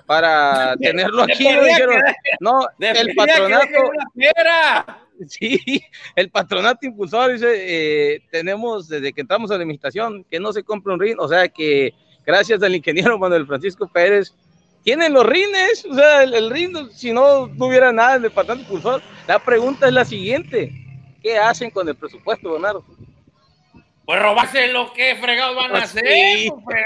para 0.06 0.76
tenerlo 0.80 1.22
aquí. 1.22 1.44
dijeron, 1.44 2.00
no, 2.40 2.68
el 2.78 3.14
patronato. 3.14 3.66
Sí, 5.28 5.84
el 6.16 6.30
patronato 6.30 6.86
impulsor 6.86 7.32
dice, 7.32 7.46
eh, 7.54 8.22
tenemos 8.30 8.88
desde 8.88 9.12
que 9.12 9.20
entramos 9.20 9.50
a 9.50 9.54
la 9.54 9.60
administración 9.60 10.24
que 10.30 10.40
no 10.40 10.50
se 10.50 10.62
compra 10.62 10.94
un 10.94 11.00
ring, 11.00 11.16
o 11.18 11.28
sea 11.28 11.46
que 11.46 11.92
gracias 12.24 12.62
al 12.62 12.74
ingeniero 12.74 13.18
Manuel 13.18 13.46
Francisco 13.46 13.86
Pérez, 13.86 14.32
tienen 14.82 15.12
los 15.12 15.26
rines, 15.26 15.84
o 15.84 15.94
sea, 15.94 16.22
el, 16.22 16.50
ring, 16.50 16.74
si 16.92 17.12
no, 17.12 17.48
no 17.48 17.66
hubiera 17.66 17.92
nada 17.92 18.18
del 18.18 18.30
patronato 18.30 18.62
impulsor. 18.62 19.02
La 19.26 19.38
pregunta 19.38 19.86
es 19.88 19.92
la 19.92 20.04
siguiente, 20.04 20.72
¿qué 21.22 21.36
hacen 21.36 21.70
con 21.70 21.86
el 21.88 21.96
presupuesto, 21.96 22.52
Bernardo? 22.52 22.84
Pues 24.06 24.22
robarse 24.22 24.68
lo 24.68 24.92
que 24.92 25.16
fregados 25.16 25.54
van 25.54 25.66
a 25.66 25.72
pues 25.72 25.84
hacer, 25.84 26.04
sí. 26.06 26.50
Pues 26.64 26.84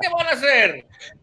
¿qué 0.00 0.08
van 0.08 0.26
a 0.26 0.30
hacer? 0.30 0.86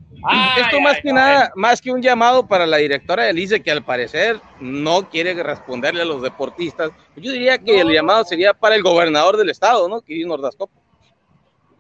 Esto 0.58 0.82
más 0.82 1.00
que 1.02 1.14
nada, 1.14 1.52
más 1.56 1.82
que 1.82 1.92
un 1.92 2.02
llamado 2.02 2.48
para 2.48 2.68
la 2.68 2.78
directora 2.78 3.24
de 3.24 3.40
ICE, 3.40 3.62
que 3.62 3.72
al 3.72 3.84
parecer 3.84 4.40
no 4.60 5.10
quiere 5.10 5.34
responderle 5.42 6.02
a 6.02 6.06
los 6.06 6.22
deportistas, 6.22 6.92
yo 7.16 7.32
diría 7.32 7.58
que 7.58 7.80
el 7.80 7.90
llamado 7.90 8.24
sería 8.26 8.54
para 8.54 8.76
el 8.76 8.84
gobernador 8.84 9.38
del 9.38 9.50
estado, 9.50 9.88
¿no? 9.88 10.02
Kirin 10.02 10.30
Ordazcopo. 10.30 10.74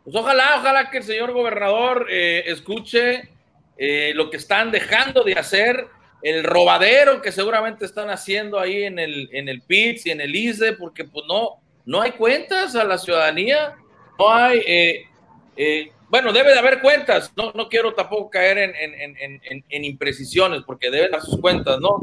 Pues 0.04 0.16
ojalá, 0.16 0.58
ojalá 0.58 0.90
que 0.90 1.00
el 1.00 1.04
señor 1.04 1.34
gobernador 1.34 2.08
eh, 2.10 2.44
escuche 2.48 3.30
eh, 3.78 4.14
lo 4.16 4.30
que 4.30 4.38
están 4.38 4.72
dejando 4.72 5.24
de 5.24 5.34
hacer, 5.34 5.88
el 6.22 6.44
robadero 6.44 7.22
que 7.22 7.32
seguramente 7.32 7.86
están 7.86 8.10
haciendo 8.10 8.60
ahí 8.60 8.84
en 8.84 9.00
el, 9.00 9.30
en 9.34 9.50
el 9.50 9.62
PITS 9.62 10.08
y 10.08 10.12
en 10.12 10.22
el 10.22 10.36
ICE, 10.36 10.74
porque 10.74 11.04
pues 11.04 11.26
no, 11.28 11.62
no 11.86 12.02
hay 12.02 12.12
cuentas 12.12 12.76
a 12.76 12.84
la 12.86 12.98
ciudadanía, 12.98 13.76
no 14.18 14.34
hay... 14.34 14.62
Eh, 14.66 15.92
bueno, 16.10 16.34
debe 16.34 16.54
de 16.54 16.60
haber 16.60 16.82
cuentas, 16.82 17.32
no, 17.36 17.52
no 17.54 17.70
quiero 17.70 17.94
tampoco 17.94 18.32
caer 18.32 18.58
en, 18.58 19.84
imprecisiones 19.84 20.64
porque 20.66 20.90
deben 20.90 21.12
dar 21.12 21.22
sus 21.22 21.40
cuentas, 21.40 21.80
¿no? 21.80 22.00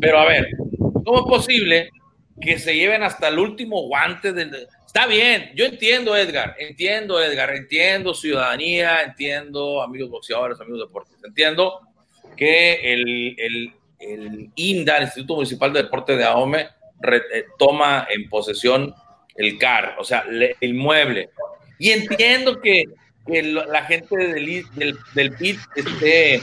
Pero 0.00 0.18
a 0.18 0.24
ver, 0.24 0.48
¿cómo 1.04 1.18
es 1.18 1.26
posible 1.26 1.90
que 2.40 2.58
se 2.58 2.74
lleven 2.74 3.02
hasta 3.02 3.28
el 3.28 3.38
último 3.38 3.82
guante 3.82 4.32
del... 4.32 4.66
Está 4.86 5.06
bien, 5.06 5.52
yo 5.54 5.66
entiendo, 5.66 6.16
Edgar, 6.16 6.56
entiendo, 6.58 7.22
Edgar, 7.22 7.54
entiendo 7.54 8.14
ciudadanía, 8.14 9.02
entiendo 9.02 9.82
amigos 9.82 10.10
boxeadores, 10.10 10.58
amigos 10.60 10.88
deportistas, 10.88 11.24
entiendo 11.24 11.80
que 12.36 12.92
el, 12.92 13.36
el, 14.00 14.50
INDA, 14.54 14.96
el 14.96 15.02
Instituto 15.04 15.34
Municipal 15.34 15.72
de 15.72 15.82
Deporte 15.82 16.16
de 16.16 16.24
AOME, 16.24 16.60
eh, 16.60 17.44
toma 17.58 18.06
en 18.10 18.28
posesión 18.28 18.94
el 19.36 19.58
CAR, 19.58 19.96
o 19.98 20.04
sea, 20.04 20.24
el 20.60 20.74
mueble. 20.74 21.28
Y 21.78 21.90
entiendo 21.90 22.60
que 22.60 22.84
que 23.30 23.42
la 23.42 23.84
gente 23.84 24.16
del, 24.16 24.66
del, 24.74 24.98
del 25.14 25.32
PIT 25.36 25.58
esté 25.76 26.42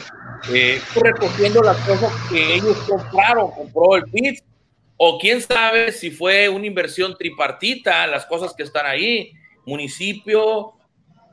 eh, 0.53 0.81
recogiendo 0.95 1.61
las 1.61 1.77
cosas 1.77 2.11
que 2.29 2.55
ellos 2.55 2.77
compraron, 2.88 3.51
compró 3.51 3.95
el 3.95 4.03
PIT, 4.05 4.43
o 4.97 5.19
quién 5.19 5.41
sabe 5.41 5.91
si 5.91 6.09
fue 6.09 6.49
una 6.49 6.65
inversión 6.65 7.15
tripartita, 7.17 8.07
las 8.07 8.25
cosas 8.25 8.53
que 8.55 8.63
están 8.63 8.85
ahí, 8.85 9.31
municipio, 9.65 10.73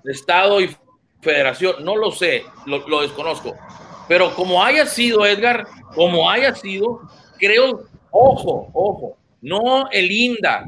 estado 0.04 0.60
y 0.60 0.74
federación, 1.22 1.84
no 1.84 1.96
lo 1.96 2.10
sé, 2.10 2.44
lo, 2.66 2.86
lo 2.88 3.02
desconozco. 3.02 3.54
Pero 4.08 4.34
como 4.34 4.62
haya 4.62 4.84
sido, 4.84 5.24
Edgar, 5.24 5.66
como 5.94 6.30
haya 6.30 6.54
sido, 6.54 7.00
creo, 7.38 7.84
ojo, 8.10 8.70
ojo, 8.74 9.16
no 9.40 9.88
el 9.90 10.10
INDA, 10.10 10.64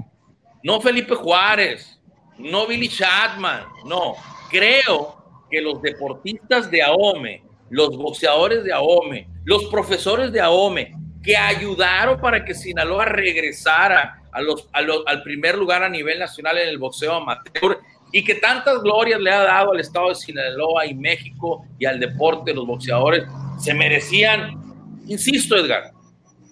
no 0.63 0.81
Felipe 0.81 1.15
Juárez, 1.15 2.01
no 2.39 2.67
Billy 2.67 2.89
Chapman, 2.89 3.65
no, 3.85 4.15
creo 4.51 5.17
que 5.51 5.61
los 5.61 5.81
deportistas 5.83 6.71
de 6.71 6.83
AOME, 6.83 7.43
los 7.71 7.97
boxeadores 7.97 8.65
de 8.65 8.73
AOME, 8.73 9.29
los 9.45 9.67
profesores 9.67 10.33
de 10.33 10.41
AOME 10.41 10.95
que 11.23 11.37
ayudaron 11.37 12.21
para 12.21 12.45
que 12.45 12.55
Sinaloa 12.55 13.05
regresara 13.05 14.23
al 14.33 15.23
primer 15.23 15.57
lugar 15.57 15.83
a 15.83 15.89
nivel 15.89 16.19
nacional 16.19 16.59
en 16.59 16.69
el 16.69 16.79
boxeo 16.79 17.15
amateur 17.15 17.81
y 18.13 18.23
que 18.23 18.37
tantas 18.37 18.81
glorias 18.83 19.21
le 19.21 19.31
ha 19.31 19.43
dado 19.43 19.73
al 19.73 19.81
estado 19.81 20.11
de 20.11 20.15
Sinaloa 20.15 20.87
y 20.87 20.95
México 20.95 21.65
y 21.79 21.87
al 21.87 21.99
deporte, 21.99 22.55
los 22.55 22.67
boxeadores, 22.67 23.25
se 23.59 23.75
merecían, 23.75 24.75
insisto 25.07 25.57
Edgar, 25.57 25.91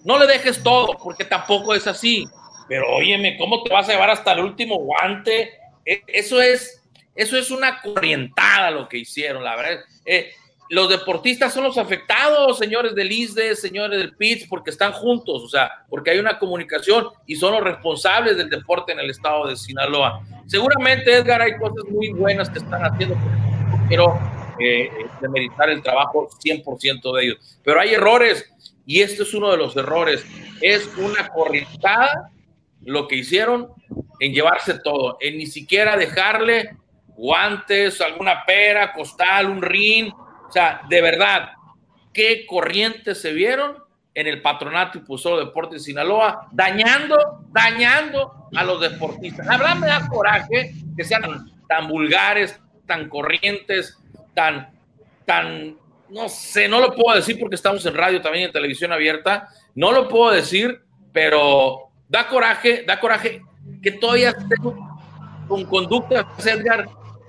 no 0.03 0.19
le 0.19 0.27
dejes 0.27 0.61
todo, 0.61 0.97
porque 1.01 1.25
tampoco 1.25 1.73
es 1.73 1.87
así, 1.87 2.27
pero 2.67 2.85
óyeme, 2.95 3.37
¿cómo 3.37 3.63
te 3.63 3.73
vas 3.73 3.87
a 3.87 3.93
llevar 3.93 4.09
hasta 4.09 4.33
el 4.33 4.41
último 4.41 4.77
guante? 4.77 5.53
E, 5.85 6.01
eso 6.07 6.41
es, 6.41 6.83
eso 7.15 7.37
es 7.37 7.49
una 7.49 7.81
corrientada 7.81 8.71
lo 8.71 8.89
que 8.89 8.97
hicieron, 8.97 9.43
la 9.43 9.55
verdad. 9.55 9.83
Eh, 10.05 10.31
los 10.69 10.89
deportistas 10.89 11.53
son 11.53 11.63
los 11.63 11.77
afectados, 11.77 12.57
señores 12.57 12.95
del 12.95 13.11
ISDE, 13.11 13.55
señores 13.55 13.99
del 13.99 14.15
PITS, 14.15 14.47
porque 14.47 14.71
están 14.71 14.91
juntos, 14.91 15.43
o 15.43 15.47
sea, 15.47 15.85
porque 15.89 16.11
hay 16.11 16.19
una 16.19 16.39
comunicación 16.39 17.07
y 17.27 17.35
son 17.35 17.53
los 17.53 17.63
responsables 17.63 18.35
del 18.35 18.49
deporte 18.49 18.91
en 18.91 18.99
el 18.99 19.09
estado 19.09 19.47
de 19.47 19.55
Sinaloa. 19.55 20.21
Seguramente, 20.47 21.13
Edgar, 21.13 21.41
hay 21.41 21.55
cosas 21.57 21.85
muy 21.89 22.09
buenas 22.09 22.49
que 22.49 22.59
están 22.59 22.83
haciendo, 22.83 23.15
pero 23.87 24.19
eh, 24.59 24.89
demeritar 25.21 25.69
el 25.69 25.83
trabajo 25.83 26.29
100% 26.43 27.15
de 27.15 27.23
ellos. 27.23 27.59
Pero 27.63 27.79
hay 27.79 27.93
errores, 27.93 28.51
y 28.87 29.01
este 29.01 29.23
es 29.23 29.33
uno 29.33 29.51
de 29.51 29.57
los 29.57 29.75
errores. 29.77 30.25
Es 30.61 30.89
una 30.97 31.27
corrientada 31.29 32.31
lo 32.81 33.07
que 33.07 33.17
hicieron 33.17 33.69
en 34.19 34.33
llevarse 34.33 34.79
todo, 34.79 35.17
en 35.19 35.37
ni 35.37 35.45
siquiera 35.45 35.97
dejarle 35.97 36.77
guantes, 37.15 38.01
alguna 38.01 38.43
pera, 38.45 38.93
costal, 38.93 39.49
un 39.49 39.61
ring 39.61 40.11
o 40.47 40.51
sea, 40.51 40.81
de 40.87 41.01
verdad, 41.01 41.49
qué 42.13 42.45
corrientes 42.45 43.21
se 43.21 43.33
vieron 43.33 43.77
en 44.13 44.27
el 44.27 44.41
patronato 44.41 44.97
impulsor 44.97 45.39
de 45.39 45.45
deportes 45.45 45.81
de 45.81 45.85
Sinaloa, 45.85 46.47
dañando, 46.51 47.43
dañando 47.49 48.49
a 48.55 48.63
los 48.63 48.79
deportistas. 48.79 49.45
La 49.45 49.57
verdad 49.57 49.75
me 49.75 49.87
da 49.87 50.07
coraje 50.07 50.73
que 50.95 51.03
sean 51.03 51.51
tan 51.67 51.87
vulgares, 51.87 52.59
tan 52.87 53.09
corrientes, 53.09 53.97
tan, 54.33 54.69
tan, 55.25 55.77
no 56.09 56.29
sé, 56.29 56.69
no 56.69 56.79
lo 56.79 56.95
puedo 56.95 57.15
decir 57.17 57.37
porque 57.39 57.55
estamos 57.55 57.85
en 57.85 57.95
radio 57.95 58.21
también 58.21 58.45
en 58.45 58.51
televisión 58.53 58.93
abierta, 58.93 59.49
no 59.73 59.91
lo 59.91 60.07
puedo 60.07 60.31
decir, 60.31 60.81
pero 61.11 61.89
da 62.07 62.27
coraje, 62.27 62.83
da 62.87 62.99
coraje 62.99 63.41
que 63.81 63.91
todavía 63.91 64.29
estén 64.29 64.61
con 65.47 65.65
conducta, 65.65 66.25
Edgar, 66.45 66.87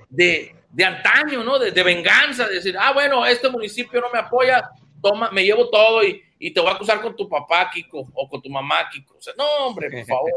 de, 0.09 0.55
de 0.69 0.85
antaño, 0.85 1.43
¿no? 1.43 1.59
De, 1.59 1.83
venganza, 1.83 2.47
de 2.47 2.55
decir, 2.55 2.75
ah, 2.79 2.93
bueno, 2.93 3.25
este 3.25 3.49
municipio 3.49 4.01
no 4.01 4.09
me 4.11 4.19
apoya, 4.19 4.69
toma, 5.01 5.29
me 5.31 5.43
llevo 5.43 5.69
todo 5.69 6.03
y, 6.03 6.21
y, 6.39 6.53
te 6.53 6.59
voy 6.59 6.69
a 6.69 6.73
acusar 6.73 7.01
con 7.01 7.15
tu 7.15 7.27
papá, 7.27 7.69
Kiko, 7.73 8.07
o 8.13 8.29
con 8.29 8.41
tu 8.41 8.49
mamá, 8.49 8.87
Kiko. 8.91 9.15
O 9.17 9.21
sea, 9.21 9.33
no, 9.37 9.45
hombre, 9.65 9.89
por 9.89 10.05
favor. 10.07 10.31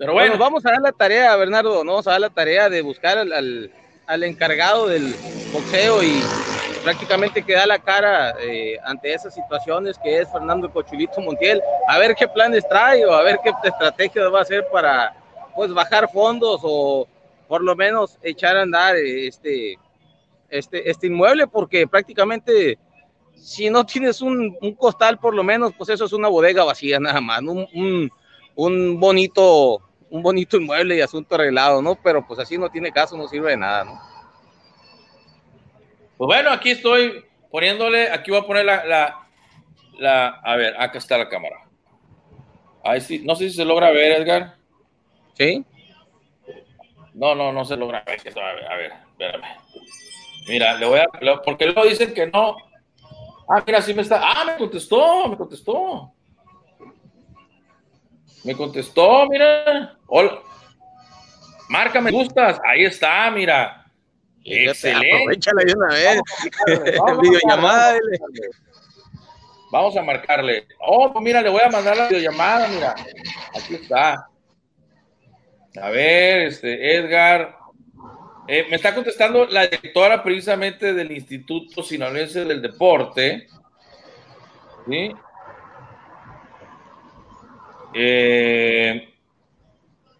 Pero 0.00 0.14
bueno. 0.14 0.38
vamos 0.38 0.64
a 0.64 0.70
dar 0.70 0.80
la 0.80 0.92
tarea, 0.92 1.36
Bernardo, 1.36 1.84
¿no? 1.84 1.92
Vamos 1.92 2.06
a 2.06 2.12
dar 2.12 2.22
la 2.22 2.30
tarea 2.30 2.70
de 2.70 2.80
buscar 2.80 3.18
al, 3.18 3.70
al, 4.06 4.22
encargado 4.24 4.88
del 4.88 5.14
boxeo 5.52 6.02
y 6.02 6.22
prácticamente 6.82 7.42
que 7.42 7.52
da 7.52 7.66
la 7.66 7.78
cara 7.78 8.34
eh, 8.40 8.78
ante 8.84 9.12
esas 9.12 9.34
situaciones 9.34 9.98
que 10.02 10.20
es 10.20 10.32
Fernando 10.32 10.72
Cochulito 10.72 11.20
Montiel, 11.20 11.60
a 11.86 11.98
ver 11.98 12.14
qué 12.14 12.26
planes 12.26 12.66
trae 12.66 13.04
o 13.04 13.12
a 13.12 13.22
ver 13.22 13.40
qué 13.44 13.52
estrategia 13.62 14.26
va 14.30 14.38
a 14.38 14.42
hacer 14.42 14.66
para 14.72 15.14
pues 15.54 15.70
bajar 15.74 16.10
fondos 16.10 16.60
o 16.62 17.06
por 17.50 17.64
lo 17.64 17.74
menos 17.74 18.16
echar 18.22 18.56
a 18.56 18.62
andar 18.62 18.94
este, 18.94 19.76
este, 20.48 20.88
este 20.88 21.08
inmueble, 21.08 21.48
porque 21.48 21.84
prácticamente 21.88 22.78
si 23.34 23.68
no 23.68 23.84
tienes 23.84 24.22
un, 24.22 24.56
costal, 24.78 25.18
por 25.18 25.34
lo 25.34 25.42
menos, 25.42 25.72
pues 25.76 25.90
eso 25.90 26.04
es 26.04 26.12
una 26.12 26.28
bodega 26.28 26.62
vacía 26.62 27.00
nada 27.00 27.20
más, 27.20 27.42
un, 27.42 28.08
un, 28.54 29.00
bonito, 29.00 29.82
un 30.10 30.22
bonito 30.22 30.58
inmueble 30.58 30.94
y 30.94 31.00
asunto 31.00 31.34
arreglado, 31.34 31.82
¿no? 31.82 31.96
Pero 32.00 32.24
pues 32.24 32.38
así 32.38 32.56
no 32.56 32.70
tiene 32.70 32.92
caso, 32.92 33.16
no 33.16 33.26
sirve 33.26 33.50
de 33.50 33.56
nada, 33.56 33.82
¿no? 33.82 34.00
Pues 36.18 36.26
bueno, 36.28 36.50
aquí 36.50 36.70
estoy 36.70 37.24
poniéndole, 37.50 38.12
aquí 38.12 38.30
voy 38.30 38.38
a 38.38 38.46
poner 38.46 38.64
la, 38.64 38.84
la, 38.84 39.28
la 39.98 40.28
a 40.28 40.54
ver, 40.54 40.80
acá 40.80 40.98
está 40.98 41.18
la 41.18 41.28
cámara. 41.28 41.68
Ahí 42.84 43.00
sí, 43.00 43.22
no 43.24 43.34
sé 43.34 43.50
si 43.50 43.56
se 43.56 43.64
logra 43.64 43.90
ver, 43.90 44.20
Edgar. 44.20 44.54
Sí. 45.34 45.64
No, 47.14 47.34
no, 47.34 47.52
no 47.52 47.64
se 47.64 47.76
logra. 47.76 47.98
A 47.98 48.04
ver, 48.04 48.66
a 48.66 48.76
ver, 48.76 48.92
espérame. 49.10 49.44
Mira, 50.48 50.74
le 50.74 50.86
voy 50.86 51.00
a. 51.00 51.06
Porque 51.44 51.66
luego 51.66 51.84
dicen 51.84 52.14
que 52.14 52.26
no. 52.26 52.56
Ah, 53.48 53.62
mira, 53.66 53.82
sí 53.82 53.94
me 53.94 54.02
está. 54.02 54.20
Ah, 54.22 54.44
me 54.44 54.56
contestó, 54.56 55.28
me 55.28 55.36
contestó. 55.36 56.12
Me 58.44 58.54
contestó, 58.54 59.26
mira. 59.28 59.96
Hola. 60.06 60.40
Marca 61.68 62.00
me 62.00 62.10
gustas. 62.10 62.60
Ahí 62.64 62.84
está, 62.84 63.30
mira. 63.30 63.86
Excelente. 64.44 65.12
Aprovechala 65.12 65.62
de 65.64 65.74
una 65.74 65.86
vez. 65.88 66.20
videollamada. 67.20 67.98
Vamos 69.70 69.96
a 69.96 70.02
marcarle. 70.02 70.66
Oh, 70.80 71.12
pues 71.12 71.22
mira, 71.22 71.42
le 71.42 71.50
voy 71.50 71.60
a 71.62 71.68
mandar 71.68 71.96
la 71.96 72.08
videollamada, 72.08 72.66
mira. 72.68 72.94
Aquí 73.54 73.74
está. 73.74 74.29
A 75.76 75.90
ver, 75.90 76.48
este, 76.48 76.96
Edgar. 76.96 77.58
Eh, 78.48 78.66
me 78.68 78.76
está 78.76 78.94
contestando 78.94 79.46
la 79.46 79.66
directora 79.66 80.22
precisamente 80.22 80.92
del 80.92 81.12
Instituto 81.12 81.82
Sinaloense 81.82 82.44
del 82.44 82.60
Deporte. 82.60 83.46
¿Sí? 84.88 85.12
Eh, 87.94 89.14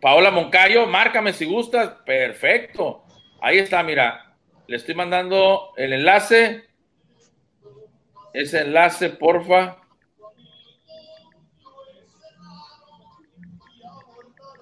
Paola 0.01 0.31
Moncayo, 0.31 0.87
márcame 0.87 1.33
si 1.33 1.45
gustas. 1.45 1.89
Perfecto. 2.07 3.05
Ahí 3.41 3.59
está, 3.59 3.83
mira. 3.83 4.37
Le 4.69 4.77
estoy 4.77 4.95
mandando 4.95 5.73
el 5.77 5.93
enlace. 5.95 6.69
Ese 8.33 8.61
enlace, 8.61 9.11
porfa. 9.11 9.79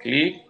Clic. 0.00 0.47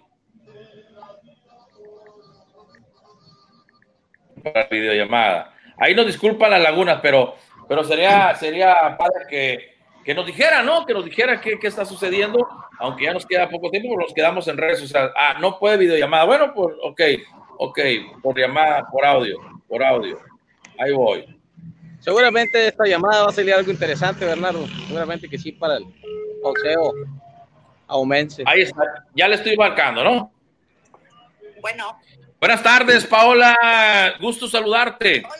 Para 4.53 4.69
videollamada. 4.69 5.55
Ahí 5.79 5.95
nos 5.95 6.07
disculpan 6.07 6.51
las 6.51 6.63
lagunas, 6.63 7.01
pero, 7.01 7.37
pero 7.69 7.85
sería, 7.85 8.35
sería 8.35 8.97
padre 8.99 9.27
que, 9.29 9.77
que 10.05 10.15
nos 10.15 10.27
dijera, 10.27 10.63
¿no? 10.63 10.85
Que 10.85 10.95
nos 10.95 11.05
dijera 11.05 11.41
qué, 11.41 11.59
qué, 11.59 11.69
está 11.69 11.85
sucediendo, 11.85 12.47
aunque 12.79 13.05
ya 13.05 13.13
nos 13.13 13.27
queda 13.27 13.49
poco 13.49 13.71
tiempo, 13.71 13.97
nos 13.99 14.13
quedamos 14.13 14.49
en 14.49 14.57
redes 14.57 14.81
sociales. 14.81 15.13
Ah, 15.17 15.37
no 15.41 15.59
puede 15.59 15.77
videollamada. 15.77 16.25
Bueno, 16.25 16.53
pues, 16.55 16.75
ok, 16.83 17.01
ok, 17.59 17.79
por 18.23 18.39
llamada, 18.39 18.89
por 18.91 19.05
audio, 19.05 19.39
por 19.69 19.83
audio. 19.83 20.19
Ahí 20.79 20.93
voy. 20.93 21.39
Seguramente 22.01 22.69
esta 22.69 22.85
llamada 22.85 23.25
va 23.25 23.29
a 23.31 23.33
salir 23.33 23.53
algo 23.53 23.71
interesante, 23.71 24.25
Bernardo. 24.25 24.67
Seguramente 24.87 25.29
que 25.29 25.39
sí 25.39 25.53
para 25.53 25.77
el 25.77 25.85
boxeo 26.43 26.93
aumente. 27.89 28.45
Ahí 28.47 28.63
está, 28.63 28.83
ya 29.15 29.29
le 29.29 29.35
estoy 29.35 29.57
marcando, 29.57 30.05
¿no? 30.05 30.33
Bueno. 31.61 31.99
Buenas 32.41 32.63
tardes, 32.63 33.05
Paola. 33.05 34.15
Gusto 34.21 34.47
saludarte. 34.47 35.25
Hola. 35.25 35.35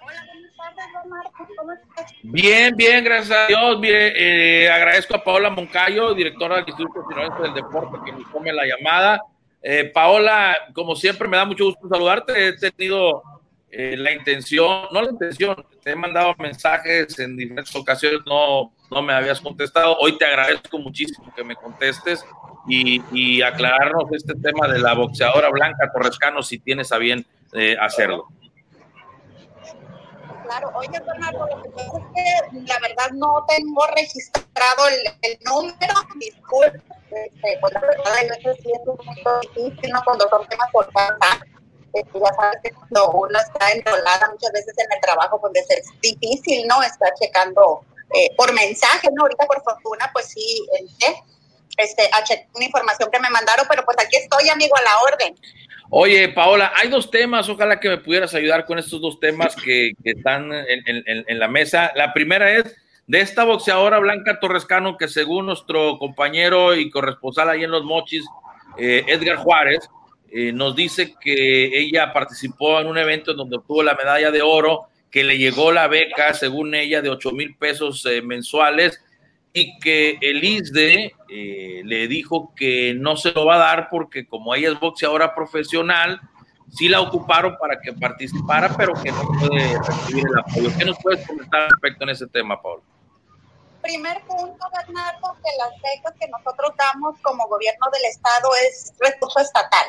Hola, 0.00 0.24
buenas 0.26 0.56
tardes, 0.56 1.56
¿Cómo 1.58 1.72
estás? 1.72 2.12
Bien, 2.22 2.74
bien, 2.74 3.04
gracias 3.04 3.38
a 3.38 3.46
Dios. 3.48 3.78
Mire, 3.78 4.64
eh, 4.64 4.70
agradezco 4.70 5.16
a 5.16 5.22
Paola 5.22 5.50
Moncayo, 5.50 6.14
directora 6.14 6.56
del 6.56 6.64
Instituto 6.66 7.00
Nacional 7.00 7.42
del 7.42 7.62
Deporte, 7.62 7.98
que 8.06 8.12
nos 8.12 8.32
tome 8.32 8.54
la 8.54 8.64
llamada. 8.64 9.22
Eh, 9.60 9.90
Paola, 9.92 10.56
como 10.72 10.96
siempre, 10.96 11.28
me 11.28 11.36
da 11.36 11.44
mucho 11.44 11.66
gusto 11.66 11.88
saludarte. 11.90 12.48
He 12.48 12.52
tenido 12.54 13.22
eh, 13.70 13.98
la 13.98 14.12
intención, 14.12 14.88
no 14.92 15.02
la 15.02 15.10
intención, 15.10 15.56
te 15.82 15.90
he 15.90 15.96
mandado 15.96 16.34
mensajes 16.38 17.18
en 17.18 17.36
diferentes 17.36 17.76
ocasiones, 17.76 18.20
no, 18.24 18.72
no 18.90 19.02
me 19.02 19.12
habías 19.12 19.42
contestado. 19.42 19.94
Hoy 19.98 20.16
te 20.16 20.24
agradezco 20.24 20.78
muchísimo 20.78 21.30
que 21.34 21.44
me 21.44 21.54
contestes 21.54 22.24
y, 22.66 23.42
aclararnos 23.42 24.04
este 24.12 24.34
tema 24.34 24.68
de 24.68 24.78
la 24.78 24.94
boxeadora 24.94 25.50
Blanca 25.50 25.90
Torrescano 25.92 26.42
si 26.42 26.58
tienes 26.58 26.92
a 26.92 26.98
bien 26.98 27.26
eh, 27.52 27.76
hacerlo. 27.80 28.28
Claro, 30.44 30.70
oye 30.74 31.00
Bernardo, 31.06 31.48
es 31.48 31.72
que 31.72 32.60
la 32.66 32.78
verdad 32.80 33.10
no 33.14 33.44
tengo 33.48 33.86
registrado 33.94 34.88
el, 35.22 35.38
número, 35.44 35.94
disculpe, 36.16 36.82
este, 37.10 37.58
pues 37.60 37.72
la 37.72 37.80
verdad 37.80 38.06
a 38.06 38.22
veces 38.22 38.56
sí 38.62 38.70
es 38.70 38.86
un 38.86 38.96
poquito 38.96 39.40
difícil, 39.40 39.90
¿no? 39.90 40.02
Cuando 40.04 40.28
son 40.28 40.46
temas 40.48 40.68
por 40.70 40.86
pasar, 40.92 41.46
este, 41.94 42.18
ya 42.18 42.34
sabes 42.34 42.58
que 42.62 42.70
cuando 42.72 43.10
uno 43.12 43.38
está 43.38 43.72
enrolada 43.72 44.30
muchas 44.30 44.52
veces 44.52 44.74
en 44.76 44.92
el 44.92 45.00
trabajo, 45.00 45.40
pues 45.40 45.52
es 45.70 45.86
difícil, 46.02 46.66
¿no? 46.66 46.82
Estar 46.82 47.12
checando 47.20 47.80
eh, 48.14 48.34
por 48.36 48.52
mensaje, 48.52 49.08
¿no? 49.12 49.22
Ahorita 49.22 49.46
por 49.46 49.62
fortuna, 49.62 50.10
pues 50.12 50.26
sí, 50.26 50.66
entré 50.78 51.22
este, 51.76 52.02
una 52.54 52.64
información 52.64 53.10
que 53.10 53.20
me 53.20 53.30
mandaron, 53.30 53.66
pero 53.68 53.84
pues 53.84 53.96
aquí 53.98 54.16
estoy, 54.16 54.48
amigo, 54.48 54.76
a 54.76 54.82
la 54.82 54.98
orden. 55.00 55.34
Oye, 55.90 56.28
Paola, 56.30 56.72
hay 56.74 56.88
dos 56.88 57.10
temas, 57.10 57.48
ojalá 57.48 57.78
que 57.78 57.88
me 57.88 57.98
pudieras 57.98 58.34
ayudar 58.34 58.64
con 58.64 58.78
estos 58.78 59.00
dos 59.00 59.20
temas 59.20 59.54
que, 59.54 59.92
están 60.02 60.50
en, 60.52 61.38
la 61.38 61.48
mesa. 61.48 61.92
La 61.94 62.12
primera 62.12 62.50
es 62.50 62.76
de 63.06 63.20
esta 63.20 63.44
boxeadora 63.44 63.98
Blanca 63.98 64.40
Torrescano, 64.40 64.96
que 64.96 65.08
según 65.08 65.46
nuestro 65.46 65.98
compañero 65.98 66.74
y 66.74 66.90
corresponsal 66.90 67.50
ahí 67.50 67.64
en 67.64 67.70
Los 67.70 67.84
Mochis, 67.84 68.24
eh, 68.78 69.04
Edgar 69.06 69.36
Juárez, 69.36 69.88
eh, 70.32 70.52
nos 70.52 70.74
dice 70.74 71.14
que 71.20 71.78
ella 71.78 72.12
participó 72.12 72.80
en 72.80 72.88
un 72.88 72.98
evento 72.98 73.32
en 73.32 73.36
donde 73.36 73.56
obtuvo 73.56 73.82
la 73.82 73.94
medalla 73.94 74.30
de 74.30 74.42
oro, 74.42 74.88
que 75.10 75.22
le 75.22 75.38
llegó 75.38 75.70
la 75.70 75.86
beca, 75.86 76.34
según 76.34 76.74
ella, 76.74 77.02
de 77.02 77.10
8 77.10 77.30
mil 77.30 77.54
pesos 77.56 78.04
eh, 78.06 78.20
mensuales 78.20 79.00
y 79.56 79.78
que 79.78 80.18
el 80.20 80.42
ISDE 80.42 81.14
eh, 81.28 81.82
le 81.84 82.08
dijo 82.08 82.52
que 82.56 82.92
no 82.92 83.16
se 83.16 83.30
lo 83.30 83.46
va 83.46 83.54
a 83.54 83.58
dar 83.58 83.88
porque 83.88 84.26
como 84.26 84.52
ella 84.52 84.72
es 84.72 84.80
boxeadora 84.80 85.32
profesional, 85.32 86.20
sí 86.72 86.88
la 86.88 87.00
ocuparon 87.00 87.56
para 87.58 87.80
que 87.80 87.92
participara, 87.92 88.74
pero 88.76 88.94
que 89.00 89.12
no 89.12 89.22
puede 89.38 89.78
recibir 89.78 90.24
el 90.28 90.38
apoyo. 90.40 90.76
¿Qué 90.76 90.84
nos 90.84 90.98
puedes 90.98 91.24
comentar 91.24 91.70
respecto 91.70 92.02
en 92.02 92.10
ese 92.10 92.26
tema, 92.26 92.60
Pablo? 92.60 92.82
Primer 93.80 94.20
punto, 94.22 94.66
Bernardo, 94.76 95.36
que 95.44 95.50
las 95.56 95.80
becas 95.80 96.14
que 96.18 96.26
nosotros 96.28 96.72
damos 96.76 97.14
como 97.22 97.46
gobierno 97.46 97.86
del 97.92 98.06
Estado 98.06 98.48
es 98.66 98.92
recurso 98.98 99.38
estatal. 99.38 99.86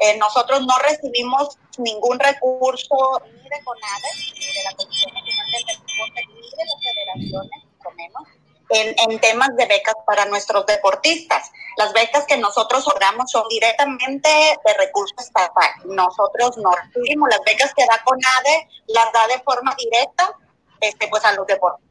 Eh, 0.00 0.18
nosotros 0.18 0.60
no 0.66 0.74
recibimos 0.86 1.56
ningún 1.78 2.18
recurso 2.18 3.22
ni 3.24 3.48
de 3.48 3.64
CONADE, 3.64 4.10
ni 4.34 4.46
de 4.46 4.64
la 4.64 4.76
Comisión 4.76 5.14
Nacional 5.14 5.46
del 5.50 5.64
Deporte, 5.64 6.20
ni 6.28 6.42
de 6.42 6.64
las 6.68 6.82
federaciones, 6.84 7.64
mucho 7.64 7.96
menos 7.96 8.37
en, 8.70 9.18
temas 9.20 9.48
de 9.56 9.66
becas 9.66 9.94
para 10.06 10.24
nuestros 10.26 10.66
deportistas. 10.66 11.50
Las 11.76 11.92
becas 11.92 12.24
que 12.26 12.36
nosotros 12.36 12.86
otorgamos 12.86 13.30
son 13.30 13.44
directamente 13.48 14.28
de 14.28 14.74
recursos 14.74 15.18
estatal. 15.18 15.70
Nosotros 15.84 16.58
no 16.58 16.70
recibimos 16.72 17.28
las 17.30 17.40
becas 17.46 17.72
que 17.74 17.86
da 17.86 18.02
CONADE, 18.04 18.68
las 18.88 19.12
da 19.12 19.26
de 19.28 19.40
forma 19.40 19.74
directa 19.76 20.34
este, 20.80 21.08
pues 21.08 21.24
a 21.24 21.32
los 21.32 21.46
deportistas 21.46 21.87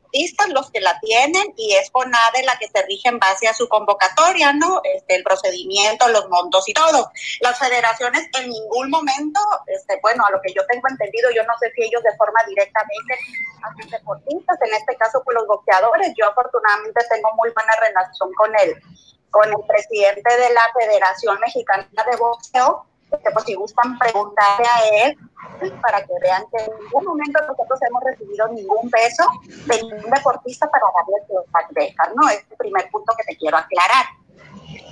los 0.54 0.72
que 0.72 0.80
la 0.82 1.00
tienen 1.00 1.54
y 1.56 1.74
es 1.76 1.90
CONADE 1.92 2.44
la 2.44 2.58
que 2.58 2.68
se 2.68 2.82
rige 2.84 3.10
en 3.10 3.20
base 3.20 3.48
a 3.48 3.54
su 3.54 3.68
convocatoria, 3.68 4.54
¿no? 4.54 4.82
Este, 4.84 5.16
el 5.16 5.24
procedimiento, 5.24 6.08
los 6.10 6.28
montos 6.30 6.68
y 6.68 6.74
todo. 6.74 7.12
Las 7.42 7.58
federaciones 7.60 8.28
en 8.40 8.50
ningún 8.50 8.90
momento, 8.90 9.40
este, 9.68 10.00
bueno, 10.02 10.24
a 10.28 10.32
lo 10.32 10.42
que 10.42 10.54
yo 10.54 10.66
tengo 10.68 10.88
entendido, 10.90 11.30
yo 11.32 11.44
no 11.44 11.54
sé 11.60 11.72
si 11.76 11.84
ellos 11.84 12.02
de 12.04 12.16
forma 12.18 12.40
directamente 12.48 13.14
a 13.64 13.82
sus 13.82 13.92
deportistas, 13.92 14.58
en 14.62 14.74
este 14.74 14.96
caso 14.96 15.22
con 15.24 15.36
los 15.36 15.48
boxeadores, 15.48 16.14
yo 16.18 16.26
afortunadamente 16.30 17.02
tengo 17.10 17.34
muy 17.36 17.50
buena 17.52 17.74
relación 17.80 18.32
con 18.34 18.52
él 18.60 18.76
con 19.30 19.50
el 19.50 19.68
presidente 19.68 20.38
de 20.38 20.54
la 20.54 20.62
Federación 20.74 21.38
Mexicana 21.40 21.88
de 22.10 22.18
Boxeo, 22.18 22.86
que 23.10 23.32
pues 23.32 23.46
si 23.46 23.54
gustan 23.56 23.98
preguntarle 23.98 24.68
a 24.68 25.06
él 25.06 25.18
para 25.82 26.02
que 26.04 26.14
vean 26.22 26.44
que 26.52 26.64
en 26.64 26.84
ningún 26.84 27.06
momento 27.06 27.40
nosotros 27.48 27.80
hemos 27.88 28.04
recibido 28.04 28.48
ningún 28.50 28.90
peso 28.90 29.24
de 29.66 29.82
ningún 29.82 30.12
deportista 30.12 30.70
para 30.70 30.86
darle 30.94 31.46
las 31.54 31.72
becas, 31.72 32.10
¿no? 32.16 32.30
Es 32.30 32.44
el 32.50 32.58
primer 32.58 32.90
punto 32.90 33.14
que 33.18 33.24
te 33.24 33.38
quiero 33.38 33.58
aclarar. 33.58 34.06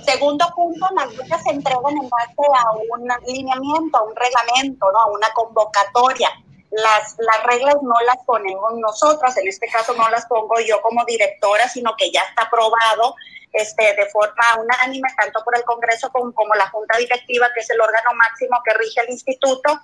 Segundo 0.04 0.46
punto, 0.54 0.86
las 0.94 1.14
becas 1.16 1.42
se 1.42 1.50
entregan 1.50 1.96
en 2.00 2.08
base 2.08 2.42
a 2.54 2.70
un 2.72 3.08
lineamiento, 3.26 3.98
a 3.98 4.02
un 4.02 4.14
reglamento, 4.16 4.90
¿no? 4.92 4.98
A 4.98 5.06
una 5.10 5.28
convocatoria. 5.34 6.30
Las, 6.70 7.16
las 7.18 7.44
reglas 7.44 7.76
no 7.82 7.94
las 8.06 8.18
ponemos 8.24 8.74
nosotras, 8.78 9.36
en 9.36 9.48
este 9.48 9.68
caso 9.68 9.94
no 9.94 10.08
las 10.10 10.26
pongo 10.26 10.56
yo 10.66 10.80
como 10.82 11.04
directora, 11.04 11.68
sino 11.68 11.94
que 11.96 12.10
ya 12.10 12.22
está 12.22 12.44
aprobado 12.44 13.14
este, 13.56 13.94
de 13.94 14.06
forma 14.10 14.56
unánime, 14.58 15.08
tanto 15.16 15.42
por 15.44 15.56
el 15.56 15.64
Congreso 15.64 16.10
como, 16.10 16.32
como 16.32 16.54
la 16.54 16.68
Junta 16.68 16.98
Directiva, 16.98 17.48
que 17.54 17.60
es 17.60 17.70
el 17.70 17.80
órgano 17.80 18.10
máximo 18.14 18.56
que 18.64 18.74
rige 18.74 19.00
el 19.00 19.10
instituto, 19.10 19.80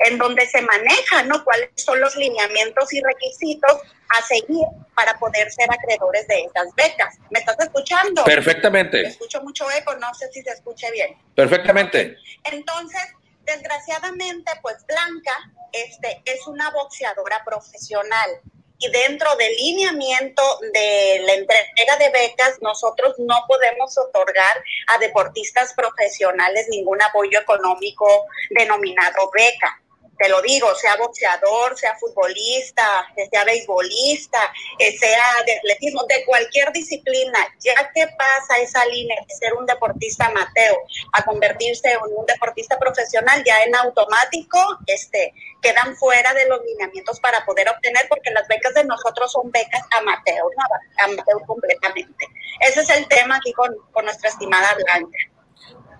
en 0.00 0.18
donde 0.18 0.46
se 0.46 0.60
maneja, 0.62 1.22
¿no? 1.24 1.44
Cuáles 1.44 1.70
son 1.76 2.00
los 2.00 2.14
lineamientos 2.16 2.92
y 2.92 3.02
requisitos 3.02 3.80
a 4.08 4.22
seguir 4.22 4.66
para 4.94 5.18
poder 5.18 5.50
ser 5.50 5.66
acreedores 5.70 6.26
de 6.28 6.42
estas 6.42 6.74
becas. 6.74 7.16
¿Me 7.30 7.40
estás 7.40 7.58
escuchando? 7.60 8.24
Perfectamente. 8.24 9.02
Me 9.02 9.08
escucho 9.08 9.42
mucho 9.42 9.70
eco, 9.70 9.94
no 9.96 10.12
sé 10.14 10.30
si 10.32 10.42
se 10.42 10.50
escuche 10.50 10.90
bien. 10.90 11.16
Perfectamente. 11.34 12.16
Entonces, 12.44 13.02
desgraciadamente, 13.44 14.52
pues 14.62 14.84
Blanca 14.86 15.32
este, 15.72 16.22
es 16.24 16.46
una 16.46 16.70
boxeadora 16.70 17.42
profesional 17.44 18.40
y 18.78 18.90
dentro 18.90 19.34
del 19.36 19.54
lineamiento 19.56 20.42
de 20.72 21.22
la 21.24 21.34
entrega 21.34 21.96
de 21.98 22.10
becas, 22.10 22.58
nosotros 22.60 23.14
no 23.18 23.44
podemos 23.48 23.96
otorgar 23.98 24.62
a 24.88 24.98
deportistas 24.98 25.72
profesionales 25.74 26.66
ningún 26.70 27.00
apoyo 27.02 27.38
económico 27.40 28.26
denominado 28.50 29.30
beca 29.32 29.80
te 30.18 30.28
lo 30.28 30.40
digo, 30.42 30.74
sea 30.74 30.96
boxeador, 30.96 31.76
sea 31.78 31.96
futbolista, 31.96 33.06
sea 33.30 33.44
beisbolista, 33.44 34.52
sea 34.78 35.44
de 35.44 35.56
atletismo, 35.58 36.04
de 36.04 36.24
cualquier 36.24 36.72
disciplina, 36.72 37.38
ya 37.60 37.90
que 37.94 38.06
pasa 38.18 38.60
esa 38.60 38.84
línea 38.86 39.16
de 39.26 39.34
ser 39.34 39.54
un 39.54 39.66
deportista 39.66 40.26
amateur 40.26 40.76
a 41.12 41.24
convertirse 41.24 41.90
en 41.92 41.98
un 42.16 42.26
deportista 42.26 42.78
profesional, 42.78 43.42
ya 43.44 43.62
en 43.64 43.74
automático 43.74 44.58
este, 44.86 45.32
quedan 45.60 45.96
fuera 45.96 46.32
de 46.34 46.48
los 46.48 46.60
lineamientos 46.64 47.20
para 47.20 47.44
poder 47.44 47.68
obtener, 47.68 48.06
porque 48.08 48.30
las 48.30 48.46
becas 48.48 48.74
de 48.74 48.84
nosotros 48.84 49.32
son 49.32 49.50
becas 49.50 49.82
amateur, 49.90 50.44
¿no? 50.56 51.04
amateur 51.04 51.40
completamente. 51.46 52.26
Ese 52.60 52.80
es 52.80 52.90
el 52.90 53.06
tema 53.08 53.36
aquí 53.36 53.52
con, 53.52 53.74
con 53.92 54.04
nuestra 54.04 54.30
estimada 54.30 54.74
Blanca. 54.74 55.18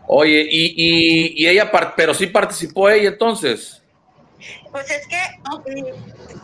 Oye, 0.09 0.47
y, 0.49 0.75
y, 0.77 1.45
y 1.45 1.49
ella, 1.49 1.71
pero 1.97 2.15
sí 2.15 2.29
participó 2.29 2.89
ella 2.89 3.09
entonces. 3.09 3.83
Pues 4.71 4.91
es 4.91 5.07
que 5.07 5.19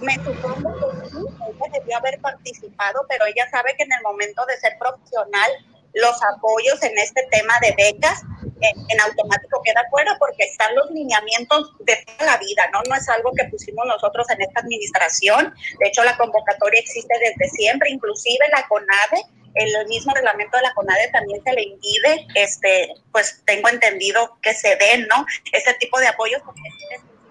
me 0.00 0.14
supongo 0.16 0.74
que 0.78 1.18
ella 1.18 1.72
debió 1.72 1.96
haber 1.98 2.20
participado, 2.20 3.04
pero 3.08 3.26
ella 3.26 3.48
sabe 3.50 3.74
que 3.76 3.84
en 3.84 3.92
el 3.92 4.02
momento 4.02 4.44
de 4.46 4.56
ser 4.56 4.76
profesional, 4.78 5.50
los 5.94 6.16
apoyos 6.22 6.82
en 6.82 6.96
este 6.98 7.26
tema 7.30 7.54
de 7.60 7.74
becas 7.76 8.22
en, 8.60 9.00
automático 9.00 9.60
queda 9.62 9.82
fuera 9.90 10.16
porque 10.18 10.44
están 10.44 10.74
los 10.74 10.90
lineamientos 10.90 11.72
de 11.80 11.96
toda 12.06 12.32
la 12.32 12.38
vida, 12.38 12.68
¿no? 12.72 12.80
No 12.88 12.94
es 12.94 13.08
algo 13.08 13.32
que 13.32 13.44
pusimos 13.46 13.84
nosotros 13.86 14.28
en 14.30 14.40
esta 14.40 14.60
administración. 14.60 15.54
De 15.80 15.88
hecho, 15.88 16.04
la 16.04 16.16
convocatoria 16.16 16.80
existe 16.80 17.14
desde 17.18 17.50
siempre, 17.50 17.90
inclusive 17.90 18.46
la 18.50 18.66
CONADE, 18.68 19.26
el 19.54 19.86
mismo 19.86 20.14
reglamento 20.14 20.56
de 20.56 20.62
la 20.62 20.74
CONADE 20.74 21.10
también 21.12 21.42
se 21.44 21.52
le 21.52 21.62
impide, 21.62 22.26
este, 22.34 22.94
pues 23.10 23.42
tengo 23.44 23.68
entendido 23.68 24.38
que 24.40 24.54
se 24.54 24.76
den, 24.76 25.06
¿no? 25.08 25.26
Este 25.52 25.74
tipo 25.74 25.98
de 26.00 26.08
apoyos 26.08 26.40
porque 26.42 26.62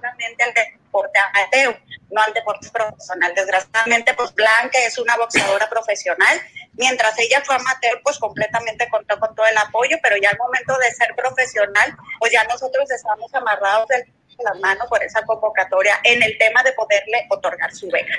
al 0.08 0.54
deporte 0.54 1.20
amateur, 1.20 1.80
no 2.10 2.22
al 2.22 2.34
deporte 2.34 2.70
profesional. 2.72 3.34
Desgraciadamente, 3.36 4.14
pues 4.14 4.34
Blanca 4.34 4.80
es 4.86 4.97
una 4.97 5.18
boxeadora 5.18 5.70
profesional, 5.70 6.41
mientras 6.74 7.18
ella 7.20 7.41
fue 7.43 7.56
amateur, 7.56 8.02
pues 8.04 8.20
completamente 8.20 8.88
contó 8.89 9.20
con 9.20 9.36
todo 9.36 9.45
el 9.45 9.58
apoyo, 9.58 9.97
pero 10.02 10.16
ya 10.22 10.30
al 10.30 10.38
momento 10.38 10.74
de 10.78 10.91
ser 10.91 11.14
profesional, 11.16 11.95
pues 12.20 12.32
ya 12.32 12.43
nosotros 12.45 12.89
estamos 12.91 13.34
amarrados 13.34 13.88
de 13.88 14.06
las 14.43 14.60
manos 14.60 14.88
por 14.88 15.04
esa 15.04 15.24
convocatoria 15.24 15.99
en 16.04 16.24
el 16.24 16.38
tema 16.38 16.64
de 16.64 16.74
poderle 16.74 17.28
otorgar 17.30 17.74
su 17.74 17.88
beca. 17.89 18.14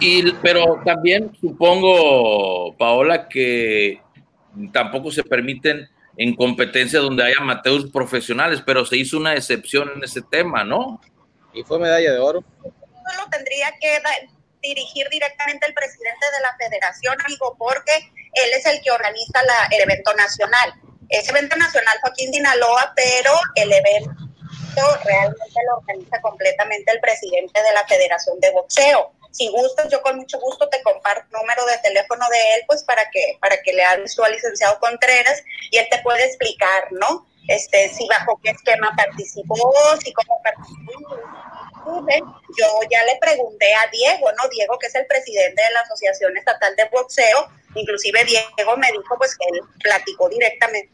Y, 0.00 0.32
pero 0.42 0.80
también 0.84 1.32
supongo, 1.40 2.76
Paola, 2.76 3.28
que 3.28 4.00
tampoco 4.72 5.10
se 5.10 5.22
permiten 5.22 5.88
en 6.16 6.34
competencia 6.34 7.00
donde 7.00 7.24
hay 7.24 7.32
amateurs 7.38 7.90
profesionales, 7.90 8.62
pero 8.64 8.84
se 8.84 8.96
hizo 8.96 9.16
una 9.16 9.34
excepción 9.34 9.90
en 9.94 10.04
ese 10.04 10.22
tema, 10.22 10.64
¿no? 10.64 11.00
Y 11.52 11.62
fue 11.64 11.78
medalla 11.78 12.12
de 12.12 12.18
oro. 12.18 12.44
Lo 12.62 13.28
tendría 13.30 13.72
que 13.80 14.00
dirigir 14.62 15.08
directamente 15.08 15.66
el 15.66 15.74
presidente 15.74 16.26
de 16.32 16.40
la 16.42 16.56
federación, 16.56 17.16
amigo, 17.24 17.56
porque 17.58 17.92
él 18.34 18.50
es 18.56 18.66
el 18.66 18.80
que 18.82 18.90
organiza 18.90 19.42
la, 19.42 19.68
el 19.70 19.82
evento 19.82 20.12
nacional. 20.14 20.74
Ese 21.08 21.30
evento 21.30 21.56
nacional 21.56 21.98
fue 22.00 22.10
aquí 22.10 22.24
en 22.24 22.30
Dinaloa, 22.30 22.92
pero 22.94 23.32
el 23.56 23.72
evento 23.72 24.30
realmente 25.04 25.60
lo 25.66 25.78
organiza 25.78 26.20
completamente 26.20 26.92
el 26.92 27.00
presidente 27.00 27.60
de 27.60 27.72
la 27.72 27.84
Federación 27.86 28.38
de 28.38 28.50
Boxeo. 28.52 29.12
Si 29.32 29.48
gustas, 29.48 29.88
yo 29.90 30.02
con 30.02 30.16
mucho 30.16 30.38
gusto 30.40 30.68
te 30.68 30.82
comparto 30.82 31.24
el 31.24 31.40
número 31.40 31.64
de 31.66 31.78
teléfono 31.78 32.24
de 32.30 32.54
él, 32.54 32.64
pues 32.66 32.82
para 32.84 33.08
que, 33.10 33.38
para 33.40 33.60
que 33.62 33.72
le 33.72 33.84
hables 33.84 34.14
tú 34.14 34.24
al 34.24 34.32
licenciado 34.32 34.78
Contreras 34.80 35.42
y 35.70 35.78
él 35.78 35.86
te 35.90 35.98
puede 35.98 36.24
explicar, 36.24 36.92
¿no? 36.92 37.26
Este, 37.48 37.88
si 37.88 38.06
bajo 38.08 38.38
qué 38.42 38.50
esquema 38.50 38.92
participó, 38.96 39.56
si 40.02 40.12
cómo 40.12 40.40
participó. 40.42 41.16
Yo 42.58 42.66
ya 42.90 43.04
le 43.04 43.16
pregunté 43.20 43.74
a 43.74 43.90
Diego, 43.90 44.30
¿no? 44.32 44.48
Diego, 44.48 44.78
que 44.78 44.86
es 44.86 44.94
el 44.94 45.06
presidente 45.06 45.62
de 45.62 45.70
la 45.72 45.80
Asociación 45.80 46.36
Estatal 46.36 46.76
de 46.76 46.84
Boxeo, 46.90 47.48
inclusive 47.74 48.24
Diego 48.24 48.76
me 48.76 48.92
dijo 48.92 49.16
pues 49.18 49.36
que 49.36 49.46
él 49.52 49.60
platicó 49.82 50.28
directamente 50.28 50.90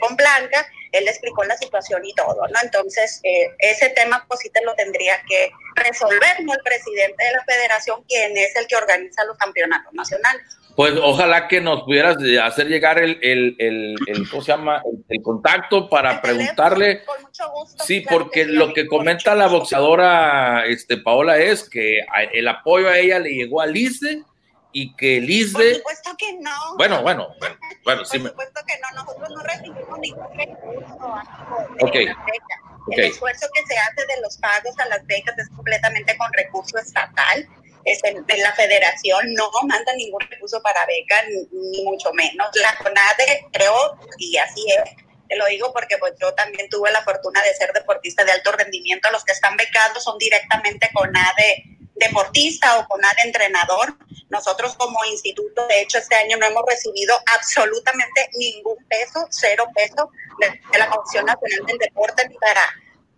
con 0.00 0.16
Blanca, 0.16 0.66
él 0.92 1.04
le 1.04 1.10
explicó 1.10 1.44
la 1.44 1.56
situación 1.56 2.04
y 2.04 2.14
todo, 2.14 2.46
¿no? 2.48 2.60
Entonces, 2.62 3.20
eh, 3.22 3.50
ese 3.58 3.88
tema 3.90 4.24
pues 4.28 4.40
sí 4.40 4.50
te 4.50 4.62
lo 4.62 4.74
tendría 4.74 5.22
que 5.28 5.50
resolver, 5.76 6.40
¿no? 6.42 6.52
El 6.52 6.60
presidente 6.62 7.24
de 7.24 7.32
la 7.32 7.44
federación, 7.44 8.02
quien 8.04 8.36
es 8.36 8.54
el 8.56 8.66
que 8.66 8.76
organiza 8.76 9.24
los 9.24 9.36
campeonatos 9.38 9.92
nacionales. 9.92 10.42
Pues 10.76 10.94
ojalá 11.02 11.48
que 11.48 11.60
nos 11.60 11.82
pudieras 11.82 12.16
hacer 12.42 12.68
llegar 12.68 12.98
el, 12.98 13.18
el, 13.22 13.56
el, 13.58 14.30
¿cómo 14.30 14.42
se 14.42 14.52
llama? 14.52 14.82
El, 15.08 15.22
contacto 15.22 15.88
para 15.88 16.22
preguntarle 16.22 17.02
mucho 17.22 17.50
gusto. 17.50 17.84
Sí, 17.84 18.04
porque 18.08 18.46
lo 18.46 18.72
que 18.72 18.86
comenta 18.86 19.34
la 19.34 19.48
boxeadora 19.48 20.64
este, 20.66 20.96
Paola 20.96 21.38
es 21.38 21.68
que 21.68 22.00
el 22.32 22.48
apoyo 22.48 22.88
a 22.88 22.98
ella 22.98 23.18
le 23.18 23.30
llegó 23.30 23.60
a 23.60 23.66
Lizde 23.66 24.24
y 24.72 24.94
que 24.96 25.20
Lizde... 25.20 25.72
Por 25.72 25.74
supuesto 25.74 26.10
que 26.18 26.32
no. 26.38 26.76
Bueno, 26.78 27.02
bueno, 27.02 27.28
bueno, 27.38 27.56
bueno 27.84 28.04
sí. 28.04 28.18
Por 28.18 28.30
supuesto 28.30 28.60
que 28.66 28.74
no, 28.80 29.02
nosotros 29.02 29.28
no 29.30 29.42
recibimos 29.42 29.98
ningún 29.98 30.38
recurso. 30.38 31.14
Ok. 31.82 31.96
El 32.90 33.04
esfuerzo 33.04 33.46
que 33.54 33.66
se 33.66 33.78
hace 33.78 34.06
de 34.06 34.20
los 34.22 34.38
pagos 34.38 34.78
a 34.78 34.86
las 34.86 35.06
becas 35.06 35.38
es 35.38 35.48
completamente 35.50 36.16
con 36.16 36.32
recurso 36.32 36.78
estatal. 36.78 37.48
Este, 37.84 38.14
de 38.14 38.36
la 38.38 38.52
federación 38.54 39.34
no 39.34 39.50
manda 39.66 39.92
ningún 39.94 40.20
recurso 40.20 40.60
para 40.62 40.86
becas, 40.86 41.24
ni, 41.50 41.82
mucho 41.82 42.12
menos. 42.12 42.48
La 42.54 42.76
CONADE, 42.76 43.46
creo, 43.52 43.98
y 44.18 44.36
así 44.36 44.64
es, 44.70 44.90
te 45.28 45.36
lo 45.36 45.46
digo 45.46 45.72
porque 45.72 45.98
pues 45.98 46.12
yo 46.20 46.32
también 46.34 46.68
tuve 46.68 46.90
la 46.92 47.02
fortuna 47.02 47.42
de 47.42 47.54
ser 47.54 47.72
deportista 47.72 48.24
de 48.24 48.32
alto 48.32 48.52
rendimiento. 48.52 49.10
Los 49.10 49.24
que 49.24 49.32
están 49.32 49.56
becados 49.56 50.04
son 50.04 50.18
directamente 50.18 50.90
CONADE 50.92 51.64
deportista 51.94 52.78
o 52.78 52.86
CONADE 52.86 53.22
entrenador. 53.24 53.96
Nosotros 54.28 54.74
como 54.76 55.04
instituto, 55.04 55.66
de 55.66 55.82
hecho, 55.82 55.98
este 55.98 56.14
año 56.16 56.36
no 56.36 56.46
hemos 56.46 56.64
recibido 56.66 57.14
absolutamente 57.34 58.30
ningún 58.34 58.76
peso, 58.88 59.26
cero 59.30 59.66
peso 59.74 60.10
de, 60.38 60.78
la 60.78 60.88
Comisión 60.88 61.26
Nacional 61.26 61.66
del 61.66 61.78
Deporte 61.78 62.28
ni 62.28 62.36
para 62.36 62.62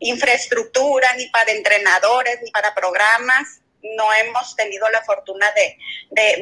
infraestructura, 0.00 1.14
ni 1.16 1.28
para 1.28 1.52
entrenadores, 1.52 2.40
ni 2.42 2.50
para 2.50 2.74
programas 2.74 3.60
no 3.96 4.12
hemos 4.14 4.56
tenido 4.56 4.88
la 4.88 5.02
fortuna 5.02 5.46
de, 5.52 5.76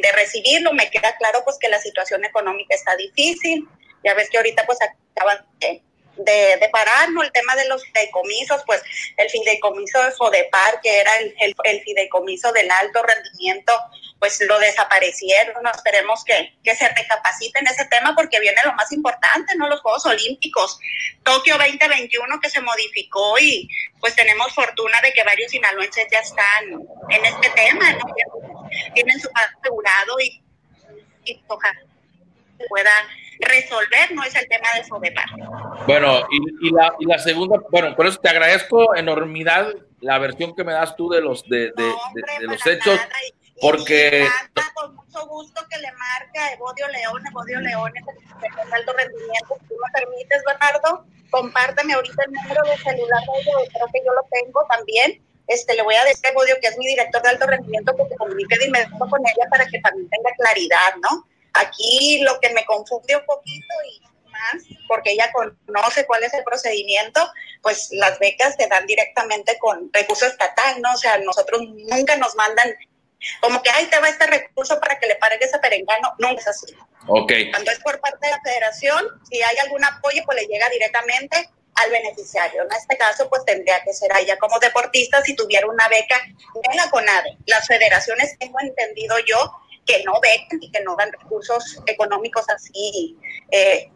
de, 0.01 0.13
recibirlo. 0.13 0.73
Me 0.73 0.91
queda 0.91 1.17
claro 1.17 1.43
pues 1.45 1.59
que 1.61 1.69
la 1.69 1.81
situación 1.81 2.25
económica 2.25 2.75
está 2.75 2.97
difícil. 2.97 3.69
Ya 4.05 4.15
ves 4.15 4.31
que 4.31 4.39
ahorita 4.39 4.65
pues 4.67 4.79
acaban 4.81 5.45
de, 5.61 5.83
de, 6.17 6.57
de 6.61 6.69
parar, 6.71 7.11
¿no? 7.11 7.23
El 7.23 7.33
tema 7.33 7.55
de 7.57 7.69
los 7.69 7.85
fideicomisos, 7.85 8.63
pues 8.67 8.83
el 9.17 9.29
fideicomiso 9.31 10.03
de 10.03 10.13
FODEPAR, 10.13 10.81
que 10.83 11.01
era 11.01 11.15
el, 11.17 11.35
el, 11.65 11.83
fideicomiso 11.83 12.53
del 12.53 12.71
alto 12.71 13.03
rendimiento, 13.03 13.73
pues 14.19 14.41
lo 14.47 14.59
desaparecieron. 14.59 15.67
Esperemos 15.67 16.25
que, 16.25 16.55
que 16.63 16.75
se 16.75 16.89
recapacite 16.89 17.59
en 17.61 17.67
ese 17.67 17.85
tema 17.87 18.15
porque 18.15 18.41
viene 18.41 18.61
lo 18.65 18.73
más 18.75 18.93
importante, 18.93 19.55
¿no? 19.57 19.69
Los 19.69 19.81
Juegos 19.81 20.07
Olímpicos. 20.07 20.79
Tokio 21.23 21.57
2021 21.59 22.41
que 22.41 22.51
se 22.51 22.61
modificó 22.61 23.39
y 23.39 23.69
pues 24.01 24.15
tenemos 24.15 24.53
fortuna 24.55 25.01
de 25.03 25.13
que 25.13 25.23
varios 25.25 25.51
sinaloenses 25.51 26.07
ya 26.11 26.19
están 26.19 26.65
en 27.11 27.25
este 27.25 27.49
tema, 27.51 27.93
¿no? 27.93 28.15
Tienen 28.95 29.21
su 29.21 29.29
asegurado 29.35 30.21
y, 30.21 30.43
y 31.25 31.35
pueda 32.69 33.09
resolver, 33.41 34.13
no 34.15 34.23
es 34.25 34.35
el 34.35 34.49
tema 34.49 34.69
de 34.77 34.85
FODEPAR. 34.85 35.27
Bueno, 35.87 36.27
y, 36.31 36.71
la, 36.73 36.95
y 36.99 37.07
la 37.07 37.19
segunda, 37.19 37.61
bueno, 37.71 37.95
por 37.97 38.07
eso 38.07 38.19
te 38.19 38.29
agradezco 38.29 38.95
enormidad 38.95 39.73
la 40.01 40.19
versión 40.19 40.55
que 40.55 40.65
me 40.65 40.73
das 40.73 40.97
tú 40.97 41.09
de 41.09 41.21
los 41.21 41.49
de, 41.49 41.73
de, 41.77 41.93
de, 42.41 42.47
los 42.47 42.67
hechos, 42.67 42.99
porque 43.61 44.27
con 44.75 44.95
mucho 44.97 45.27
gusto 45.27 45.63
que 45.71 45.79
le 45.79 45.89
marque 45.93 46.39
a 46.39 46.53
Evodio 46.55 46.89
León, 46.89 47.23
Evodio 47.27 47.61
León 47.61 47.93
es 47.97 48.05
el 48.07 48.71
de 48.71 48.75
alto 48.75 48.93
rendimiento, 48.93 49.57
si 49.61 49.67
tú 49.69 49.75
me 49.75 50.01
permites, 50.01 50.43
Bernardo, 50.45 51.07
compárteme 51.31 51.95
ahorita 51.95 52.23
el 52.27 52.33
número 52.33 52.63
de 52.65 52.77
celular 52.79 53.21
de 53.21 53.69
creo 53.69 53.87
que 53.93 54.03
yo 54.05 54.13
lo 54.13 54.27
tengo 54.31 54.67
también. 54.69 55.23
Este, 55.49 55.75
le 55.75 55.83
voy 55.83 55.95
a 55.95 56.05
decir 56.05 56.27
a 56.27 56.31
Evodio, 56.31 56.55
que 56.61 56.69
es 56.69 56.79
mi 56.79 56.87
director 56.87 57.21
de 57.23 57.29
alto 57.31 57.47
rendimiento, 57.47 57.95
que 57.97 58.09
se 58.09 58.17
comunique 58.17 58.59
de 58.59 58.67
inmediato 58.67 59.09
con 59.09 59.21
ella 59.21 59.49
para 59.51 59.67
que 59.67 59.81
también 59.81 60.09
tenga 60.09 60.31
claridad, 60.37 60.95
¿no? 61.03 61.27
Aquí 61.55 62.21
lo 62.23 62.41
que 62.41 62.51
me 62.51 62.65
confunde 62.65 63.17
un 63.17 63.25
poquito 63.25 63.75
y 63.91 64.01
más, 64.31 64.63
porque 64.89 65.13
ella 65.13 65.31
conoce 65.33 66.07
cuál 66.07 66.25
es 66.25 66.33
el 66.35 66.43
procedimiento, 66.43 67.21
pues 67.63 67.89
las 67.93 68.19
becas 68.19 68.55
se 68.57 68.67
dan 68.67 68.87
directamente 68.87 69.59
con 69.59 69.91
recurso 69.93 70.27
estatal, 70.27 70.81
¿no? 70.81 70.93
O 70.93 70.97
sea, 70.97 71.19
nosotros 71.19 71.63
nunca 71.63 72.17
nos 72.17 72.35
mandan 72.35 72.75
como 73.41 73.63
que, 73.63 73.71
ahí 73.71 73.87
te 73.87 73.99
va 73.99 74.09
este 74.09 74.27
recurso 74.27 74.81
para 74.81 74.99
que 74.99 75.07
le 75.07 75.17
pagues 75.17 75.55
a 75.55 75.61
perengano, 75.61 76.13
nunca 76.19 76.41
es 76.41 76.49
así. 76.49 76.75
Ok. 77.07 77.33
Cuando 77.51 77.71
es 77.71 77.79
por 77.81 78.01
parte 78.01 78.27
de 78.27 78.33
la 78.33 78.41
federación, 78.43 79.07
si 79.29 79.43
hay 79.43 79.57
algún 79.59 79.85
apoyo, 79.85 80.23
pues 80.25 80.41
le 80.41 80.47
llega 80.47 80.69
directamente 80.71 81.51
al 81.75 81.91
beneficiario. 81.91 82.63
En 82.63 82.73
este 82.73 82.97
caso, 82.97 83.29
pues 83.29 83.45
tendría 83.45 83.83
que 83.83 83.93
ser 83.93 84.11
ella 84.19 84.37
como 84.39 84.59
deportista 84.59 85.23
si 85.23 85.35
tuviera 85.35 85.67
una 85.67 85.89
beca 85.89 86.21
en 86.25 86.77
la 86.77 86.91
CONADE. 86.91 87.39
Las 87.47 87.67
federaciones, 87.67 88.37
tengo 88.39 88.61
entendido 88.61 89.17
yo, 89.21 89.53
que 89.87 90.03
no 90.05 90.13
ven 90.21 90.61
y 90.61 90.71
que 90.71 90.83
no 90.83 90.97
dan 90.97 91.11
recursos 91.13 91.81
económicos 91.87 92.49
así. 92.49 93.17
Eh, 93.51 93.91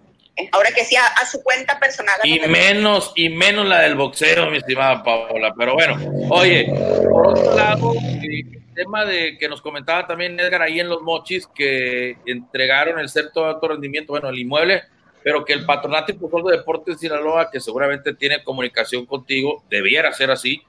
ahora 0.53 0.71
que 0.73 0.85
sí, 0.85 0.97
a, 0.97 1.27
su 1.27 1.43
cuenta 1.43 1.79
personal. 1.79 2.17
Y 2.25 2.41
menos, 2.41 3.13
y 3.15 3.29
menos 3.29 3.67
la 3.67 3.81
del 3.81 3.95
boxeo, 3.95 4.51
mi 4.51 4.59
estimada 4.59 5.03
Paola. 5.03 5.55
Pero 5.57 5.75
bueno, 5.75 5.97
oye, 6.31 6.67
por 7.11 7.29
otro 7.29 7.57
lado, 7.57 7.93
el 7.95 8.63
tema 8.75 9.05
de 9.05 9.39
que 9.39 9.49
nos 9.49 9.63
comentaba 9.63 10.07
también 10.07 10.39
Edgar 10.39 10.63
ahí 10.63 10.81
en 10.81 10.89
Los 10.89 11.03
Mochis, 11.03 11.47
que 11.47 12.19
entregaron 12.27 12.99
el 12.99 13.09
centro 13.09 13.45
de 13.45 13.51
alto 13.51 13.69
rendimiento, 13.69 14.13
bueno, 14.13 14.29
el 14.29 14.39
inmueble, 14.39 14.83
pero 15.23 15.45
que 15.45 15.55
el 15.55 15.65
Patronato 15.65 16.13
Impulsor 16.13 16.45
de 16.45 16.59
Deportes 16.59 16.95
de 16.95 17.09
Sinaloa, 17.09 17.51
que 17.51 17.61
seguramente 17.61 18.15
tiene 18.15 18.45
comunicación 18.45 19.07
contigo, 19.07 19.65
debiera 19.71 20.13
ser 20.13 20.31
así, 20.31 20.63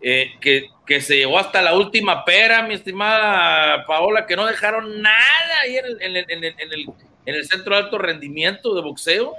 eh, 0.00 0.32
que, 0.40 0.68
que, 0.86 1.00
se 1.00 1.16
llevó 1.16 1.38
hasta 1.38 1.62
la 1.62 1.74
última 1.74 2.24
pera, 2.24 2.62
mi 2.62 2.74
estimada 2.74 3.84
Paola, 3.86 4.26
que 4.26 4.36
no 4.36 4.46
dejaron 4.46 5.02
nada 5.02 5.60
ahí 5.62 5.76
en 5.76 5.84
el, 5.86 6.02
en 6.02 6.16
el, 6.16 6.30
en 6.30 6.72
el, 6.72 6.86
en 7.26 7.34
el 7.34 7.44
centro 7.46 7.74
de 7.74 7.82
alto 7.82 7.98
rendimiento 7.98 8.74
de 8.74 8.82
boxeo. 8.82 9.34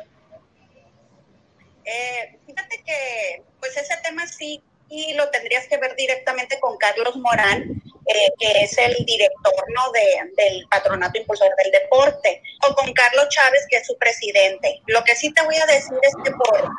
Eh, 1.86 2.38
fíjate 2.46 2.84
que, 2.86 3.44
pues 3.60 3.78
ese 3.78 3.96
tema 4.04 4.26
sí, 4.26 4.62
y 4.90 5.14
lo 5.14 5.30
tendrías 5.30 5.68
que 5.68 5.78
ver 5.78 5.96
directamente 5.96 6.60
con 6.60 6.78
Carlos 6.78 7.16
Morán, 7.18 7.82
eh, 8.08 8.32
que 8.40 8.64
es 8.64 8.78
el 8.78 8.94
director 9.06 9.66
¿no? 9.76 9.92
de, 9.92 10.44
del 10.44 10.68
Patronato 10.70 11.20
Impulsor 11.20 11.50
del 11.64 11.72
Deporte, 11.72 12.42
o 12.70 12.76
con 12.76 12.94
Carlos 12.94 13.28
Chávez, 13.30 13.66
que 13.70 13.78
es 13.78 13.88
su 13.88 13.98
presidente. 13.98 14.82
Lo 14.88 15.04
que 15.04 15.16
sí 15.16 15.34
te 15.34 15.44
voy 15.44 15.56
a 15.56 15.66
decir 15.66 15.98
es 16.02 16.14
que 16.24 16.32
por 16.32 16.70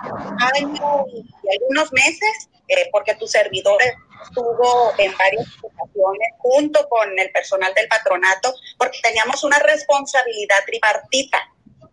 año 0.54 1.04
y 1.12 1.56
algunos 1.56 1.92
meses 1.92 2.48
eh, 2.68 2.88
porque 2.90 3.14
tu 3.14 3.28
servidor 3.28 3.80
estuvo 4.24 4.92
en 4.98 5.16
varias 5.16 5.46
ocasiones 5.62 6.28
junto 6.38 6.88
con 6.88 7.16
el 7.16 7.30
personal 7.30 7.72
del 7.74 7.86
patronato, 7.86 8.54
porque 8.76 8.98
teníamos 9.02 9.44
una 9.44 9.58
responsabilidad 9.60 10.64
tripartita 10.66 11.38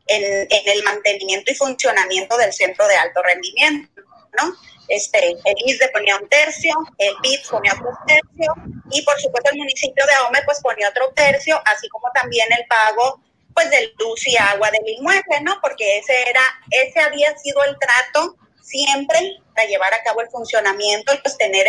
en, 0.08 0.48
en 0.50 0.70
el 0.70 0.84
mantenimiento 0.84 1.52
y 1.52 1.56
funcionamiento 1.56 2.38
del 2.38 2.52
centro 2.54 2.88
de 2.88 2.96
alto 2.96 3.22
rendimiento, 3.22 4.02
¿no? 4.36 4.56
Este, 4.88 5.32
el 5.32 5.56
ISDE 5.66 5.90
ponía 5.90 6.18
un 6.18 6.28
tercio, 6.28 6.74
el 6.98 7.16
BIT 7.22 7.48
ponía 7.50 7.74
otro 7.74 7.92
tercio 8.06 8.54
y 8.92 9.02
por 9.04 9.20
supuesto 9.20 9.52
el 9.52 9.58
municipio 9.58 10.06
de 10.06 10.14
Ahome 10.14 10.42
pues 10.46 10.60
ponía 10.62 10.90
otro 10.90 11.12
tercio, 11.14 11.62
así 11.66 11.88
como 11.90 12.12
también 12.14 12.48
el 12.52 12.66
pago 12.68 13.22
pues 13.54 13.70
del 13.70 13.94
luz 14.00 14.28
y 14.28 14.36
agua 14.38 14.72
del 14.72 14.88
inmueble, 14.88 15.42
¿no? 15.42 15.60
Porque 15.62 16.00
ese 16.00 16.30
era, 16.30 16.42
ese 16.72 17.00
había 17.00 17.38
sido 17.38 17.64
el 17.64 17.78
trato 17.80 18.36
siempre 18.62 19.38
para 19.56 19.68
llevar 19.68 19.94
a 19.94 20.04
cabo 20.04 20.22
el 20.22 20.30
funcionamiento 20.30 21.14
y 21.14 21.18
pues 21.20 21.38
tener 21.38 21.68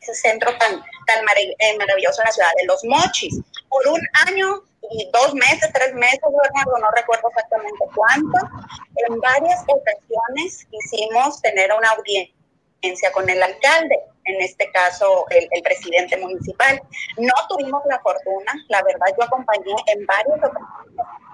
ese 0.00 0.14
centro 0.14 0.56
tan, 0.58 0.82
tan 1.06 1.24
eh, 1.36 1.76
maravilloso 1.78 2.22
en 2.22 2.26
la 2.26 2.32
ciudad 2.32 2.50
de 2.56 2.66
Los 2.66 2.84
Mochis. 2.84 3.40
Por 3.68 3.88
un 3.88 4.00
año 4.26 4.62
dos 5.12 5.34
meses, 5.34 5.70
tres 5.72 5.94
meses, 5.94 6.20
Bernardo, 6.22 6.78
no 6.78 6.90
recuerdo 6.94 7.28
exactamente 7.28 7.84
cuánto, 7.94 8.38
en 9.08 9.20
varias 9.20 9.62
ocasiones 9.66 10.66
quisimos 10.70 11.40
tener 11.40 11.70
una 11.76 11.90
audiencia 11.90 13.12
con 13.12 13.28
el 13.28 13.42
alcalde, 13.42 13.98
en 14.26 14.40
este 14.40 14.70
caso 14.72 15.26
el, 15.30 15.62
presidente 15.62 16.16
municipal. 16.18 16.80
No 17.18 17.32
tuvimos 17.48 17.82
la 17.86 17.98
fortuna, 18.00 18.52
la 18.68 18.82
verdad 18.82 19.06
yo 19.16 19.24
acompañé 19.24 19.74
en 19.86 20.06
varias 20.06 20.38
ocasiones 20.38 20.84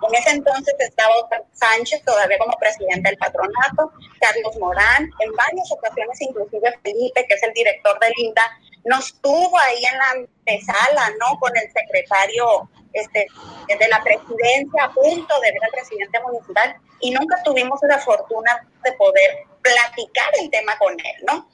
en 0.08 0.14
ese 0.14 0.30
entonces 0.30 0.74
estaba 0.78 1.12
Sánchez 1.52 2.02
todavía 2.04 2.38
como 2.38 2.56
presidente 2.58 3.10
del 3.10 3.18
patronato, 3.18 3.92
Carlos 4.18 4.56
Morán, 4.58 5.10
en 5.20 5.32
varias 5.36 5.70
ocasiones 5.70 6.20
inclusive 6.20 6.72
Felipe, 6.82 7.26
que 7.26 7.34
es 7.34 7.42
el 7.42 7.52
director 7.52 7.98
del 8.00 8.12
INDA, 8.16 8.42
nos 8.84 9.20
tuvo 9.20 9.58
ahí 9.58 9.84
en 9.84 9.98
la 9.98 10.10
antesala, 10.10 11.10
¿no? 11.20 11.38
Con 11.38 11.54
el 11.54 11.70
secretario 11.70 12.70
este, 12.94 13.26
de 13.68 13.88
la 13.88 14.02
presidencia 14.02 14.84
a 14.84 14.92
punto 14.92 15.40
de 15.40 15.52
ver 15.52 15.64
al 15.64 15.70
presidente 15.70 16.20
municipal 16.20 16.76
y 17.00 17.10
nunca 17.10 17.42
tuvimos 17.44 17.78
la 17.82 17.98
fortuna 17.98 18.66
de 18.82 18.92
poder 18.92 19.46
platicar 19.60 20.30
el 20.40 20.50
tema 20.50 20.78
con 20.78 20.92
él, 20.92 21.24
¿no? 21.26 21.48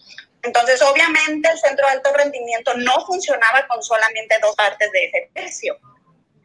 Entonces, 0.46 0.80
obviamente, 0.80 1.50
el 1.50 1.58
centro 1.58 1.86
de 1.86 1.92
alto 1.92 2.12
rendimiento 2.14 2.72
no 2.76 3.04
funcionaba 3.04 3.66
con 3.66 3.82
solamente 3.82 4.38
dos 4.40 4.54
partes 4.56 4.90
de 4.92 5.04
ese 5.06 5.30
precio 5.34 5.78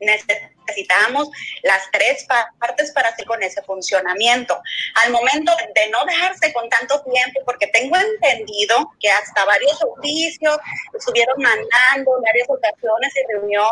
necesitábamos 0.01 1.29
las 1.63 1.89
tres 1.91 2.25
partes 2.59 2.91
para 2.91 3.09
hacer 3.09 3.25
con 3.25 3.41
ese 3.43 3.61
funcionamiento. 3.63 4.59
Al 5.03 5.11
momento 5.11 5.51
de 5.75 5.89
no 5.89 6.03
dejarse 6.05 6.51
con 6.53 6.67
tanto 6.69 7.01
tiempo, 7.03 7.39
porque 7.45 7.67
tengo 7.67 7.95
entendido 7.97 8.91
que 8.99 9.09
hasta 9.09 9.45
varios 9.45 9.79
oficios 9.83 10.57
estuvieron 10.97 11.41
mandando 11.41 12.17
en 12.17 12.23
varias 12.23 12.49
ocasiones 12.49 13.13
y 13.15 13.33
reunió 13.33 13.63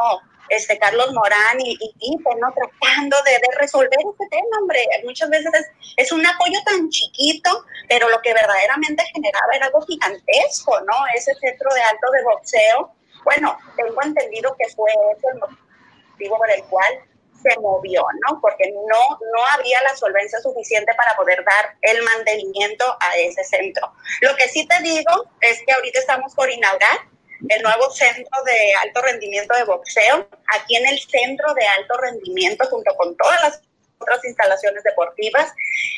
este 0.50 0.78
Carlos 0.78 1.14
Morán 1.14 1.60
y, 1.60 1.78
y, 2.00 2.18
¿no? 2.18 2.54
tratando 2.54 3.18
de, 3.24 3.40
resolver 3.60 4.00
este 4.12 4.28
tema, 4.30 4.58
hombre. 4.62 4.86
Muchas 5.04 5.30
veces 5.30 5.52
es, 5.54 5.68
es, 5.98 6.12
un 6.12 6.26
apoyo 6.26 6.60
tan 6.66 6.90
chiquito, 6.90 7.66
pero 7.88 8.10
lo 8.10 8.22
que 8.22 8.34
verdaderamente 8.34 9.04
generaba 9.14 9.56
era 9.56 9.66
algo 9.68 9.82
gigantesco, 9.82 10.80
¿no? 10.82 10.94
Ese 11.16 11.34
centro 11.36 11.74
de 11.74 11.82
alto 11.82 12.12
de 12.12 12.24
boxeo, 12.24 12.94
bueno, 13.24 13.58
tengo 13.76 14.02
entendido 14.04 14.56
que 14.58 14.74
fue 14.74 14.92
ese 15.16 15.28
el 15.34 15.40
motivo 15.40 16.38
por 16.38 16.52
el 16.52 16.64
cual 16.66 16.94
se 17.42 17.60
movió, 17.60 18.06
¿no? 18.28 18.40
Porque 18.42 18.72
no, 18.72 19.20
no 19.34 19.46
había 19.48 19.82
la 19.84 19.96
solvencia 19.96 20.40
suficiente 20.40 20.94
para 20.96 21.16
poder 21.16 21.44
dar 21.44 21.76
el 21.82 22.04
mantenimiento 22.04 22.86
a 23.00 23.16
ese 23.18 23.44
centro. 23.44 23.94
Lo 24.22 24.36
que 24.36 24.48
sí 24.50 24.68
te 24.68 24.82
digo 24.82 25.30
es 25.42 25.62
que 25.66 25.74
ahorita 25.74 26.00
estamos 26.00 26.34
por 26.36 26.50
inaugurar 26.50 27.00
el 27.48 27.64
nuevo 27.64 27.90
centro 27.92 28.44
de 28.46 28.74
alto 28.84 29.02
rendimiento 29.02 29.56
de 29.56 29.64
boxeo, 29.64 30.28
aquí 30.56 30.76
en 30.76 30.88
el 30.88 31.00
centro 31.00 31.54
de 31.54 31.66
alto 31.66 31.98
rendimiento, 32.02 32.68
junto 32.70 32.94
con 32.96 33.16
todas 33.16 33.42
las 33.42 33.62
otras 34.00 34.24
instalaciones 34.26 34.84
deportivas. 34.84 35.54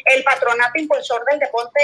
El 0.05 0.23
patronato 0.23 0.79
impulsor 0.79 1.23
del 1.25 1.39
deporte 1.39 1.79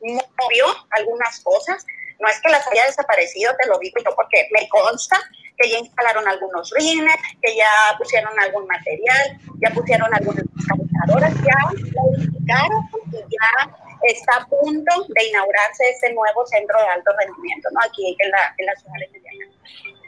movió 0.00 0.66
algunas 0.90 1.40
cosas, 1.40 1.84
no 2.18 2.28
es 2.28 2.40
que 2.40 2.50
las 2.50 2.66
haya 2.68 2.86
desaparecido, 2.86 3.52
te 3.60 3.68
lo 3.68 3.78
digo 3.78 4.00
yo 4.04 4.14
porque 4.14 4.48
me 4.52 4.68
consta 4.68 5.20
que 5.58 5.68
ya 5.68 5.78
instalaron 5.78 6.26
algunos 6.28 6.70
rines, 6.70 7.16
que 7.42 7.56
ya 7.56 7.68
pusieron 7.98 8.38
algún 8.38 8.66
material, 8.66 9.38
ya 9.60 9.70
pusieron 9.70 10.12
algunas 10.14 10.44
descalizadoras, 10.54 11.34
ya 11.34 12.68
lo 12.68 13.18
y 13.18 13.22
ya 13.28 13.81
está 14.08 14.36
a 14.36 14.46
punto 14.46 15.06
de 15.08 15.28
inaugurarse 15.28 15.90
este 15.90 16.12
nuevo 16.12 16.46
centro 16.46 16.78
de 16.78 16.86
alto 16.86 17.10
rendimiento, 17.18 17.68
¿no? 17.72 17.80
Aquí 17.86 18.16
en 18.18 18.30
la, 18.30 18.54
en 18.58 18.66
la 18.66 18.74
ciudad 18.76 18.94
de 19.00 19.08
Medellín. 19.18 19.50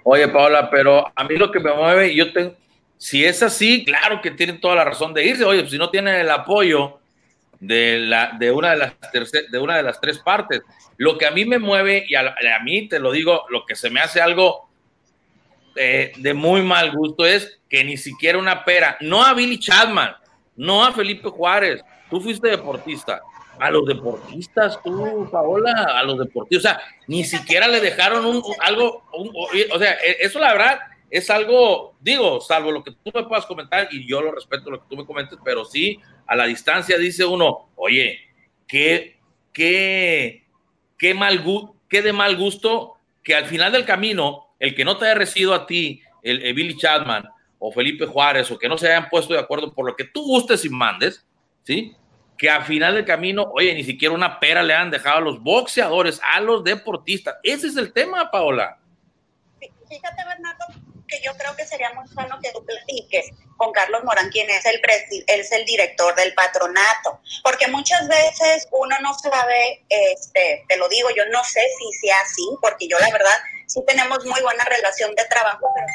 Oye, 0.05 0.29
Paola, 0.29 0.71
pero 0.71 1.13
a 1.15 1.25
mí 1.25 1.37
lo 1.37 1.51
que 1.51 1.61
me 1.61 1.73
mueve, 1.73 2.15
yo 2.15 2.33
tengo, 2.33 2.55
si 2.99 3.25
es 3.25 3.43
así, 3.43 3.85
claro 3.85 4.21
que 4.21 4.31
tienen 4.31 4.61
toda 4.61 4.75
la 4.77 4.85
razón 4.85 5.15
de 5.15 5.25
irse. 5.25 5.45
Oye, 5.45 5.69
si 5.69 5.79
no 5.79 5.91
tienen 5.91 6.15
el 6.15 6.31
apoyo 6.31 6.99
de, 7.61 7.99
la, 7.99 8.33
de, 8.39 8.51
una, 8.51 8.73
de, 8.73 8.77
las 8.77 8.95
de 9.51 9.59
una 9.59 9.77
de 9.77 9.83
las 9.83 10.01
tres 10.01 10.19
partes. 10.19 10.63
Lo 10.97 11.19
que 11.19 11.27
a 11.27 11.31
mí 11.31 11.45
me 11.45 11.59
mueve, 11.59 12.05
y 12.07 12.15
a, 12.15 12.21
a 12.21 12.63
mí 12.63 12.89
te 12.89 12.99
lo 12.99 13.11
digo, 13.11 13.45
lo 13.49 13.65
que 13.67 13.75
se 13.75 13.91
me 13.91 14.01
hace 14.01 14.21
algo 14.21 14.69
eh, 15.77 16.13
de 16.17 16.35
muy 16.35 16.63
mal 16.63 16.93
gusto 16.93 17.27
es 17.27 17.59
que 17.69 17.83
ni 17.83 17.97
siquiera 17.97 18.39
una 18.39 18.65
pera, 18.65 18.97
no 19.01 19.25
a 19.25 19.35
Billy 19.35 19.59
Chapman, 19.59 20.15
no 20.57 20.85
a 20.85 20.93
Felipe 20.93 21.29
Juárez, 21.29 21.83
tú 22.09 22.21
fuiste 22.21 22.49
deportista, 22.49 23.23
a 23.59 23.71
los 23.71 23.87
deportistas, 23.87 24.83
tú, 24.83 25.29
Paola, 25.31 25.73
a 25.99 26.03
los 26.05 26.19
deportistas, 26.19 26.59
o 26.59 26.77
sea, 26.77 26.81
ni 27.07 27.25
siquiera 27.25 27.69
le 27.69 27.81
dejaron 27.81 28.43
algo, 28.61 29.05
o 29.13 29.79
sea, 29.79 29.93
e, 29.93 30.19
eso 30.21 30.39
la 30.39 30.53
verdad 30.53 30.81
es 31.11 31.31
algo, 31.31 31.97
digo, 32.01 32.41
salvo 32.41 32.73
lo 32.73 32.83
que 32.83 32.91
tú 32.91 33.13
me 33.15 33.25
puedas 33.25 33.47
comentar, 33.47 33.89
y 33.91 34.07
yo 34.09 34.21
lo 34.21 34.33
respeto 34.33 34.71
lo 34.71 34.81
que 34.81 34.89
tú 34.89 34.97
me 34.97 35.07
comentes, 35.07 35.39
pero 35.45 35.65
sí, 35.65 36.01
a 36.27 36.35
la 36.35 36.47
distancia 36.47 36.99
dice 36.99 37.25
uno, 37.25 37.71
oye, 37.77 38.19
qué, 38.67 39.19
qué, 39.53 40.47
qué 40.99 41.15
mal 41.15 41.45
qué 41.89 42.03
de 42.03 42.13
mal 42.13 42.37
gusto 42.37 42.95
que 43.23 43.35
al 43.35 43.47
final 43.47 43.73
del 43.73 43.85
camino, 43.85 44.55
el 44.59 44.75
que 44.75 44.85
no 44.85 44.97
te 44.97 45.07
haya 45.07 45.15
recibido 45.15 45.55
a 45.55 45.67
ti, 45.67 46.03
el, 46.23 46.55
Billy 46.55 46.77
Chapman 46.77 47.25
o 47.59 47.71
Felipe 47.73 48.07
Juárez, 48.07 48.51
o 48.51 48.59
que 48.59 48.69
no 48.69 48.77
se 48.77 48.89
hayan 48.89 49.09
puesto 49.09 49.33
de 49.33 49.41
acuerdo 49.41 49.73
por 49.73 49.87
lo 49.87 49.97
que 49.97 50.05
tú 50.05 50.23
gustes 50.23 50.65
y 50.65 50.69
mandes, 50.69 51.25
¿sí? 51.63 51.95
Que 52.37 52.51
al 52.51 52.65
final 52.65 52.95
del 52.95 53.05
camino, 53.05 53.51
oye, 53.53 53.75
ni 53.75 53.85
siquiera 53.85 54.15
una 54.15 54.41
pera 54.41 54.63
le 54.63 54.75
han 54.75 54.91
dejado 54.91 55.19
a 55.19 55.21
los 55.21 55.43
boxeadores, 55.43 56.21
a 56.23 56.41
los 56.41 56.65
deportistas. 56.65 57.37
Ese 57.43 57.69
es 57.69 57.77
el 57.77 57.93
tema, 57.93 58.31
Paola. 58.31 58.79
Fíjate, 59.61 60.25
Bernardo, 60.27 60.65
que 61.07 61.21
yo 61.25 61.33
creo 61.37 61.55
que 61.57 61.65
sería 61.65 61.93
muy 61.93 62.05
bueno 62.15 62.39
que 62.43 62.51
tú 62.51 62.65
platiques 62.65 63.31
con 63.57 63.73
Carlos 63.73 64.03
Morán, 64.05 64.31
quien 64.31 64.49
es 64.51 64.65
el, 64.67 64.81
es 65.27 65.53
el 65.53 65.65
director 65.65 66.15
del 66.17 66.35
patronato, 66.35 67.21
porque 67.43 67.69
muchas 67.69 68.09
veces 68.09 68.67
uno 68.73 68.97
no 69.01 69.15
sabe, 69.15 69.85
este, 69.89 70.65
te 70.69 70.77
lo 70.77 70.89
digo, 70.89 71.09
yo 71.17 71.25
no 71.31 71.45
sé 71.45 71.61
si 71.79 72.07
sea 72.07 72.17
así, 72.21 72.45
porque 72.61 72.89
yo 72.89 72.99
la 72.99 73.11
verdad 73.11 73.37
sí 73.67 73.81
tenemos 73.87 74.25
muy 74.25 74.41
buena 74.43 74.65
relación 74.65 75.15
de 75.15 75.25
trabajo, 75.27 75.69
pero 75.75 75.87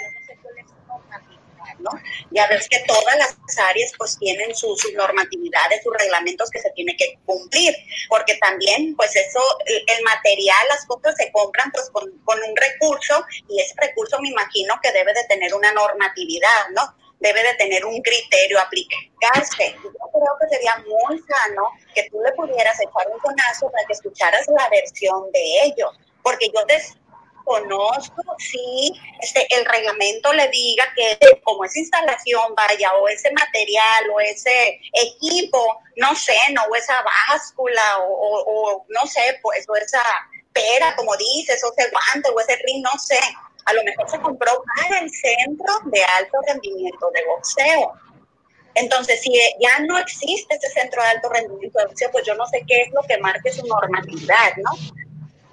no. 1.80 1.90
Ya 2.32 2.48
ves 2.48 2.68
que 2.70 2.80
todas 2.88 3.18
las 3.18 3.36
áreas 3.70 3.92
pues 3.98 4.18
tienen 4.20 4.56
sus, 4.56 4.80
normatividades, 4.96 5.84
sus 5.84 5.94
reglamentos 5.94 6.50
que 6.50 6.60
se 6.60 6.72
tiene 6.72 6.96
que 6.98 7.20
cumplir, 7.26 7.76
porque 8.08 8.36
también 8.38 8.96
pues 8.96 9.16
eso, 9.16 9.42
el, 9.66 10.04
material, 10.04 10.68
las 10.70 10.86
cosas 10.86 11.16
se 11.18 11.32
compran 11.32 11.72
pues 11.72 11.90
con, 11.92 12.10
con 12.24 12.40
un 12.42 12.56
recurso 12.56 13.24
y 13.48 13.62
ese 13.62 13.74
recurso 13.78 14.20
me 14.22 14.30
imagino 14.30 14.76
que 14.82 14.92
debe 14.92 15.14
de 15.14 15.24
tener 15.26 15.54
una 15.54 15.72
normatividad, 15.74 16.70
¿no? 16.74 16.96
debe 17.20 17.44
de 17.44 17.54
tener 17.56 17.86
un 17.86 18.02
criterio 18.02 18.60
aplicarse. 18.60 19.76
Yo 19.84 19.92
creo 19.92 20.38
que 20.40 20.56
sería 20.56 20.78
muy 20.78 21.20
sano 21.20 21.70
que 21.94 22.10
tú 22.10 22.20
le 22.22 22.32
pudieras 22.34 22.80
echar 22.80 23.08
un 23.12 23.20
conazo 23.20 23.70
para 23.72 23.86
que 23.86 23.94
escucharas 23.94 24.48
la 24.48 24.70
versión 24.70 25.32
de 25.32 25.64
ellos, 25.64 25.92
porque 26.24 26.50
yo 26.54 26.66
des 26.66 26.96
conozco 27.44 28.24
si 28.38 28.92
este, 29.22 29.46
el 29.56 29.66
reglamento 29.66 30.32
le 30.34 30.48
diga 30.50 30.86
que 30.96 31.18
como 31.44 31.66
esa 31.66 31.80
instalación 31.80 32.56
vaya 32.56 32.94
o 32.96 33.08
ese 33.08 33.32
material 33.32 34.10
o 34.14 34.20
ese 34.20 34.80
equipo, 34.94 35.82
no 35.98 36.16
sé, 36.16 36.38
no, 36.54 36.62
o 36.70 36.76
esa 36.76 37.04
báscula 37.04 38.00
o, 38.02 38.86
no 38.90 39.08
sé, 39.08 39.40
pues 39.42 39.66
o 39.70 39.76
esa 39.76 40.04
pera, 40.54 40.96
como 40.96 41.16
dices, 41.18 41.64
o 41.64 41.74
ese 41.78 41.90
guante 41.92 42.30
o 42.30 42.40
ese 42.40 42.56
ring, 42.66 42.84
no 42.84 42.98
sé, 43.00 43.20
a 43.66 43.74
lo 43.74 43.84
mejor 43.84 44.10
se 44.10 44.20
compró 44.20 44.64
para 44.76 45.00
el 45.00 45.10
centro 45.10 45.74
de 45.86 46.04
alto 46.04 46.38
rendimiento 46.48 47.12
de 47.12 47.26
boxeo. 47.26 47.94
Entonces, 48.76 49.22
si 49.22 49.32
ya 49.60 49.80
no 49.80 49.98
existe 49.98 50.56
ese 50.56 50.70
centro 50.70 51.02
de 51.02 51.10
alto 51.10 51.30
rendimiento 51.30 51.80
de 51.80 51.86
boxeo, 51.86 52.12
pues 52.12 52.26
yo 52.26 52.36
no 52.36 52.46
sé 52.48 52.64
qué 52.68 52.82
es 52.82 52.92
lo 52.92 53.02
que 53.02 53.18
marque 53.18 53.52
su 53.52 53.66
normatividad, 53.66 54.56
¿no? 54.58 54.72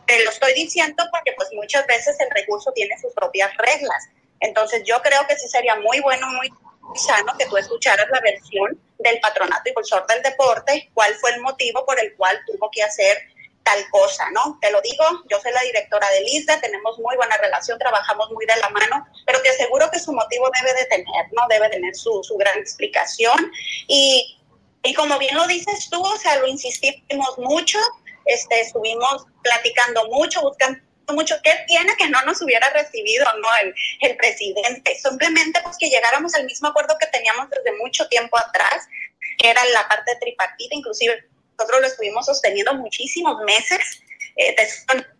Te 0.07 0.25
lo 0.25 0.31
estoy 0.31 0.55
diciendo 0.55 1.05
porque 1.11 1.33
pues 1.37 1.49
muchas 1.53 1.87
veces 1.87 2.17
el 2.21 2.31
recurso 2.31 2.73
tiene 2.73 2.97
sus 3.01 3.13
propias 3.13 3.51
reglas. 3.57 4.09
Entonces 4.41 4.83
yo 4.85 5.01
creo 5.03 5.27
que 5.27 5.37
sí 5.37 5.49
sería 5.49 5.77
muy 5.77 6.01
bueno, 6.01 6.27
muy 6.29 6.51
sano 6.97 7.37
que 7.39 7.47
tú 7.47 7.57
escucharas 7.57 8.07
la 8.11 8.21
versión 8.21 8.79
del 8.99 9.21
patronato 9.21 9.69
impulsor 9.69 10.07
del 10.07 10.23
deporte, 10.23 10.91
cuál 10.95 11.15
fue 11.17 11.33
el 11.33 11.41
motivo 11.41 11.85
por 11.85 11.99
el 12.01 12.15
cual 12.17 12.39
tuvo 12.47 12.71
que 12.71 12.83
hacer 12.83 13.19
tal 13.67 13.85
cosa, 13.91 14.31
¿no? 14.31 14.59
Te 14.61 14.71
lo 14.71 14.81
digo, 14.81 15.05
yo 15.29 15.41
soy 15.41 15.51
la 15.51 15.63
directora 15.63 16.09
de 16.11 16.23
ISDA, 16.25 16.61
tenemos 16.61 16.97
muy 17.01 17.17
buena 17.17 17.37
relación, 17.37 17.77
trabajamos 17.79 18.31
muy 18.31 18.47
de 18.47 18.55
la 18.57 18.71
mano, 18.71 19.05
pero 19.27 19.43
te 19.43 19.49
aseguro 19.49 19.91
que 19.91 19.99
su 19.99 20.13
motivo 20.13 20.49
debe 20.63 20.79
de 20.79 20.85
tener, 20.87 21.27
¿no? 21.33 21.43
Debe 21.49 21.69
tener 21.71 21.95
su, 21.97 22.23
su 22.23 22.37
gran 22.37 22.57
explicación. 22.59 23.51
Y, 23.89 24.39
y 24.85 24.95
como 24.95 25.19
bien 25.19 25.35
lo 25.35 25.49
dices 25.49 25.89
tú, 25.91 26.01
o 26.01 26.17
sea, 26.17 26.39
lo 26.39 26.47
insistimos 26.47 27.39
mucho, 27.39 27.81
este, 28.27 28.61
estuvimos 28.61 29.25
platicando 29.43 30.09
mucho, 30.09 30.43
buscando 30.43 30.81
mucho 31.09 31.37
qué 31.43 31.53
tiene 31.67 31.97
que 31.97 32.09
no 32.09 32.21
nos 32.23 32.43
hubiera 32.43 32.69
recibido 32.71 33.25
no 33.41 33.49
el, 33.63 33.75
el, 34.01 34.17
presidente. 34.17 34.97
Simplemente 34.97 35.61
pues 35.63 35.77
que 35.79 35.89
llegáramos 35.89 36.35
al 36.35 36.45
mismo 36.45 36.69
acuerdo 36.69 36.97
que 36.99 37.07
teníamos 37.07 37.49
desde 37.51 37.77
mucho 37.79 38.09
tiempo 38.09 38.37
atrás 38.37 38.89
que 39.39 39.51
era 39.51 39.65
la 39.67 39.87
parte 39.89 40.17
tripartita 40.17 40.75
inclusive 40.75 41.29
nosotros 41.59 41.81
lo 41.81 41.87
estuvimos 41.87 42.27
sosteniendo 42.27 42.75
muchísimos 42.75 43.43
meses 43.45 44.03
eh, 44.37 44.55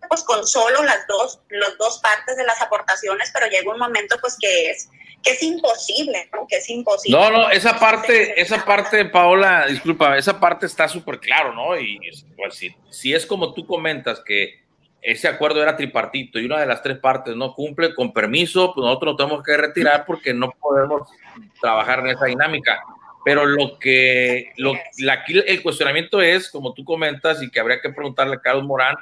pues 0.09 0.23
con 0.23 0.47
solo 0.47 0.83
las 0.83 1.07
dos 1.07 1.41
las 1.49 1.77
dos 1.79 2.01
partes 2.01 2.37
de 2.37 2.45
las 2.45 2.61
aportaciones 2.61 3.31
pero 3.33 3.47
llegó 3.47 3.73
un 3.73 3.79
momento 3.79 4.17
pues 4.21 4.37
que 4.41 4.71
es 4.71 4.89
es 5.25 5.43
imposible, 5.43 6.29
¿no? 6.33 6.47
Que 6.47 6.57
es 6.57 6.71
imposible. 6.71 7.19
No, 7.19 7.31
no, 7.31 7.51
esa 7.51 7.79
parte, 7.79 8.41
esa 8.41 8.65
parte, 8.65 9.05
Paola, 9.07 9.67
disculpa, 9.67 10.17
esa 10.17 10.39
parte 10.39 10.67
está 10.67 10.89
súper 10.89 11.19
claro, 11.19 11.53
¿no? 11.53 11.79
Y 11.79 11.99
pues, 12.37 12.55
si, 12.55 12.75
si 12.91 13.15
es 13.15 13.27
como 13.27 13.53
tú 13.53 13.67
comentas 13.67 14.21
que 14.21 14.67
ese 15.03 15.29
acuerdo 15.29 15.63
era 15.63 15.77
tripartito 15.77 16.39
y 16.39 16.47
una 16.47 16.59
de 16.59 16.67
las 16.67 16.83
tres 16.83 16.99
partes 16.99 17.37
no 17.37 17.55
cumple, 17.55 17.95
con 17.95 18.13
permiso, 18.13 18.73
pues 18.75 18.85
nosotros 18.85 19.17
tenemos 19.17 19.43
que 19.45 19.57
retirar 19.57 20.05
porque 20.05 20.35
no 20.35 20.51
podemos 20.61 21.09
trabajar 21.61 22.01
en 22.01 22.09
esa 22.09 22.27
dinámica. 22.27 22.83
Pero 23.25 23.45
lo 23.45 23.79
que, 23.79 24.53
lo, 24.57 24.75
la, 24.99 25.25
el 25.27 25.63
cuestionamiento 25.63 26.21
es, 26.21 26.51
como 26.51 26.75
tú 26.75 26.85
comentas, 26.85 27.43
y 27.43 27.51
que 27.51 27.61
habría 27.61 27.81
que 27.81 27.91
preguntarle 27.91 28.37
a 28.37 28.41
Carlos 28.41 28.65
Morán, 28.65 28.97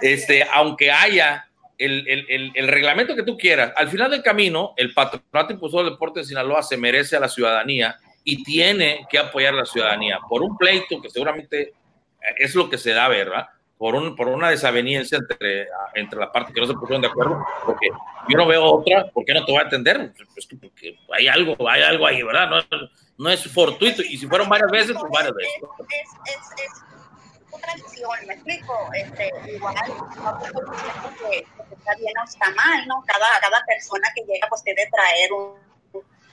este, 0.00 0.46
aunque 0.52 0.90
haya 0.90 1.46
el, 1.78 2.68
reglamento 2.68 3.14
que 3.14 3.22
tú 3.22 3.36
quieras. 3.36 3.72
Al 3.76 3.88
final 3.88 4.10
del 4.10 4.22
camino, 4.22 4.74
el 4.76 4.92
Patronato 4.92 5.52
Impulsor 5.52 5.84
de 5.84 5.90
Deporte 5.90 6.20
de 6.20 6.26
Sinaloa 6.26 6.62
se 6.62 6.76
merece 6.76 7.16
a 7.16 7.20
la 7.20 7.28
ciudadanía 7.28 7.96
y 8.22 8.42
tiene 8.42 9.06
que 9.10 9.18
apoyar 9.18 9.54
a 9.54 9.58
la 9.58 9.66
ciudadanía 9.66 10.18
por 10.28 10.42
un 10.42 10.56
pleito 10.56 11.00
que 11.00 11.10
seguramente 11.10 11.74
es 12.38 12.54
lo 12.54 12.70
que 12.70 12.78
se 12.78 12.92
da, 12.92 13.08
¿verdad? 13.08 13.48
Por, 13.76 13.94
un, 13.94 14.16
por 14.16 14.28
una 14.28 14.50
desaveniencia 14.50 15.18
entre, 15.18 15.68
entre 15.94 16.18
la 16.18 16.32
parte 16.32 16.52
que 16.52 16.60
no 16.60 16.66
se 16.66 16.74
pusieron 16.74 17.02
de 17.02 17.08
acuerdo, 17.08 17.44
porque 17.66 17.88
yo 18.28 18.38
no 18.38 18.46
veo 18.46 18.64
otra, 18.64 19.10
¿por 19.10 19.24
qué 19.24 19.34
no 19.34 19.44
te 19.44 19.52
voy 19.52 19.60
a 19.60 19.66
atender? 19.66 20.12
Pues 20.32 20.46
porque 20.46 20.96
hay 21.12 21.28
algo, 21.28 21.68
hay 21.68 21.82
algo 21.82 22.06
ahí, 22.06 22.22
¿verdad? 22.22 22.48
No, 22.48 22.88
no 23.18 23.30
es 23.30 23.44
fortuito, 23.52 24.00
y 24.00 24.16
si 24.16 24.26
fueron 24.26 24.48
varias 24.48 24.70
veces, 24.70 24.96
pues 24.98 25.12
varias 25.12 25.34
veces 25.34 25.60
tradición, 27.58 28.10
me 28.26 28.34
explico, 28.34 28.90
este, 28.94 29.30
igual, 29.46 29.74
no 30.22 30.38
que, 31.28 31.46
está 31.70 31.94
bien 31.96 32.12
o 32.18 32.24
está 32.24 32.50
mal, 32.50 32.86
¿no? 32.86 33.02
Cada, 33.06 33.40
cada 33.40 33.64
persona 33.66 34.08
que 34.14 34.22
llega 34.22 34.48
pues 34.48 34.62
debe 34.64 34.86
traer 34.90 35.32
un, 35.32 35.73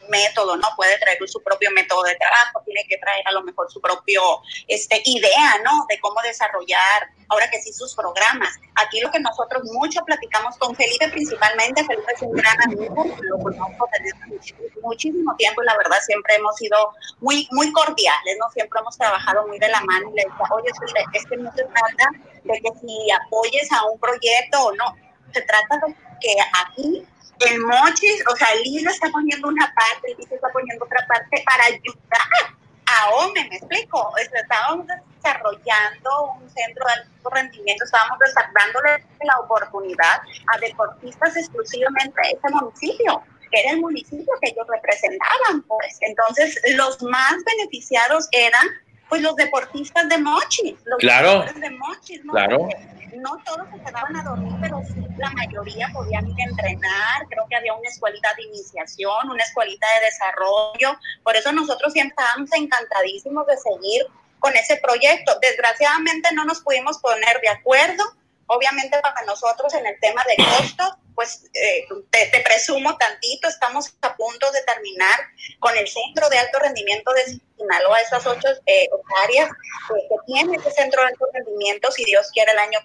método, 0.09 0.55
¿no? 0.57 0.67
Puede 0.75 0.97
traer 0.99 1.17
su 1.27 1.41
propio 1.41 1.71
método 1.71 2.03
de 2.03 2.15
trabajo, 2.15 2.61
tiene 2.65 2.83
que 2.87 2.97
traer 2.97 3.27
a 3.27 3.31
lo 3.31 3.43
mejor 3.43 3.71
su 3.71 3.81
propio 3.81 4.21
este, 4.67 5.01
idea, 5.05 5.57
¿no? 5.63 5.85
De 5.89 5.99
cómo 5.99 6.21
desarrollar, 6.21 7.09
ahora 7.29 7.49
que 7.49 7.61
sí, 7.61 7.71
sus 7.73 7.95
programas. 7.95 8.53
Aquí 8.75 8.99
lo 8.99 9.11
que 9.11 9.19
nosotros 9.19 9.63
mucho 9.65 10.01
platicamos 10.05 10.57
con 10.57 10.75
Felipe 10.75 11.09
principalmente, 11.09 11.83
Felipe 11.85 12.13
es 12.13 12.21
un 12.21 12.31
gran 12.31 12.61
amigo, 12.63 13.05
lo 13.21 13.37
conozco 13.39 13.89
desde 13.99 14.79
muchísimo 14.81 15.35
tiempo 15.35 15.61
y 15.61 15.65
la 15.65 15.77
verdad 15.77 15.97
siempre 16.05 16.35
hemos 16.35 16.55
sido 16.55 16.77
muy, 17.19 17.47
muy 17.51 17.71
cordiales, 17.71 18.37
¿no? 18.39 18.49
Siempre 18.51 18.79
hemos 18.79 18.97
trabajado 18.97 19.47
muy 19.47 19.59
de 19.59 19.69
la 19.69 19.81
mano 19.81 20.09
y 20.11 20.15
le 20.17 20.23
decía, 20.23 20.45
oye, 20.51 20.69
es 21.13 21.25
que 21.25 21.37
no 21.37 21.51
se 21.53 21.63
trata 21.63 22.09
de 22.43 22.61
que 22.61 22.69
si 22.79 23.11
apoyes 23.11 23.71
a 23.71 23.85
un 23.85 23.99
proyecto 23.99 24.65
o 24.65 24.71
no, 24.73 24.95
se 25.33 25.41
trata 25.41 25.79
de 25.85 25.95
que 26.19 26.35
aquí 26.65 27.05
el 27.49 27.59
Mochis, 27.61 28.23
o 28.31 28.35
sea, 28.35 28.47
el 28.53 28.88
está 28.88 29.09
poniendo 29.09 29.47
una 29.47 29.73
parte, 29.73 30.11
el 30.11 30.19
está 30.19 30.49
poniendo 30.49 30.85
otra 30.85 31.05
parte 31.07 31.43
para 31.45 31.65
ayudar 31.65 32.55
a 32.85 33.09
OME, 33.15 33.47
me 33.49 33.55
explico. 33.55 34.13
Estábamos 34.18 34.88
desarrollando 35.15 36.34
un 36.39 36.49
centro 36.49 36.85
de 36.85 36.93
alto 36.93 37.30
rendimiento, 37.30 37.85
estábamos 37.85 38.18
dándole 38.53 39.03
la 39.23 39.39
oportunidad 39.39 40.22
a 40.53 40.59
deportistas 40.59 41.35
exclusivamente 41.38 42.22
de 42.22 42.31
ese 42.31 42.49
municipio 42.49 43.23
que 43.51 43.59
era 43.59 43.72
el 43.72 43.81
municipio 43.81 44.34
que 44.41 44.49
ellos 44.49 44.65
representaban, 44.68 45.61
pues. 45.68 45.97
Entonces, 46.01 46.57
los 46.76 47.01
más 47.03 47.35
beneficiados 47.45 48.27
eran, 48.31 48.65
pues, 49.11 49.21
los 49.21 49.35
deportistas 49.35 50.09
de 50.09 50.17
Mochis, 50.17 50.75
los 50.85 50.97
claro, 50.97 51.45
de 51.55 51.69
Mochis, 51.69 52.25
¿no? 52.25 52.33
Claro 52.33 52.69
no 53.17 53.38
todos 53.45 53.67
se 53.69 53.79
quedaban 53.83 54.15
a 54.15 54.23
dormir, 54.23 54.53
pero 54.61 54.81
sí 54.85 55.05
la 55.17 55.29
mayoría 55.31 55.89
podían 55.93 56.27
ir 56.27 56.35
a 56.39 56.49
entrenar. 56.49 57.27
Creo 57.29 57.45
que 57.49 57.55
había 57.55 57.73
una 57.73 57.89
escuelita 57.89 58.33
de 58.35 58.43
iniciación, 58.43 59.29
una 59.29 59.43
escuelita 59.43 59.88
de 59.99 60.05
desarrollo. 60.05 60.99
Por 61.23 61.35
eso 61.35 61.51
nosotros 61.51 61.93
siempre 61.93 62.15
estábamos 62.17 62.49
encantadísimos 62.53 63.45
de 63.47 63.57
seguir 63.57 64.05
con 64.39 64.55
ese 64.55 64.77
proyecto. 64.77 65.38
Desgraciadamente 65.41 66.29
no 66.33 66.45
nos 66.45 66.61
pudimos 66.61 66.99
poner 66.99 67.39
de 67.41 67.49
acuerdo. 67.49 68.03
Obviamente 68.53 68.99
para 68.99 69.23
nosotros 69.23 69.73
en 69.75 69.85
el 69.85 69.97
tema 70.01 70.25
de 70.25 70.35
costos, 70.43 70.89
pues 71.15 71.49
eh, 71.53 71.85
te, 72.09 72.41
presumo 72.41 72.97
tantito, 72.97 73.47
estamos 73.47 73.95
a 74.01 74.13
punto 74.17 74.51
de 74.51 74.61
terminar 74.63 75.21
con 75.59 75.77
el 75.77 75.87
centro 75.87 76.27
de 76.27 76.37
alto 76.37 76.59
rendimiento 76.59 77.13
de 77.13 77.39
Sinaloa, 77.57 78.01
esas 78.01 78.27
ocho 78.27 78.49
eh, 78.65 78.89
áreas 79.23 79.49
que 79.87 80.15
tiene 80.27 80.57
ese 80.57 80.69
centro 80.71 81.01
de 81.01 81.07
alto 81.07 81.27
rendimiento, 81.33 81.91
si 81.91 82.03
Dios 82.03 82.29
quiere 82.33 82.51
el 82.51 82.59
año 82.59 82.79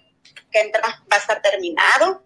que 0.53 0.61
entra 0.61 0.83
va 1.11 1.17
a 1.17 1.19
estar 1.19 1.43
terminado. 1.43 2.23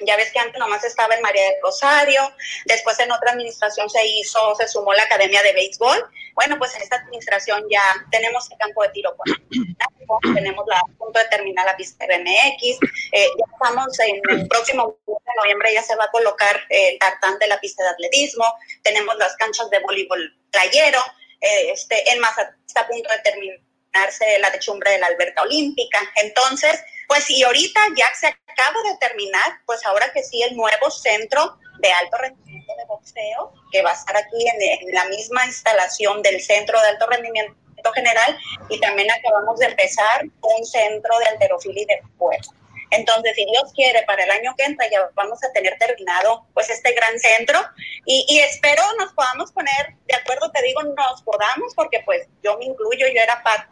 Ya 0.00 0.16
ves 0.16 0.32
que 0.32 0.38
antes 0.38 0.58
nomás 0.58 0.82
estaba 0.84 1.14
en 1.14 1.22
María 1.22 1.42
del 1.44 1.54
Rosario, 1.62 2.22
después 2.64 2.98
en 3.00 3.12
otra 3.12 3.32
administración 3.32 3.88
se 3.88 4.04
hizo, 4.06 4.54
se 4.56 4.66
sumó 4.66 4.92
la 4.94 5.04
Academia 5.04 5.42
de 5.42 5.52
Béisbol. 5.52 6.10
Bueno, 6.34 6.58
pues 6.58 6.74
en 6.74 6.82
esta 6.82 6.96
administración 6.96 7.64
ya 7.70 7.82
tenemos 8.10 8.50
el 8.50 8.58
campo 8.58 8.82
de 8.82 8.88
tiro 8.90 9.14
con 9.16 10.34
tenemos 10.34 10.64
la, 10.66 10.82
punto 10.98 11.18
de 11.18 11.24
terminar 11.26 11.64
la 11.66 11.76
pista 11.76 12.06
de 12.06 12.18
MX, 12.18 12.78
eh, 13.12 13.26
ya 13.26 13.44
estamos 13.52 13.98
en 14.00 14.20
el 14.30 14.48
próximo 14.48 14.98
de 15.06 15.42
noviembre 15.42 15.72
ya 15.72 15.82
se 15.82 15.96
va 15.96 16.04
a 16.04 16.10
colocar 16.10 16.60
el 16.68 16.98
tartán 16.98 17.38
de 17.38 17.46
la 17.46 17.60
pista 17.60 17.82
de 17.82 17.90
atletismo, 17.90 18.44
tenemos 18.82 19.16
las 19.16 19.36
canchas 19.36 19.70
de 19.70 19.78
voleibol 19.80 20.36
playero, 20.50 21.00
eh, 21.40 21.72
este, 21.72 22.10
en 22.12 22.20
Mazatlán 22.20 22.56
está 22.66 22.82
a 22.82 22.88
punto 22.88 23.08
de 23.10 23.18
terminarse 23.18 24.38
la 24.40 24.52
techumbre 24.52 24.92
de 24.92 24.98
la 24.98 25.08
alberca 25.08 25.42
olímpica. 25.42 25.98
Entonces, 26.16 26.80
pues 27.12 27.28
y 27.28 27.42
ahorita 27.42 27.80
ya 27.94 28.06
se 28.18 28.26
acaba 28.26 28.78
de 28.90 28.96
terminar, 28.96 29.60
pues 29.66 29.84
ahora 29.84 30.10
que 30.14 30.22
sí, 30.22 30.42
el 30.42 30.56
nuevo 30.56 30.90
centro 30.90 31.58
de 31.80 31.92
alto 31.92 32.16
rendimiento 32.16 32.72
de 32.74 32.86
boxeo, 32.86 33.52
que 33.70 33.82
va 33.82 33.90
a 33.90 33.94
estar 33.94 34.16
aquí 34.16 34.48
en, 34.48 34.94
la 34.94 35.04
misma 35.04 35.44
instalación 35.44 36.22
del 36.22 36.40
centro 36.40 36.80
de 36.80 36.88
alto 36.88 37.06
rendimiento 37.06 37.54
general, 37.94 38.38
y 38.70 38.80
también 38.80 39.10
acabamos 39.10 39.58
de 39.58 39.66
empezar 39.66 40.22
un 40.40 40.64
centro 40.64 41.18
de 41.18 41.26
alterofilia 41.26 41.82
y 41.82 41.84
de 41.84 42.02
fuerza. 42.16 42.50
Entonces, 42.90 43.34
si 43.36 43.44
Dios 43.44 43.70
quiere, 43.74 44.04
para 44.04 44.24
el 44.24 44.30
año 44.30 44.54
que 44.56 44.64
entra 44.64 44.88
ya 44.88 45.06
vamos 45.14 45.38
a 45.44 45.52
tener 45.52 45.76
terminado 45.78 46.46
pues 46.54 46.70
este 46.70 46.92
gran 46.92 47.18
centro 47.18 47.60
y, 48.06 48.24
y, 48.26 48.38
espero 48.38 48.82
nos 48.98 49.12
podamos 49.12 49.52
poner 49.52 49.96
de 50.06 50.14
acuerdo, 50.14 50.50
te 50.50 50.62
digo, 50.62 50.82
nos 50.82 51.22
podamos, 51.24 51.74
porque 51.74 52.00
pues 52.06 52.26
yo 52.42 52.56
me 52.56 52.64
incluyo, 52.64 53.06
yo 53.06 53.20
era 53.20 53.42
parte 53.42 53.68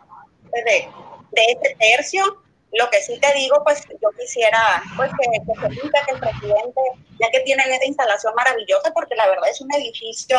de, 0.53 0.91
de 1.33 1.45
este 1.53 1.77
tercio, 1.79 2.43
lo 2.73 2.89
que 2.91 3.03
sí 3.03 3.19
te 3.19 3.33
digo, 3.35 3.63
pues 3.65 3.83
yo 4.01 4.11
quisiera 4.19 4.83
pues 4.97 5.11
que, 5.11 5.27
que 5.31 5.61
se 5.61 5.69
diga 5.83 6.05
que 6.07 6.13
el 6.13 6.21
presidente, 6.21 6.81
ya 7.19 7.31
que 7.31 7.41
tienen 7.41 7.71
esa 7.73 7.85
instalación 7.85 8.35
maravillosa, 8.35 8.93
porque 8.93 9.17
la 9.17 9.27
verdad 9.29 9.49
es 9.49 9.61
un 9.61 9.75
edificio 9.75 10.39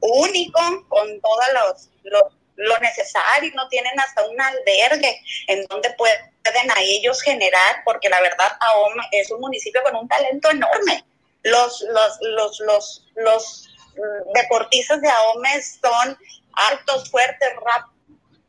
único, 0.00 0.60
con 0.88 1.20
todos 1.20 1.46
los, 1.54 1.88
los 2.02 2.24
lo 2.56 2.78
necesario, 2.78 3.50
no 3.54 3.68
tienen 3.68 3.98
hasta 3.98 4.26
un 4.28 4.40
albergue 4.40 5.20
en 5.48 5.64
donde 5.66 5.90
pueden 5.94 6.70
a 6.70 6.80
ellos 6.80 7.20
generar, 7.22 7.82
porque 7.84 8.08
la 8.08 8.20
verdad 8.20 8.56
Ahome 8.60 9.02
es 9.12 9.30
un 9.30 9.40
municipio 9.40 9.82
con 9.82 9.96
un 9.96 10.08
talento 10.08 10.50
enorme. 10.50 11.04
Los, 11.44 11.80
los, 11.80 12.18
los, 12.20 12.60
los, 12.60 13.06
los 13.16 13.68
deportistas 14.34 15.00
de 15.00 15.08
Ahome 15.08 15.62
son 15.62 16.18
altos, 16.52 17.10
fuertes, 17.10 17.48
rápidos 17.64 17.92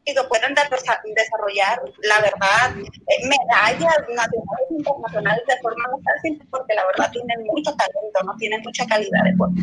y 0.05 0.13
lo 0.13 0.27
pueden 0.27 0.53
desarrollar, 0.53 1.81
la 2.03 2.19
verdad, 2.19 2.77
eh, 2.77 3.27
medallas 3.27 3.97
nacionales 4.09 4.69
e 4.69 4.73
internacionales 4.73 5.43
de 5.47 5.57
forma 5.61 5.87
muy 5.91 6.01
fácil, 6.03 6.47
porque 6.49 6.73
la 6.73 6.85
verdad 6.87 7.11
tienen 7.11 7.45
mucho 7.45 7.73
talento, 7.75 8.23
no 8.25 8.35
tienen 8.37 8.61
mucha 8.61 8.85
calidad 8.85 9.23
de 9.23 9.35
juego. 9.37 9.53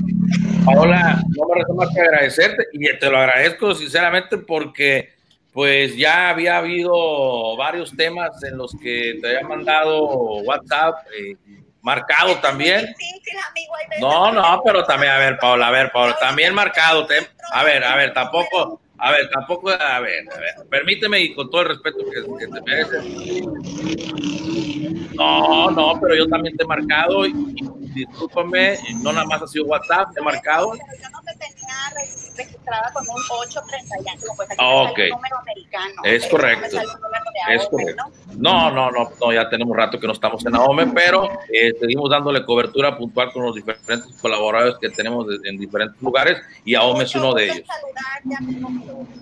Paola, 0.65 1.23
no 1.37 1.47
me 1.47 1.55
resta 1.57 1.73
más 1.75 1.89
que 1.95 2.01
agradecerte 2.01 2.65
y 2.73 2.99
te 2.99 3.11
lo 3.11 3.19
agradezco 3.19 3.75
sinceramente 3.75 4.39
porque 4.39 5.11
pues 5.53 5.97
ya 5.97 6.31
había 6.31 6.59
habido 6.59 7.57
varios 7.57 7.95
temas 7.97 8.43
en 8.45 8.57
los 8.57 8.73
que 8.81 9.19
te 9.21 9.29
había 9.29 9.49
mandado 9.49 10.07
WhatsApp. 10.43 11.07
Eh, 11.19 11.37
marcado 11.83 12.37
también. 12.41 12.95
No, 14.01 14.33
no, 14.33 14.63
pero 14.65 14.85
también, 14.85 15.13
a 15.13 15.19
ver, 15.19 15.39
Paola, 15.39 15.69
a 15.69 15.71
ver, 15.71 15.91
Paola, 15.91 16.17
también 16.21 16.55
marcado. 16.55 17.07
a 17.53 17.65
ver, 17.65 17.85
a 17.85 17.97
ver, 17.97 18.13
tampoco, 18.13 18.81
a 19.01 19.13
ver, 19.13 19.31
tampoco, 19.31 19.71
a 19.71 20.01
ver, 20.01 20.25
a 20.31 20.41
ver, 20.41 20.69
permíteme 20.69 21.21
y 21.21 21.35
con 21.35 21.51
todo 21.51 21.63
el 21.63 21.69
respeto 21.69 21.99
que, 22.39 22.47
te 22.47 22.61
mereces. 22.63 23.05
No, 25.15 25.71
no, 25.71 25.99
pero 26.01 26.15
yo 26.15 26.29
también 26.29 26.57
te 26.57 26.65
he 26.65 26.67
marcado 26.67 27.27
y, 27.27 27.33
discúlpame, 27.95 28.77
no 29.03 29.13
nada 29.13 29.27
más 29.27 29.43
ha 29.43 29.47
sido 29.47 29.65
WhatsApp, 29.67 30.13
te 30.13 30.21
he 30.21 30.23
marcado. 30.23 30.75
No 31.41 31.47
tenía 31.57 32.37
registrada 32.37 32.93
con 32.93 33.03
un 33.09 33.23
830 33.31 34.37
pues 34.37 34.51
aquí 34.51 34.59
ah, 34.59 34.91
okay. 34.91 35.11
número 35.11 35.39
americano. 35.39 35.95
Es 36.05 36.27
correcto. 36.27 36.79
Es 37.51 37.67
correcto. 37.69 38.05
¿no? 38.37 38.71
no, 38.71 38.91
no, 38.91 39.11
no, 39.21 39.33
ya 39.33 39.49
tenemos 39.49 39.77
rato 39.77 39.99
que 39.99 40.07
no 40.07 40.13
estamos 40.13 40.45
en 40.45 40.55
AOME, 40.55 40.89
pero 40.89 41.29
eh, 41.53 41.73
seguimos 41.79 42.11
dándole 42.11 42.45
cobertura 42.45 42.97
puntual 42.97 43.33
con 43.33 43.45
los 43.45 43.55
diferentes 43.55 44.05
colaboradores 44.21 44.77
que 44.81 44.91
tenemos 44.91 45.27
en 45.45 45.59
diferentes 45.59 46.01
lugares 46.03 46.39
y 46.65 46.75
AOME 46.75 47.05
es 47.05 47.15
uno 47.15 47.35
de 47.35 47.45
ellos. 47.45 47.67
Saludar, 47.67 48.21
ya 48.25 48.37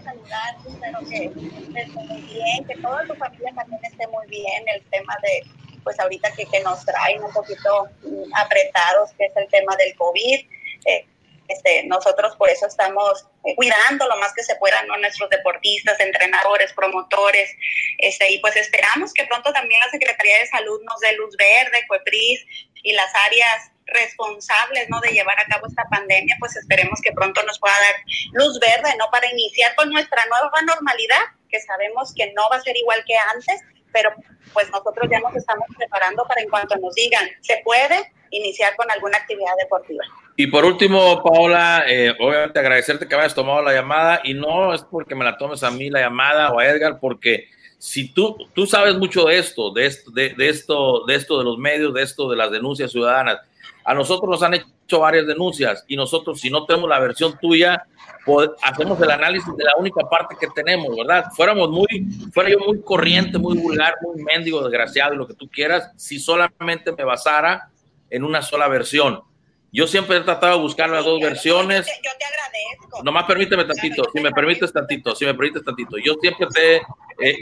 saludar, 0.04 0.56
espero 0.66 0.98
que 1.08 1.24
estés 1.24 1.94
muy 1.94 2.22
bien, 2.22 2.64
que 2.66 2.76
toda 2.76 3.04
tu 3.06 3.14
familia 3.14 3.52
también 3.54 3.80
esté 3.84 4.06
muy 4.08 4.26
bien, 4.26 4.64
el 4.74 4.82
tema 4.90 5.16
de 5.22 5.46
pues 5.84 5.98
ahorita 6.00 6.30
que, 6.32 6.44
que 6.46 6.60
nos 6.62 6.84
traen 6.84 7.22
un 7.22 7.32
poquito 7.32 7.88
apretados, 8.34 9.10
que 9.16 9.24
es 9.24 9.36
el 9.36 9.48
tema 9.48 9.74
del 9.76 9.96
COVID. 9.96 10.40
Eh, 10.84 11.06
este, 11.48 11.84
nosotros 11.86 12.36
por 12.36 12.50
eso 12.50 12.66
estamos 12.66 13.26
eh, 13.44 13.54
cuidando 13.56 14.06
lo 14.06 14.16
más 14.18 14.32
que 14.34 14.42
se 14.42 14.56
pueda 14.56 14.80
¿no? 14.82 14.96
nuestros 14.98 15.30
deportistas, 15.30 15.98
entrenadores, 15.98 16.72
promotores, 16.74 17.50
este, 17.98 18.30
y 18.30 18.38
pues 18.40 18.56
esperamos 18.56 19.12
que 19.14 19.24
pronto 19.24 19.52
también 19.52 19.80
la 19.80 19.90
Secretaría 19.90 20.38
de 20.38 20.46
Salud 20.46 20.80
nos 20.84 21.00
dé 21.00 21.12
luz 21.12 21.34
verde, 21.36 21.86
COEPRIS 21.88 22.44
y 22.82 22.92
las 22.92 23.12
áreas 23.14 23.72
responsables 23.86 24.88
¿no? 24.90 25.00
de 25.00 25.12
llevar 25.12 25.38
a 25.40 25.46
cabo 25.46 25.66
esta 25.66 25.84
pandemia, 25.90 26.36
pues 26.38 26.54
esperemos 26.56 27.00
que 27.00 27.12
pronto 27.12 27.42
nos 27.44 27.58
pueda 27.58 27.74
dar 27.74 27.94
luz 28.32 28.60
verde 28.60 28.94
¿no? 28.98 29.10
para 29.10 29.30
iniciar 29.32 29.74
con 29.74 29.90
nuestra 29.90 30.22
nueva 30.26 30.62
normalidad, 30.62 31.22
que 31.50 31.60
sabemos 31.60 32.12
que 32.14 32.32
no 32.34 32.48
va 32.50 32.56
a 32.56 32.60
ser 32.60 32.76
igual 32.76 33.02
que 33.06 33.16
antes, 33.34 33.62
pero 33.92 34.12
pues 34.52 34.70
nosotros 34.70 35.08
ya 35.10 35.18
nos 35.20 35.34
estamos 35.34 35.66
preparando 35.76 36.24
para 36.26 36.42
en 36.42 36.50
cuanto 36.50 36.76
nos 36.76 36.94
digan, 36.94 37.26
se 37.40 37.60
puede 37.64 38.12
iniciar 38.30 38.76
con 38.76 38.90
alguna 38.90 39.16
actividad 39.16 39.52
deportiva. 39.58 40.04
Y 40.40 40.46
por 40.46 40.64
último, 40.64 41.20
Paola, 41.20 41.82
eh, 41.88 42.14
obviamente 42.20 42.60
agradecerte 42.60 43.08
que 43.08 43.14
hayas 43.16 43.34
tomado 43.34 43.60
la 43.60 43.72
llamada 43.72 44.20
y 44.22 44.34
no 44.34 44.72
es 44.72 44.82
porque 44.82 45.16
me 45.16 45.24
la 45.24 45.36
tomes 45.36 45.64
a 45.64 45.70
mí 45.72 45.90
la 45.90 45.98
llamada 45.98 46.52
o 46.52 46.60
a 46.60 46.66
Edgar, 46.66 47.00
porque 47.00 47.48
si 47.76 48.14
tú, 48.14 48.36
tú 48.54 48.64
sabes 48.64 48.96
mucho 48.96 49.24
de 49.24 49.36
esto, 49.36 49.72
de 49.72 49.86
esto, 49.86 50.12
de, 50.12 50.34
de 50.34 50.48
esto, 50.48 51.04
de 51.08 51.16
esto 51.16 51.38
de 51.38 51.44
los 51.44 51.58
medios, 51.58 51.92
de 51.92 52.04
esto 52.04 52.30
de 52.30 52.36
las 52.36 52.52
denuncias 52.52 52.92
ciudadanas, 52.92 53.40
a 53.82 53.94
nosotros 53.94 54.30
nos 54.30 54.42
han 54.44 54.54
hecho 54.54 55.00
varias 55.00 55.26
denuncias 55.26 55.84
y 55.88 55.96
nosotros 55.96 56.38
si 56.38 56.50
no 56.50 56.64
tenemos 56.66 56.88
la 56.88 57.00
versión 57.00 57.36
tuya, 57.40 57.82
pues, 58.24 58.50
hacemos 58.62 59.02
el 59.02 59.10
análisis 59.10 59.56
de 59.56 59.64
la 59.64 59.72
única 59.76 60.08
parte 60.08 60.36
que 60.40 60.46
tenemos, 60.54 60.94
¿verdad? 60.96 61.24
Fuéramos 61.34 61.68
muy, 61.68 62.06
fuera 62.32 62.48
yo 62.48 62.60
muy 62.60 62.80
corriente, 62.82 63.38
muy 63.38 63.58
vulgar, 63.58 63.94
muy 64.02 64.22
mendigo, 64.22 64.62
desgraciado, 64.62 65.16
lo 65.16 65.26
que 65.26 65.34
tú 65.34 65.48
quieras, 65.48 65.90
si 65.96 66.20
solamente 66.20 66.92
me 66.92 67.02
basara 67.02 67.70
en 68.08 68.22
una 68.22 68.40
sola 68.40 68.68
versión. 68.68 69.26
Yo 69.72 69.86
siempre 69.86 70.16
he 70.16 70.20
tratado 70.20 70.56
de 70.56 70.62
buscar 70.62 70.88
las 70.88 71.04
dos 71.04 71.20
versiones. 71.20 71.86
Yo 71.86 72.10
te, 72.18 72.24
agradezco. 72.24 73.02
Nomás 73.02 73.24
permíteme 73.24 73.64
tantito, 73.64 74.02
si 74.12 74.20
me 74.20 74.30
permites 74.30 74.72
tantito, 74.72 75.14
si 75.14 75.26
me 75.26 75.34
permites 75.34 75.64
tantito. 75.64 75.98
Yo 75.98 76.14
siempre 76.20 76.46
te... 76.46 76.76
Eh, 77.20 77.38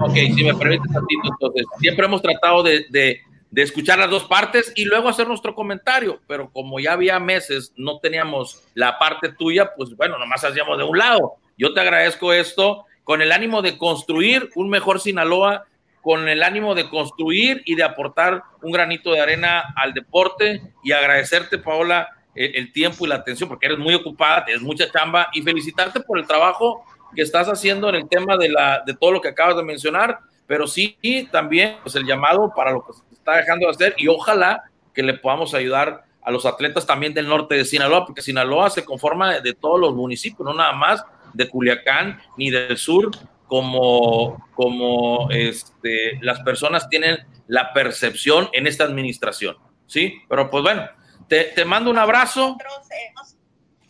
ok, 0.00 0.14
si 0.14 0.44
me 0.44 0.54
permites 0.54 0.92
tantito, 0.92 1.28
entonces, 1.30 1.66
siempre 1.78 2.06
hemos 2.06 2.22
tratado 2.22 2.62
de, 2.62 2.86
de, 2.90 3.20
de, 3.50 3.62
escuchar 3.62 3.98
las 3.98 4.10
dos 4.10 4.24
partes 4.24 4.72
y 4.74 4.84
luego 4.84 5.08
hacer 5.08 5.28
nuestro 5.28 5.54
comentario, 5.54 6.20
pero 6.26 6.50
como 6.50 6.80
ya 6.80 6.92
había 6.92 7.20
meses, 7.20 7.72
no 7.76 7.98
teníamos 8.00 8.64
la 8.74 8.98
parte 8.98 9.30
tuya, 9.30 9.72
pues 9.76 9.94
bueno, 9.94 10.18
nomás 10.18 10.42
hacíamos 10.42 10.78
de 10.78 10.84
un 10.84 10.98
lado. 10.98 11.34
Yo 11.56 11.72
te 11.72 11.80
agradezco 11.80 12.32
esto 12.32 12.84
con 13.04 13.22
el 13.22 13.30
ánimo 13.30 13.62
de 13.62 13.78
construir 13.78 14.50
un 14.56 14.68
mejor 14.68 15.00
Sinaloa 15.00 15.66
con 16.06 16.28
el 16.28 16.44
ánimo 16.44 16.76
de 16.76 16.88
construir 16.88 17.62
y 17.64 17.74
de 17.74 17.82
aportar 17.82 18.44
un 18.62 18.70
granito 18.70 19.10
de 19.10 19.18
arena 19.18 19.74
al 19.74 19.92
deporte 19.92 20.62
y 20.84 20.92
agradecerte, 20.92 21.58
Paola, 21.58 22.08
el, 22.32 22.72
tiempo 22.72 23.04
y 23.04 23.08
la 23.08 23.16
atención, 23.16 23.48
porque 23.48 23.66
eres 23.66 23.78
muy 23.78 23.92
ocupada, 23.92 24.44
tienes 24.44 24.62
mucha 24.62 24.88
chamba 24.88 25.26
y 25.32 25.42
felicitarte 25.42 25.98
por 25.98 26.20
el 26.20 26.24
trabajo 26.24 26.84
que 27.12 27.22
estás 27.22 27.48
haciendo 27.48 27.88
en 27.88 27.96
el 27.96 28.08
tema 28.08 28.36
de, 28.36 28.50
la, 28.50 28.84
de 28.86 28.94
todo 28.94 29.10
lo 29.10 29.20
que 29.20 29.26
acabas 29.26 29.56
de 29.56 29.64
mencionar, 29.64 30.20
pero 30.46 30.68
sí 30.68 30.96
también 31.32 31.78
pues, 31.82 31.96
el 31.96 32.06
llamado 32.06 32.52
para 32.54 32.70
lo 32.70 32.86
que 32.86 32.92
se 32.92 33.02
está 33.12 33.38
dejando 33.38 33.66
de 33.66 33.72
hacer 33.72 33.94
y 33.98 34.06
ojalá 34.06 34.62
que 34.94 35.02
le 35.02 35.14
podamos 35.14 35.54
ayudar 35.54 36.04
a 36.22 36.30
los 36.30 36.46
atletas 36.46 36.86
también 36.86 37.14
del 37.14 37.26
norte 37.26 37.56
de 37.56 37.64
Sinaloa, 37.64 38.06
porque 38.06 38.22
Sinaloa 38.22 38.70
se 38.70 38.84
conforma 38.84 39.40
de 39.40 39.54
todos 39.54 39.80
los 39.80 39.92
municipios, 39.92 40.46
no 40.46 40.54
nada 40.54 40.72
más 40.72 41.04
de 41.34 41.48
Culiacán 41.48 42.20
ni 42.36 42.50
del 42.50 42.76
sur, 42.76 43.10
como, 43.46 44.48
como 44.54 45.30
este, 45.30 46.18
las 46.20 46.40
personas 46.40 46.88
tienen 46.88 47.18
la 47.46 47.72
percepción 47.72 48.48
en 48.52 48.66
esta 48.66 48.84
administración. 48.84 49.56
¿Sí? 49.86 50.20
Pero 50.28 50.50
pues 50.50 50.62
bueno, 50.62 50.88
te, 51.28 51.44
te 51.44 51.64
mando 51.64 51.90
un 51.90 51.98
abrazo. 51.98 52.56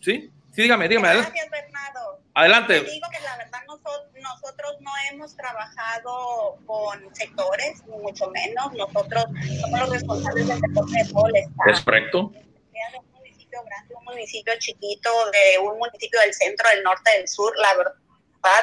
¿Sí? 0.00 0.30
Sí, 0.52 0.62
dígame, 0.62 0.88
dígame. 0.88 1.08
Gracias, 1.08 1.50
Bernardo. 1.50 2.20
Adelante. 2.34 2.80
Te 2.80 2.90
digo 2.90 3.08
que 3.10 3.22
la 3.22 3.36
verdad 3.36 3.60
nosotros, 3.66 4.06
nosotros 4.22 4.76
no 4.80 4.90
hemos 5.10 5.36
trabajado 5.36 6.58
con 6.66 7.14
sectores, 7.14 7.82
ni 7.86 7.96
mucho 7.98 8.30
menos. 8.30 8.72
Nosotros 8.74 9.24
somos 9.60 9.80
los 9.80 9.90
responsables 9.90 10.48
del 10.48 10.60
deporte 10.60 10.92
de 11.02 11.12
todo 11.12 11.26
el 11.28 11.36
estado. 11.36 11.70
Es 11.70 11.80
correcto. 11.80 12.18
un 12.20 13.12
municipio 13.12 13.58
grande, 13.64 13.94
un 13.94 14.04
municipio 14.04 14.52
chiquito, 14.58 15.10
de 15.30 15.58
un 15.58 15.78
municipio 15.78 16.20
del 16.20 16.34
centro, 16.34 16.68
del 16.68 16.82
norte, 16.82 17.10
del 17.18 17.28
sur, 17.28 17.52
la 17.56 17.74
verdad 17.76 17.94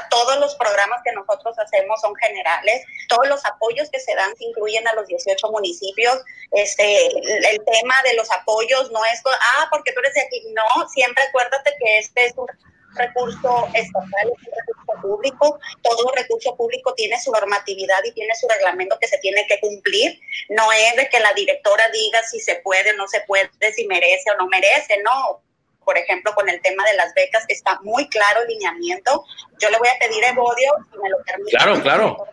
todos 0.09 0.39
los 0.39 0.55
programas 0.55 1.01
que 1.03 1.11
nosotros 1.11 1.57
hacemos 1.59 2.01
son 2.01 2.15
generales, 2.15 2.83
todos 3.07 3.27
los 3.27 3.45
apoyos 3.45 3.89
que 3.89 3.99
se 3.99 4.15
dan 4.15 4.35
se 4.37 4.45
incluyen 4.45 4.87
a 4.87 4.93
los 4.93 5.07
18 5.07 5.51
municipios. 5.51 6.19
Este, 6.51 7.07
el 7.07 7.63
tema 7.65 7.95
de 8.03 8.15
los 8.15 8.29
apoyos 8.31 8.91
no 8.91 9.03
es, 9.05 9.21
ah, 9.25 9.67
porque 9.71 9.91
tú 9.91 9.99
eres 9.99 10.13
de 10.13 10.21
aquí, 10.21 10.53
no, 10.53 10.87
siempre 10.89 11.23
acuérdate 11.23 11.75
que 11.79 11.99
este 11.99 12.25
es 12.25 12.33
un 12.37 12.47
recurso 12.95 13.67
estatal, 13.73 14.31
es 14.31 14.47
un 14.47 14.53
recurso 14.55 15.01
público, 15.01 15.59
todo 15.81 16.11
recurso 16.11 16.55
público 16.55 16.93
tiene 16.93 17.19
su 17.19 17.31
normatividad 17.31 18.03
y 18.03 18.11
tiene 18.11 18.35
su 18.35 18.47
reglamento 18.47 18.97
que 18.99 19.07
se 19.07 19.17
tiene 19.19 19.45
que 19.47 19.59
cumplir, 19.59 20.19
no 20.49 20.71
es 20.71 20.95
de 20.95 21.09
que 21.09 21.19
la 21.19 21.33
directora 21.33 21.89
diga 21.89 22.21
si 22.23 22.39
se 22.39 22.55
puede 22.57 22.91
o 22.91 22.97
no 22.97 23.07
se 23.07 23.21
puede, 23.21 23.49
si 23.75 23.87
merece 23.87 24.29
o 24.31 24.37
no 24.37 24.47
merece, 24.47 25.01
no, 25.03 25.41
por 25.83 25.97
ejemplo, 25.97 26.33
con 26.33 26.49
el 26.49 26.61
tema 26.61 26.83
de 26.85 26.95
las 26.95 27.13
becas, 27.13 27.45
está 27.47 27.79
muy 27.83 28.07
claro 28.09 28.41
el 28.41 28.47
lineamiento. 28.47 29.25
Yo 29.59 29.69
le 29.69 29.77
voy 29.77 29.87
a 29.87 29.99
pedir 29.99 30.23
a 30.25 30.29
Evodio, 30.29 30.73
si 30.91 30.97
me 30.97 31.09
lo 31.09 31.17
permite, 31.23 31.57
claro, 31.57 31.81
claro. 31.81 32.27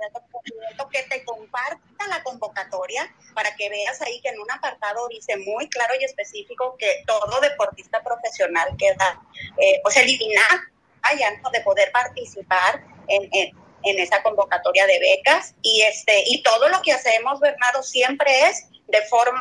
que 0.90 1.02
te 1.04 1.24
comparta 1.24 2.06
la 2.08 2.22
convocatoria 2.24 3.14
para 3.34 3.54
que 3.54 3.68
veas 3.68 4.00
ahí 4.02 4.20
que 4.22 4.30
en 4.30 4.40
un 4.40 4.50
apartado 4.50 5.06
dice 5.08 5.36
muy 5.36 5.68
claro 5.68 5.94
y 6.00 6.04
específico 6.04 6.76
que 6.78 7.04
todo 7.06 7.40
deportista 7.40 8.02
profesional 8.02 8.74
queda, 8.76 9.20
eh, 9.58 9.78
pues 9.82 9.96
eliminar 9.96 10.60
allá 11.02 11.30
de 11.52 11.60
poder 11.60 11.92
participar 11.92 12.82
en, 13.06 13.28
en, 13.32 13.56
en 13.82 13.98
esa 13.98 14.22
convocatoria 14.22 14.86
de 14.86 14.98
becas 14.98 15.54
y 15.62 15.82
este 15.82 16.22
y 16.26 16.42
todo 16.42 16.68
lo 16.68 16.80
que 16.82 16.92
hacemos 16.92 17.40
Bernardo 17.40 17.82
siempre 17.82 18.48
es 18.48 18.66
de 18.90 19.02
forma 19.02 19.40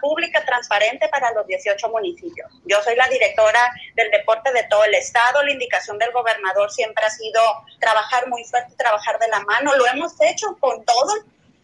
pública, 0.00 0.44
transparente 0.44 1.08
para 1.08 1.32
los 1.32 1.46
18 1.46 1.88
municipios. 1.90 2.50
Yo 2.64 2.82
soy 2.82 2.96
la 2.96 3.06
directora 3.08 3.70
del 3.94 4.10
deporte 4.10 4.52
de 4.52 4.64
todo 4.64 4.84
el 4.84 4.94
estado. 4.94 5.42
La 5.42 5.52
indicación 5.52 5.98
del 5.98 6.10
gobernador 6.12 6.70
siempre 6.72 7.04
ha 7.04 7.10
sido 7.10 7.42
trabajar 7.80 8.28
muy 8.28 8.44
fuerte, 8.44 8.74
trabajar 8.76 9.18
de 9.18 9.28
la 9.28 9.40
mano. 9.40 9.76
Lo 9.76 9.86
hemos 9.86 10.12
hecho 10.20 10.56
con 10.58 10.84
todos 10.84 11.20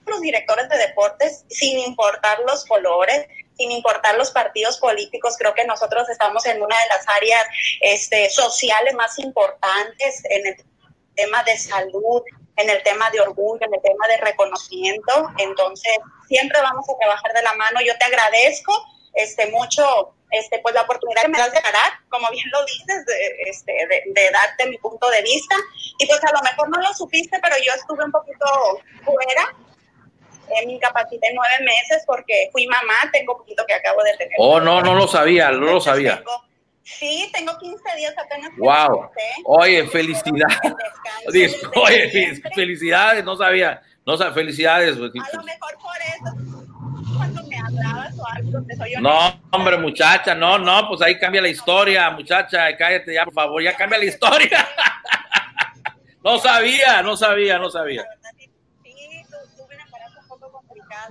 los 0.07 0.20
directores 0.20 0.69
de 0.69 0.77
deportes, 0.77 1.45
sin 1.49 1.78
importar 1.78 2.41
los 2.47 2.66
colores, 2.66 3.27
sin 3.57 3.70
importar 3.70 4.16
los 4.16 4.31
partidos 4.31 4.78
políticos, 4.78 5.36
creo 5.39 5.55
que 5.55 5.65
nosotros 5.65 6.09
estamos 6.09 6.45
en 6.45 6.61
una 6.61 6.77
de 6.77 6.89
las 6.89 7.09
áreas 7.09 7.47
este, 7.81 8.28
sociales 8.28 8.95
más 8.95 9.19
importantes 9.19 10.23
en 10.28 10.47
el 10.49 10.57
tema 11.15 11.43
de 11.45 11.57
salud, 11.59 12.23
en 12.57 12.70
el 12.70 12.82
tema 12.82 13.11
de 13.11 13.20
orgullo, 13.20 13.66
en 13.66 13.74
el 13.74 13.82
tema 13.82 14.07
de 14.09 14.16
reconocimiento. 14.19 15.31
Entonces, 15.39 15.99
siempre 16.28 16.61
vamos 16.62 16.86
a 16.89 16.99
trabajar 16.99 17.32
de 17.32 17.43
la 17.43 17.55
mano. 17.55 17.81
Yo 17.85 17.97
te 17.99 18.05
agradezco 18.05 18.73
este, 19.15 19.51
mucho 19.51 20.15
este, 20.31 20.59
pues, 20.61 20.74
la 20.74 20.82
oportunidad 20.82 21.23
que 21.23 21.28
me 21.28 21.39
das 21.39 21.53
de 21.53 21.61
ganar, 21.61 21.93
como 22.09 22.28
bien 22.31 22.47
lo 22.53 22.65
dices, 22.65 23.07
de, 23.07 23.51
este, 23.51 23.73
de, 24.07 24.31
darte 24.31 24.66
mi 24.66 24.78
punto 24.78 25.09
de 25.11 25.23
vista. 25.23 25.57
Y 25.99 26.07
pues 26.07 26.23
a 26.24 26.32
lo 26.32 26.43
mejor 26.43 26.69
no 26.70 26.81
lo 26.81 26.93
supiste, 26.95 27.39
pero 27.43 27.57
yo 27.59 27.73
estuve 27.74 28.05
un 28.05 28.12
poquito 28.12 28.47
fuera. 29.05 29.55
Eh, 30.51 30.66
me 30.66 30.74
incapacité 30.74 31.32
nueve 31.32 31.55
meses 31.65 32.03
porque 32.07 32.51
fui 32.53 32.66
mamá, 32.66 33.11
tengo 33.12 33.39
poquito 33.39 33.65
que 33.66 33.74
acabo 33.74 34.03
de 34.03 34.15
tener. 34.16 34.35
Oh, 34.39 34.61
no, 34.61 34.82
no 34.82 34.95
lo 34.95 35.09
sabía, 35.09 35.51
no 35.51 35.73
lo 35.73 35.81
sabía. 35.81 36.23
Sí, 36.85 37.31
tengo 37.32 37.59
15 37.59 37.82
días 37.97 38.15
apenas. 38.19 38.51
Wow. 38.59 39.11
Oye, 39.47 39.86
felicidades. 39.89 40.59
Oye, 41.74 42.43
felicidades, 42.55 43.24
no 43.24 43.36
sabía. 43.36 43.82
No 44.06 44.16
sabía, 44.16 44.35
felicidades. 44.35 44.97
A 44.97 45.01
lo 45.01 45.43
mejor 45.43 45.78
por 45.78 45.97
eso 46.06 46.55
cuando 47.16 47.43
me 47.44 47.59
hablabas 47.59 48.19
o 48.19 48.27
algo 48.27 48.51
donde 48.51 48.77
soy 48.77 48.93
No, 49.01 49.40
hombre, 49.51 49.78
muchacha, 49.78 50.35
no, 50.35 50.59
no, 50.59 50.89
pues 50.89 51.02
ahí 51.02 51.19
cambia 51.19 51.43
la 51.43 51.48
historia, 51.48 52.11
muchacha, 52.11 52.77
cállate 52.77 53.15
ya, 53.15 53.24
por 53.24 53.35
favor, 53.35 53.62
ya 53.62 53.77
cambia 53.77 53.98
la 53.98 54.05
historia. 54.05 54.69
no 56.24 56.39
sabía, 56.39 57.02
no 57.02 57.16
sabía, 57.16 57.59
no 57.59 57.70
sabía. 57.70 58.05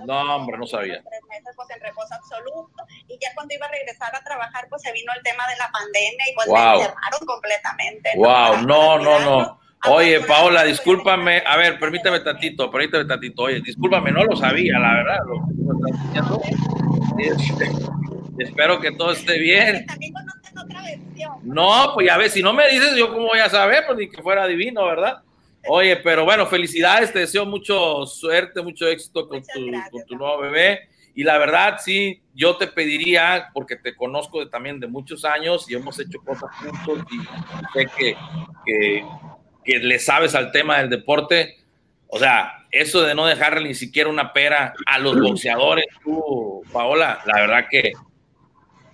No, 0.06 0.36
hombre, 0.36 0.58
no 0.58 0.66
sabía. 0.66 1.02
Tres 1.02 1.20
meses, 1.28 1.52
pues 1.56 1.70
en 1.70 1.80
reposo 1.80 2.14
absoluto. 2.14 2.84
Y 3.08 3.18
ya 3.20 3.28
cuando 3.34 3.54
iba 3.54 3.66
a 3.66 3.70
regresar 3.70 4.14
a 4.14 4.22
trabajar, 4.22 4.66
pues 4.68 4.82
se 4.82 4.92
vino 4.92 5.12
el 5.16 5.22
tema 5.22 5.46
de 5.48 5.56
la 5.56 5.70
pandemia 5.70 6.30
y 6.30 6.34
pues 6.34 6.48
me 6.48 6.60
encerraron 6.60 7.26
completamente. 7.26 8.10
Wow, 8.16 8.62
no, 8.66 8.98
no, 8.98 9.20
no. 9.20 9.60
Oye, 9.86 10.20
Paola, 10.20 10.64
discúlpame. 10.64 11.42
A 11.46 11.56
ver, 11.56 11.78
permíteme 11.78 12.20
tantito, 12.20 12.70
permíteme 12.70 13.04
tantito. 13.04 13.42
Oye, 13.42 13.60
discúlpame, 13.60 14.12
no 14.12 14.24
lo 14.24 14.34
sabía, 14.34 14.78
la 14.78 14.94
verdad. 14.94 15.18
Lo 15.26 16.40
este, 17.18 17.70
espero 18.38 18.80
que 18.80 18.92
todo 18.92 19.12
esté 19.12 19.38
bien. 19.38 19.86
No, 21.42 21.92
pues 21.94 22.06
ya 22.06 22.16
ves, 22.16 22.32
si 22.32 22.42
no 22.42 22.52
me 22.52 22.68
dices, 22.68 22.96
yo 22.96 23.12
cómo 23.12 23.26
voy 23.26 23.40
a 23.40 23.50
saber, 23.50 23.84
pues 23.86 23.98
ni 23.98 24.08
que 24.08 24.22
fuera 24.22 24.46
divino, 24.46 24.84
¿verdad? 24.86 25.22
Oye, 25.68 25.96
pero 25.96 26.24
bueno, 26.24 26.46
felicidades, 26.46 27.12
te 27.12 27.20
deseo 27.20 27.46
mucho 27.46 28.04
suerte, 28.06 28.62
mucho 28.62 28.86
éxito 28.86 29.28
con 29.28 29.42
tu, 29.42 29.70
con 29.90 30.04
tu 30.06 30.16
nuevo 30.16 30.38
bebé. 30.38 30.88
Y 31.14 31.22
la 31.22 31.38
verdad, 31.38 31.78
sí, 31.82 32.20
yo 32.34 32.56
te 32.56 32.66
pediría, 32.66 33.50
porque 33.54 33.76
te 33.76 33.94
conozco 33.94 34.48
también 34.48 34.80
de 34.80 34.88
muchos 34.88 35.24
años 35.24 35.70
y 35.70 35.74
hemos 35.74 35.98
hecho 36.00 36.18
cosas 36.20 36.50
juntos 36.56 37.06
y 37.12 37.78
sé 37.78 37.86
que, 37.96 38.16
que, 38.66 39.04
que 39.64 39.78
le 39.78 39.98
sabes 40.00 40.34
al 40.34 40.50
tema 40.50 40.78
del 40.78 40.90
deporte. 40.90 41.56
O 42.08 42.18
sea, 42.18 42.66
eso 42.70 43.02
de 43.02 43.14
no 43.14 43.26
dejarle 43.26 43.68
ni 43.68 43.74
siquiera 43.74 44.10
una 44.10 44.32
pera 44.32 44.74
a 44.86 44.98
los 44.98 45.18
boxeadores, 45.20 45.86
tú, 46.02 46.62
Paola, 46.72 47.20
la 47.24 47.40
verdad 47.40 47.66
que, 47.70 47.92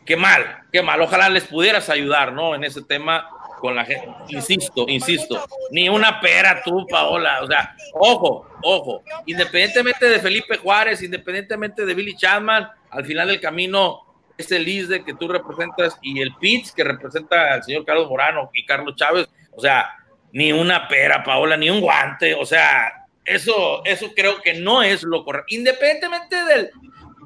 qué 0.05 0.16
mal, 0.16 0.64
qué 0.70 0.82
mal. 0.82 1.01
Ojalá 1.01 1.30
les 1.30 1.44
pudieras 1.44 1.88
ayudar, 1.88 2.34
¿no? 2.34 2.55
En 2.55 2.64
ese 2.64 2.82
tema 2.82 3.28
con 3.61 3.77
la 3.77 3.85
gente. 3.85 4.11
Insisto, 4.28 4.87
insisto, 4.89 5.45
ni 5.70 5.89
una 5.89 6.20
pera 6.20 6.62
tú, 6.65 6.87
Paola. 6.89 7.43
O 7.43 7.47
sea, 7.47 7.77
ojo, 7.95 8.49
ojo. 8.62 9.03
Independientemente 9.27 10.09
de 10.09 10.19
Felipe 10.19 10.57
Juárez, 10.57 11.03
independientemente 11.03 11.85
de 11.87 11.95
Billy 11.95 12.16
Chapman, 12.16 12.69
al 12.91 13.05
final 13.05 13.28
del 13.28 13.41
camino, 13.41 14.01
ese 14.37 14.59
Lisde 14.59 15.05
que 15.05 15.15
tú 15.15 15.28
representas 15.28 15.99
y 16.03 16.20
el 16.20 16.35
Pitts 16.37 16.73
que 16.73 16.82
representa 16.82 17.55
al 17.55 17.62
señor 17.62 17.85
Carlos 17.85 18.09
Morano 18.09 18.51
y 18.55 18.65
Carlos 18.65 18.97
Chávez, 18.97 19.28
o 19.53 19.61
sea, 19.61 19.91
ni 20.32 20.53
una 20.53 20.89
pera, 20.89 21.23
Paola, 21.23 21.57
ni 21.57 21.70
un 21.70 21.81
guante. 21.81 22.35
O 22.35 22.47
sea, 22.47 23.07
eso, 23.24 23.85
eso 23.85 24.12
creo 24.16 24.41
que 24.41 24.55
no 24.55 24.82
es 24.82 25.03
lo 25.03 25.24
correcto. 25.24 25.55
Independientemente 25.55 26.45
del, 26.45 26.70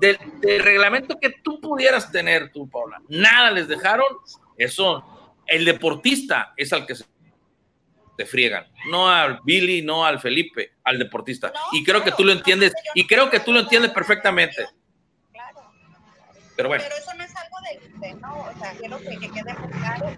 del, 0.00 0.18
del 0.40 0.62
reglamento 0.62 1.18
que 1.20 1.30
tú 1.42 1.60
pudieras 1.60 2.10
tener, 2.10 2.50
tú, 2.50 2.68
Paola, 2.68 3.00
nada 3.08 3.50
les 3.50 3.68
dejaron. 3.68 4.06
Eso 4.56 5.13
el 5.46 5.64
deportista 5.64 6.52
es 6.56 6.72
al 6.72 6.86
que 6.86 6.94
se 6.94 7.04
te 8.16 8.26
friegan, 8.26 8.66
no 8.88 9.08
al 9.08 9.40
Billy, 9.44 9.82
no 9.82 10.04
al 10.04 10.20
Felipe, 10.20 10.74
al 10.84 10.98
deportista. 10.98 11.52
y 11.72 11.82
creo 11.82 12.02
que 12.02 12.12
tú 12.12 12.24
lo 12.24 12.32
entiendes, 12.32 12.72
y 12.94 13.06
creo 13.06 13.28
que 13.28 13.40
tú 13.40 13.52
lo 13.52 13.60
entiendes 13.60 13.90
perfectamente. 13.90 14.66
Pero 16.56 16.68
bueno. 16.68 16.84
Pero 16.84 16.96
eso 16.96 17.14
no 17.14 17.24
es 17.24 17.34
algo 17.36 17.56
de 18.00 18.14
¿no? 18.14 18.42
O 18.42 18.58
sea, 18.58 18.72
quiero 18.78 18.98
que, 18.98 19.18
que 19.18 19.30
quede 19.30 19.54
claro, 19.80 20.16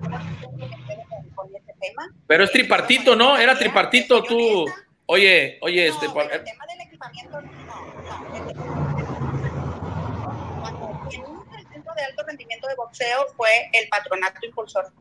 con 1.35 1.57
este 1.57 1.75
tema. 1.81 2.11
Pero 2.27 2.45
es 2.45 2.53
tripartito, 2.53 3.17
¿no? 3.17 3.39
Era 3.39 3.59
tripartito 3.59 4.23
tú. 4.23 4.67
Oye, 5.07 5.59
oye, 5.63 5.89
no, 5.89 5.95
este. 5.95 6.09
Pero 6.11 6.33
el 6.33 6.45
tema 6.45 6.67
del 6.67 6.81
equipamiento, 6.83 7.41
no, 7.41 7.53
no. 7.63 8.27
Cuando 10.61 11.09
el 11.57 11.69
centro 11.69 11.95
de 11.95 12.03
alto 12.03 12.23
rendimiento 12.27 12.69
de 12.69 12.75
boxeo 12.75 13.27
fue 13.37 13.71
el 13.73 13.89
patronato 13.89 14.45
impulsor 14.45 14.93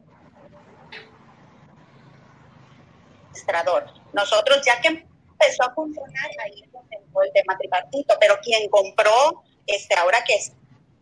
Nosotros 4.13 4.61
ya 4.65 4.79
que 4.81 4.87
empezó 4.87 5.63
a 5.63 5.73
funcionar, 5.73 6.29
ahí 6.43 6.63
fue 7.11 7.27
el 7.27 7.33
tema 7.33 7.57
tripartito, 7.57 8.15
pero 8.19 8.37
quien 8.41 8.69
compró, 8.69 9.43
este, 9.67 9.95
ahora 9.95 10.23
que 10.23 10.39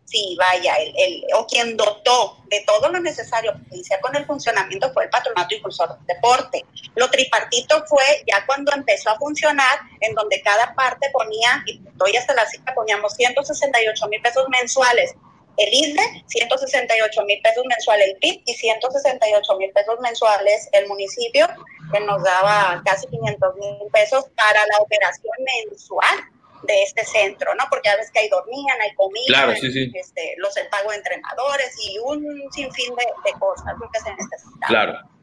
sí, 0.04 0.36
vaya, 0.38 0.76
el, 0.76 1.24
o 1.34 1.46
quien 1.46 1.76
dotó 1.76 2.38
de 2.46 2.62
todo 2.66 2.88
lo 2.90 3.00
necesario 3.00 3.52
para 3.52 3.64
iniciar 3.70 4.00
con 4.00 4.14
el 4.14 4.24
funcionamiento 4.26 4.92
fue 4.92 5.04
el 5.04 5.10
Patronato 5.10 5.54
Impulsor 5.54 5.96
del 5.96 6.06
Deporte. 6.06 6.64
Lo 6.94 7.10
tripartito 7.10 7.84
fue 7.86 8.04
ya 8.26 8.44
cuando 8.46 8.72
empezó 8.72 9.10
a 9.10 9.18
funcionar, 9.18 9.80
en 10.00 10.14
donde 10.14 10.40
cada 10.42 10.74
parte 10.74 11.08
ponía, 11.12 11.62
y 11.66 11.80
doy 11.94 12.16
hasta 12.16 12.34
la 12.34 12.46
cifra, 12.46 12.74
poníamos 12.74 13.14
168 13.14 14.08
mil 14.08 14.20
pesos 14.20 14.46
mensuales 14.48 15.14
el 15.56 15.72
ISDE, 15.72 16.24
168 16.26 17.24
mil 17.24 17.40
pesos 17.42 17.64
mensuales 17.66 18.08
el 18.08 18.16
PIB 18.18 18.42
y 18.46 18.54
168 18.54 19.56
mil 19.58 19.70
pesos 19.72 20.00
mensuales 20.00 20.68
el 20.72 20.86
municipio, 20.88 21.46
que 21.92 22.00
nos 22.00 22.22
daba 22.22 22.82
casi 22.84 23.06
500 23.06 23.54
mil 23.56 23.90
pesos 23.92 24.24
para 24.36 24.66
la 24.66 24.78
operación 24.80 25.32
mensual 25.38 26.30
de 26.62 26.82
este 26.82 27.04
centro, 27.04 27.54
¿no? 27.54 27.64
Porque 27.70 27.88
a 27.90 27.96
veces 27.96 28.10
que 28.10 28.20
ahí 28.20 28.28
dormían, 28.28 28.80
hay 28.80 28.94
comida, 28.94 29.52
Este, 29.52 30.34
los 30.38 30.56
el 30.56 30.68
pago 30.68 30.90
de 30.90 30.96
entrenadores 30.96 31.74
y 31.84 31.98
un 31.98 32.24
sinfín 32.52 32.94
de, 32.96 33.04
de 33.30 33.38
cosas 33.38 33.74
que 33.92 34.00
se 34.00 34.10
necesitaban. 34.10 34.68
Claro 34.68 35.13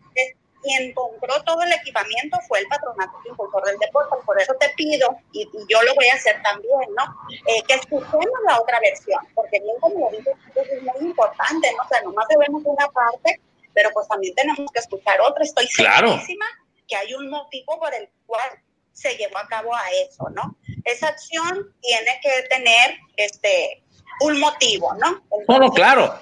quien 0.62 0.94
compró 0.94 1.42
todo 1.44 1.62
el 1.64 1.74
equipamiento 1.74 2.38
fue 2.48 2.60
el 2.60 2.68
patronato 2.68 3.14
impulsor 3.28 3.66
del 3.66 3.78
deporte. 3.78 4.16
Por 4.26 4.42
eso 4.42 4.54
te 4.60 4.70
pido, 4.70 5.16
y, 5.32 5.48
yo 5.68 5.82
lo 5.84 5.96
voy 5.96 6.08
a 6.08 6.16
hacer 6.16 6.42
también, 6.44 6.90
¿no? 6.98 7.04
Eh, 7.48 7.64
que 7.68 7.76
escuchemos 7.76 8.40
la 8.48 8.60
otra 8.60 8.80
versión, 8.80 9.20
porque 9.34 9.60
bien 9.60 9.76
como 9.80 10.10
lo 10.10 10.18
dices, 10.18 10.36
es 10.56 10.84
muy 10.84 11.10
importante, 11.10 11.72
¿no? 11.78 11.84
O 11.84 11.88
sea, 11.88 12.02
nomás 12.02 12.26
vemos 12.38 12.62
una 12.66 12.88
parte, 12.90 13.42
pero 13.74 13.90
pues 13.94 14.08
también 14.08 14.34
tenemos 14.36 14.72
que 14.72 14.80
escuchar 14.80 15.20
otra. 15.22 15.44
Estoy 15.44 15.68
segurísima 15.68 16.46
que 16.88 16.96
hay 16.96 17.14
un 17.14 17.30
motivo 17.30 17.80
por 17.80 17.94
el 17.94 18.10
cual 18.26 18.50
se 18.94 19.16
llevó 19.16 19.38
a 19.38 19.48
cabo 19.48 19.74
a 19.74 19.84
eso, 20.06 20.30
¿no? 20.32 20.58
Esa 20.86 21.08
acción 21.08 21.74
tiene 21.82 22.20
que 22.22 22.44
tener, 22.50 22.98
este, 23.16 23.81
un 24.22 24.40
motivo, 24.40 24.94
¿no? 24.96 25.22
no, 25.48 25.60
no, 25.60 25.72
claro. 25.72 26.16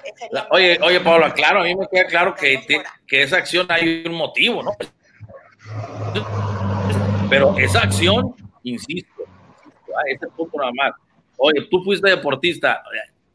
Oye, 0.50 0.78
oye, 0.82 1.00
Paula, 1.00 1.32
claro, 1.32 1.60
a 1.60 1.64
mí 1.64 1.74
me 1.74 1.86
queda 1.88 2.06
claro 2.06 2.34
que, 2.34 2.60
que 3.06 3.22
esa 3.22 3.38
acción 3.38 3.66
hay 3.70 4.04
un 4.06 4.14
motivo, 4.14 4.62
¿no? 4.62 4.72
Pero 7.28 7.56
esa 7.58 7.82
acción, 7.82 8.34
insisto, 8.64 9.22
a 9.96 10.10
ese 10.10 10.26
punto 10.28 10.58
nada 10.58 10.72
más. 10.74 10.92
Oye, 11.36 11.66
tú 11.70 11.82
fuiste 11.82 12.08
deportista, 12.08 12.82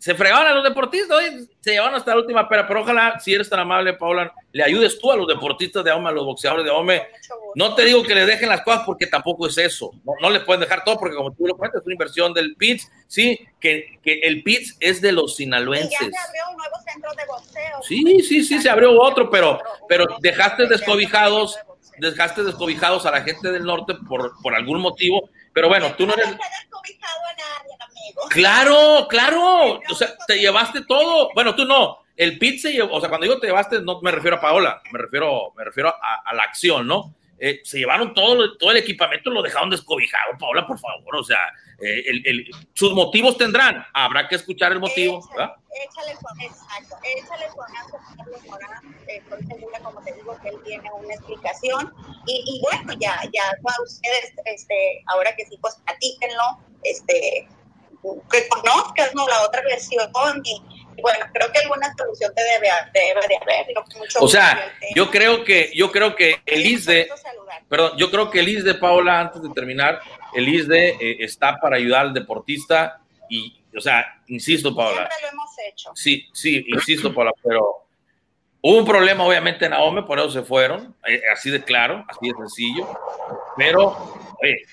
se 0.06 0.14
fregaban 0.14 0.46
a 0.46 0.54
los 0.54 0.64
deportistas, 0.64 1.18
oye, 1.18 1.48
se 1.60 1.72
llevaban 1.72 1.96
hasta 1.96 2.12
la 2.12 2.18
última 2.18 2.48
pera, 2.48 2.68
pero 2.68 2.82
ojalá, 2.82 3.20
si 3.20 3.34
eres 3.34 3.50
tan 3.50 3.62
amable, 3.62 3.94
Paula, 3.94 4.32
le 4.52 4.64
ayudes 4.64 5.00
tú 5.00 5.12
a 5.12 5.16
los 5.18 5.26
deportistas 5.26 5.84
de 5.84 5.90
AOME, 5.90 6.10
a 6.10 6.12
los 6.12 6.26
boxeadores 6.26 6.64
de 6.64 6.70
AOME. 6.70 7.08
No 7.56 7.74
te 7.74 7.86
digo 7.86 8.04
que 8.04 8.14
le 8.14 8.28
dejen 8.28 8.50
las 8.50 8.62
cosas 8.62 8.84
porque 8.86 9.08
tampoco 9.08 9.48
es 9.48 9.58
eso. 9.58 9.94
No, 10.04 10.14
no 10.22 10.30
le 10.30 10.42
pueden 10.42 10.62
dejar 10.62 10.84
todo 10.84 11.00
porque, 11.00 11.16
como 11.16 11.34
tú 11.34 11.48
lo 11.48 11.58
cuentas, 11.58 11.82
es 11.82 11.88
una 11.88 11.96
inversión 11.96 12.36
del 12.36 12.56
PITS, 12.56 12.88
sí, 13.08 13.48
que, 13.60 13.98
que 14.04 14.20
el 14.20 14.44
PITS 14.44 14.78
es 14.80 15.02
de 15.02 15.12
los 15.12 15.38
sinaloenses. 15.38 16.00
Y 16.00 16.12
ya 16.12 16.12
se 16.12 16.28
abrió 16.28 16.52
un 16.52 16.58
nuevo 16.58 16.76
centro 16.86 17.12
de 17.18 17.26
boxeo. 17.26 17.82
Sí, 17.82 18.22
sí, 18.22 18.44
sí, 18.44 18.62
se 18.62 18.70
abrió 18.70 19.02
otro, 19.02 19.32
pero, 19.32 19.60
pero 19.90 20.06
dejaste 20.20 20.68
descobijados, 20.68 21.58
dejaste 21.98 22.44
descobijados 22.44 23.08
a 23.08 23.12
la 23.12 23.24
gente 23.24 23.52
del 23.52 23.64
norte 23.64 23.96
por, 24.08 24.40
por 24.44 24.54
algún 24.54 24.82
motivo 24.82 25.32
pero 25.56 25.70
bueno, 25.70 25.96
tú 25.96 26.06
no 26.06 26.14
eres. 26.14 26.36
Claro, 28.30 29.08
claro. 29.10 29.80
O 29.90 29.96
sea, 29.96 30.14
te 30.28 30.38
llevaste 30.38 30.82
todo. 30.86 31.30
Bueno, 31.34 31.56
tú 31.56 31.64
no. 31.64 32.00
El 32.18 32.38
pit 32.38 32.60
se 32.60 32.74
llevó, 32.74 32.98
o 32.98 33.00
sea, 33.00 33.08
cuando 33.08 33.26
digo 33.26 33.40
te 33.40 33.48
llevaste, 33.48 33.82
no 33.82 34.02
me 34.02 34.12
refiero 34.12 34.36
a 34.36 34.42
Paola, 34.42 34.82
me 34.92 35.00
refiero, 35.00 35.54
me 35.56 35.64
refiero 35.64 35.90
a, 35.90 36.34
la 36.34 36.44
acción, 36.44 36.88
¿no? 36.88 37.14
Eh, 37.40 37.62
se 37.64 37.80
llevaron 37.80 38.14
todo, 38.14 38.58
todo 38.58 38.72
el 38.72 38.78
equipamiento, 38.78 39.30
lo 39.30 39.42
dejaron 39.42 39.70
descobijado, 39.70 40.38
Paola, 40.38 40.66
por 40.66 40.80
favor, 40.80 41.16
o 41.16 41.24
sea, 41.24 41.40
eh, 41.82 42.04
el, 42.26 42.50
sus 42.74 42.94
motivos 42.94 43.38
tendrán, 43.38 43.86
habrá 43.94 44.28
que 44.28 44.36
escuchar 44.36 44.72
el 44.72 44.80
motivo, 44.80 45.20
échale, 45.20 45.36
¿verdad? 45.36 45.56
Échale 45.84 46.16
con, 46.22 46.42
exacto, 46.42 46.96
échale 47.04 47.48
con 47.48 47.66
Carlos 48.18 48.42
Morán, 48.48 48.96
estoy 49.08 49.48
segura, 49.48 49.80
como 49.80 50.02
te 50.04 50.14
digo, 50.14 50.38
que 50.42 50.50
él 50.50 50.56
tiene 50.64 50.90
una 50.92 51.14
explicación, 51.14 51.94
y, 52.26 52.44
y 52.46 52.62
bueno, 52.62 52.94
ya, 53.00 53.22
ya, 53.34 53.58
ustedes, 53.84 54.34
este, 54.46 55.04
ahora 55.08 55.36
que 55.36 55.46
sí, 55.46 55.58
pues 55.62 55.76
platíquenlo, 55.86 56.60
este, 56.84 57.48
que 58.32 58.48
conozcan 58.48 59.10
¿no? 59.14 59.28
la 59.28 59.44
otra 59.44 59.62
versión, 59.64 60.10
y, 60.44 60.62
bueno, 61.02 61.26
creo 61.34 61.52
que 61.52 61.60
alguna 61.60 61.94
solución 61.98 62.34
te 62.34 62.42
debe, 62.42 62.70
debe 62.94 63.28
de 63.28 63.38
haber. 63.38 63.68
o 64.20 64.28
sea, 64.28 64.74
yo 64.96 65.12
creo 65.12 65.44
que, 65.44 65.72
yo 65.76 65.92
creo 65.92 66.16
que 66.16 66.42
el 66.46 66.66
ISDE, 66.66 67.10
perdón, 67.68 67.98
yo 67.98 68.10
creo 68.10 68.30
que 68.30 68.40
el 68.40 68.50
ISDE, 68.50 68.76
Paola, 68.76 69.20
antes 69.20 69.42
de 69.42 69.50
terminar, 69.50 70.00
el 70.36 70.48
ISDE 70.48 70.90
eh, 71.00 71.18
está 71.20 71.58
para 71.60 71.78
ayudar 71.78 72.08
al 72.08 72.14
deportista 72.14 73.02
y, 73.30 73.62
o 73.76 73.82
sea, 73.82 74.22
insisto, 74.28 74.76
Paola. 74.76 75.08
Siempre 75.08 75.18
lo 75.22 75.28
hemos 75.30 75.50
hecho. 75.68 75.92
Sí, 75.96 76.28
sí, 76.34 76.66
insisto, 76.68 77.14
Paola, 77.14 77.32
pero 77.44 77.88
hubo 78.62 78.78
un 78.78 78.86
problema, 78.86 79.24
obviamente, 79.24 79.66
en 79.66 79.74
AOME, 79.74 80.04
por 80.04 80.20
eso 80.20 80.32
se 80.32 80.44
fueron, 80.44 80.96
eh, 81.08 81.22
así 81.34 81.50
de 81.50 81.64
claro, 81.64 82.06
así 82.08 82.28
de 82.28 82.36
sencillo, 82.38 82.88
pero, 83.58 84.16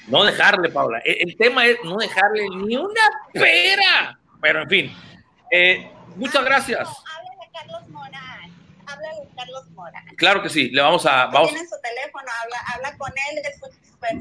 no 0.08 0.24
dejarle, 0.24 0.68
Paola. 0.68 0.98
El, 1.04 1.30
el, 1.30 1.36
tema 1.36 1.66
es 1.66 1.78
no 1.84 1.96
dejarle 1.96 2.48
ni 2.64 2.76
una 2.76 3.02
pera, 3.32 4.18
pero 4.40 4.62
en 4.62 4.68
fin. 4.68 4.96
Eh, 5.50 5.90
Muchas 6.16 6.44
gracias. 6.44 6.88
Háblale 6.88 7.42
a 7.42 7.58
Carlos 7.58 7.88
Morán. 7.88 8.50
Háblale 8.86 9.28
a 9.30 9.36
Carlos 9.36 9.70
Morán. 9.70 10.04
Claro 10.16 10.42
que 10.42 10.48
sí, 10.48 10.70
le 10.70 10.82
vamos 10.82 11.06
a. 11.06 11.26
Vamos. 11.26 11.50
Tiene 11.50 11.66
su 11.66 11.76
teléfono, 11.80 12.26
habla, 12.42 12.56
habla 12.74 12.98
con 12.98 13.12
él 13.30 13.42
de 13.42 13.54
su. 13.54 13.66
Bueno, 13.98 14.20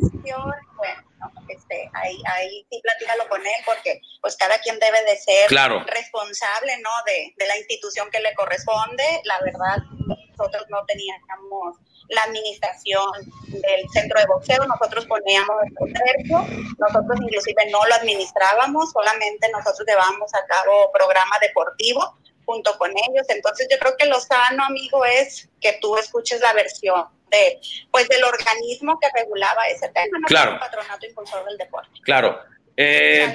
este, 1.49 1.89
ahí, 1.93 2.17
ahí 2.25 2.65
sí 2.69 2.79
platícalo 2.81 3.27
con 3.29 3.41
él 3.41 3.61
porque 3.65 4.01
pues 4.21 4.35
cada 4.37 4.59
quien 4.59 4.79
debe 4.79 5.03
de 5.03 5.17
ser 5.17 5.49
responsable, 5.87 6.77
¿no? 6.79 6.89
De, 7.05 7.33
de 7.37 7.47
la 7.47 7.57
institución 7.57 8.09
que 8.11 8.19
le 8.19 8.33
corresponde. 8.33 9.03
La 9.25 9.39
verdad, 9.39 9.77
nosotros 10.07 10.65
no 10.69 10.85
teníamos 10.85 11.77
la 12.09 12.23
administración 12.23 13.09
del 13.47 13.89
centro 13.93 14.19
de 14.19 14.25
boxeo, 14.27 14.65
nosotros 14.65 15.05
poníamos 15.05 15.55
el 15.63 15.93
tercio, 15.93 16.45
nosotros 16.77 17.19
inclusive 17.21 17.65
no 17.71 17.85
lo 17.85 17.95
administrábamos, 17.95 18.91
solamente 18.91 19.49
nosotros 19.49 19.87
llevábamos 19.87 20.33
a 20.33 20.45
cabo 20.45 20.91
programa 20.91 21.37
deportivo 21.39 22.17
junto 22.45 22.77
con 22.77 22.91
ellos. 22.91 23.25
Entonces 23.29 23.67
yo 23.69 23.77
creo 23.79 23.95
que 23.97 24.05
lo 24.05 24.19
sano, 24.19 24.63
amigo, 24.65 25.05
es 25.05 25.49
que 25.59 25.77
tú 25.81 25.97
escuches 25.97 26.41
la 26.41 26.53
versión 26.53 27.05
de, 27.29 27.59
pues, 27.91 28.07
del 28.09 28.23
organismo 28.23 28.99
que 28.99 29.07
regulaba 29.13 29.67
ese 29.67 29.89
tema, 29.89 30.19
¿no? 30.19 30.27
Claro. 30.27 30.53
El 30.53 30.59
patronato 30.59 31.05
impulsor 31.05 31.45
del 31.45 31.57
deporte. 31.57 31.89
Claro. 32.03 32.39
Eh, 32.77 33.33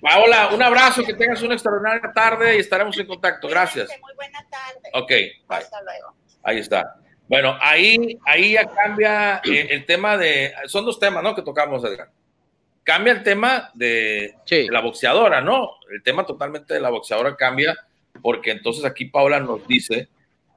Paola, 0.00 0.50
un 0.52 0.62
abrazo, 0.62 1.02
que 1.04 1.14
tengas 1.14 1.42
una 1.42 1.54
extraordinaria 1.54 2.12
tarde 2.14 2.56
y 2.56 2.60
estaremos 2.60 2.96
en 2.98 3.06
contacto. 3.06 3.48
Gracias. 3.48 3.88
Muy 4.00 4.14
buena 4.14 4.46
tarde. 4.48 4.90
Ok, 4.94 5.12
Hasta 5.48 5.82
luego. 5.82 6.14
Ahí 6.42 6.58
está. 6.58 6.96
Bueno, 7.28 7.58
ahí, 7.60 8.18
ahí 8.24 8.52
ya 8.52 8.64
cambia 8.64 9.42
eh, 9.44 9.68
el 9.70 9.84
tema 9.84 10.16
de. 10.16 10.54
Son 10.66 10.84
dos 10.84 10.98
temas, 10.98 11.22
¿no? 11.22 11.34
Que 11.34 11.42
tocamos, 11.42 11.84
Edgar. 11.84 12.10
Cambia 12.82 13.12
el 13.12 13.22
tema 13.22 13.70
de, 13.74 14.34
la 14.70 14.80
boxeadora, 14.80 15.42
¿no? 15.42 15.72
El 15.90 16.02
tema 16.02 16.24
totalmente 16.24 16.72
de 16.72 16.80
la 16.80 16.88
boxeadora 16.88 17.36
cambia, 17.36 17.76
porque 18.22 18.50
entonces 18.50 18.84
aquí 18.84 19.06
Paula 19.06 19.40
nos 19.40 19.66
dice 19.66 20.08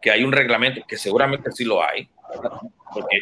que 0.01 0.11
hay 0.11 0.23
un 0.23 0.31
reglamento, 0.31 0.81
que 0.87 0.97
seguramente 0.97 1.51
sí 1.51 1.63
lo 1.63 1.83
hay, 1.83 2.09
porque 2.93 3.17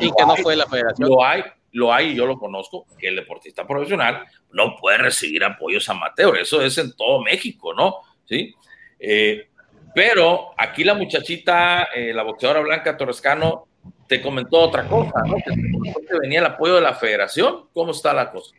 y 0.00 0.10
que 0.12 0.26
no 0.26 0.36
fue 0.36 0.56
la 0.56 0.66
federación. 0.66 1.08
Lo 1.08 1.24
hay, 1.24 1.42
lo 1.72 1.92
hay 1.92 2.10
y 2.10 2.14
yo 2.14 2.26
lo 2.26 2.38
conozco, 2.38 2.86
que 2.98 3.08
el 3.08 3.16
deportista 3.16 3.66
profesional 3.66 4.24
no 4.52 4.76
puede 4.76 4.98
recibir 4.98 5.44
apoyos 5.44 5.88
amateur. 5.88 6.36
Eso 6.36 6.62
es 6.62 6.76
en 6.78 6.94
todo 6.94 7.22
México, 7.22 7.74
¿no? 7.74 7.96
Sí. 8.24 8.54
Eh, 8.98 9.48
pero 9.94 10.50
aquí 10.56 10.84
la 10.84 10.94
muchachita, 10.94 11.88
eh, 11.94 12.12
la 12.12 12.22
boxeadora 12.22 12.60
Blanca 12.60 12.96
Torrescano, 12.96 13.66
te 14.06 14.22
comentó 14.22 14.60
otra 14.60 14.86
cosa, 14.88 15.22
¿no? 15.26 15.36
Que 15.36 16.18
venía 16.20 16.40
el 16.40 16.46
apoyo 16.46 16.76
de 16.76 16.80
la 16.80 16.94
federación. 16.94 17.68
¿Cómo 17.72 17.92
está 17.92 18.12
la 18.12 18.30
cosa? 18.30 18.54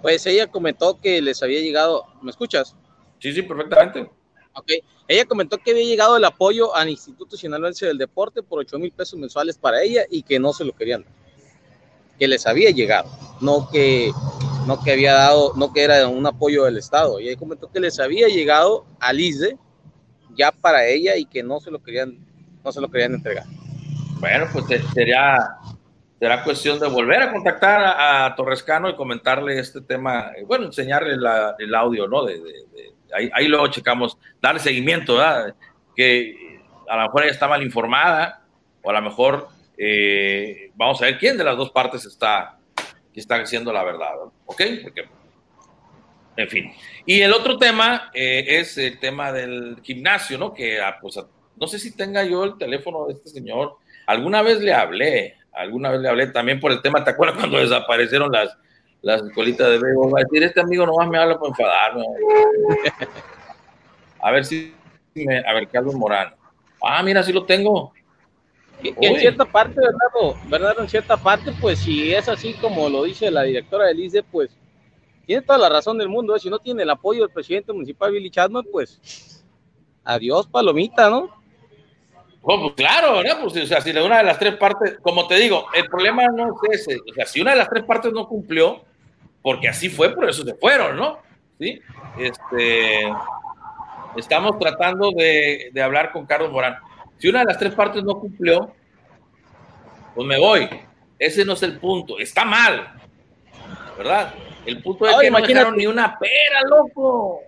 Pues 0.00 0.24
ella 0.26 0.46
comentó 0.46 1.00
que 1.00 1.20
les 1.20 1.42
había 1.42 1.60
llegado, 1.60 2.06
¿me 2.22 2.30
escuchas? 2.30 2.76
Sí, 3.18 3.32
sí, 3.32 3.42
perfectamente. 3.42 4.10
Ok, 4.54 4.72
ella 5.06 5.24
comentó 5.24 5.58
que 5.58 5.70
había 5.70 5.84
llegado 5.84 6.16
el 6.16 6.24
apoyo 6.24 6.74
al 6.74 6.88
Instituto 6.88 7.36
Sinaloense 7.36 7.86
del 7.86 7.98
Deporte 7.98 8.42
por 8.42 8.58
8 8.58 8.78
mil 8.78 8.90
pesos 8.90 9.18
mensuales 9.18 9.56
para 9.56 9.82
ella 9.82 10.02
y 10.10 10.22
que 10.22 10.38
no 10.38 10.52
se 10.52 10.64
lo 10.64 10.72
querían 10.72 11.02
dar. 11.02 11.12
Que 12.18 12.26
les 12.26 12.46
había 12.46 12.70
llegado, 12.70 13.08
no 13.40 13.68
que 13.70 14.10
no 14.66 14.82
que 14.82 14.92
había 14.92 15.14
dado, 15.14 15.52
no 15.56 15.72
que 15.72 15.82
era 15.82 16.08
un 16.08 16.26
apoyo 16.26 16.64
del 16.64 16.76
Estado. 16.76 17.20
Y 17.20 17.28
ahí 17.28 17.36
comentó 17.36 17.70
que 17.70 17.80
les 17.80 18.00
había 18.00 18.28
llegado 18.28 18.84
al 19.00 19.20
ISDE 19.20 19.56
ya 20.34 20.52
para 20.52 20.86
ella 20.86 21.16
y 21.16 21.24
que 21.24 21.42
no 21.42 21.60
se 21.60 21.70
lo 21.70 21.82
querían, 21.82 22.18
no 22.64 22.72
se 22.72 22.80
lo 22.80 22.90
querían 22.90 23.14
entregar. 23.14 23.44
Bueno, 24.20 24.46
pues 24.52 24.64
sería, 24.92 25.56
será 26.18 26.42
cuestión 26.42 26.80
de 26.80 26.88
volver 26.88 27.22
a 27.22 27.32
contactar 27.32 27.80
a, 27.96 28.34
Torrescano 28.34 28.90
y 28.90 28.96
comentarle 28.96 29.58
este 29.58 29.80
tema, 29.80 30.32
bueno, 30.46 30.66
enseñarle 30.66 31.14
el 31.14 31.74
audio, 31.74 32.08
¿no? 32.08 32.24
De, 32.24 32.42
ahí, 33.12 33.30
ahí, 33.32 33.48
luego 33.48 33.68
checamos, 33.68 34.18
darle 34.40 34.60
seguimiento, 34.60 35.16
¿verdad? 35.16 35.54
Que 35.96 36.60
a 36.88 36.96
lo 36.96 37.02
mejor 37.02 37.22
ella 37.22 37.32
está 37.32 37.48
mal 37.48 37.62
informada, 37.62 38.44
o 38.82 38.90
a 38.90 38.92
lo 38.94 39.02
mejor 39.02 39.48
eh, 39.76 40.70
vamos 40.74 41.00
a 41.00 41.06
ver 41.06 41.18
quién 41.18 41.36
de 41.36 41.44
las 41.44 41.56
dos 41.56 41.70
partes 41.70 42.04
está, 42.04 42.58
que 43.12 43.20
está 43.20 43.36
haciendo 43.36 43.72
la 43.72 43.84
verdad, 43.84 44.14
¿ok? 44.46 44.62
Porque, 44.82 45.08
en 46.36 46.48
fin. 46.48 46.72
Y 47.06 47.20
el 47.20 47.32
otro 47.32 47.58
tema 47.58 48.10
eh, 48.14 48.44
es 48.46 48.78
el 48.78 48.98
tema 48.98 49.32
del 49.32 49.78
gimnasio, 49.82 50.38
¿no? 50.38 50.52
Que, 50.52 50.80
ah, 50.80 50.96
pues, 51.00 51.18
no 51.56 51.66
sé 51.66 51.78
si 51.78 51.96
tenga 51.96 52.24
yo 52.24 52.44
el 52.44 52.58
teléfono 52.58 53.06
de 53.06 53.14
este 53.14 53.28
señor. 53.28 53.76
Alguna 54.06 54.42
vez 54.42 54.60
le 54.60 54.72
hablé, 54.72 55.36
alguna 55.52 55.90
vez 55.90 56.00
le 56.00 56.08
hablé 56.08 56.26
también 56.28 56.60
por 56.60 56.72
el 56.72 56.80
tema, 56.82 57.04
¿te 57.04 57.10
acuerdas 57.10 57.38
cuando 57.38 57.58
desaparecieron 57.58 58.32
las, 58.32 58.56
las 59.02 59.22
escuelitas 59.22 59.68
de 59.68 59.78
béisbol? 59.78 60.14
Va 60.14 60.20
a 60.20 60.24
decir, 60.24 60.42
este 60.42 60.60
amigo 60.60 60.86
nomás 60.86 61.08
me 61.08 61.18
habla 61.18 61.38
para 61.38 61.48
enfadarme. 61.50 62.04
A 64.20 64.32
ver 64.32 64.44
si, 64.44 64.74
me, 65.14 65.38
a 65.38 65.54
ver, 65.54 65.68
Carlos 65.68 65.94
Morán. 65.94 66.34
Ah, 66.82 67.04
mira, 67.04 67.22
sí 67.22 67.32
lo 67.32 67.44
tengo 67.44 67.92
en 68.82 69.18
cierta 69.18 69.44
parte, 69.44 69.74
Bernardo, 69.80 70.38
Bernardo, 70.48 70.82
en 70.82 70.88
cierta 70.88 71.16
parte, 71.16 71.52
pues 71.60 71.80
si 71.80 72.12
es 72.12 72.28
así 72.28 72.54
como 72.54 72.88
lo 72.88 73.04
dice 73.04 73.30
la 73.30 73.42
directora 73.42 73.86
del 73.86 74.00
ICE, 74.00 74.22
pues 74.22 74.50
tiene 75.26 75.42
toda 75.42 75.58
la 75.58 75.68
razón 75.68 75.98
del 75.98 76.08
mundo. 76.08 76.36
¿eh? 76.36 76.40
Si 76.40 76.48
no 76.48 76.58
tiene 76.58 76.84
el 76.84 76.90
apoyo 76.90 77.22
del 77.22 77.30
presidente 77.30 77.72
municipal 77.72 78.12
Billy 78.12 78.30
Chadman, 78.30 78.64
pues 78.70 79.44
adiós, 80.04 80.46
palomita, 80.46 81.10
¿no? 81.10 81.36
Oh, 82.42 82.62
pues 82.62 82.74
claro, 82.76 83.16
¿verdad? 83.16 83.40
Pues, 83.42 83.56
o 83.56 83.66
sea, 83.66 83.80
si 83.80 83.90
una 83.90 84.18
de 84.18 84.24
las 84.24 84.38
tres 84.38 84.56
partes, 84.56 84.98
como 85.02 85.26
te 85.26 85.34
digo, 85.36 85.66
el 85.74 85.86
problema 85.86 86.24
no 86.28 86.54
es 86.70 86.80
ese. 86.80 87.00
O 87.10 87.12
sea, 87.12 87.26
si 87.26 87.40
una 87.40 87.50
de 87.50 87.58
las 87.58 87.68
tres 87.68 87.84
partes 87.84 88.12
no 88.12 88.28
cumplió, 88.28 88.84
porque 89.48 89.66
así 89.66 89.88
fue, 89.88 90.14
por 90.14 90.28
eso 90.28 90.44
se 90.44 90.52
fueron, 90.56 90.94
¿no? 90.94 91.20
Sí. 91.58 91.80
Este, 92.18 93.10
estamos 94.14 94.58
tratando 94.58 95.10
de, 95.10 95.70
de 95.72 95.82
hablar 95.82 96.12
con 96.12 96.26
Carlos 96.26 96.52
Morán. 96.52 96.76
Si 97.16 97.30
una 97.30 97.38
de 97.38 97.46
las 97.46 97.58
tres 97.58 97.72
partes 97.72 98.04
no 98.04 98.20
cumplió, 98.20 98.74
pues 100.14 100.28
me 100.28 100.38
voy. 100.38 100.68
Ese 101.18 101.46
no 101.46 101.54
es 101.54 101.62
el 101.62 101.78
punto. 101.78 102.18
Está 102.18 102.44
mal, 102.44 102.92
¿verdad? 103.96 104.34
El 104.66 104.82
punto 104.82 105.08
es 105.08 105.16
que 105.16 105.30
no 105.30 105.40
dejaron 105.40 105.78
ni 105.78 105.86
una 105.86 106.18
pera, 106.18 106.60
loco. 106.68 107.40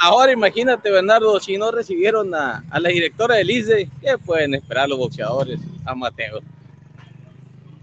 Ahora 0.00 0.32
imagínate, 0.32 0.90
Bernardo, 0.90 1.38
si 1.38 1.56
no 1.56 1.70
recibieron 1.70 2.34
a, 2.34 2.64
la 2.76 2.88
directora 2.88 3.36
del 3.36 3.52
ICE, 3.52 3.88
¿qué 4.00 4.18
pueden 4.18 4.54
esperar 4.54 4.88
los 4.88 4.98
boxeadores 4.98 5.60
Mateo? 5.94 6.40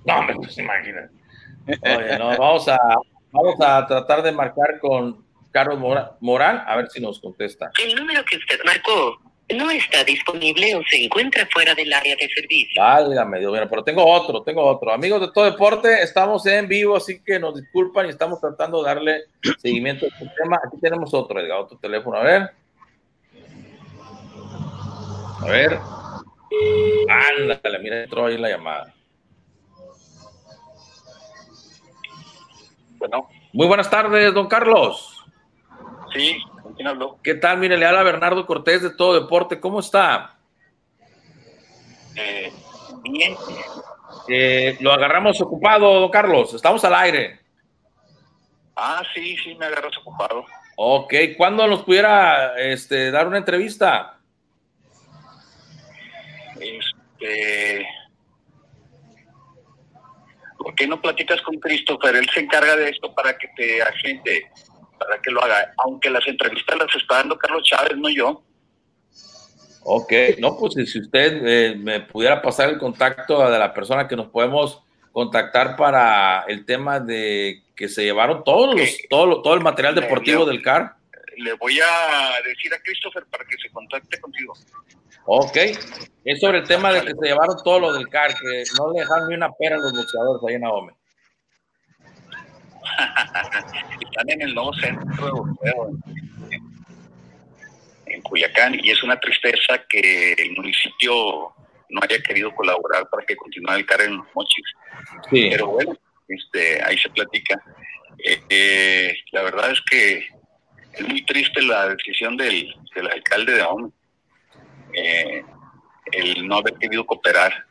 No, 0.03 0.22
me 0.23 0.35
pues 0.35 0.57
imagínate. 0.57 1.14
Oye, 1.65 2.19
no, 2.19 2.38
vamos 2.38 2.68
a, 2.68 2.77
vamos 3.34 3.55
a 3.60 3.85
tratar 3.85 4.23
de 4.23 4.31
marcar 4.31 4.80
con 4.80 5.26
Carlos 5.51 5.80
Morán, 6.19 6.64
a 6.65 6.77
ver 6.77 6.89
si 6.89 7.01
nos 7.01 7.19
contesta. 7.19 7.72
El 7.84 7.95
número 7.95 8.23
que 8.26 8.38
usted 8.38 8.60
marcó 8.65 9.19
no 9.49 9.69
está 9.69 10.03
disponible 10.03 10.76
o 10.76 10.81
se 10.89 11.03
encuentra 11.03 11.45
fuera 11.51 11.76
del 11.76 11.91
área 11.91 12.15
de 12.15 12.27
servicio. 12.30 12.81
Válgame 12.81 13.39
Dios, 13.39 13.51
mío, 13.51 13.68
pero 13.69 13.84
tengo 13.84 14.05
otro, 14.05 14.41
tengo 14.41 14.64
otro. 14.64 14.91
Amigos 14.91 15.22
de 15.22 15.31
todo 15.31 15.45
deporte, 15.45 16.01
estamos 16.01 16.45
en 16.45 16.68
vivo, 16.68 16.95
así 16.95 17.22
que 17.23 17.39
nos 17.39 17.55
disculpan 17.55 18.05
y 18.05 18.10
estamos 18.10 18.39
tratando 18.39 18.81
de 18.81 18.85
darle 18.85 19.23
seguimiento 19.60 20.05
a 20.05 20.10
este 20.10 20.31
tema. 20.41 20.60
Aquí 20.65 20.77
tenemos 20.81 21.14
otro, 21.14 21.39
Edgar, 21.39 21.60
otro 21.60 21.77
teléfono, 21.77 22.18
a 22.18 22.23
ver. 22.23 22.49
A 25.41 25.45
ver. 25.45 25.80
Ándale, 27.10 27.80
mira, 27.80 28.03
entró 28.03 28.27
ahí 28.27 28.38
la 28.38 28.49
llamada. 28.49 28.92
Bueno. 33.03 33.27
Muy 33.51 33.67
buenas 33.67 33.89
tardes, 33.89 34.34
don 34.34 34.47
Carlos. 34.47 35.25
Sí, 36.13 36.41
¿Qué 37.21 37.35
tal? 37.35 37.57
Mire, 37.57 37.77
le 37.77 37.85
habla 37.85 38.01
Bernardo 38.01 38.45
Cortés 38.45 38.81
de 38.81 38.91
Todo 38.91 39.19
Deporte. 39.19 39.59
¿Cómo 39.59 39.81
está? 39.81 40.38
Eh, 42.15 42.49
bien. 43.01 43.35
Eh, 44.30 44.77
lo 44.80 44.93
agarramos 44.93 45.41
ocupado, 45.41 45.99
don 45.99 46.11
Carlos. 46.11 46.53
Estamos 46.53 46.81
al 46.85 46.95
aire. 46.95 47.41
Ah, 48.73 49.03
sí, 49.13 49.35
sí, 49.35 49.53
me 49.55 49.65
agarras 49.65 49.97
ocupado. 49.97 50.45
Ok, 50.77 51.13
¿cuándo 51.35 51.67
nos 51.67 51.84
pudiera 51.84 52.55
este, 52.57 53.11
dar 53.11 53.27
una 53.27 53.39
entrevista? 53.39 54.17
Este. 56.57 57.85
¿Por 60.64 60.73
qué 60.76 60.88
no 60.88 61.02
platicas 61.02 61.41
con 61.41 61.60
Christopher? 61.60 62.15
Él 62.15 62.27
se 62.34 62.40
encarga 62.40 62.76
de 62.77 62.90
esto 62.90 63.14
para 63.14 63.38
que 63.38 63.49
te 63.56 63.81
agente 63.81 64.49
para 64.98 65.22
que 65.22 65.31
lo 65.31 65.44
haga, 65.44 65.73
aunque 65.77 66.10
las 66.10 66.26
entrevistas 66.27 66.77
las 66.77 66.95
está 66.95 67.15
dando 67.15 67.38
Carlos 67.38 67.64
Chávez, 67.64 67.98
no 67.98 68.10
yo. 68.10 68.41
Ok, 69.84 70.14
no, 70.40 70.57
pues 70.57 70.76
si 70.90 70.99
usted 70.99 71.41
eh, 71.45 71.76
me 71.76 71.99
pudiera 71.99 72.41
pasar 72.41 72.69
el 72.69 72.77
contacto 72.77 73.49
de 73.49 73.60
la 73.60 73.73
persona 73.73 74.07
que 74.07 74.15
nos 74.15 74.27
podemos 74.27 74.81
contactar 75.11 75.76
para 75.76 76.45
el 76.48 76.65
tema 76.65 76.99
de 76.99 77.64
que 77.76 77.90
se 77.90 78.03
llevaron 78.03 78.44
todos 78.44 78.76
los, 78.76 78.98
todo, 79.10 79.41
todo 79.41 79.53
el 79.53 79.60
material 79.60 79.94
deportivo 79.94 80.45
del 80.45 80.61
CAR. 80.61 80.95
Le 81.38 81.53
voy 81.53 81.80
a 81.81 82.41
decir 82.48 82.73
a 82.73 82.80
Christopher 82.80 83.26
para 83.30 83.44
que 83.45 83.57
se 83.57 83.69
contacte 83.69 84.19
contigo. 84.22 84.53
Ok, 85.25 85.57
es 86.25 86.39
sobre 86.39 86.59
el 86.59 86.67
tema 86.67 86.91
de 86.91 87.01
que 87.01 87.13
se 87.13 87.27
llevaron 87.27 87.55
todo 87.63 87.79
lo 87.79 87.93
del 87.93 88.09
CAR, 88.09 88.33
que 88.33 88.63
no 88.77 88.91
le 88.91 88.99
dejan 88.99 89.27
ni 89.27 89.35
una 89.35 89.51
pera 89.53 89.75
a 89.75 89.79
los 89.79 89.93
boxeadores 89.93 90.41
ahí 90.47 90.55
en 90.55 90.65
Ahome. 90.65 90.93
Están 94.01 94.29
en 94.29 94.41
el 94.41 94.53
nuevo 94.53 94.73
centro 94.73 95.25
de 95.25 95.31
boxeo 95.31 95.89
en, 98.07 98.21
Cuyacán 98.21 98.77
y 98.83 98.91
es 98.91 99.01
una 99.01 99.19
tristeza 99.19 99.81
que 99.89 100.33
el 100.33 100.51
municipio 100.51 101.53
no 101.89 102.01
haya 102.01 102.21
querido 102.21 102.53
colaborar 102.53 103.09
para 103.09 103.25
que 103.25 103.35
continúe 103.35 103.73
el 103.73 103.85
carro 103.85 104.03
en 104.03 104.17
los 104.17 104.27
mochis. 104.35 104.65
Pero 105.31 105.67
bueno, 105.67 105.97
este, 106.27 106.81
ahí 106.83 106.97
se 106.97 107.09
platica. 107.09 107.61
Eh, 108.19 108.41
eh, 108.49 109.13
la 109.31 109.43
verdad 109.43 109.71
es 109.71 109.81
que 109.89 110.27
es 110.93 111.07
muy 111.07 111.25
triste 111.25 111.61
la 111.63 111.89
decisión 111.89 112.37
del, 112.37 112.73
alcalde 113.11 113.53
de 113.53 113.61
Ahome, 113.61 113.91
eh, 114.93 115.43
el 116.11 116.47
no 116.47 116.57
haber 116.57 116.75
querido 116.75 117.05
cooperar 117.05 117.65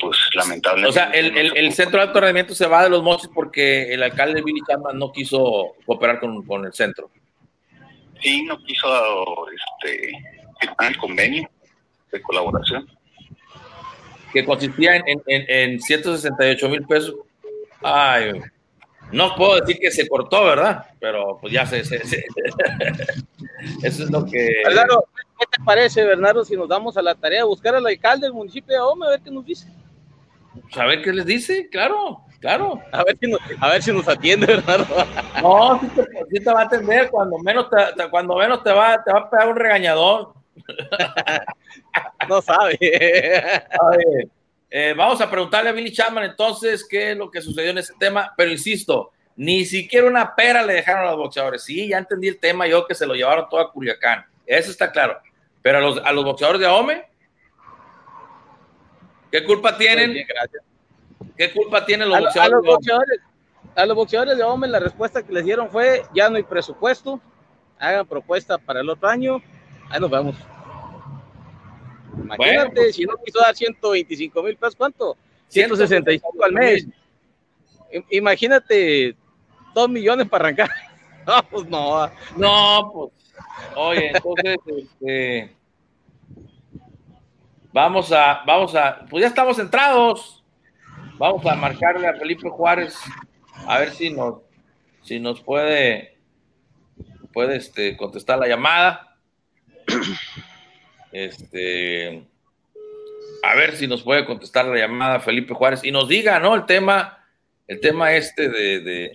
pues 0.00 0.18
lamentablemente. 0.34 0.88
O 0.88 0.92
sea, 0.92 1.10
el, 1.10 1.72
centro 1.72 1.98
de 1.98 2.06
alto 2.06 2.20
rendimiento 2.20 2.54
se 2.54 2.66
va 2.66 2.84
de 2.84 2.90
los 2.90 3.02
mochis 3.02 3.30
porque 3.34 3.92
el 3.92 4.02
alcalde 4.02 4.42
Billy 4.42 4.60
Chapman 4.66 4.98
no 4.98 5.12
quiso 5.12 5.74
cooperar 5.84 6.20
con, 6.20 6.64
el 6.64 6.72
centro. 6.72 7.10
Sí, 8.20 8.44
no 8.44 8.58
quiso 8.62 9.46
este, 9.50 10.12
firmar 10.60 10.92
el 10.92 10.96
convenio 10.96 11.48
de 12.10 12.22
colaboración. 12.22 12.88
Que 14.32 14.44
consistía 14.44 14.96
en, 14.96 15.22
en, 15.26 15.80
168 15.80 16.68
mil 16.68 16.84
pesos. 16.86 17.14
Ay, 17.82 18.32
no 19.12 19.34
puedo 19.36 19.60
decir 19.60 19.78
que 19.78 19.90
se 19.90 20.08
cortó, 20.08 20.44
¿verdad? 20.44 20.86
Pero 20.98 21.38
pues 21.40 21.52
ya 21.52 21.66
se. 21.66 21.80
Eso 21.80 22.04
es 23.82 24.10
lo 24.10 24.24
que. 24.24 24.62
¿Qué 25.44 25.58
te 25.58 25.64
parece, 25.64 26.04
Bernardo, 26.04 26.44
si 26.44 26.56
nos 26.56 26.68
damos 26.68 26.96
a 26.96 27.02
la 27.02 27.14
tarea 27.14 27.40
de 27.40 27.44
buscar 27.44 27.74
al 27.74 27.86
alcalde 27.86 28.26
del 28.26 28.34
municipio 28.34 28.74
de 28.74 28.80
Ahome 28.80 29.06
a 29.06 29.10
ver 29.10 29.20
qué 29.20 29.30
nos 29.30 29.44
dice? 29.44 29.68
Pues, 30.62 30.76
a 30.76 30.86
ver 30.86 31.02
qué 31.02 31.12
les 31.12 31.26
dice, 31.26 31.68
claro, 31.70 32.22
claro. 32.40 32.80
A 32.92 33.04
ver 33.04 33.18
si 33.18 33.30
nos, 33.30 33.40
a 33.60 33.68
ver 33.68 33.82
si 33.82 33.92
nos 33.92 34.08
atiende, 34.08 34.46
Bernardo. 34.46 34.86
No, 35.42 35.80
sí 35.80 36.40
te, 36.40 36.52
va 36.52 36.60
a 36.60 36.64
atender, 36.64 37.10
cuando 37.10 37.38
menos 37.38 37.68
te, 37.70 38.08
cuando 38.08 38.36
menos 38.36 38.62
te 38.62 38.72
va, 38.72 39.02
te 39.02 39.12
va 39.12 39.20
a 39.20 39.30
pegar 39.30 39.48
un 39.48 39.56
regañador. 39.56 40.34
no 42.28 42.40
sabe. 42.40 42.78
Eh, 44.76 44.92
vamos 44.96 45.20
a 45.20 45.30
preguntarle 45.30 45.70
a 45.70 45.72
Billy 45.72 45.92
Chapman 45.92 46.24
entonces 46.24 46.84
qué 46.88 47.12
es 47.12 47.16
lo 47.16 47.30
que 47.30 47.40
sucedió 47.40 47.70
en 47.70 47.78
ese 47.78 47.92
tema, 47.96 48.34
pero 48.36 48.50
insisto, 48.50 49.12
ni 49.36 49.64
siquiera 49.64 50.08
una 50.08 50.34
pera 50.34 50.62
le 50.62 50.74
dejaron 50.74 51.06
a 51.06 51.10
los 51.10 51.18
boxeadores. 51.18 51.62
Sí, 51.62 51.88
ya 51.88 51.98
entendí 51.98 52.26
el 52.26 52.40
tema 52.40 52.66
yo 52.66 52.84
que 52.86 52.94
se 52.94 53.06
lo 53.06 53.14
llevaron 53.14 53.48
todo 53.48 53.60
a 53.60 53.72
Culiacán. 53.72 54.24
Eso 54.46 54.70
está 54.70 54.90
claro. 54.90 55.20
Pero 55.64 55.78
a 55.78 55.80
los, 55.80 55.96
a 56.04 56.12
los 56.12 56.24
boxeadores 56.24 56.60
de 56.60 56.66
Ahome, 56.66 57.06
¿qué 59.32 59.42
culpa 59.44 59.78
tienen? 59.78 60.26
¿Qué 61.38 61.52
culpa 61.54 61.86
tienen 61.86 62.10
los 62.10 62.20
boxeadores? 62.20 62.52
A, 62.52 62.56
los 62.56 62.66
boxeadores, 62.66 63.20
a 63.74 63.86
los 63.86 63.96
boxeadores 63.96 64.36
de 64.36 64.42
Ahome 64.42 64.68
la 64.68 64.78
respuesta 64.78 65.22
que 65.22 65.32
les 65.32 65.42
dieron 65.42 65.70
fue, 65.70 66.02
ya 66.14 66.28
no 66.28 66.36
hay 66.36 66.42
presupuesto, 66.42 67.18
hagan 67.78 68.06
propuesta 68.06 68.58
para 68.58 68.80
el 68.80 68.90
otro 68.90 69.08
año, 69.08 69.42
ahí 69.88 69.98
nos 69.98 70.10
vemos. 70.10 70.36
Imagínate, 72.18 72.70
pues, 72.74 72.96
si 72.96 73.06
no 73.06 73.14
quiso 73.24 73.38
dar 73.40 73.56
125 73.56 74.42
mil 74.42 74.58
pesos, 74.58 74.76
¿cuánto? 74.76 75.16
165 75.48 76.44
al 76.44 76.52
mes. 76.52 76.86
Imagínate 78.10 79.16
dos 79.74 79.88
millones 79.88 80.28
para 80.28 80.44
arrancar. 80.44 80.68
No, 81.26 81.42
pues 81.48 81.66
no. 81.68 82.10
No, 82.36 82.90
pues. 82.92 83.23
Oye, 83.76 84.10
entonces, 84.14 84.56
este, 84.66 85.54
vamos 87.72 88.12
a, 88.12 88.42
vamos 88.46 88.74
a, 88.74 89.04
pues 89.10 89.22
ya 89.22 89.28
estamos 89.28 89.58
entrados. 89.58 90.44
Vamos 91.16 91.46
a 91.46 91.54
marcarle 91.54 92.08
a 92.08 92.14
Felipe 92.14 92.48
Juárez 92.50 92.98
a 93.66 93.78
ver 93.78 93.90
si 93.92 94.10
nos, 94.10 94.42
si 95.02 95.20
nos 95.20 95.40
puede, 95.40 96.16
puede 97.32 97.56
este, 97.56 97.96
contestar 97.96 98.38
la 98.38 98.48
llamada. 98.48 99.16
Este, 101.12 102.26
a 103.44 103.54
ver 103.54 103.76
si 103.76 103.86
nos 103.86 104.02
puede 104.02 104.24
contestar 104.24 104.64
la 104.64 104.76
llamada 104.76 105.20
Felipe 105.20 105.54
Juárez 105.54 105.84
y 105.84 105.92
nos 105.92 106.08
diga, 106.08 106.40
¿no? 106.40 106.56
El 106.56 106.66
tema, 106.66 107.24
el 107.68 107.78
tema 107.78 108.12
este 108.14 108.48
de, 108.48 109.12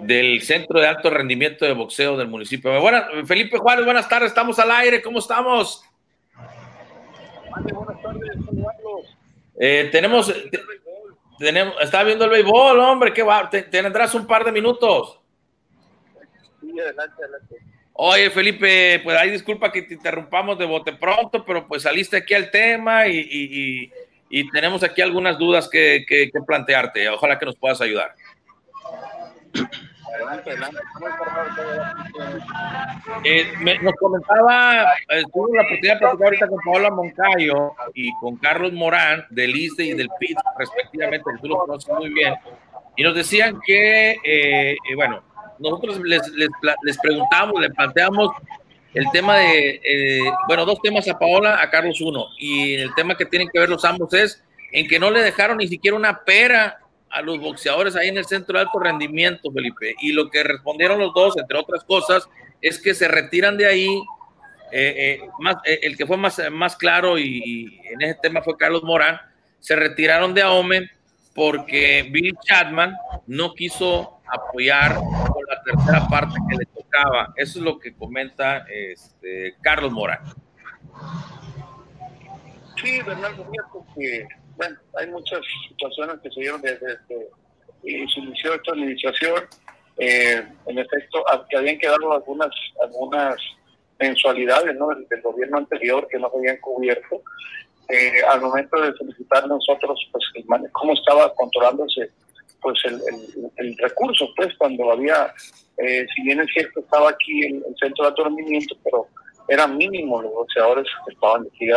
del 0.00 0.42
Centro 0.42 0.80
de 0.80 0.86
Alto 0.86 1.10
Rendimiento 1.10 1.64
de 1.64 1.72
Boxeo 1.72 2.16
del 2.16 2.28
municipio. 2.28 2.80
Buenas, 2.80 3.04
Felipe 3.26 3.58
Juárez, 3.58 3.84
buenas 3.84 4.08
tardes, 4.08 4.28
estamos 4.28 4.58
al 4.58 4.70
aire, 4.70 5.02
¿cómo 5.02 5.18
estamos? 5.18 5.84
Buenas 7.50 8.02
tardes, 8.02 8.36
eh, 9.58 9.88
tenemos, 9.90 10.32
tenemos, 11.38 11.74
está 11.80 12.02
viendo 12.02 12.24
el 12.24 12.30
béisbol, 12.30 12.78
hombre, 12.78 13.12
¿qué 13.12 13.22
va? 13.22 13.48
Tendrás 13.48 14.14
un 14.14 14.26
par 14.26 14.44
de 14.44 14.52
minutos. 14.52 15.20
Sí, 16.60 16.78
adelante, 16.78 17.22
adelante. 17.22 17.56
Oye, 17.98 18.30
Felipe, 18.30 19.00
pues 19.02 19.16
ahí 19.16 19.30
disculpa 19.30 19.72
que 19.72 19.80
te 19.82 19.94
interrumpamos 19.94 20.58
de 20.58 20.66
bote 20.66 20.92
pronto, 20.92 21.42
pero 21.46 21.66
pues 21.66 21.82
saliste 21.82 22.18
aquí 22.18 22.34
al 22.34 22.50
tema 22.50 23.08
y, 23.08 23.90
tenemos 24.52 24.82
aquí 24.82 25.00
algunas 25.00 25.38
dudas 25.38 25.68
que, 25.70 26.04
plantearte. 26.46 27.08
Ojalá 27.08 27.38
que 27.38 27.46
nos 27.46 27.56
puedas 27.56 27.80
ayudar. 27.80 28.14
Eh, 33.24 33.44
nos 33.82 33.94
comentaba, 33.94 34.84
eh, 35.08 35.22
tuve 35.32 35.56
la 35.56 35.62
oportunidad 35.62 35.94
de 35.94 35.98
platicar 35.98 36.24
ahorita 36.24 36.48
con 36.48 36.58
Paola 36.64 36.90
Moncayo 36.90 37.72
y 37.94 38.12
con 38.20 38.36
Carlos 38.36 38.72
Morán 38.72 39.26
del 39.30 39.54
ISDE 39.54 39.84
y 39.84 39.92
del 39.94 40.08
PIT, 40.18 40.38
respectivamente, 40.58 41.24
que 41.34 41.40
tú 41.42 41.48
los 41.48 41.58
conoces 41.58 41.94
muy 41.94 42.12
bien, 42.12 42.34
y 42.96 43.02
nos 43.02 43.14
decían 43.14 43.58
que, 43.64 44.12
eh, 44.12 44.72
eh 44.72 44.94
bueno, 44.94 45.22
nosotros 45.58 46.00
les, 46.00 46.26
les, 46.30 46.48
les 46.82 46.98
preguntamos, 46.98 47.60
le 47.60 47.70
planteamos 47.70 48.30
el 48.94 49.10
tema 49.12 49.36
de, 49.36 49.80
eh, 49.84 50.32
bueno, 50.46 50.64
dos 50.64 50.80
temas 50.80 51.06
a 51.08 51.18
Paola, 51.18 51.60
a 51.60 51.68
Carlos 51.68 52.00
uno, 52.00 52.28
y 52.38 52.74
el 52.74 52.94
tema 52.94 53.14
que 53.14 53.26
tienen 53.26 53.48
que 53.52 53.60
ver 53.60 53.68
los 53.68 53.84
ambos 53.84 54.12
es 54.14 54.42
en 54.72 54.88
que 54.88 54.98
no 54.98 55.10
le 55.10 55.22
dejaron 55.22 55.58
ni 55.58 55.68
siquiera 55.68 55.96
una 55.96 56.24
pera 56.24 56.78
a 57.16 57.22
los 57.22 57.40
boxeadores 57.40 57.96
ahí 57.96 58.08
en 58.08 58.18
el 58.18 58.26
centro 58.26 58.58
de 58.58 58.64
alto 58.64 58.78
rendimiento, 58.78 59.50
Felipe, 59.50 59.94
y 60.00 60.12
lo 60.12 60.28
que 60.28 60.42
respondieron 60.42 60.98
los 60.98 61.14
dos, 61.14 61.36
entre 61.38 61.58
otras 61.58 61.82
cosas, 61.84 62.28
es 62.60 62.78
que 62.78 62.94
se 62.94 63.08
retiran 63.08 63.56
de 63.56 63.66
ahí, 63.66 63.88
eh, 64.70 65.20
eh, 65.22 65.28
más, 65.38 65.56
el 65.64 65.96
que 65.96 66.06
fue 66.06 66.18
más, 66.18 66.40
más 66.52 66.76
claro 66.76 67.18
y, 67.18 67.80
en 67.90 68.02
ese 68.02 68.18
tema 68.22 68.42
fue 68.42 68.58
Carlos 68.58 68.82
Morán, 68.82 69.18
se 69.60 69.74
retiraron 69.76 70.34
de 70.34 70.42
AOME 70.42 70.90
porque 71.34 72.06
Bill 72.10 72.36
Chapman 72.44 72.94
no 73.26 73.54
quiso 73.54 74.20
apoyar 74.26 74.94
con 74.96 75.42
la 75.48 75.62
tercera 75.62 76.08
parte 76.08 76.34
que 76.48 76.56
le 76.56 76.66
tocaba. 76.66 77.32
Eso 77.36 77.58
es 77.58 77.64
lo 77.64 77.78
que 77.78 77.94
comenta 77.94 78.66
este, 78.68 79.54
Carlos 79.62 79.92
Morán. 79.92 80.20
Sí, 82.82 83.00
Bernardo, 83.02 83.46
porque 83.72 84.26
bueno, 84.56 84.76
hay 84.98 85.06
muchas 85.08 85.40
situaciones 85.68 86.16
que 86.22 86.30
se 86.30 86.40
dieron 86.40 86.60
desde, 86.62 86.98
que 87.08 87.28
se 87.82 88.20
inició 88.20 88.54
esta 88.54 88.72
administración. 88.72 89.44
Eh, 89.98 90.46
en 90.66 90.78
efecto, 90.78 91.24
que 91.48 91.56
habían 91.56 91.78
quedado 91.78 92.12
algunas 92.12 92.50
algunas 92.82 93.36
mensualidades 93.98 94.76
¿no? 94.76 94.88
del, 94.88 95.22
gobierno 95.22 95.58
anterior 95.58 96.06
que 96.10 96.18
no 96.18 96.30
se 96.30 96.36
habían 96.36 96.58
cubierto 96.58 97.22
eh, 97.88 98.20
al 98.28 98.40
momento 98.40 98.80
de 98.80 98.92
solicitar 98.94 99.46
nosotros 99.46 99.98
pues 100.12 100.24
cómo 100.72 100.92
estaba 100.92 101.32
controlándose 101.34 102.10
pues 102.60 102.78
el, 102.84 103.00
el, 103.56 103.78
recurso 103.78 104.28
pues 104.36 104.54
cuando 104.58 104.90
había 104.92 105.32
eh, 105.78 106.06
si 106.14 106.22
bien 106.22 106.40
es 106.40 106.52
cierto 106.52 106.80
estaba 106.80 107.10
aquí 107.10 107.46
el, 107.46 107.64
el 107.66 107.76
centro 107.80 108.04
de 108.04 108.10
aturdimiento 108.10 108.76
pero 108.84 109.06
eran 109.48 109.76
mínimos 109.76 110.24
los 110.24 110.32
boxeadores 110.32 110.86
que 111.06 111.14
estaban 111.14 111.44
de 111.44 111.48
aquí 111.48 111.66
de 111.66 111.74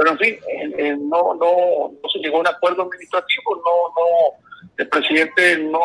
pero 0.00 0.12
en 0.12 0.18
fin 0.18 0.38
eh, 0.78 0.96
no, 0.98 1.34
no 1.34 1.92
no 2.02 2.08
se 2.08 2.18
llegó 2.20 2.38
a 2.38 2.40
un 2.40 2.48
acuerdo 2.48 2.84
administrativo 2.84 3.56
no 3.56 3.92
no 3.94 4.72
el 4.78 4.88
presidente 4.88 5.58
no 5.58 5.80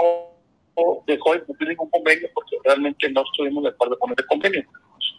dejó 1.05 1.33
de 1.33 1.41
cumplir 1.41 1.69
ningún 1.69 1.89
convenio 1.89 2.29
porque 2.33 2.55
realmente 2.63 3.09
no 3.09 3.23
estuvimos 3.23 3.63
de 3.63 3.69
acuerdo 3.71 3.99
con 3.99 4.13
ese 4.13 4.25
convenio 4.25 4.63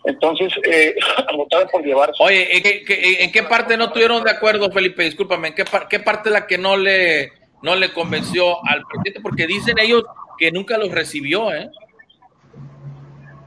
entonces, 0.05 0.53
eh, 0.71 0.95
por 1.73 1.83
llevar. 1.83 2.13
Oye, 2.21 2.57
¿en 2.57 2.63
qué, 2.63 3.25
¿en 3.25 3.33
qué, 3.33 3.43
parte 3.43 3.77
no 3.77 3.87
estuvieron 3.87 4.23
de 4.23 4.31
acuerdo, 4.31 4.71
Felipe? 4.71 5.03
Discúlpame, 5.03 5.49
¿en 5.49 5.55
qué, 5.55 5.65
qué 5.91 5.99
parte 5.99 6.31
la 6.31 6.47
que 6.47 6.59
no 6.59 6.77
le, 6.77 7.33
no 7.63 7.75
le 7.75 7.93
convenció 7.93 8.65
al 8.65 8.85
presidente? 8.85 9.21
Porque 9.21 9.49
dicen 9.49 9.77
ellos 9.81 10.05
que 10.39 10.53
nunca 10.53 10.79
los 10.79 10.93
recibió, 10.93 11.53
¿eh? 11.53 11.69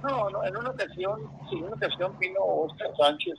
No, 0.03 0.29
no 0.29 0.43
en 0.43 0.57
una 0.57 0.69
ocasión, 0.71 1.31
sí, 1.49 1.57
en 1.57 1.63
una 1.63 1.75
ocasión 1.75 2.17
vino 2.19 2.39
Oscar 2.41 2.89
Sánchez, 2.97 3.35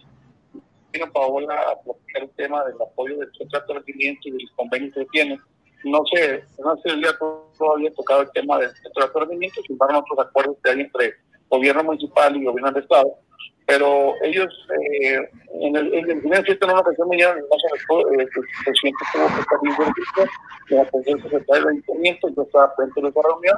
vino 0.92 1.12
Paola 1.12 1.78
el 2.14 2.30
tema 2.30 2.64
del 2.64 2.80
apoyo 2.80 3.18
del 3.18 3.30
contrato 3.36 3.72
de 3.72 3.78
rendimiento 3.80 4.28
y 4.28 4.32
del 4.32 4.50
convenio 4.56 4.92
que 4.92 5.04
tiene. 5.06 5.38
No 5.84 6.02
sé, 6.12 6.44
no 6.58 6.76
se 6.78 6.90
había 6.90 7.16
todavía 7.58 7.92
tocado 7.94 8.22
el 8.22 8.30
tema 8.32 8.58
del 8.58 8.70
contrato 8.82 9.18
de 9.18 9.24
rendimiento, 9.26 9.62
sin 9.62 9.74
embargo, 9.74 9.98
otros 10.00 10.26
acuerdos 10.26 10.56
que 10.62 10.70
hay 10.70 10.80
entre 10.80 11.14
gobierno 11.48 11.84
municipal 11.84 12.36
y 12.36 12.44
gobierno 12.44 12.70
del 12.72 12.82
estado, 12.82 13.18
pero 13.66 14.14
ellos 14.22 14.52
eh, 14.70 15.18
en 15.60 15.76
el 15.76 15.94
en 15.94 16.20
primer 16.20 16.44
en 16.48 16.70
una 16.70 16.80
ocasión 16.80 17.08
me 17.08 17.16
dieron 17.16 17.38
el 17.38 17.44
eh, 17.44 18.22
el 18.22 18.28
presidente 18.64 19.04
tuvo 19.12 19.26
que 19.26 19.40
estar 19.40 20.28
en 20.68 20.76
la 20.76 20.82
atención 20.82 21.22
secretaria 21.22 21.62
del 21.62 21.68
ayuntamiento, 21.70 22.28
yo 22.36 22.42
estaba 22.42 22.74
frente 22.76 23.00
de 23.00 23.08
esa 23.08 23.20
reunión, 23.22 23.56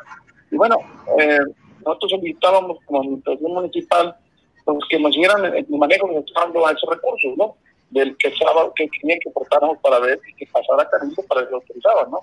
y 0.50 0.56
bueno, 0.56 0.76
eh, 1.18 1.38
nosotros 1.84 2.10
solicitábamos 2.10 2.78
como 2.84 3.00
administración 3.00 3.52
municipal 3.52 4.16
pues, 4.64 4.78
que 4.88 4.98
nos 4.98 5.14
dieran 5.14 5.44
el, 5.44 5.66
manejo 5.68 6.08
que 6.08 6.24
dando 6.34 6.68
esos 6.68 6.90
recursos, 6.90 7.36
¿no? 7.36 7.56
Del 7.90 8.16
que 8.16 8.28
estaba, 8.28 8.72
que 8.74 8.88
querían 8.88 9.18
que 9.20 9.30
portáramos 9.30 9.78
para 9.78 9.98
ver 9.98 10.20
y 10.28 10.34
que 10.34 10.46
pasara 10.50 10.88
Cabildo 10.88 11.22
para 11.28 11.44
que 11.44 11.50
lo 11.50 11.58
utilizaban, 11.58 12.10
¿no? 12.10 12.20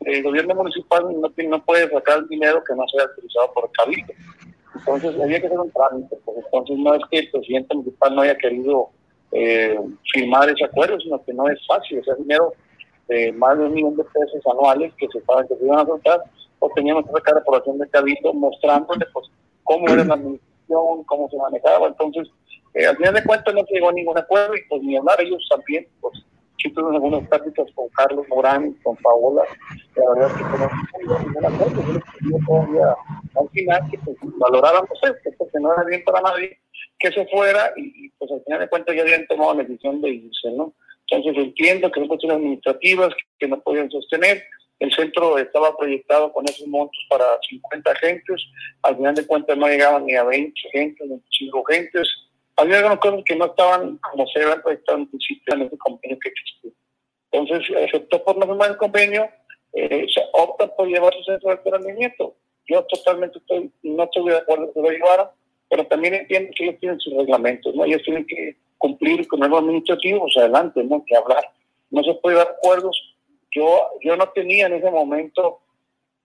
El 0.00 0.22
gobierno 0.22 0.54
municipal 0.54 1.04
no, 1.04 1.28
no 1.36 1.64
puede 1.64 1.90
sacar 1.90 2.18
el 2.18 2.28
dinero 2.28 2.64
que 2.64 2.74
no 2.74 2.88
sea 2.88 3.04
utilizado 3.04 3.52
por 3.52 3.64
el 3.64 3.70
Cabildo. 3.72 4.12
Entonces 4.74 5.20
había 5.20 5.40
que 5.40 5.46
hacer 5.46 5.58
un 5.58 5.70
trámite, 5.70 6.16
pues 6.24 6.38
entonces 6.38 6.78
no 6.78 6.94
es 6.94 7.02
que 7.10 7.18
el 7.18 7.30
presidente 7.30 7.74
municipal 7.74 8.14
no 8.14 8.22
haya 8.22 8.38
querido 8.38 8.88
eh, 9.32 9.78
firmar 10.12 10.48
ese 10.48 10.64
acuerdo, 10.64 10.98
sino 11.00 11.22
que 11.24 11.32
no 11.32 11.48
es 11.48 11.58
fácil, 11.66 11.98
ese 11.98 12.14
dinero 12.16 12.52
de 13.08 13.32
más 13.32 13.58
de 13.58 13.64
un 13.64 13.74
millón 13.74 13.96
de 13.96 14.04
pesos 14.04 14.40
anuales 14.46 14.92
que 14.96 15.08
se 15.08 15.20
saben 15.24 15.46
que 15.48 15.56
se 15.56 15.64
iban 15.64 15.80
a 15.80 15.86
soltar, 15.86 16.22
o 16.60 16.70
teníamos 16.70 17.04
que 17.06 17.12
sacar 17.12 17.36
aprobación 17.38 17.78
de 17.78 17.88
cabildo 17.88 18.32
mostrándole 18.32 19.06
pues 19.12 19.26
cómo 19.64 19.88
era 19.88 20.04
la 20.04 20.14
administración, 20.14 20.49
cómo 21.06 21.28
se 21.30 21.36
manejaba, 21.36 21.88
entonces 21.88 22.28
eh, 22.74 22.86
al 22.86 22.96
final 22.96 23.14
de 23.14 23.24
cuentas 23.24 23.54
no 23.54 23.64
se 23.66 23.74
llegó 23.74 23.88
a 23.88 23.92
ningún 23.92 24.18
acuerdo 24.18 24.54
y 24.54 24.68
pues 24.68 24.82
ni 24.82 24.96
hablar 24.96 25.20
ellos 25.20 25.46
también, 25.50 25.86
pues 26.00 26.24
sí 26.62 26.70
tuvimos 26.72 26.94
algunas 26.94 27.28
prácticas 27.28 27.66
con 27.74 27.88
Carlos 27.88 28.26
Morán, 28.28 28.72
con 28.82 28.96
Paola, 28.96 29.42
la 29.96 30.14
verdad 30.14 30.36
que 30.36 31.04
no 31.06 31.18
ningún 31.18 31.44
acuerdo, 31.44 31.82
yo 32.20 32.36
todavía 32.46 32.96
al 33.36 33.48
final 33.50 33.90
que 33.90 33.98
pues, 33.98 34.16
valoráramos 34.22 34.98
esto, 35.02 35.30
porque 35.38 35.58
no 35.60 35.72
era 35.72 35.84
bien 35.84 36.02
para 36.04 36.20
nadie 36.20 36.58
que 36.98 37.10
se 37.12 37.26
fuera 37.26 37.72
y, 37.76 38.10
pues 38.10 38.30
al 38.30 38.42
final 38.44 38.60
de 38.60 38.68
cuentas 38.68 38.94
ya 38.94 39.02
habían 39.02 39.26
tomado 39.26 39.54
la 39.54 39.62
decisión 39.62 40.00
de 40.00 40.10
irse, 40.10 40.50
¿no? 40.52 40.74
Entonces 41.08 41.44
entiendo 41.44 41.90
que 41.90 42.00
son 42.00 42.08
cuestiones 42.08 42.36
administrativas 42.36 43.14
que 43.38 43.48
no 43.48 43.60
podían 43.60 43.90
sostener. 43.90 44.44
El 44.80 44.92
centro 44.94 45.38
estaba 45.38 45.76
proyectado 45.76 46.32
con 46.32 46.44
esos 46.46 46.66
montos 46.66 46.98
para 47.08 47.24
50 47.48 47.90
agentes. 47.90 48.42
Al 48.82 48.96
final 48.96 49.14
de 49.14 49.26
cuentas 49.26 49.56
no 49.56 49.68
llegaban 49.68 50.06
ni 50.06 50.16
a 50.16 50.24
20 50.24 50.52
agentes, 50.68 51.08
25 51.08 51.64
agentes. 51.68 52.08
Había 52.56 52.78
algunas 52.78 52.98
cosas 52.98 53.20
que 53.24 53.36
no 53.36 53.44
estaban 53.46 53.98
como 53.98 54.26
se 54.26 54.42
habían 54.42 54.62
proyectado 54.62 54.98
en 54.98 55.06
principio 55.08 55.54
en 55.54 55.62
ese 55.62 55.78
convenio 55.78 56.18
que 56.18 56.28
existía. 56.30 56.72
Entonces, 57.30 57.76
aceptó 57.76 58.24
por 58.24 58.38
no 58.38 58.46
firmar 58.46 58.70
el 58.70 58.76
convenio, 58.76 59.28
eh, 59.72 60.06
se 60.12 60.22
opta 60.32 60.66
por 60.74 60.88
llevar 60.88 61.12
su 61.14 61.24
centro 61.24 61.50
de 61.50 61.70
rendimiento. 61.70 62.34
Yo 62.66 62.84
totalmente 62.84 63.38
estoy, 63.38 63.70
no 63.82 64.04
estoy 64.04 64.30
de 64.30 64.36
acuerdo 64.38 64.72
que 64.72 64.80
lo 64.80 64.90
llevaran, 64.90 65.28
pero 65.68 65.86
también 65.86 66.14
entiendo 66.14 66.50
que 66.56 66.64
ellos 66.64 66.80
tienen 66.80 67.00
sus 67.00 67.14
reglamentos, 67.14 67.74
¿no? 67.74 67.84
Ellos 67.84 68.02
tienen 68.02 68.26
que 68.26 68.56
cumplir 68.78 69.28
con 69.28 69.40
los 69.40 69.58
administrativos, 69.58 70.36
adelante, 70.36 70.82
¿no? 70.82 71.04
Que 71.06 71.16
hablar. 71.16 71.44
No 71.90 72.02
se 72.02 72.14
puede 72.14 72.36
dar 72.36 72.48
acuerdos. 72.48 72.96
Yo, 73.50 73.90
yo 74.00 74.16
no 74.16 74.28
tenía 74.30 74.66
en 74.66 74.74
ese 74.74 74.90
momento 74.90 75.60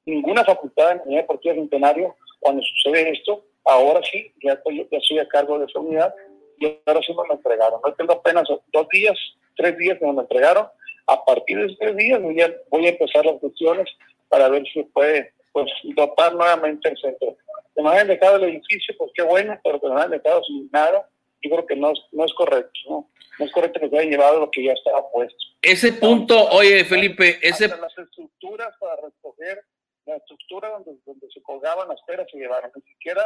ninguna 0.06 0.43
facultad 0.43 0.91
en 0.91 1.02
el 1.11 1.18
Deportiva 1.18 1.56
Centenario 1.56 2.15
cuando 2.39 2.61
sucede 2.64 3.11
esto. 3.11 3.43
Ahora 3.65 4.02
sí, 4.11 4.31
ya 4.43 4.53
estoy, 4.53 4.88
ya 4.91 4.97
estoy 4.97 5.19
a 5.19 5.27
cargo 5.27 5.57
de 5.57 5.65
esa 5.65 5.80
unidad 5.80 6.14
y 6.60 6.77
ahora 6.85 7.02
sí 7.02 7.14
me 7.14 7.27
lo 7.27 7.34
entregaron. 7.34 7.81
No 7.85 7.93
tengo 7.93 8.14
apenas 8.14 8.47
dos 8.72 8.88
días, 8.89 9.18
tres 9.56 9.77
días 9.77 9.97
que 9.97 10.06
me 10.06 10.14
lo 10.14 10.22
entregaron. 10.22 10.68
A 11.07 11.23
partir 11.26 11.57
de 11.57 11.65
esos 11.65 11.77
tres 11.80 11.95
días 11.95 12.22
voy 12.22 12.39
a, 12.41 12.53
voy 12.69 12.85
a 12.85 12.89
empezar 12.89 13.26
las 13.26 13.39
cuestiones 13.39 13.89
para 14.30 14.49
ver 14.49 14.64
si 14.72 14.84
puede 14.84 15.34
pues 15.52 15.72
dotar 15.95 16.35
nuevamente 16.35 16.89
el 16.89 16.97
centro. 16.97 17.35
Que 17.76 17.81
nos 17.81 17.93
hayan 17.93 18.07
dejado 18.07 18.38
el 18.38 18.45
edificio, 18.45 18.93
pues 18.97 19.11
qué 19.15 19.23
bueno, 19.23 19.60
pero 19.64 19.80
que 19.80 19.88
nos 19.88 19.97
hayan 19.97 20.11
dejado 20.11 20.43
sin 20.43 20.69
nada, 20.72 21.07
yo 21.45 21.55
creo 21.55 21.65
que 21.65 21.76
no 21.76 21.91
es, 21.91 21.99
no 22.11 22.26
es 22.26 22.34
correcto, 22.34 22.80
¿no? 22.89 23.09
No 23.39 23.45
es 23.45 23.51
correcto 23.51 23.80
que 23.80 23.89
se 23.89 23.97
hayan 23.97 24.11
llevado 24.11 24.39
lo 24.39 24.51
que 24.51 24.63
ya 24.63 24.73
estaba 24.73 25.09
puesto. 25.11 25.38
Ese 25.61 25.93
punto, 25.93 26.49
oye 26.49 26.84
Felipe, 26.85 27.39
ese... 27.41 27.67
las 27.67 27.97
estructuras 27.97 28.76
para 28.80 28.95
recoger, 29.01 29.63
la 30.05 30.17
estructura 30.17 30.69
donde, 30.69 30.91
donde 31.05 31.27
se 31.34 31.41
colgaban 31.41 31.88
las 31.88 32.01
peras 32.03 32.27
se 32.31 32.38
llevaron, 32.38 32.72
ni 32.76 32.81
siquiera 32.84 33.23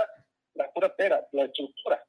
la 0.56 0.72
pura 0.72 0.96
pera, 0.96 1.26
la 1.32 1.46
estructura, 1.46 2.04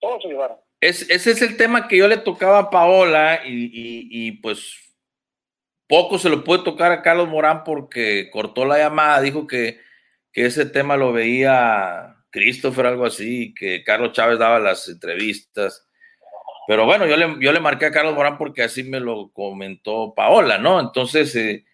todo 0.00 0.20
se 0.20 0.28
llevaron. 0.28 0.58
Es, 0.80 1.08
ese 1.10 1.30
es 1.30 1.42
el 1.42 1.56
tema 1.56 1.88
que 1.88 1.96
yo 1.96 2.08
le 2.08 2.18
tocaba 2.18 2.58
a 2.58 2.70
Paola 2.70 3.40
y, 3.46 3.70
y, 3.72 4.32
pues 4.32 4.94
poco 5.86 6.18
se 6.18 6.28
lo 6.28 6.44
puede 6.44 6.62
tocar 6.62 6.92
a 6.92 7.02
Carlos 7.02 7.28
Morán 7.28 7.64
porque 7.64 8.28
cortó 8.30 8.64
la 8.64 8.78
llamada, 8.78 9.20
dijo 9.20 9.46
que, 9.46 9.80
que 10.32 10.46
ese 10.46 10.66
tema 10.66 10.96
lo 10.96 11.12
veía 11.12 12.13
Christopher, 12.34 12.86
algo 12.86 13.06
así, 13.06 13.54
que 13.54 13.84
Carlos 13.84 14.10
Chávez 14.10 14.40
daba 14.40 14.58
las 14.58 14.88
entrevistas. 14.88 15.86
Pero 16.66 16.84
bueno, 16.84 17.06
yo 17.06 17.16
le, 17.16 17.36
yo 17.38 17.52
le 17.52 17.60
marqué 17.60 17.86
a 17.86 17.92
Carlos 17.92 18.16
Morán 18.16 18.36
porque 18.36 18.64
así 18.64 18.82
me 18.82 18.98
lo 18.98 19.30
comentó 19.32 20.14
Paola, 20.16 20.58
¿no? 20.58 20.80
Entonces, 20.80 21.36
eh, 21.36 21.64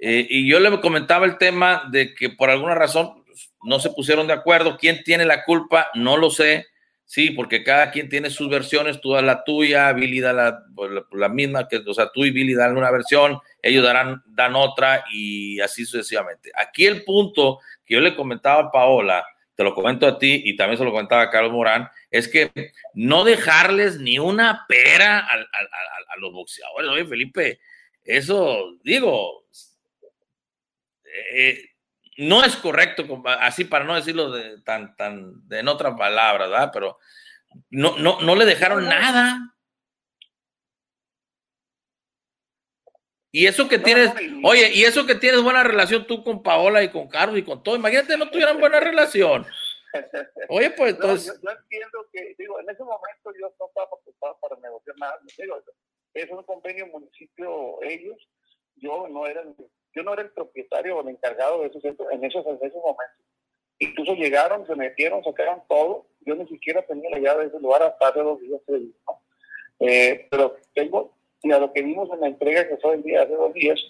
eh, 0.00 0.26
y 0.28 0.50
yo 0.50 0.58
le 0.58 0.80
comentaba 0.80 1.24
el 1.24 1.38
tema 1.38 1.84
de 1.92 2.16
que 2.16 2.30
por 2.30 2.50
alguna 2.50 2.74
razón 2.74 3.22
no 3.62 3.78
se 3.78 3.90
pusieron 3.90 4.26
de 4.26 4.32
acuerdo. 4.32 4.76
¿Quién 4.76 5.04
tiene 5.04 5.24
la 5.24 5.44
culpa? 5.44 5.86
No 5.94 6.16
lo 6.16 6.30
sé. 6.30 6.66
Sí, 7.04 7.30
porque 7.30 7.62
cada 7.62 7.92
quien 7.92 8.08
tiene 8.08 8.28
sus 8.28 8.50
versiones, 8.50 9.00
tú 9.00 9.12
das 9.12 9.22
la 9.22 9.44
tuya, 9.44 9.92
Billy 9.92 10.18
da 10.18 10.64
pues, 10.74 10.90
la, 10.90 11.06
la, 11.12 11.28
misma, 11.28 11.68
que, 11.68 11.76
o 11.76 11.94
sea, 11.94 12.10
tú 12.12 12.24
y 12.24 12.32
Billy 12.32 12.54
dan 12.54 12.76
una 12.76 12.90
versión, 12.90 13.38
ellos 13.62 13.84
darán, 13.84 14.22
dan 14.26 14.56
otra 14.56 15.04
y 15.12 15.60
así 15.60 15.86
sucesivamente. 15.86 16.50
Aquí 16.56 16.86
el 16.86 17.04
punto 17.04 17.60
que 17.86 17.94
yo 17.94 18.00
le 18.00 18.16
comentaba 18.16 18.64
a 18.64 18.70
Paola, 18.72 19.24
te 19.58 19.64
lo 19.64 19.74
comento 19.74 20.06
a 20.06 20.20
ti 20.20 20.42
y 20.44 20.54
también 20.54 20.78
se 20.78 20.84
lo 20.84 20.92
comentaba 20.92 21.22
a 21.22 21.30
Carlos 21.30 21.50
Morán, 21.50 21.90
es 22.12 22.28
que 22.28 22.52
no 22.94 23.24
dejarles 23.24 23.98
ni 23.98 24.20
una 24.20 24.66
pera 24.68 25.18
a, 25.18 25.34
a 25.34 26.16
los 26.20 26.32
boxeadores. 26.32 26.88
Oye, 26.88 27.04
Felipe, 27.04 27.58
eso, 28.04 28.76
digo, 28.84 29.48
eh, 31.34 31.70
no 32.18 32.44
es 32.44 32.54
correcto, 32.54 33.20
así 33.40 33.64
para 33.64 33.84
no 33.84 33.96
decirlo 33.96 34.30
de, 34.30 34.60
tan, 34.62 34.94
tan, 34.94 35.48
de, 35.48 35.58
en 35.58 35.66
otras 35.66 35.98
palabras, 35.98 36.50
¿verdad? 36.50 36.70
Pero 36.72 36.98
no, 37.70 37.98
no, 37.98 38.20
no 38.20 38.36
le 38.36 38.44
dejaron 38.44 38.84
nada. 38.84 39.56
Y 43.30 43.46
eso 43.46 43.68
que 43.68 43.78
tienes, 43.78 44.10
oye, 44.42 44.70
y 44.72 44.84
eso 44.84 45.06
que 45.06 45.14
tienes 45.14 45.42
buena 45.42 45.62
relación 45.62 46.06
tú 46.06 46.24
con 46.24 46.42
Paola 46.42 46.82
y 46.82 46.90
con 46.90 47.08
Carlos 47.08 47.38
y 47.38 47.42
con 47.42 47.62
todo, 47.62 47.76
imagínate 47.76 48.16
no 48.16 48.30
tuvieran 48.30 48.58
buena 48.60 48.80
relación. 48.80 49.46
Oye, 50.48 50.70
pues 50.70 50.94
entonces. 50.94 51.38
yo, 51.42 51.50
entiendo 51.50 52.06
que, 52.12 52.34
digo, 52.38 52.60
en 52.60 52.70
ese 52.70 52.82
momento 52.82 53.32
yo 53.38 53.52
no 53.58 53.66
estaba 53.66 53.88
preocupado 53.90 54.38
para 54.40 54.60
negociar 54.60 54.96
nada. 54.98 55.18
Digo, 55.36 55.56
es 56.14 56.30
un 56.30 56.42
convenio 56.42 56.86
municipio 56.88 57.82
ellos, 57.82 58.16
yo 58.76 59.08
no 59.08 59.26
era 59.26 59.42
el 59.42 59.54
yo 59.94 60.02
no 60.02 60.12
era 60.12 60.22
el 60.22 60.30
propietario 60.30 60.96
o 60.96 61.00
el 61.02 61.08
encargado 61.08 61.62
de 61.62 61.68
ese 61.68 61.80
centro 61.80 62.10
en 62.10 62.24
esos, 62.24 62.46
en 62.46 62.56
esos 62.56 62.80
momentos. 62.82 63.26
Incluso 63.78 64.14
llegaron, 64.14 64.66
se 64.66 64.76
metieron, 64.76 65.24
sacaron 65.24 65.62
todo. 65.68 66.06
Yo 66.20 66.34
ni 66.34 66.46
siquiera 66.46 66.86
tenía 66.86 67.10
la 67.10 67.18
llave 67.18 67.42
de 67.42 67.48
ese 67.48 67.60
lugar 67.60 67.82
hasta 67.82 68.08
hace 68.08 68.20
dos 68.20 68.40
días. 68.40 68.60
Eh, 69.80 70.28
pero 70.30 70.56
tengo, 70.74 71.17
y 71.42 71.52
a 71.52 71.58
lo 71.58 71.72
que 71.72 71.82
vimos 71.82 72.08
en 72.12 72.20
la 72.20 72.28
entrega 72.28 72.68
que 72.68 72.76
fue 72.78 72.94
el 72.94 73.02
día 73.02 73.22
hace 73.22 73.34
dos 73.34 73.52
días, 73.54 73.80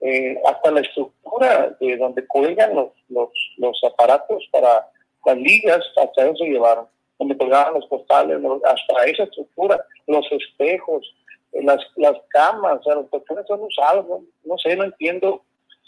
eh, 0.00 0.40
hasta 0.46 0.70
la 0.70 0.80
estructura 0.80 1.76
de 1.80 1.96
donde 1.96 2.26
cuelgan 2.26 2.74
los, 2.74 2.90
los, 3.08 3.30
los 3.56 3.82
aparatos 3.84 4.46
para 4.52 4.88
las 5.24 5.36
ligas, 5.36 5.84
hasta 5.96 6.26
eso 6.26 6.44
llevaron. 6.44 6.86
Donde 7.18 7.36
colgaban 7.36 7.74
los 7.74 7.86
postales, 7.86 8.38
hasta 8.64 9.04
esa 9.06 9.24
estructura, 9.24 9.84
los 10.06 10.24
espejos, 10.30 11.14
eh, 11.52 11.62
las, 11.64 11.84
las 11.96 12.16
camas, 12.28 12.78
o 12.80 12.82
sea, 12.84 12.94
los 12.94 13.08
colchones 13.08 13.46
son 13.46 13.62
usados, 13.62 14.06
no, 14.08 14.22
no 14.44 14.58
sé, 14.58 14.76
no 14.76 14.84
entiendo 14.84 15.42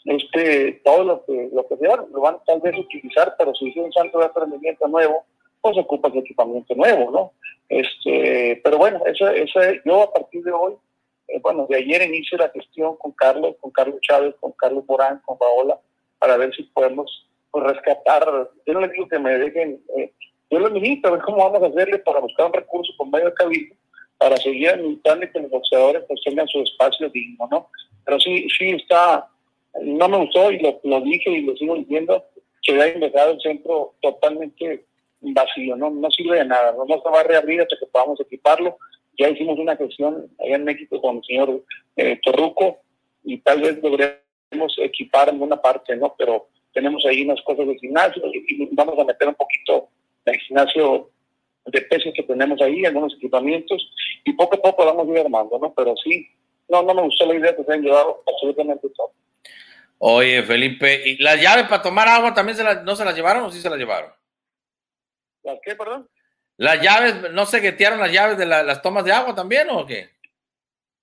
este, 0.04 0.80
todo 0.84 1.04
lo 1.04 1.24
que, 1.24 1.50
lo 1.52 1.66
que 1.68 1.76
lo 2.12 2.20
van 2.20 2.38
tal 2.46 2.60
vez 2.60 2.76
utilizar, 2.78 3.34
pero 3.38 3.54
si 3.54 3.68
es 3.68 3.76
un 3.76 3.92
centro 3.92 4.20
de 4.20 4.26
aprendimiento 4.26 4.88
nuevo, 4.88 5.24
pues 5.60 5.76
ocupa 5.76 6.08
el 6.08 6.18
equipamiento 6.18 6.74
nuevo, 6.74 7.10
¿no? 7.10 7.32
Este, 7.68 8.60
pero 8.64 8.78
bueno, 8.78 9.00
eso, 9.06 9.28
eso, 9.28 9.60
yo 9.84 10.02
a 10.02 10.12
partir 10.12 10.42
de 10.42 10.52
hoy, 10.52 10.74
bueno, 11.42 11.66
de 11.68 11.76
ayer 11.76 12.02
inicio 12.02 12.38
la 12.38 12.50
gestión 12.50 12.96
con 12.96 13.12
Carlos, 13.12 13.56
con 13.60 13.70
Carlos 13.70 14.00
Chávez, 14.00 14.34
con 14.40 14.52
Carlos 14.52 14.84
Morán, 14.86 15.20
con 15.24 15.38
Paola, 15.38 15.78
para 16.18 16.36
ver 16.36 16.54
si 16.54 16.64
podemos 16.64 17.26
pues, 17.50 17.64
rescatar, 17.64 18.50
yo 18.66 18.74
no 18.74 18.80
les 18.80 18.92
digo 18.92 19.08
que 19.08 19.18
me 19.18 19.38
dejen, 19.38 19.80
eh, 19.96 20.12
yo 20.50 20.58
lo 20.58 20.68
invito 20.68 21.08
a 21.08 21.12
ver 21.12 21.20
cómo 21.20 21.38
vamos 21.38 21.62
a 21.62 21.66
hacerle 21.66 21.98
para 21.98 22.20
buscar 22.20 22.46
un 22.46 22.52
recurso 22.52 22.92
con 22.96 23.10
medio 23.10 23.32
cabildo, 23.34 23.74
para 24.18 24.36
seguir 24.36 24.70
y 24.84 25.28
que 25.28 25.40
los 25.40 25.50
boxeadores 25.50 26.04
pues 26.06 26.20
tengan 26.24 26.46
su 26.46 26.60
espacio 26.60 27.08
digno, 27.08 27.48
¿no? 27.50 27.68
Pero 28.04 28.20
sí, 28.20 28.46
sí 28.58 28.70
está, 28.70 29.28
no 29.82 30.08
me 30.08 30.18
gustó 30.18 30.50
y 30.50 30.58
lo, 30.58 31.00
dije 31.00 31.30
y 31.30 31.42
lo 31.42 31.56
sigo 31.56 31.74
diciendo, 31.76 32.24
que 32.62 32.72
había 32.72 32.98
dejado 32.98 33.32
el 33.32 33.40
centro 33.40 33.94
totalmente 34.02 34.84
vacío, 35.20 35.76
no, 35.76 35.90
no 35.90 36.10
sirve 36.10 36.38
de 36.38 36.44
nada, 36.44 36.72
no, 36.72 36.86
se 36.86 37.08
va 37.08 37.20
a 37.20 37.24
reabrir 37.24 37.62
hasta 37.62 37.76
que 37.78 37.86
podamos 37.86 38.20
equiparlo. 38.20 38.76
Ya 39.20 39.28
hicimos 39.28 39.58
una 39.58 39.76
gestión 39.76 40.30
allá 40.38 40.56
en 40.56 40.64
México 40.64 40.98
con 40.98 41.18
el 41.18 41.24
señor 41.24 41.62
eh, 41.96 42.18
Torruco 42.22 42.78
y 43.22 43.36
tal 43.40 43.60
vez 43.60 43.78
logremos 43.82 44.78
equipar 44.78 45.28
en 45.28 45.42
una 45.42 45.60
parte, 45.60 45.94
¿no? 45.94 46.14
Pero 46.16 46.48
tenemos 46.72 47.04
ahí 47.04 47.20
unas 47.20 47.42
cosas 47.42 47.66
de 47.66 47.78
gimnasio 47.78 48.22
y, 48.32 48.68
vamos 48.72 48.98
a 48.98 49.04
meter 49.04 49.28
un 49.28 49.34
poquito 49.34 49.90
el 50.24 50.40
gimnasio 50.40 51.10
de 51.66 51.82
pesos 51.82 52.14
que 52.14 52.22
tenemos 52.22 52.62
ahí, 52.62 52.86
algunos 52.86 53.12
equipamientos 53.14 53.92
y 54.24 54.32
poco 54.32 54.56
a 54.56 54.62
poco 54.62 54.86
vamos 54.86 55.06
a 55.06 55.12
ir 55.12 55.18
armando, 55.18 55.58
¿no? 55.58 55.74
Pero 55.74 55.94
sí, 56.02 56.26
no, 56.70 56.82
no 56.82 56.94
me 56.94 57.02
gustó 57.02 57.26
la 57.26 57.34
idea 57.34 57.54
que 57.54 57.62
se 57.62 57.72
han 57.74 57.82
llevado 57.82 58.22
absolutamente 58.26 58.88
todo. 58.96 59.12
Oye, 59.98 60.42
Felipe, 60.44 61.02
¿y 61.04 61.22
las 61.22 61.38
llaves 61.38 61.64
para 61.64 61.82
tomar 61.82 62.08
agua 62.08 62.32
también 62.32 62.56
se 62.56 62.64
las, 62.64 62.82
no 62.84 62.96
se 62.96 63.04
las 63.04 63.14
llevaron 63.14 63.44
o 63.44 63.50
sí 63.50 63.60
se 63.60 63.68
las 63.68 63.78
llevaron? 63.78 64.10
¿Las 65.42 65.58
qué, 65.62 65.74
perdón? 65.74 66.08
Las 66.60 66.82
llaves, 66.82 67.32
¿no 67.32 67.46
se 67.46 67.58
guetearon 67.58 68.00
las 68.00 68.12
llaves 68.12 68.36
de 68.36 68.44
las 68.44 68.82
tomas 68.82 69.02
de 69.02 69.12
agua 69.12 69.34
también 69.34 69.70
o 69.70 69.86
qué? 69.86 70.10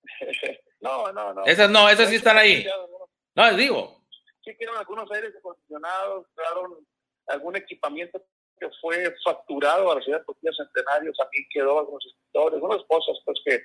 no, 0.80 1.10
no, 1.12 1.34
no. 1.34 1.44
Esas 1.46 1.68
no, 1.68 1.88
esas 1.88 2.08
sí 2.08 2.14
están 2.14 2.38
ahí. 2.38 2.64
No, 3.34 3.52
digo. 3.54 4.00
Sí, 4.44 4.54
quedaron 4.56 4.78
algunos 4.78 5.10
aires 5.10 5.34
acondicionados, 5.36 6.26
quedaron 6.36 6.86
algún 7.26 7.56
equipamiento 7.56 8.22
que 8.60 8.68
fue 8.80 9.12
facturado 9.24 9.90
a 9.90 9.96
la 9.96 10.00
ciudad 10.00 10.20
de 10.20 10.26
Portillo 10.26 10.52
Centenario, 10.52 11.12
también 11.14 11.44
quedó 11.52 11.80
algunos 11.80 12.06
escritores, 12.06 12.54
algunas 12.54 12.84
cosas 12.84 13.18
pues 13.24 13.40
que, 13.44 13.60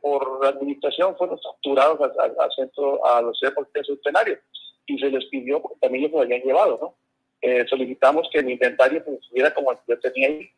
por 0.00 0.40
la 0.40 0.50
administración 0.50 1.16
fueron 1.16 1.40
facturados 1.42 1.98
al, 2.00 2.52
centro, 2.54 3.04
a 3.04 3.20
la 3.20 3.32
ciudad 3.32 3.50
de 3.50 3.56
Portillo 3.56 3.84
Centenario 3.86 4.38
y 4.86 5.00
se 5.00 5.10
les 5.10 5.24
pidió, 5.24 5.60
porque 5.60 5.80
también 5.80 6.04
ellos 6.04 6.14
lo 6.14 6.20
habían 6.20 6.42
llevado, 6.42 6.78
¿no? 6.80 6.96
Eh, 7.40 7.66
solicitamos 7.68 8.28
que 8.32 8.38
el 8.38 8.50
inventario 8.50 9.04
pues, 9.04 9.18
estuviera 9.20 9.52
como 9.52 9.72
el 9.72 9.78
que 9.78 9.84
yo 9.88 9.98
tenía 9.98 10.28
ahí. 10.28 10.48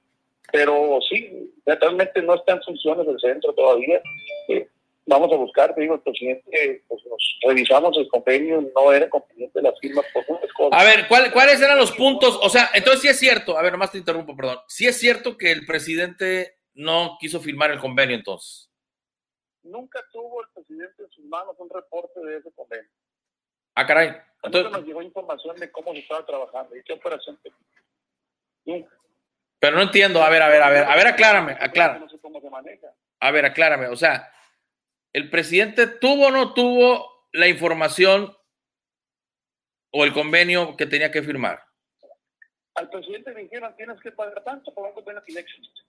Pero 0.52 0.98
sí, 1.09 1.52
realmente 1.64 2.23
no 2.23 2.35
está 2.35 2.52
en 2.52 2.62
funciones 2.62 3.06
del 3.06 3.18
centro 3.20 3.52
todavía. 3.52 4.01
Eh, 4.48 4.68
vamos 5.06 5.32
a 5.32 5.36
buscar, 5.36 5.74
te 5.74 5.81
digo, 5.81 5.94
el 5.94 6.01
presidente, 6.01 6.85
pues 6.89 7.05
nos 7.06 7.39
revisamos 7.43 7.97
el 7.97 8.09
convenio, 8.09 8.60
no 8.74 8.93
era 8.93 9.09
conveniente 9.09 9.62
la 9.62 9.73
firma 9.81 10.02
por 10.12 10.28
muchas 10.28 10.52
cosas. 10.52 10.81
A 10.81 10.85
ver, 10.85 11.06
¿cuáles 11.09 11.60
eran 11.60 11.78
los 11.78 11.93
puntos? 11.93 12.39
O 12.43 12.48
sea, 12.48 12.70
entonces 12.74 13.02
sí 13.02 13.09
es 13.09 13.18
cierto, 13.18 13.56
a 13.56 13.62
ver, 13.62 13.73
nomás 13.73 13.93
te 13.93 13.98
interrumpo, 13.98 14.36
perdón. 14.36 14.59
Sí 14.68 14.86
es 14.86 14.98
cierto 14.98 15.36
que 15.36 15.52
el 15.52 15.64
presidente 15.66 16.59
no 16.74 17.16
quiso 17.20 17.40
firmar 17.40 17.70
el 17.70 17.81
convenio 17.81 18.16
entonces. 18.16 18.70
Nunca 19.62 20.01
tuvo 20.12 20.43
el 20.43 20.48
presidente 20.55 21.02
en 21.02 21.10
sus 21.10 21.24
manos 21.24 21.56
un 21.59 21.70
reporte 21.70 22.20
de 22.20 22.39
ese 22.39 22.52
convenio. 22.52 22.90
Ah, 23.74 23.86
caray. 23.86 24.16
Entonces 24.43 24.70
nos 24.70 24.85
llegó 24.85 25.02
información 25.02 25.56
de 25.56 25.70
cómo 25.73 25.93
se 25.93 25.98
estaba 26.01 26.24
trabajando 26.24 26.77
y 26.77 26.82
qué 26.82 26.93
operación 26.93 27.39
Pero 29.59 29.77
no 29.77 29.83
entiendo, 29.83 30.23
a 30.23 30.28
ver, 30.28 30.43
a 30.43 30.49
ver, 30.49 30.62
a 30.62 30.70
ver, 30.70 30.85
a 30.85 30.97
ver, 30.97 31.07
aclárame, 31.07 31.57
aclárame. 31.59 32.07
A 33.20 33.31
ver, 33.31 33.45
aclárame, 33.47 33.89
o 33.89 33.97
sea, 33.97 34.31
¿el 35.12 35.31
presidente 35.31 35.87
tuvo 35.87 36.27
o 36.27 36.31
no 36.31 36.53
tuvo 36.53 37.28
la 37.33 37.49
información 37.49 38.37
o 39.91 40.05
el 40.05 40.12
convenio 40.12 40.77
que 40.77 40.87
tenía 40.87 41.11
que 41.11 41.23
firmar? 41.23 41.65
Al 42.74 42.91
presidente 42.91 43.33
le 43.33 43.45
dijeron, 43.45 43.74
tienes 43.77 43.99
que 44.03 44.12
pagar 44.12 44.45
tanto 44.45 44.73
por 44.74 44.87
un 44.87 44.93
convenio 44.93 45.23
que 45.24 45.39
existe. 45.39 45.81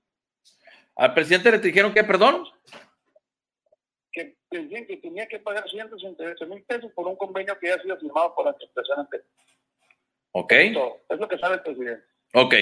¿Al 0.95 1.14
presidente 1.14 1.52
le 1.52 1.60
dijeron 1.60 1.94
qué, 1.94 2.03
perdón? 2.03 2.48
que 4.11 4.35
que 4.49 4.98
tenía 4.98 5.27
que 5.27 5.39
pagar 5.39 5.69
168 5.69 6.48
mil 6.48 6.64
pesos 6.64 6.91
por 6.94 7.07
un 7.07 7.15
convenio 7.15 7.57
que 7.60 7.68
ya 7.68 7.76
ha 7.76 7.81
sido 7.81 7.98
firmado 7.98 8.34
por 8.34 8.45
la 8.45 8.52
administración 8.52 8.99
anterior. 8.99 9.27
Ok. 10.31 10.52
Es 10.53 11.19
lo 11.19 11.27
que 11.27 11.38
sabe 11.38 11.56
el 11.56 11.61
presidente. 11.61 12.06
Ok. 12.34 12.53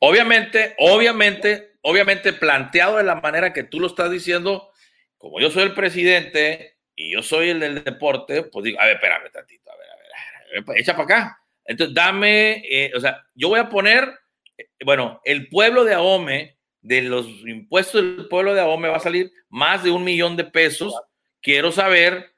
Obviamente, 0.00 0.74
obviamente, 0.78 1.76
obviamente 1.82 2.32
planteado 2.32 2.96
de 2.96 3.04
la 3.04 3.16
manera 3.16 3.52
que 3.52 3.64
tú 3.64 3.80
lo 3.80 3.86
estás 3.86 4.10
diciendo, 4.10 4.70
como 5.18 5.40
yo 5.40 5.50
soy 5.50 5.64
el 5.64 5.74
presidente 5.74 6.78
y 6.94 7.12
yo 7.12 7.22
soy 7.22 7.50
el 7.50 7.60
del 7.60 7.82
deporte, 7.82 8.42
pues 8.44 8.64
digo, 8.64 8.80
a 8.80 8.86
ver, 8.86 8.96
espérame 8.96 9.30
tantito, 9.32 9.70
a 9.70 9.76
ver, 9.76 9.86
a 9.90 9.96
ver, 9.96 10.62
a 10.62 10.72
ver 10.72 10.80
echa 10.80 10.92
para 10.92 11.04
acá. 11.04 11.38
Entonces, 11.64 11.94
dame, 11.94 12.62
eh, 12.68 12.92
o 12.94 13.00
sea, 13.00 13.24
yo 13.34 13.48
voy 13.48 13.60
a 13.60 13.68
poner, 13.68 14.12
eh, 14.58 14.68
bueno, 14.84 15.20
el 15.24 15.48
pueblo 15.48 15.84
de 15.84 15.94
Ahome, 15.94 16.58
de 16.82 17.00
los 17.00 17.26
impuestos 17.46 18.02
del 18.02 18.28
pueblo 18.28 18.54
de 18.54 18.60
Ahome 18.60 18.88
va 18.88 18.98
a 18.98 19.00
salir 19.00 19.32
más 19.48 19.82
de 19.82 19.90
un 19.90 20.04
millón 20.04 20.36
de 20.36 20.44
pesos. 20.44 20.94
Quiero 21.40 21.72
saber 21.72 22.34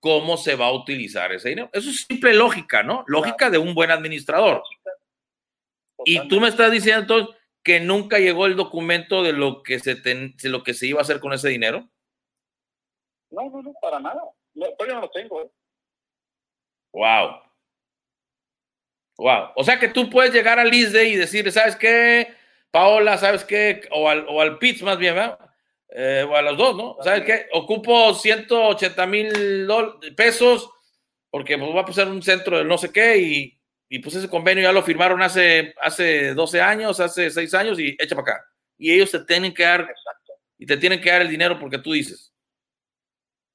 cómo 0.00 0.36
se 0.36 0.54
va 0.54 0.66
a 0.66 0.72
utilizar 0.72 1.32
ese 1.32 1.50
dinero. 1.50 1.70
Eso 1.72 1.90
es 1.90 2.06
simple 2.08 2.32
lógica, 2.34 2.82
¿no? 2.82 3.04
Lógica 3.08 3.50
de 3.50 3.58
un 3.58 3.74
buen 3.74 3.90
administrador. 3.90 4.62
Y 6.04 6.28
tú 6.28 6.40
me 6.40 6.48
estás 6.48 6.70
diciendo 6.70 7.00
entonces 7.00 7.36
que 7.62 7.80
nunca 7.80 8.18
llegó 8.18 8.46
el 8.46 8.56
documento 8.56 9.22
de 9.22 9.32
lo 9.32 9.62
que 9.62 9.78
se, 9.78 9.94
de 9.96 10.34
lo 10.44 10.62
que 10.62 10.74
se 10.74 10.86
iba 10.86 11.00
a 11.00 11.02
hacer 11.02 11.20
con 11.20 11.32
ese 11.32 11.48
dinero. 11.48 11.88
No, 13.30 13.50
no, 13.50 13.62
no, 13.62 13.74
para 13.80 14.00
nada. 14.00 14.22
No, 14.54 14.66
yo 14.78 14.94
no 14.94 15.00
lo 15.02 15.10
tengo. 15.10 15.42
¿eh? 15.42 15.50
Wow. 16.92 17.42
Wow. 19.18 19.50
O 19.56 19.64
sea 19.64 19.78
que 19.78 19.88
tú 19.88 20.08
puedes 20.08 20.32
llegar 20.32 20.58
al 20.58 20.72
ISDE 20.72 21.08
y 21.08 21.16
decir, 21.16 21.50
¿sabes 21.52 21.76
qué? 21.76 22.34
Paola, 22.70 23.18
¿sabes 23.18 23.44
qué? 23.44 23.82
O 23.90 24.08
al, 24.08 24.26
o 24.28 24.40
al 24.40 24.58
PITS 24.58 24.82
más 24.82 24.98
bien, 24.98 25.14
¿verdad? 25.14 25.38
Eh, 25.90 26.24
o 26.28 26.34
a 26.36 26.42
los 26.42 26.56
dos, 26.56 26.76
¿no? 26.76 26.96
¿Sabes 27.02 27.24
qué? 27.24 27.46
Ocupo 27.52 28.14
180 28.14 29.06
mil 29.06 29.66
pesos 30.16 30.70
porque 31.30 31.58
pues, 31.58 31.74
va 31.74 31.80
a 31.80 31.86
pasar 31.86 32.08
un 32.08 32.22
centro 32.22 32.58
de 32.58 32.64
no 32.64 32.78
sé 32.78 32.92
qué 32.92 33.18
y, 33.18 33.57
y, 33.88 33.98
pues 34.00 34.14
ese 34.16 34.28
convenio 34.28 34.64
ya 34.64 34.72
lo 34.72 34.82
firmaron 34.82 35.22
hace, 35.22 35.74
hace 35.80 36.34
12 36.34 36.60
años, 36.60 37.00
hace 37.00 37.30
6 37.30 37.54
años 37.54 37.78
y 37.80 37.96
echa 37.98 38.14
para 38.14 38.32
acá. 38.32 38.46
Y 38.76 38.92
ellos 38.92 39.10
te 39.10 39.20
tienen 39.24 39.54
que 39.54 39.62
dar, 39.62 39.92
y 40.58 40.66
te 40.66 40.76
tienen 40.76 41.00
que 41.00 41.10
dar 41.10 41.22
el 41.22 41.28
dinero 41.28 41.58
porque 41.58 41.78
tú 41.78 41.92
dices. 41.92 42.34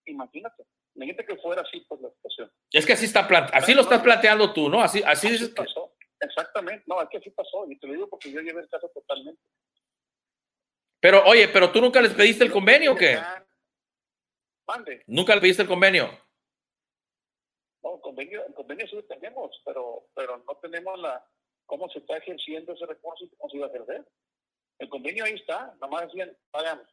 Imagínate. 0.06 0.64
Imagínate 0.96 1.26
que 1.26 1.36
fuera 1.38 1.62
así 1.62 1.80
por 1.82 2.02
la 2.02 2.10
situación. 2.10 2.52
Es 2.72 2.86
que 2.86 2.94
así 2.94 3.06
está 3.06 3.22
así 3.54 3.74
lo 3.74 3.82
estás 3.82 4.02
planteando 4.02 4.54
tú, 4.54 4.70
¿no? 4.70 4.82
Así, 4.82 5.02
así, 5.06 5.30
dices 5.30 5.50
pasó. 5.50 5.94
Exactamente, 6.20 6.84
no, 6.88 7.02
es 7.02 7.10
que 7.10 7.18
así 7.18 7.30
pasó, 7.32 7.66
y 7.70 7.78
te 7.78 7.88
lo 7.88 7.94
digo 7.94 8.10
porque 8.10 8.32
yo 8.32 8.40
llevé 8.40 8.62
el 8.62 8.70
caso 8.70 8.90
totalmente. 8.94 9.42
Pero, 11.00 11.22
oye, 11.26 11.50
pero 11.50 11.70
tú 11.72 11.82
nunca 11.82 12.00
les 12.00 12.14
pediste 12.14 12.46
el 12.46 12.52
convenio 12.52 12.94
o 12.94 12.96
qué? 12.96 13.20
Mande. 14.66 15.04
¿Nunca 15.08 15.36
le 15.36 15.42
pediste 15.42 15.64
el 15.64 15.68
convenio? 15.68 16.10
Convenio, 18.14 18.46
el 18.46 18.54
convenio 18.54 18.88
sí 18.88 18.96
lo 18.96 19.04
tenemos, 19.06 19.60
pero, 19.66 20.06
pero 20.14 20.38
no 20.38 20.56
tenemos 20.58 21.00
la 21.00 21.26
cómo 21.66 21.90
se 21.90 21.98
está 21.98 22.18
ejerciendo 22.18 22.74
ese 22.74 22.86
recurso 22.86 23.26
y 23.26 23.30
cómo 23.30 23.50
se 23.50 23.58
iba 23.58 23.66
a 23.66 23.70
ejercer. 23.70 24.06
El 24.78 24.88
convenio 24.88 25.26
ahí 25.26 25.34
está, 25.34 25.74
nada 25.82 25.88
más 25.88 26.04
decían, 26.04 26.38
pagamos. 26.52 26.88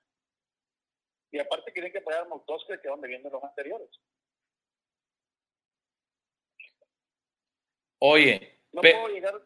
Y 1.31 1.39
aparte 1.39 1.73
quieren 1.73 1.93
que 1.93 2.01
pagáramos 2.01 2.47
dos 2.47 2.65
que 2.67 2.89
donde 2.89 3.09
vienen 3.09 3.31
los 3.31 3.45
anteriores. 3.45 3.91
Oye. 7.99 8.63
No 8.73 8.81
puedo 8.81 9.09
llegar, 9.09 9.43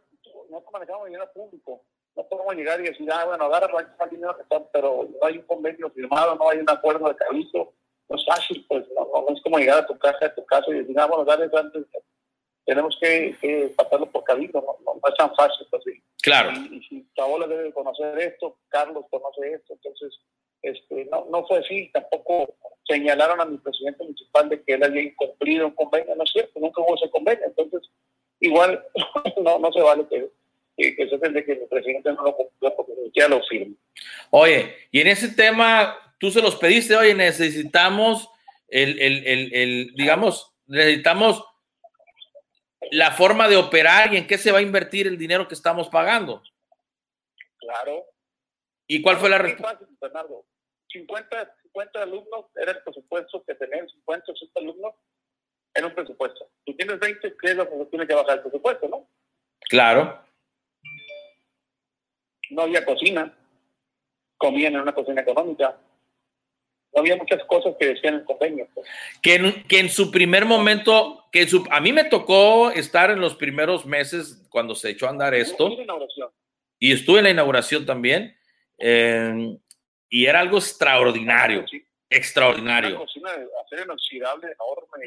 no 0.51 0.65
manejamos 0.71 1.07
dinero 1.07 1.33
público. 1.33 1.85
No 2.15 2.29
podemos 2.29 2.55
llegar 2.55 2.81
y 2.81 2.85
decir, 2.85 3.11
ah, 3.11 3.25
bueno, 3.25 3.47
agarra 3.47 3.97
el 4.01 4.11
dinero 4.11 4.37
que 4.37 4.43
está, 4.43 4.65
pero 4.71 5.09
no 5.11 5.27
hay 5.27 5.39
un 5.39 5.47
convenio 5.47 5.91
firmado, 5.91 6.37
no 6.37 6.49
hay 6.49 6.59
un 6.59 6.71
acuerdo 6.71 7.09
de 7.09 7.17
cabildo. 7.17 7.75
No 8.09 8.17
es 8.17 8.25
fácil, 8.27 8.65
pues, 8.69 8.85
no, 8.95 9.35
es 9.35 9.43
como 9.43 9.59
llegar 9.59 9.79
a 9.79 9.87
tu 9.87 9.97
casa, 9.99 10.27
a 10.27 10.35
tu 10.35 10.45
casa 10.45 10.67
y 10.69 10.75
decir, 10.75 10.99
ah, 10.99 11.07
bueno, 11.07 11.25
dale 11.25 11.51
antes, 11.55 11.85
tenemos 12.65 12.97
que, 13.01 13.37
que 13.41 13.73
pasarlo 13.77 14.07
por 14.11 14.25
cabildo, 14.25 14.61
no, 14.61 14.93
no, 14.95 15.09
es 15.09 15.17
tan 15.17 15.35
fácil, 15.35 15.67
pues 15.71 15.83
sí. 15.85 16.03
Claro. 16.23 16.53
Y, 16.53 16.77
y 16.77 16.83
si 16.83 17.01
Paola 17.15 17.47
debe 17.47 17.73
conocer 17.73 18.19
esto, 18.19 18.57
Carlos 18.69 19.05
conoce 19.11 19.53
esto, 19.53 19.75
entonces 19.75 20.19
este, 20.65 21.05
no, 21.07 21.27
no 21.31 21.47
fue 21.47 21.59
así, 21.59 21.91
tampoco 21.93 22.55
señalaron 22.87 23.41
a 23.41 23.45
mi 23.45 23.59
presidente 23.59 24.03
municipal 24.03 24.49
de 24.49 24.63
que 24.63 24.75
él 24.75 24.83
había 24.83 25.03
incumplido 25.03 25.67
un 25.67 25.75
convenio, 25.75 26.17
no 26.17 26.25
es 26.25 26.33
cierto, 26.33 26.59
nunca 26.59 26.81
hubo 26.81 26.95
ese 26.95 27.11
convenio, 27.11 27.45
entonces 27.47 27.83
igual 28.41 28.83
no, 29.43 29.59
no 29.59 29.73
se 29.73 29.81
vale 29.81 30.07
que, 30.09 30.31
que, 30.77 31.09
se 31.09 31.45
que 31.45 31.53
el 31.53 31.69
presidente 31.69 32.13
no 32.13 32.25
lo 32.25 32.35
cumplió 32.35 32.75
porque 32.77 32.93
ya 33.15 33.29
lo 33.29 33.43
firme. 33.43 33.75
Oye, 34.31 34.75
y 34.91 35.01
en 35.01 35.09
ese 35.09 35.29
tema, 35.29 35.97
tú 36.19 36.31
se 36.31 36.43
los 36.43 36.57
pediste, 36.57 36.97
oye, 36.97 37.15
necesitamos 37.15 38.29
el, 38.69 38.99
el, 39.01 39.27
el, 39.27 39.55
el 39.55 39.95
digamos, 39.95 40.53
necesitamos 40.67 41.45
la 42.91 43.13
forma 43.13 43.49
de 43.49 43.57
operar 43.57 44.13
y 44.13 44.19
en 44.19 44.27
qué 44.27 44.39
se 44.39 44.53
va 44.53 44.59
a 44.59 44.63
invertir 44.63 45.07
el 45.07 45.19
dinero 45.19 45.49
que 45.49 45.55
estamos 45.55 45.89
pagando. 45.89 46.43
Claro. 47.59 48.07
¿Y 48.87 49.01
cuál 49.03 49.17
fue 49.17 49.31
la 49.31 49.39
respuesta? 49.39 49.79
50, 50.89 51.57
50 51.63 52.03
alumnos 52.03 52.47
era 52.55 52.73
el 52.73 52.83
presupuesto 52.83 53.43
que 53.45 53.55
tenían 53.55 53.89
50 53.89 54.33
o 54.33 54.37
60 54.37 54.61
alumnos, 54.61 54.95
era 55.75 55.87
un 55.87 55.95
presupuesto. 55.95 56.51
Si 56.65 56.75
tienes 56.75 57.01
20, 57.01 57.37
¿qué 57.37 57.51
es 57.51 57.57
lo 57.57 57.69
que 57.69 57.85
tiene 57.87 58.07
que 58.07 58.15
bajar 58.15 58.37
el 58.37 58.43
presupuesto, 58.43 58.89
no? 58.89 59.09
Claro. 59.69 60.25
No 62.51 62.63
había 62.63 62.85
cocina, 62.85 63.37
comían 64.37 64.75
en 64.75 64.83
una 64.83 64.95
cocina 64.95 65.23
económica. 65.23 65.77
No 66.95 67.01
había 67.01 67.17
muchas 67.17 67.43
cosas 67.45 67.75
que 67.79 67.87
decían 67.87 68.15
el 68.15 68.25
convenio. 68.25 68.69
Pues. 68.75 68.87
Que, 69.23 69.35
en, 69.35 69.65
que 69.65 69.81
en 69.81 69.89
su 69.89 70.11
primer 70.11 70.45
momento, 70.45 71.25
que 71.33 71.47
su, 71.47 71.67
a 71.71 71.81
mí 71.81 71.93
me 71.93 72.05
tocó 72.05 72.71
estar 72.71 73.11
en 73.11 73.21
los 73.21 73.35
primeros 73.35 73.85
meses 73.85 74.47
cuando 74.51 74.75
se 74.75 74.91
echó 74.91 75.07
a 75.07 75.11
andar 75.11 75.35
esto. 75.35 75.71
Y 76.79 76.93
estuve 76.93 77.19
en 77.19 77.25
la 77.25 77.31
inauguración 77.31 77.85
también. 77.87 78.37
Eh, 78.79 79.57
y 80.09 80.27
era 80.27 80.41
algo 80.41 80.59
extraordinario. 80.59 81.65
Extraordinario. 82.09 83.05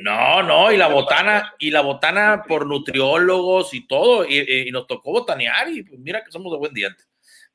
No, 0.01 0.43
no, 0.43 0.71
y 0.71 0.77
la 0.77 0.87
botana, 0.89 1.53
y 1.57 1.71
la 1.71 1.81
botana 1.81 2.43
por 2.45 2.65
nutriólogos 2.65 3.73
y 3.73 3.87
todo, 3.87 4.25
y, 4.27 4.69
nos 4.71 4.87
tocó 4.87 5.11
botanear, 5.11 5.69
y 5.69 5.83
pues 5.83 5.99
mira 5.99 6.23
que 6.23 6.31
somos 6.31 6.51
de 6.51 6.57
buen 6.57 6.73
diente. 6.73 7.03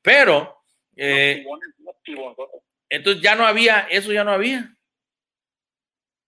Pero, 0.00 0.62
eh, 0.96 1.44
entonces 2.92 3.22
ya 3.22 3.34
no 3.34 3.46
había, 3.46 3.80
eso 3.90 4.12
ya 4.12 4.22
no 4.22 4.32
había. 4.32 4.76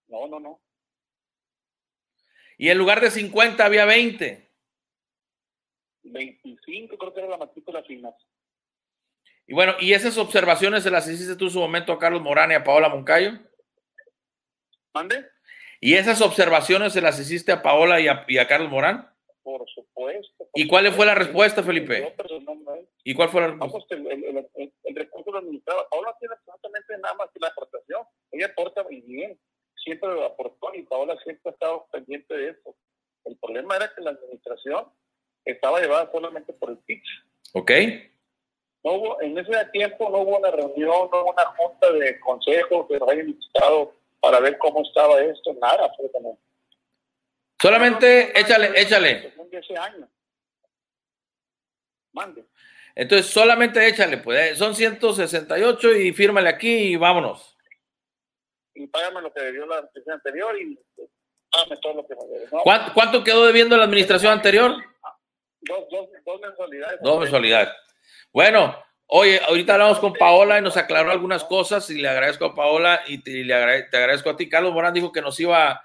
No, 0.09 0.27
no, 0.29 0.41
no. 0.41 0.63
Y 2.57 2.71
en 2.71 2.79
lugar 2.79 3.03
de 3.03 3.11
50 3.11 3.63
había 3.63 3.85
20. 3.85 4.51
25 6.05 6.97
creo 6.97 7.13
que 7.13 7.21
era 7.21 7.29
la 7.29 7.37
matrícula 7.37 7.83
final. 7.83 8.15
Y 9.47 9.53
bueno, 9.53 9.75
¿y 9.79 9.93
esas 9.93 10.17
observaciones 10.17 10.83
se 10.83 10.91
las 10.91 11.07
hiciste 11.07 11.37
tú 11.37 11.45
en 11.45 11.51
su 11.51 11.61
momento 11.61 11.93
a 11.93 11.99
Carlos 11.99 12.23
Morán 12.23 12.51
y 12.51 12.55
a 12.55 12.65
Paola 12.65 12.89
Moncayo? 12.89 13.39
¿Mande? 14.95 15.29
¿Y 15.81 15.95
esas 15.95 16.23
observaciones 16.23 16.95
se 16.95 17.03
las 17.03 17.21
hiciste 17.21 17.53
a 17.53 17.61
Paola 17.61 18.01
y 18.01 18.09
a, 18.09 18.49
Carlos 18.49 18.71
Morán? 18.71 19.14
Por 19.45 19.69
supuesto. 19.69 20.49
¿Y 20.55 20.67
cuál 20.67 20.91
fue 20.93 21.05
la 21.05 21.15
respuesta, 21.15 21.63
Felipe? 21.63 22.15
¿Y 23.05 23.15
cuál 23.15 23.29
fue 23.29 23.43
la 23.43 23.49
respuesta? 23.49 23.95
el, 23.95 24.07
el, 24.07 24.73
el, 24.85 24.97
recurso 24.97 25.31
lo 25.31 25.39
administraba. 25.39 25.87
Paola 25.91 26.17
tiene 26.19 26.35
absolutamente 26.35 26.97
nada 26.99 27.15
más 27.15 27.31
que 27.31 27.41
la 27.41 27.49
aportación. 27.49 28.03
Ella 28.33 28.47
aporta 28.47 28.83
muy 28.85 29.03
bien. 29.03 29.39
Siempre 29.77 30.09
lo 30.09 30.25
aportó 30.25 30.75
y 30.75 30.83
Paola 30.85 31.15
siempre 31.23 31.51
ha 31.51 31.53
estado 31.53 31.87
pendiente 31.93 32.35
de 32.35 32.51
eso. 32.53 32.75
El 33.27 33.37
problema 33.37 33.77
era 33.77 33.93
que 33.95 34.01
la 34.01 34.13
administración 34.13 34.87
estaba 35.45 35.79
llevada 35.79 36.11
solamente 36.11 36.55
por 36.55 36.71
el 36.71 36.79
pitch. 36.79 37.07
Ok. 37.53 37.71
No 38.83 38.93
hubo, 38.95 39.21
en 39.21 39.37
ese 39.37 39.53
tiempo 39.73 40.09
no 40.09 40.21
hubo 40.21 40.39
una 40.39 40.51
reunión, 40.51 41.11
no 41.13 41.23
hubo 41.23 41.33
una 41.33 41.45
junta 41.57 41.93
de 41.93 42.19
consejos 42.21 42.87
que 42.89 42.99
nos 42.99 43.09
hayan 43.11 43.29
invitado 43.29 43.93
para 44.21 44.41
ver 44.41 44.57
cómo 44.57 44.83
estaba 44.83 45.21
esto, 45.21 45.53
nada, 45.61 45.85
absolutamente. 45.85 46.41
Solamente 47.65 48.39
échale, 48.39 48.79
échale. 48.79 49.33
Mande. 52.13 52.45
Entonces, 52.95 53.33
solamente 53.33 53.89
échale, 53.89 54.19
pues. 54.19 54.53
Eh, 54.53 54.55
son 54.55 54.75
168 54.75 55.97
y 55.97 56.13
fírmale 56.13 56.51
aquí 56.51 56.69
y 56.69 56.97
vámonos. 56.97 57.57
Y 58.75 58.87
págame 58.89 59.23
lo 59.23 59.33
que 59.33 59.41
debió 59.41 59.65
la 59.65 59.77
administración 59.77 60.15
anterior 60.15 60.61
y 60.61 60.79
págame 61.51 61.77
todo 61.81 61.95
lo 61.95 62.07
que 62.07 62.15
me 62.17 62.27
debe. 62.27 62.49
¿Cuánto, 62.93 63.25
quedó 63.25 63.47
debiendo 63.47 63.79
la 63.79 63.85
administración 63.85 64.35
anterior? 64.35 64.73
Dos, 65.63 65.87
dos, 65.91 66.09
dos 66.23 66.41
mensualidades. 66.43 67.01
Dos 67.01 67.21
mensualidades. 67.21 67.71
Bueno, 68.31 68.79
oye, 69.07 69.41
ahorita 69.49 69.73
hablamos 69.73 70.01
con 70.01 70.13
Paola 70.13 70.59
y 70.59 70.63
nos 70.63 70.77
aclaró 70.77 71.11
algunas 71.11 71.45
cosas 71.45 71.89
y 71.89 71.95
le 71.95 72.09
agradezco 72.09 72.45
a 72.45 72.55
Paola 72.55 73.01
y 73.07 73.23
te, 73.23 73.43
le 73.43 73.55
agradezco 73.55 74.29
a 74.29 74.37
ti. 74.37 74.51
Carlos 74.51 74.75
Morán 74.75 74.93
dijo 74.93 75.11
que 75.11 75.23
nos 75.23 75.41
iba 75.41 75.83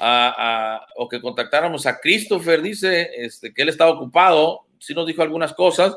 a, 0.00 0.86
o 0.96 1.08
que 1.08 1.20
contactáramos 1.20 1.86
a 1.86 2.00
Christopher, 2.00 2.62
dice 2.62 3.10
este, 3.16 3.52
que 3.52 3.62
él 3.62 3.68
estaba 3.68 3.90
ocupado, 3.90 4.66
sí 4.78 4.94
nos 4.94 5.06
dijo 5.06 5.22
algunas 5.22 5.52
cosas, 5.52 5.96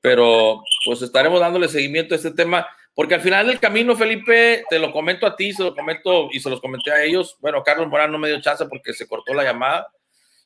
pero 0.00 0.62
pues 0.84 1.00
estaremos 1.02 1.40
dándole 1.40 1.68
seguimiento 1.68 2.14
a 2.14 2.16
este 2.16 2.32
tema, 2.32 2.66
porque 2.94 3.14
al 3.14 3.20
final 3.20 3.46
del 3.46 3.58
camino, 3.58 3.96
Felipe, 3.96 4.64
te 4.68 4.78
lo 4.78 4.92
comento 4.92 5.26
a 5.26 5.34
ti, 5.34 5.52
se 5.52 5.62
lo 5.62 5.74
comento 5.74 6.28
y 6.32 6.40
se 6.40 6.50
los 6.50 6.60
comenté 6.60 6.92
a 6.92 7.02
ellos. 7.02 7.36
Bueno, 7.40 7.62
Carlos 7.62 7.88
Morán 7.88 8.12
no 8.12 8.18
me 8.18 8.28
dio 8.28 8.40
chance 8.40 8.66
porque 8.66 8.92
se 8.92 9.08
cortó 9.08 9.34
la 9.34 9.42
llamada. 9.42 9.88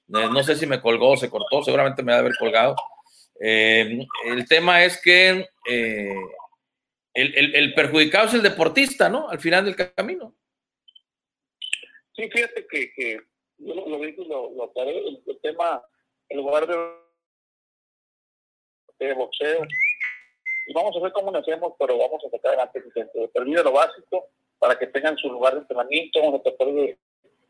Eh, 0.08 0.28
no 0.32 0.42
sé 0.42 0.56
si 0.56 0.66
me 0.66 0.80
colgó 0.80 1.10
o 1.10 1.16
se 1.16 1.28
cortó, 1.28 1.62
seguramente 1.62 2.02
me 2.02 2.12
va 2.12 2.18
a 2.18 2.20
haber 2.20 2.36
colgado. 2.38 2.74
Eh, 3.40 4.06
el 4.24 4.48
tema 4.48 4.82
es 4.84 5.00
que 5.00 5.46
eh, 5.68 6.14
el, 7.12 7.74
perjudicado 7.74 8.28
es 8.28 8.34
el 8.34 8.42
deportista, 8.42 9.08
¿no? 9.08 9.28
Al 9.28 9.40
final 9.40 9.64
del 9.64 9.76
camino. 9.94 10.34
Sí, 12.18 12.28
fíjate 12.30 12.66
que, 12.66 13.20
yo 13.58 13.74
lo, 13.74 13.98
vi 14.00 14.08
y 14.08 14.24
lo, 14.24 14.50
lo 14.50 14.72
el, 14.74 15.22
tema 15.40 15.80
en 16.28 16.38
lugar 16.38 16.66
de, 16.66 16.74
boxeo. 19.14 19.64
Y 20.66 20.72
vamos 20.72 20.96
a 20.96 21.00
ver 21.00 21.12
cómo 21.12 21.30
lo 21.30 21.38
hacemos, 21.38 21.74
pero 21.78 21.96
vamos 21.96 22.20
a 22.24 22.30
sacar 22.30 22.48
adelante 22.48 22.82
centro. 22.92 23.28
Termina 23.28 23.62
lo 23.62 23.70
básico 23.70 24.30
para 24.58 24.76
que 24.76 24.88
tengan 24.88 25.16
su 25.16 25.30
lugar 25.30 25.54
de 25.54 25.60
entrenamiento, 25.60 26.20
vamos 26.20 26.40
a 26.40 26.42
tratar 26.42 26.66
de, 26.66 26.98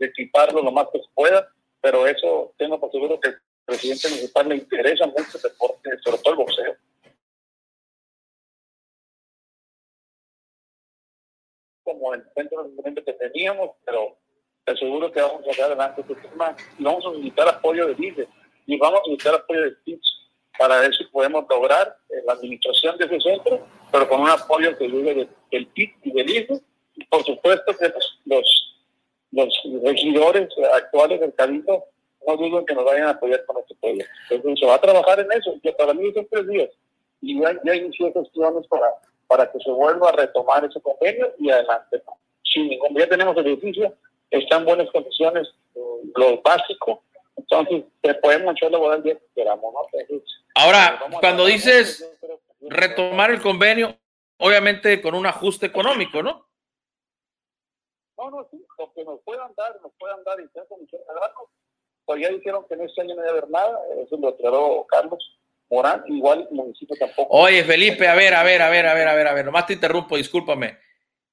equiparlo 0.00 0.62
lo 0.62 0.70
más 0.70 0.88
que 0.92 0.98
se 0.98 1.08
pueda, 1.14 1.50
pero 1.80 2.06
eso 2.06 2.52
tengo 2.58 2.78
por 2.78 2.92
seguro 2.92 3.18
que 3.18 3.28
al 3.30 3.40
presidente 3.64 4.08
municipal 4.10 4.50
le 4.50 4.56
interesa 4.56 5.06
mucho 5.06 5.38
el 5.38 5.42
deporte, 5.42 5.98
sobre 6.04 6.18
todo 6.18 6.32
el 6.34 6.40
boxeo. 6.40 6.76
como 11.84 12.12
el 12.12 12.22
centro 12.34 12.64
de 12.64 13.02
que 13.02 13.12
teníamos, 13.14 13.70
pero 13.86 14.18
te 14.68 14.74
aseguro 14.74 15.10
que 15.10 15.22
vamos 15.22 15.40
a 15.42 15.50
sacar 15.50 15.66
adelante 15.66 16.02
este 16.02 16.14
tema 16.28 16.54
y 16.78 16.84
vamos 16.84 17.06
a 17.06 17.10
necesitar 17.12 17.48
apoyo 17.48 17.86
de 17.86 17.94
líderes 17.94 18.28
y 18.66 18.76
vamos 18.76 19.00
a 19.00 19.08
necesitar 19.08 19.36
apoyo 19.36 19.62
de 19.62 19.72
TIPS 19.84 20.14
para 20.58 20.80
ver 20.80 20.94
si 20.94 21.04
podemos 21.04 21.46
lograr 21.48 21.96
eh, 22.10 22.16
la 22.26 22.34
administración 22.34 22.98
de 22.98 23.06
ese 23.06 23.20
centro, 23.20 23.66
pero 23.90 24.08
con 24.08 24.20
un 24.20 24.28
apoyo 24.28 24.76
que 24.76 24.88
llegue 24.88 25.26
del 25.50 25.66
PIB 25.68 25.90
y 26.02 26.12
del 26.12 26.30
IFE, 26.30 26.60
y 26.96 27.04
por 27.06 27.24
supuesto 27.24 27.74
que 27.78 27.90
los, 28.26 28.74
los, 29.30 29.82
regidores 29.84 30.48
actuales 30.74 31.20
del 31.20 31.32
Cabildo 31.32 31.84
no 32.26 32.36
duden 32.36 32.66
que 32.66 32.74
nos 32.74 32.84
vayan 32.84 33.06
a 33.06 33.10
apoyar 33.10 33.46
con 33.46 33.56
este 33.58 33.74
proyecto. 33.76 34.12
Entonces 34.28 34.60
se 34.60 34.66
va 34.66 34.74
a 34.74 34.80
trabajar 34.80 35.20
en 35.20 35.32
eso, 35.32 35.54
que 35.62 35.72
para 35.72 35.94
mí 35.94 36.12
son 36.12 36.26
tres 36.30 36.46
días, 36.46 36.68
y 37.22 37.40
ya, 37.40 37.58
ya 37.64 37.74
inicié 37.74 38.12
gestiones 38.12 38.66
para, 38.66 38.90
para 39.28 39.50
que 39.50 39.60
se 39.60 39.70
vuelva 39.70 40.10
a 40.10 40.12
retomar 40.12 40.64
ese 40.64 40.80
convenio 40.82 41.32
y 41.38 41.48
adelante. 41.48 42.02
Si 42.42 42.78
ya 42.96 43.08
tenemos 43.08 43.36
el 43.36 43.46
edificio, 43.46 43.94
está 44.30 44.56
en 44.56 44.64
buenas 44.64 44.90
condiciones, 44.90 45.48
lo 46.16 46.40
básico, 46.42 47.02
entonces, 47.38 47.84
te 48.02 48.14
podemos 48.14 48.52
echar 48.52 48.70
la 48.70 48.78
boda 48.78 48.96
el 48.96 49.02
día 49.02 49.14
que 49.14 49.26
queramos, 49.34 49.72
¿no? 49.72 49.80
Ahora, 50.56 51.00
cuando 51.20 51.46
dices 51.46 52.04
retomar 52.60 53.30
el 53.30 53.40
convenio, 53.40 53.96
obviamente 54.38 55.00
con 55.00 55.14
un 55.14 55.26
ajuste 55.26 55.66
económico, 55.66 56.22
¿no? 56.22 56.46
No, 58.18 58.30
no, 58.30 58.48
sí, 58.50 58.60
lo 58.76 58.92
que 58.92 59.04
nos 59.04 59.20
puedan 59.20 59.52
dar, 59.56 59.80
nos 59.80 59.92
puedan 59.98 60.22
dar 60.24 60.40
y 60.40 60.48
comisión 60.68 61.00
de 61.00 61.20
gasto, 61.20 61.48
pues 62.04 62.20
ya 62.20 62.28
dijeron 62.30 62.66
que 62.68 62.74
en 62.74 62.82
este 62.82 63.02
año 63.02 63.14
no 63.14 63.22
debe 63.22 63.38
haber 63.38 63.50
nada, 63.50 63.78
eso 64.04 64.16
lo 64.16 64.28
aclaró 64.28 64.84
Carlos 64.88 65.38
Morán, 65.70 66.02
igual 66.08 66.48
el 66.50 66.56
municipio 66.56 66.96
tampoco. 66.98 67.28
Oye, 67.36 67.62
Felipe, 67.62 68.08
a 68.08 68.16
ver, 68.16 68.34
a 68.34 68.42
ver, 68.42 68.62
a 68.62 68.70
ver, 68.70 68.86
a 68.86 68.94
ver, 68.94 69.08
a 69.08 69.14
ver, 69.14 69.28
a 69.28 69.34
ver, 69.34 69.44
nomás 69.44 69.66
te 69.66 69.74
interrumpo, 69.74 70.16
discúlpame. 70.16 70.76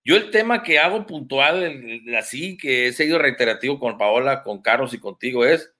Yo 0.05 0.15
el 0.15 0.31
tema 0.31 0.63
que 0.63 0.79
hago 0.79 1.05
puntual, 1.05 2.01
así, 2.17 2.55
que 2.57 2.87
he 2.87 2.93
seguido 2.93 3.19
reiterativo 3.19 3.79
con 3.79 3.97
Paola, 3.97 4.43
con 4.43 4.61
Carlos 4.61 4.93
y 4.93 4.99
contigo, 4.99 5.43
es 5.43 5.75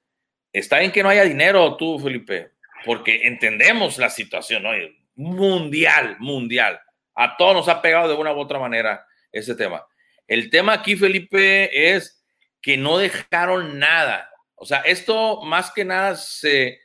Está 0.56 0.80
bien 0.80 0.94
que 0.94 1.04
no 1.04 1.10
haya 1.10 1.26
dinero 1.26 1.76
tú, 1.76 2.00
Felipe, 2.00 2.52
porque 2.86 3.28
entendemos 3.28 3.98
la 3.98 4.10
situación 4.10 4.64
¿no? 4.64 4.70
mundial, 5.16 6.16
mundial. 6.20 6.80
A 7.14 7.36
todos 7.36 7.56
nos 7.56 7.68
ha 7.68 7.82
pegado 7.82 8.08
de 8.08 8.16
una 8.16 8.32
u 8.32 8.40
otra 8.40 8.58
manera 8.58 9.06
ese 9.34 9.54
tema. 9.56 9.86
El 10.30 10.50
tema 10.50 10.72
aquí, 10.72 10.96
Felipe, 10.96 11.94
es 11.94 12.26
que 12.62 12.78
no 12.78 12.98
dejaron 12.98 13.80
nada. 13.80 14.30
O 14.56 14.66
sea, 14.66 14.80
esto 14.80 15.42
más 15.42 15.72
que 15.72 15.84
nada 15.84 16.16
se, 16.16 16.80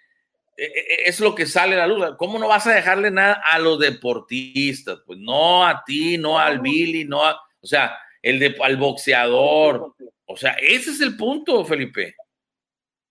es 1.07 1.20
lo 1.20 1.35
que 1.35 1.47
sale 1.47 1.74
a 1.74 1.87
la 1.87 1.87
luz. 1.87 2.16
¿Cómo 2.19 2.39
no 2.39 2.49
vas 2.49 2.66
a 2.66 2.74
dejarle 2.74 3.11
nada 3.11 3.43
a 3.45 3.59
los 3.59 3.78
deportistas? 3.78 5.01
Pues 5.07 5.19
no 5.19 5.66
a 5.66 5.82
ti, 5.85 6.19
no 6.19 6.39
al 6.39 6.61
Billy, 6.61 7.05
no 7.05 7.24
a, 7.24 7.41
o 7.61 7.66
sea, 7.66 7.99
el 8.23 8.39
de, 8.39 8.57
al 8.61 8.77
boxeador. 8.77 9.95
O 10.27 10.37
sea, 10.37 10.53
ese 10.53 10.91
es 10.91 11.01
el 11.01 11.16
punto, 11.16 11.65
Felipe 11.65 12.15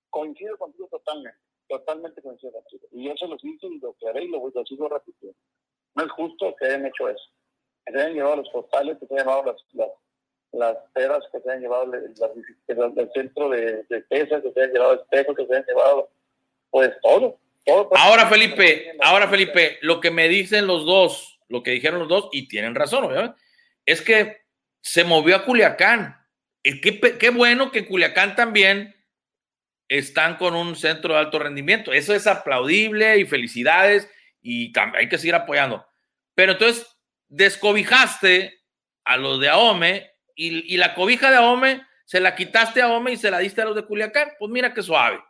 coincido 0.09 0.57
contigo 0.57 0.87
totalmente, 0.89 1.39
totalmente 1.67 2.21
coincido 2.21 2.53
contigo. 2.53 2.87
Y 2.91 3.17
se 3.17 3.27
los 3.27 3.43
hice 3.43 3.67
y 3.67 3.79
lo 3.79 3.91
aclaré 3.91 4.23
y 4.23 4.27
lo, 4.27 4.45
a 4.45 4.65
sigo 4.65 4.89
repitiendo. 4.89 5.37
No 5.95 6.05
es 6.05 6.11
justo 6.11 6.55
que 6.55 6.65
hayan 6.65 6.85
hecho 6.85 7.09
eso. 7.09 7.23
Que 7.85 7.93
se 7.93 7.99
hayan 7.99 8.13
llevado 8.13 8.37
los 8.37 8.49
portales, 8.49 8.97
que 8.99 9.07
se 9.07 9.13
hayan 9.13 9.27
llevado 9.27 9.45
las, 9.45 9.65
las, 9.73 9.89
las 10.51 10.77
peras, 10.93 11.23
que 11.31 11.39
se 11.39 11.49
hayan 11.49 11.61
llevado 11.61 11.85
las, 11.85 12.97
el 12.97 13.11
centro 13.13 13.49
de, 13.49 13.83
de 13.83 14.01
pesas, 14.01 14.41
que 14.41 14.51
se 14.51 14.61
hayan 14.61 14.73
llevado 14.73 14.93
espejos, 14.95 15.35
que 15.35 15.45
se 15.45 15.53
hayan 15.53 15.65
llevado, 15.65 16.09
pues 16.69 16.91
todo. 17.01 17.39
todo 17.65 17.89
ahora, 17.95 18.27
Felipe, 18.27 18.93
ahora, 19.01 19.27
Felipe, 19.27 19.77
lo 19.81 19.99
que 19.99 20.11
me 20.11 20.27
dicen 20.27 20.67
los 20.67 20.85
dos, 20.85 21.39
lo 21.47 21.63
que 21.63 21.71
dijeron 21.71 21.99
los 21.99 22.07
dos, 22.07 22.29
y 22.31 22.47
tienen 22.47 22.75
razón, 22.75 23.03
obviamente, 23.05 23.39
es 23.85 24.01
que 24.01 24.41
se 24.81 25.03
movió 25.03 25.35
a 25.35 25.45
Culiacán. 25.45 26.15
Qué, 26.63 26.99
qué 27.19 27.29
bueno 27.29 27.71
que 27.71 27.85
Culiacán 27.85 28.35
también 28.35 28.95
están 29.89 30.37
con 30.37 30.55
un 30.55 30.75
centro 30.75 31.13
de 31.13 31.19
alto 31.19 31.39
rendimiento. 31.39 31.91
Eso 31.91 32.13
es 32.13 32.27
aplaudible 32.27 33.17
y 33.17 33.25
felicidades 33.25 34.07
y 34.41 34.71
también 34.71 35.01
hay 35.01 35.09
que 35.09 35.17
seguir 35.17 35.35
apoyando. 35.35 35.85
Pero 36.35 36.53
entonces 36.53 36.87
descobijaste 37.27 38.61
a 39.03 39.17
los 39.17 39.39
de 39.39 39.49
AOME 39.49 40.11
y, 40.35 40.77
la 40.77 40.93
cobija 40.95 41.31
de 41.31 41.37
AOME 41.37 41.81
se 42.05 42.21
la 42.21 42.35
quitaste 42.35 42.81
a 42.81 42.85
AOME 42.85 43.11
y 43.11 43.17
se 43.17 43.29
la 43.29 43.39
diste 43.39 43.61
a 43.61 43.65
los 43.65 43.75
de 43.75 43.83
Culiacán. 43.85 44.29
Pues 44.37 44.49
mira 44.51 44.73
qué 44.73 44.81
suave. 44.81 45.21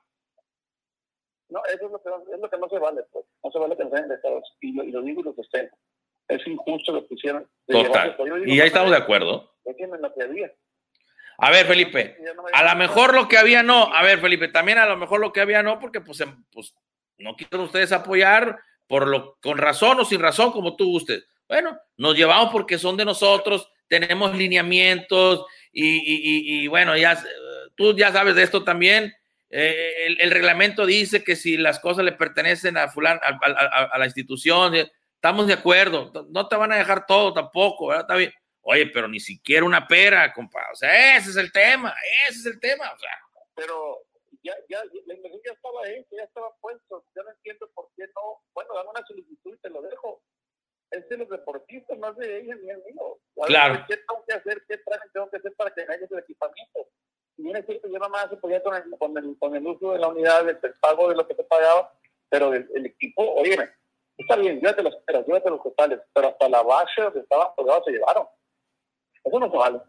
No, 1.50 1.62
eso 1.66 1.86
es 1.86 1.92
lo 1.92 2.02
que, 2.02 2.10
es 2.34 2.40
lo 2.40 2.50
que 2.50 2.58
no 2.58 2.70
se 2.70 2.80
vale, 2.80 3.02
pues. 3.12 3.26
No 3.44 3.52
se 3.52 3.60
vale 3.60 3.76
que 3.76 3.84
nos 3.84 3.92
de 3.92 4.16
Estados 4.16 4.58
y, 4.62 4.70
y 4.70 4.92
lo 4.92 5.02
digo 5.02 5.22
y 5.22 5.24
lo 5.24 5.34
sostengo. 5.34 5.76
Es 6.28 6.46
injusto 6.46 6.92
lo 6.94 7.08
que 7.08 7.16
hicieron. 7.16 7.50
Total. 7.68 8.16
y 8.46 8.60
ahí 8.60 8.68
estamos 8.68 8.92
de 8.92 8.98
acuerdo. 8.98 9.52
lo 9.66 10.14
que 10.14 10.24
había. 10.24 10.52
A 11.42 11.52
ver, 11.52 11.66
Felipe, 11.66 12.18
a 12.54 12.64
lo 12.64 12.76
mejor 12.78 13.14
lo 13.14 13.28
que 13.30 13.38
había 13.38 13.64
no, 13.64 13.94
a 13.94 14.04
ver, 14.04 14.20
Felipe, 14.20 14.50
también 14.50 14.78
a 14.78 14.86
lo 14.86 14.98
mejor 14.98 15.22
lo 15.22 15.32
que 15.32 15.40
había 15.40 15.64
no, 15.64 15.80
porque 15.80 16.02
pues, 16.02 16.20
em, 16.20 16.44
pues 16.52 16.76
no 17.18 17.36
quieren 17.36 17.62
ustedes 17.62 17.94
apoyar 17.94 18.60
por 18.88 19.08
lo, 19.08 19.38
con 19.42 19.58
razón 19.58 20.02
o 20.02 20.06
sin 20.06 20.20
razón, 20.20 20.52
como 20.52 20.76
tú 20.76 20.86
gustes. 20.92 21.26
Bueno, 21.48 21.80
nos 21.96 22.16
llevamos 22.16 22.52
porque 22.52 22.78
son 22.78 22.98
de 22.98 23.06
nosotros, 23.06 23.72
tenemos 23.88 24.36
lineamientos 24.36 25.46
y, 25.72 26.68
bueno, 26.68 26.98
ya 26.98 27.22
tú 27.76 27.96
ya 27.96 28.12
sabes 28.12 28.36
de 28.36 28.44
esto 28.44 28.64
también. 28.64 29.14
Eh, 29.52 30.16
el, 30.20 30.32
reglamento 30.32 30.86
dice 30.86 31.24
que 31.24 31.36
si 31.36 31.58
las 31.58 31.80
cosas 31.80 32.06
le 32.06 32.12
pertenecen 32.12 32.78
a 32.78 32.88
fulano, 32.88 33.20
a, 33.24 33.98
la 33.98 34.06
institución, 34.06 34.76
eh, 34.76 34.92
estamos 35.16 35.48
de 35.48 35.54
acuerdo, 35.54 36.12
no 36.30 36.48
te 36.48 36.56
van 36.56 36.72
a 36.72 36.78
dejar 36.78 37.06
todo 37.08 37.34
tampoco, 37.34 37.88
¿verdad? 37.88 38.04
Está 38.04 38.16
bien. 38.16 38.34
Oye, 38.62 38.88
pero 38.88 39.08
ni 39.08 39.20
siquiera 39.20 39.66
una 39.66 39.88
pera, 39.88 40.32
compa. 40.34 40.68
O 40.72 40.76
sea, 40.76 41.18
ese 41.18 41.32
es 41.32 41.38
el 41.38 41.52
tema, 41.52 41.96
ese 42.28 42.40
es 42.40 42.46
el 42.46 42.60
tema. 42.60 42.92
O 42.94 42.98
sea. 43.00 43.12
Pero 43.56 44.04
ya, 44.44 44.54
ya, 44.70 44.84
la 45.06 45.14
inversión 45.16 45.42
ya 45.46 45.54
estaba 45.54 45.84
ahí, 45.86 46.06
ya 46.12 46.24
estaba 46.24 46.56
puesto. 46.62 47.06
Yo 47.16 47.24
no 47.24 47.32
entiendo 47.32 47.70
por 47.74 47.90
qué 47.96 48.06
no. 48.16 48.44
Bueno, 48.54 48.76
dame 48.76 48.90
una 48.90 49.06
solicitud 49.06 49.56
y 49.56 49.58
te 49.58 49.70
lo 49.70 49.82
dejo. 49.82 50.22
Es 50.92 51.08
de 51.08 51.18
los 51.18 51.30
deportistas, 51.30 51.98
no 51.98 52.10
es 52.12 52.18
de 52.18 52.40
ellos 52.40 52.58
ni 52.62 52.70
el 52.70 52.84
mío. 52.84 53.20
Claro. 53.46 53.86
¿Qué 53.88 53.98
tengo 53.98 54.24
que 54.28 54.34
hacer? 54.34 54.64
¿Qué 54.68 54.78
trámite 54.78 55.10
tengo 55.14 55.30
que 55.30 55.38
hacer 55.38 55.54
para 55.56 55.74
que 55.74 55.82
haya 55.82 56.08
el 56.10 56.20
equipamiento? 56.20 56.90
Y 57.40 57.44
bien 57.44 57.56
es 57.56 57.66
cierto, 57.66 57.88
yo 57.88 57.94
nada 57.94 58.10
más 58.10 58.30
se 58.30 58.36
podía 58.36 58.62
con 58.62 58.76
el, 58.76 58.84
con 58.98 59.18
el, 59.18 59.38
con 59.40 59.56
el 59.56 59.66
uso 59.66 59.94
de 59.94 60.00
la 60.00 60.10
unidad, 60.10 60.48
el 60.50 60.58
pago 60.82 61.08
de 61.08 61.16
lo 61.16 61.26
que 61.26 61.36
te 61.36 61.44
pagaba, 61.46 61.94
pero 62.28 62.54
el, 62.54 62.70
el 62.76 62.88
equipo, 62.88 63.24
oye, 63.36 63.58
está 64.18 64.36
bien, 64.36 64.60
llévate 64.60 64.84
las 64.84 64.96
peras, 64.98 65.26
llévate 65.26 65.50
los 65.50 65.62
costales, 65.62 66.02
pero 66.12 66.28
hasta 66.28 66.50
la 66.50 66.62
base 66.64 67.02
donde 67.02 67.22
estaban 67.22 67.48
colgados 67.56 67.86
se 67.86 67.92
llevaron. 67.92 68.28
Eso 69.24 69.40
no 69.40 69.50
se 69.50 69.56
vale. 69.56 69.80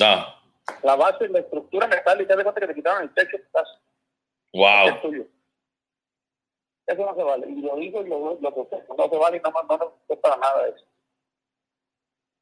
No. 0.00 0.40
La 0.82 0.96
base, 0.96 1.28
la 1.28 1.40
estructura 1.40 1.86
metálica, 1.86 2.34
de 2.34 2.44
cuenta 2.44 2.60
que 2.62 2.68
te 2.68 2.74
quitaron 2.74 3.02
el 3.02 3.12
techo 3.12 3.36
tu 3.36 3.50
casa. 3.50 3.80
Wow. 4.54 5.24
Eso 6.86 7.04
no 7.04 7.14
se 7.14 7.22
vale. 7.22 7.46
Y 7.46 7.60
lo 7.60 7.76
digo 7.76 8.00
y 8.00 8.08
lo, 8.08 8.38
lo 8.40 8.50
no 8.50 9.08
se 9.10 9.18
vale 9.18 9.36
y 9.36 9.40
no, 9.40 9.50
no, 9.50 9.76
no 9.76 9.94
es 10.08 10.18
para 10.18 10.38
nada 10.38 10.66
eso. 10.66 10.86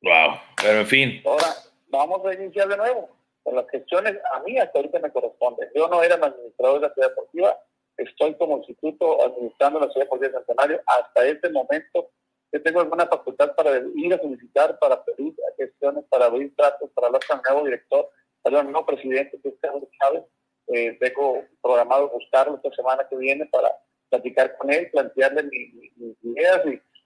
Wow. 0.02 0.38
Pero 0.62 0.78
en 0.78 0.86
fin. 0.86 1.22
Ahora, 1.26 1.56
vamos 1.88 2.24
a 2.24 2.34
iniciar 2.34 2.68
de 2.68 2.76
nuevo. 2.76 3.17
Con 3.42 3.56
las 3.56 3.68
gestiones, 3.70 4.18
a 4.32 4.40
mí 4.40 4.58
hasta 4.58 4.78
ahorita 4.78 4.98
me 4.98 5.10
corresponde. 5.10 5.70
Yo 5.74 5.88
no 5.88 6.02
era 6.02 6.16
el 6.16 6.22
administrador 6.22 6.80
de 6.80 6.88
la 6.88 6.94
ciudad 6.94 7.08
deportiva, 7.08 7.58
estoy 7.96 8.34
como 8.34 8.58
instituto 8.58 9.24
administrando 9.24 9.80
la 9.80 9.88
ciudad 9.90 10.06
deportiva 10.06 10.32
de 10.32 10.44
Centenario. 10.44 10.82
Hasta 10.86 11.26
este 11.26 11.50
momento 11.50 12.10
yo 12.52 12.62
tengo 12.62 12.80
alguna 12.80 13.06
facultad 13.06 13.54
para 13.54 13.82
ir 13.94 14.14
a 14.14 14.18
solicitar, 14.18 14.78
para 14.78 15.04
pedir 15.04 15.34
gestiones, 15.58 16.04
para 16.08 16.26
abrir 16.26 16.54
tratos, 16.56 16.90
para 16.94 17.08
hablar 17.08 17.22
con 17.26 17.38
el 17.38 17.42
nuevo 17.42 17.66
director, 17.66 18.10
para 18.42 18.60
el 18.60 18.70
nuevo 18.70 18.86
presidente, 18.86 19.38
que 19.42 19.50
es 19.50 19.54
Carlos 19.60 19.88
Chávez. 20.00 20.22
Eh, 20.68 20.96
tengo 21.00 21.44
programado 21.62 22.08
buscarlo 22.10 22.56
esta 22.56 22.74
semana 22.74 23.06
que 23.08 23.16
viene 23.16 23.46
para 23.46 23.70
platicar 24.08 24.56
con 24.56 24.70
él, 24.70 24.90
plantearle 24.90 25.42
mis, 25.44 26.16
ideas 26.22 26.62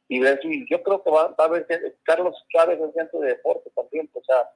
y, 0.09 0.21
ver 0.21 0.39
si 0.43 0.67
yo 0.71 0.83
creo 0.83 1.03
que 1.03 1.11
va, 1.11 1.35
a 1.37 1.45
haber 1.45 1.67
Carlos 2.03 2.37
Chávez 2.53 2.79
el 2.81 2.93
centro 2.93 3.21
de 3.21 3.29
deporte 3.29 3.71
también, 3.75 4.09
o 4.13 4.23
sea. 4.23 4.49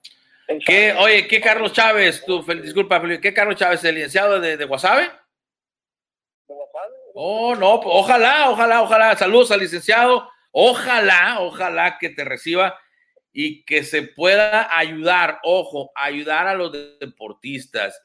¿Qué, 0.64 0.92
oye, 0.92 1.26
¿qué 1.26 1.40
Carlos 1.40 1.72
Chávez? 1.72 2.24
Tú, 2.24 2.42
disculpa, 2.62 3.02
¿qué 3.20 3.34
Carlos 3.34 3.56
Chávez, 3.56 3.82
el 3.84 3.96
licenciado 3.96 4.40
de, 4.40 4.56
de 4.56 4.64
Guasave? 4.64 5.10
Oh, 7.14 7.54
no, 7.56 7.74
ojalá, 7.74 8.50
ojalá, 8.50 8.82
ojalá. 8.82 9.16
Saludos 9.16 9.50
al 9.50 9.60
licenciado. 9.60 10.30
Ojalá, 10.52 11.40
ojalá 11.40 11.98
que 11.98 12.10
te 12.10 12.24
reciba 12.24 12.78
y 13.32 13.64
que 13.64 13.84
se 13.84 14.02
pueda 14.02 14.74
ayudar, 14.78 15.40
ojo, 15.42 15.92
ayudar 15.94 16.46
a 16.46 16.54
los 16.54 16.72
deportistas. 16.72 18.02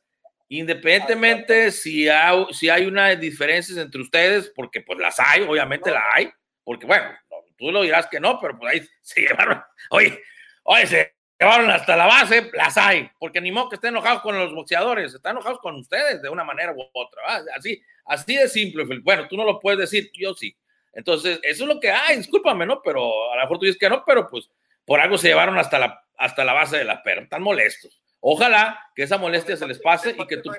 Independientemente 0.50 1.72
si 1.72 2.10
hay, 2.10 2.46
si 2.52 2.68
hay 2.68 2.86
unas 2.86 3.18
diferencias 3.18 3.78
entre 3.78 4.02
ustedes, 4.02 4.52
porque 4.54 4.82
pues 4.82 5.00
las 5.00 5.18
hay, 5.22 5.44
obviamente 5.44 5.90
la 5.90 6.04
hay, 6.14 6.30
porque 6.66 6.86
bueno, 6.86 7.10
tú 7.58 7.72
lo 7.72 7.84
dirás 7.84 8.08
que 8.08 8.20
no, 8.20 8.38
pero 8.42 8.60
pues 8.60 8.74
ahí 8.74 8.88
se 9.02 9.22
llevaron, 9.28 9.64
oye, 9.92 10.22
oye, 10.64 10.88
se 10.88 11.16
llevaron 11.42 11.72
hasta 11.72 11.96
la 11.98 12.06
base, 12.06 12.52
las 12.54 12.78
hay, 12.78 13.10
porque 13.20 13.42
ni 13.42 13.52
modo 13.52 13.70
que 13.70 13.76
estén 13.76 13.90
enojados 13.90 14.22
con 14.22 14.38
los 14.38 14.54
boxeadores, 14.54 15.14
están 15.14 15.32
enojados 15.32 15.60
con 15.60 15.76
ustedes 15.76 16.22
de 16.22 16.30
una 16.30 16.44
manera 16.44 16.72
u 16.72 16.82
otra, 16.94 17.22
así, 17.56 17.82
así 18.06 18.36
de 18.36 18.48
simple, 18.48 18.86
bueno, 19.02 19.28
tú 19.28 19.36
no 19.36 19.44
lo 19.44 19.60
puedes 19.60 19.80
decir, 19.80 20.12
yo 20.14 20.34
sí. 20.36 20.56
Entonces, 20.94 21.40
eso 21.42 21.64
es 21.64 21.68
lo 21.68 21.80
que 21.80 21.90
hay, 21.90 22.18
discúlpame, 22.18 22.66
¿no? 22.66 22.82
Pero 22.84 23.32
a 23.32 23.36
lo 23.38 23.42
mejor 23.42 23.58
tú 23.58 23.66
dices 23.66 23.80
que 23.80 23.90
no, 23.90 24.04
pero 24.06 24.28
pues 24.28 24.52
por 24.86 25.00
algo 25.00 25.18
se 25.18 25.30
llevaron 25.30 25.58
hasta 25.58 25.80
la, 25.80 26.06
hasta 26.18 26.44
la 26.44 26.54
base 26.54 26.78
de 26.78 26.84
la 26.84 27.02
perra, 27.02 27.24
están 27.24 27.42
molestos. 27.42 28.02
Ojalá 28.20 28.80
que 28.96 29.04
esa 29.04 29.18
molestia 29.18 29.58
se 29.58 29.68
les 29.68 29.80
pase 29.80 30.16
y 30.18 30.28
que 30.28 30.38
tú... 30.38 30.52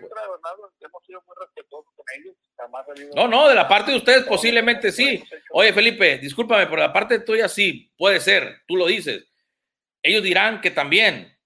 No, 3.15 3.29
no, 3.29 3.49
de 3.49 3.55
la 3.55 3.69
parte 3.69 3.93
de 3.93 3.99
ustedes 3.99 4.25
posiblemente 4.25 4.91
sí. 4.91 5.23
Oye, 5.51 5.73
Felipe, 5.73 6.19
discúlpame, 6.19 6.67
por 6.67 6.79
la 6.79 6.93
parte 6.93 7.21
tuya 7.21 7.49
sí, 7.49 7.93
puede 7.97 8.19
ser, 8.19 8.63
tú 8.67 8.77
lo 8.77 8.87
dices. 8.87 9.32
Ellos 10.03 10.23
dirán 10.23 10.61
que 10.61 10.71
también 10.71 11.37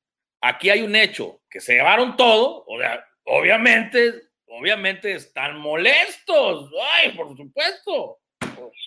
aquí 0.41 0.71
hay 0.71 0.83
un 0.83 0.97
hecho, 0.97 1.43
que 1.51 1.61
se 1.61 1.75
llevaron 1.75 2.17
todo, 2.17 2.65
o 2.67 2.79
sea, 2.79 3.05
obviamente, 3.25 4.15
obviamente 4.47 5.13
están 5.13 5.59
molestos. 5.59 6.71
Ay, 6.95 7.11
por 7.13 7.37
supuesto. 7.37 8.21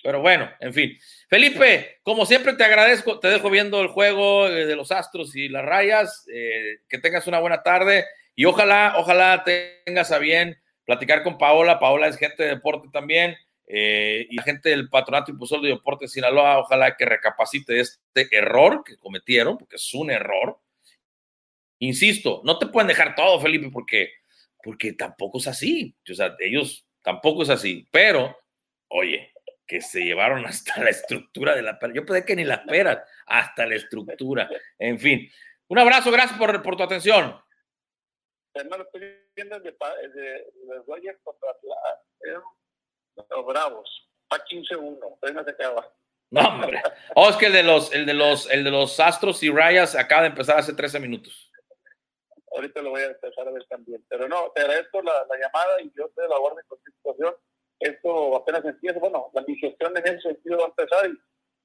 Pero 0.02 0.20
bueno, 0.20 0.50
en 0.60 0.72
fin. 0.72 0.98
Felipe, 1.28 2.00
como 2.02 2.26
siempre 2.26 2.54
te 2.54 2.64
agradezco, 2.64 3.20
te 3.20 3.28
dejo 3.28 3.50
viendo 3.50 3.80
el 3.80 3.88
juego 3.88 4.48
eh, 4.48 4.66
de 4.66 4.76
los 4.76 4.90
Astros 4.90 5.36
y 5.36 5.48
las 5.48 5.64
Rayas. 5.64 6.26
Eh, 6.32 6.78
que 6.88 6.98
tengas 6.98 7.26
una 7.26 7.40
buena 7.40 7.62
tarde 7.62 8.06
y 8.34 8.44
ojalá, 8.46 8.94
ojalá 8.96 9.44
tengas 9.44 10.10
a 10.12 10.18
bien 10.18 10.60
platicar 10.84 11.22
con 11.22 11.38
Paola. 11.38 11.78
Paola 11.78 12.08
es 12.08 12.16
gente 12.16 12.42
de 12.42 12.50
deporte 12.50 12.88
también 12.92 13.36
eh, 13.72 14.26
y 14.28 14.38
gente 14.42 14.70
del 14.70 14.88
Patronato 14.88 15.30
Impulsor 15.30 15.60
de 15.60 15.68
Deporte 15.68 16.06
de 16.06 16.08
Sinaloa. 16.08 16.58
Ojalá 16.58 16.96
que 16.96 17.04
recapacite 17.04 17.78
este 17.78 18.28
error 18.32 18.82
que 18.84 18.96
cometieron, 18.96 19.56
porque 19.56 19.76
es 19.76 19.94
un 19.94 20.10
error. 20.10 20.58
Insisto, 21.78 22.42
no 22.44 22.58
te 22.58 22.66
pueden 22.66 22.88
dejar 22.88 23.14
todo, 23.14 23.40
Felipe, 23.40 23.70
porque, 23.72 24.10
porque 24.64 24.92
tampoco 24.94 25.38
es 25.38 25.46
así. 25.46 25.94
O 26.10 26.14
sea, 26.14 26.34
ellos 26.40 26.84
tampoco 27.00 27.44
es 27.44 27.48
así. 27.48 27.86
Pero, 27.92 28.36
oye, 28.88 29.32
que 29.68 29.80
se 29.80 30.00
llevaron 30.00 30.44
hasta 30.46 30.82
la 30.82 30.90
estructura 30.90 31.54
de 31.54 31.62
la 31.62 31.78
pera. 31.78 31.92
Yo 31.94 32.04
pensé 32.04 32.24
que 32.24 32.34
ni 32.34 32.44
las 32.44 32.60
peras, 32.66 32.98
hasta 33.26 33.66
la 33.66 33.76
estructura. 33.76 34.50
En 34.80 34.98
fin, 34.98 35.30
un 35.68 35.78
abrazo, 35.78 36.10
gracias 36.10 36.36
por, 36.36 36.60
por 36.60 36.76
tu 36.76 36.82
atención. 36.82 37.40
Hermano, 38.52 38.82
estoy 38.82 39.16
viendo 39.36 39.60
de, 39.60 39.76
los 40.66 40.86
Dodgers 40.86 41.20
contra 41.22 41.50
los 43.16 43.46
Bravos. 43.46 44.08
A 44.30 44.36
15-1, 44.38 44.98
no 45.34 45.44
se 45.44 45.50
acaba. 45.50 45.88
No, 46.32 46.42
hombre. 46.42 46.80
Oh, 47.16 47.28
es 47.28 47.34
que 47.34 47.46
el 47.46 47.52
de 47.52 47.64
los, 47.64 47.92
el 47.92 48.06
de 48.06 48.14
los, 48.14 48.48
el 48.52 48.62
de 48.62 48.70
los 48.70 49.00
Astros 49.00 49.42
y 49.42 49.50
Rayas 49.50 49.96
acaba 49.96 50.22
de 50.22 50.28
empezar 50.28 50.58
hace 50.58 50.72
13 50.72 51.00
minutos. 51.00 51.50
Ahorita 52.54 52.80
lo 52.82 52.90
voy 52.90 53.00
a 53.00 53.06
empezar 53.06 53.48
a 53.48 53.50
ver 53.50 53.64
también. 53.64 54.04
Pero 54.08 54.28
no, 54.28 54.52
te 54.54 54.60
agradezco 54.60 55.02
la, 55.02 55.26
la 55.28 55.36
llamada 55.36 55.80
y 55.82 55.90
yo 55.96 56.08
te 56.10 56.28
la 56.28 56.36
orden 56.36 56.64
con 56.68 56.78
situación 56.84 57.34
esto 57.80 58.36
apenas 58.36 58.64
empieza, 58.64 58.98
bueno, 58.98 59.30
la 59.32 59.42
digestión 59.42 59.96
en 59.96 60.06
ese 60.06 60.20
sentido 60.20 60.58
va 60.58 60.64
a 60.64 60.68
empezar 60.68 61.10
y 61.10 61.18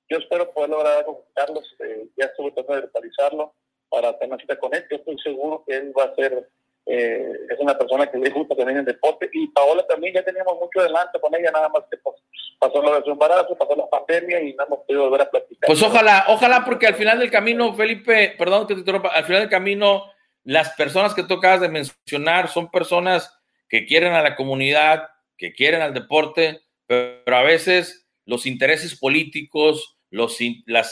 yo 0.09 0.17
espero 0.17 0.51
poder 0.53 0.69
lograr 0.69 1.05
con 1.05 1.17
Carlos, 1.33 1.75
eh, 1.79 2.07
ya 2.15 2.25
estuve 2.25 2.51
tratando 2.51 2.75
de 2.75 2.87
localizarlo 2.87 3.53
para 3.89 4.17
tener 4.17 4.39
cita 4.39 4.57
con 4.57 4.73
él, 4.73 4.85
yo 4.89 4.97
estoy 4.97 5.19
seguro 5.19 5.63
que 5.67 5.75
él 5.75 5.93
va 5.97 6.05
a 6.05 6.15
ser, 6.15 6.49
eh, 6.85 7.31
es 7.49 7.59
una 7.59 7.77
persona 7.77 8.05
que 8.11 8.17
le 8.17 8.29
gusta 8.29 8.55
también 8.55 8.79
el 8.79 8.85
deporte 8.85 9.29
y 9.33 9.47
Paola 9.47 9.85
también 9.87 10.13
ya 10.13 10.23
teníamos 10.23 10.55
mucho 10.59 10.79
adelante 10.79 11.19
con 11.19 11.33
ella, 11.33 11.51
nada 11.51 11.69
más 11.69 11.83
que 11.89 11.97
pues, 11.97 12.15
pasó 12.59 12.81
lo 12.81 12.95
de 12.95 13.03
su 13.03 13.11
embarazo, 13.11 13.57
pasó 13.57 13.75
la 13.75 13.89
pandemia 13.89 14.41
y 14.41 14.53
no 14.53 14.65
hemos 14.65 14.79
podido 14.85 15.03
volver 15.05 15.21
a 15.21 15.29
platicar. 15.29 15.67
Pues 15.67 15.81
ojalá, 15.81 16.25
ojalá 16.27 16.63
porque 16.63 16.87
al 16.87 16.95
final 16.95 17.19
del 17.19 17.31
camino, 17.31 17.73
Felipe, 17.73 18.35
perdón 18.37 18.67
que 18.67 18.75
te 18.75 18.81
interrumpa, 18.81 19.09
al 19.09 19.25
final 19.25 19.41
del 19.41 19.49
camino 19.49 20.05
las 20.45 20.69
personas 20.73 21.15
que 21.15 21.23
tú 21.23 21.35
acabas 21.35 21.61
de 21.61 21.69
mencionar 21.69 22.49
son 22.49 22.69
personas 22.69 23.35
que 23.67 23.85
quieren 23.85 24.13
a 24.13 24.21
la 24.21 24.35
comunidad, 24.35 25.09
que 25.37 25.53
quieren 25.53 25.81
al 25.81 25.93
deporte, 25.93 26.61
pero 26.85 27.35
a 27.35 27.41
veces 27.41 28.07
los 28.25 28.45
intereses 28.45 28.97
políticos, 28.97 29.97
los, 30.11 30.37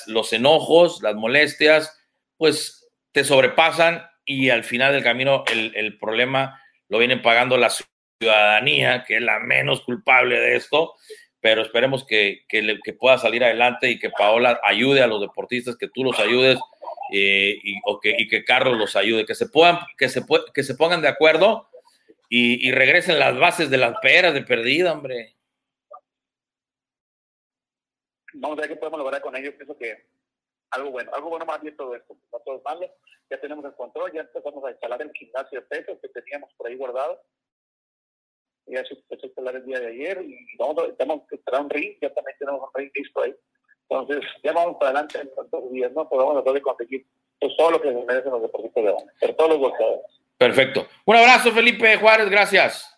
los 0.07 0.33
enojos, 0.33 1.03
las 1.03 1.13
molestias, 1.13 1.95
pues 2.37 2.89
te 3.11 3.23
sobrepasan 3.23 4.03
y 4.25 4.49
al 4.49 4.63
final 4.63 4.93
del 4.93 5.03
camino 5.03 5.43
el, 5.51 5.97
problema 5.97 6.61
lo 6.89 6.97
vienen 6.99 7.21
pagando 7.21 7.57
la 7.57 7.69
ciudadanía, 7.69 9.03
que 9.05 9.17
es 9.17 9.21
la 9.21 9.39
menos 9.39 9.81
culpable 9.81 10.39
de 10.39 10.55
esto, 10.55 10.95
pero 11.39 11.61
esperemos 11.61 12.05
que, 12.05 12.45
que, 12.47 12.93
pueda 12.97 13.17
salir 13.17 13.43
adelante 13.43 13.89
y 13.89 13.99
que 13.99 14.09
Paola 14.09 14.59
ayude 14.63 15.01
a 15.01 15.07
los 15.07 15.19
deportistas, 15.21 15.75
que 15.75 15.89
tú 15.89 16.03
los 16.03 16.19
ayudes 16.19 16.57
eh, 17.11 17.57
y, 17.61 17.75
o 17.85 17.99
que, 17.99 18.15
y 18.17 18.27
que 18.27 18.45
Carlos 18.45 18.77
los 18.77 18.95
ayude, 18.95 19.25
que 19.25 19.35
se, 19.35 19.47
puedan, 19.47 19.79
que, 19.97 20.07
se, 20.07 20.21
que 20.53 20.63
se 20.63 20.75
pongan 20.75 21.01
de 21.01 21.09
acuerdo 21.09 21.67
y, 22.35 22.71
regresen 22.71 23.19
las 23.19 23.37
bases 23.37 23.69
de 23.69 23.77
las 23.77 23.99
peras 23.99 24.33
de 24.33 24.41
perdida, 24.41 24.93
hombre. 24.93 25.35
Vamos 28.33 28.57
a 28.57 28.61
ver 28.61 28.71
qué 28.71 28.75
podemos 28.75 28.97
lograr 28.97 29.21
con 29.21 29.35
ellos. 29.35 29.53
Pienso 29.53 29.77
que 29.77 30.07
algo 30.73 30.91
bueno, 30.91 31.11
algo 31.13 31.29
bueno 31.29 31.45
más 31.45 31.61
bien 31.61 31.75
todo 31.75 31.95
esto. 31.95 32.15
Está 32.25 32.39
todo 32.39 32.61
malo, 32.65 32.87
ya 33.29 33.39
tenemos 33.39 33.63
el 33.65 33.73
control, 33.73 34.11
ya 34.11 34.21
empezamos 34.21 34.63
a 34.65 34.71
instalar 34.71 35.01
el 35.01 35.11
gimnasio 35.13 35.61
de 35.61 35.65
pesos 35.67 35.97
que 36.01 36.09
teníamos 36.09 36.51
por 36.55 36.67
ahí 36.67 36.75
guardado. 36.75 37.21
Ya 38.65 38.83
se 38.85 38.93
empezó 38.93 39.23
a 39.23 39.27
instalar 39.27 39.55
el 39.55 39.65
día 39.65 39.79
de 39.79 39.87
ayer 39.87 40.21
y 40.23 40.57
vamos 40.57 40.77
a, 40.77 40.95
tenemos 40.95 41.27
que 41.27 41.35
instalar 41.35 41.61
un 41.61 41.69
ring, 41.69 41.97
ya 42.01 42.13
también 42.13 42.37
tenemos 42.39 42.61
un 42.61 42.69
ring 42.73 42.91
listo 42.95 43.21
ahí. 43.21 43.35
Entonces, 43.89 44.23
ya 44.43 44.53
vamos 44.53 44.77
para 44.79 44.91
adelante 44.91 45.19
en 45.19 45.35
tantos 45.35 45.71
días, 45.71 45.91
¿no? 45.91 46.07
Pues 46.07 46.17
vamos 46.17 46.33
a 46.33 46.37
tratar 46.37 46.53
de 46.53 46.61
conseguir 46.61 47.05
pues, 47.39 47.55
todo 47.57 47.71
lo 47.71 47.81
que 47.81 47.89
se 47.89 48.05
merecen 48.05 48.31
los 48.31 48.41
deportistas 48.41 48.83
de 48.83 48.89
hombres, 48.89 49.15
pero 49.19 49.35
todos 49.35 49.49
los 49.51 49.59
golpeadores. 49.59 50.21
Perfecto. 50.37 50.87
Un 51.05 51.15
abrazo, 51.17 51.51
Felipe 51.51 51.97
Juárez, 51.97 52.29
gracias. 52.29 52.89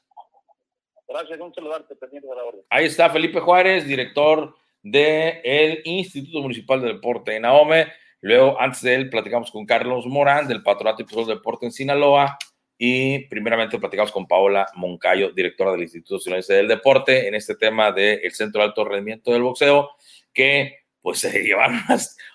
Gracias, 1.08 1.40
un 1.40 1.54
saludarte, 1.54 1.96
pendiente 1.96 2.28
de 2.28 2.36
la 2.36 2.44
orden. 2.44 2.62
Ahí 2.70 2.86
está 2.86 3.10
Felipe 3.10 3.40
Juárez, 3.40 3.86
director 3.88 4.56
del 4.86 5.82
Instituto 5.84 6.42
Municipal 6.42 6.80
de 6.80 6.94
Deporte 6.94 7.36
en 7.36 7.44
Ahome. 7.44 7.88
Luego, 8.22 8.62
antes 8.62 8.82
de 8.84 8.94
él, 8.94 9.10
platicamos 9.10 9.50
con 9.50 9.66
Carlos 9.66 10.06
Morán, 10.06 10.48
del 10.48 10.62
Patronato 10.62 11.02
y 11.02 11.26
de 11.26 11.34
Deporte 11.34 11.66
en 11.66 11.72
Sinaloa. 11.72 12.38
Y 12.78 13.28
primeramente 13.28 13.80
platicamos 13.80 14.12
con 14.12 14.28
Paola 14.28 14.68
Moncayo, 14.76 15.32
directora 15.32 15.72
del 15.72 15.82
Instituto 15.82 16.20
Sinaloense 16.20 16.54
del 16.54 16.68
Deporte, 16.68 17.28
en 17.28 17.34
este 17.34 17.56
tema 17.56 17.92
del 17.92 18.32
Centro 18.32 18.62
de 18.62 18.68
Alto 18.68 18.86
Rendimiento 18.86 19.32
del 19.34 19.42
Boxeo, 19.42 19.90
que 20.32 20.82
pues 21.02 21.20
se 21.20 21.32
llevaron, 21.44 21.82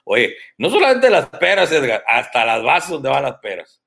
oye, 0.05 0.35
no 0.59 0.71
solamente 0.71 1.09
las 1.09 1.29
peras, 1.29 1.71
Edgar, 1.71 2.03
hasta 2.07 2.45
las 2.45 2.63
bases 2.65 2.91
donde 2.91 3.11
van 3.11 3.23
las 3.23 3.39
peras. 3.39 3.80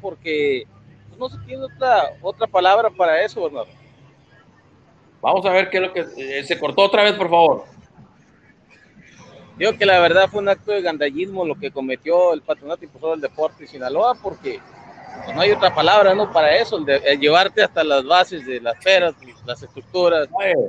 Porque 0.00 0.64
no 1.16 1.28
se 1.28 1.38
tiene 1.46 1.62
otra, 1.62 2.14
otra 2.22 2.46
palabra 2.48 2.90
para 2.90 3.22
eso, 3.22 3.44
Bernardo. 3.44 3.70
Vamos 5.20 5.46
a 5.46 5.50
ver 5.50 5.70
qué 5.70 5.76
es 5.76 5.82
lo 5.82 5.92
que 5.92 6.06
eh, 6.16 6.44
se 6.44 6.58
cortó 6.58 6.82
otra 6.82 7.04
vez, 7.04 7.12
por 7.12 7.30
favor. 7.30 7.64
Digo 9.56 9.78
que 9.78 9.86
la 9.86 10.00
verdad 10.00 10.28
fue 10.28 10.40
un 10.40 10.48
acto 10.48 10.72
de 10.72 10.82
gandallismo 10.82 11.44
lo 11.44 11.54
que 11.54 11.70
cometió 11.70 12.32
el 12.32 12.42
patronato 12.42 12.84
impulsor 12.84 13.12
del 13.12 13.20
deporte 13.20 13.62
de 13.62 13.68
Sinaloa, 13.68 14.16
porque 14.20 14.58
pues, 15.24 15.36
no 15.36 15.42
hay 15.42 15.52
otra 15.52 15.72
palabra, 15.72 16.14
¿no? 16.14 16.32
Para 16.32 16.56
eso, 16.56 16.78
el 16.78 16.86
de, 16.86 17.18
llevarte 17.18 17.62
hasta 17.62 17.84
las 17.84 18.04
bases 18.04 18.44
de 18.46 18.60
las 18.60 18.74
peras, 18.82 19.14
las 19.46 19.62
estructuras. 19.62 20.28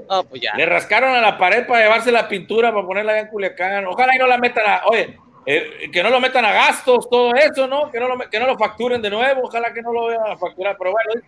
no, 0.10 0.24
pues 0.26 0.44
ya. 0.44 0.54
Le 0.56 0.66
rascaron 0.68 1.16
a 1.16 1.22
la 1.22 1.40
pared 1.40 1.66
para 1.66 1.86
llevarse 1.86 2.12
la 2.12 2.28
pintura, 2.28 2.72
para 2.72 2.86
ponerla 2.86 3.20
en 3.20 3.28
Culiacán. 3.30 3.88
Ojalá 3.88 4.16
y 4.16 4.20
no 4.20 4.28
la 4.28 4.38
metan 4.38 4.66
a. 4.68 4.82
Oye, 4.86 5.18
eh, 5.46 5.90
que 5.92 6.04
no 6.04 6.10
lo 6.10 6.20
metan 6.20 6.46
a 6.46 6.52
gastos, 6.52 7.10
todo 7.10 7.34
eso, 7.34 7.66
¿no? 7.68 7.90
Que 7.90 8.00
no, 8.00 8.08
lo, 8.08 8.30
que 8.30 8.40
no 8.40 8.46
lo 8.46 8.58
facturen 8.58 9.02
de 9.02 9.10
nuevo, 9.10 9.42
ojalá 9.46 9.74
que 9.74 9.82
no 9.82 9.92
lo 9.92 10.06
vayan 10.06 10.28
a 10.28 10.38
facturar, 10.38 10.78
pero 10.78 10.92
bueno, 10.92 11.22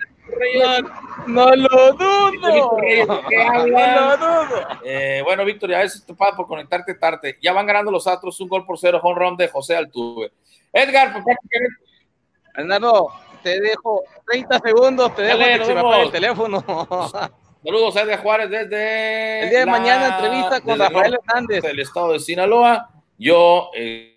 no, 1.27 1.49
lo 1.56 1.94
dudo. 1.94 2.31
no 2.38 4.07
lo 4.07 4.18
dudo. 4.18 4.68
Eh, 4.84 5.22
bueno, 5.23 5.44
Víctor, 5.44 5.72
ya 5.72 5.81
es 5.81 5.95
estupado 5.95 6.35
por 6.38 6.48
conectarte 6.48 6.94
tarde. 6.95 7.38
Ya 7.41 7.53
van 7.53 7.65
ganando 7.65 7.91
los 7.91 8.06
Astros 8.06 8.40
un 8.40 8.49
gol 8.49 8.65
por 8.65 8.77
cero, 8.77 8.99
home 9.02 9.19
run 9.19 9.38
de 9.38 9.48
José 9.48 9.76
Altuve. 9.76 10.31
Edgar, 10.72 11.14
¿por 11.14 11.23
qué 11.23 11.35
Hernando, 12.56 13.11
te 13.41 13.60
dejo 13.60 14.03
30 14.27 14.60
segundos, 14.60 15.15
te 15.15 15.23
dejo 15.23 15.40
que 15.40 15.65
se 15.65 15.73
me 15.73 16.02
el 16.03 16.11
teléfono. 16.11 16.64
Saludos 17.64 17.95
a 17.95 18.02
Edgar 18.02 18.22
Juárez 18.22 18.49
desde 18.49 19.44
el 19.44 19.49
día 19.49 19.60
de 19.60 19.65
mañana 19.65 20.18
entrevista 20.18 20.61
con 20.61 20.77
Rafael 20.77 21.15
Hernández 21.15 21.64
del 21.64 21.80
estado 21.80 22.14
de 22.14 22.19
Sinaloa. 22.19 22.93
Yo 23.24 23.70
eh, 23.74 24.12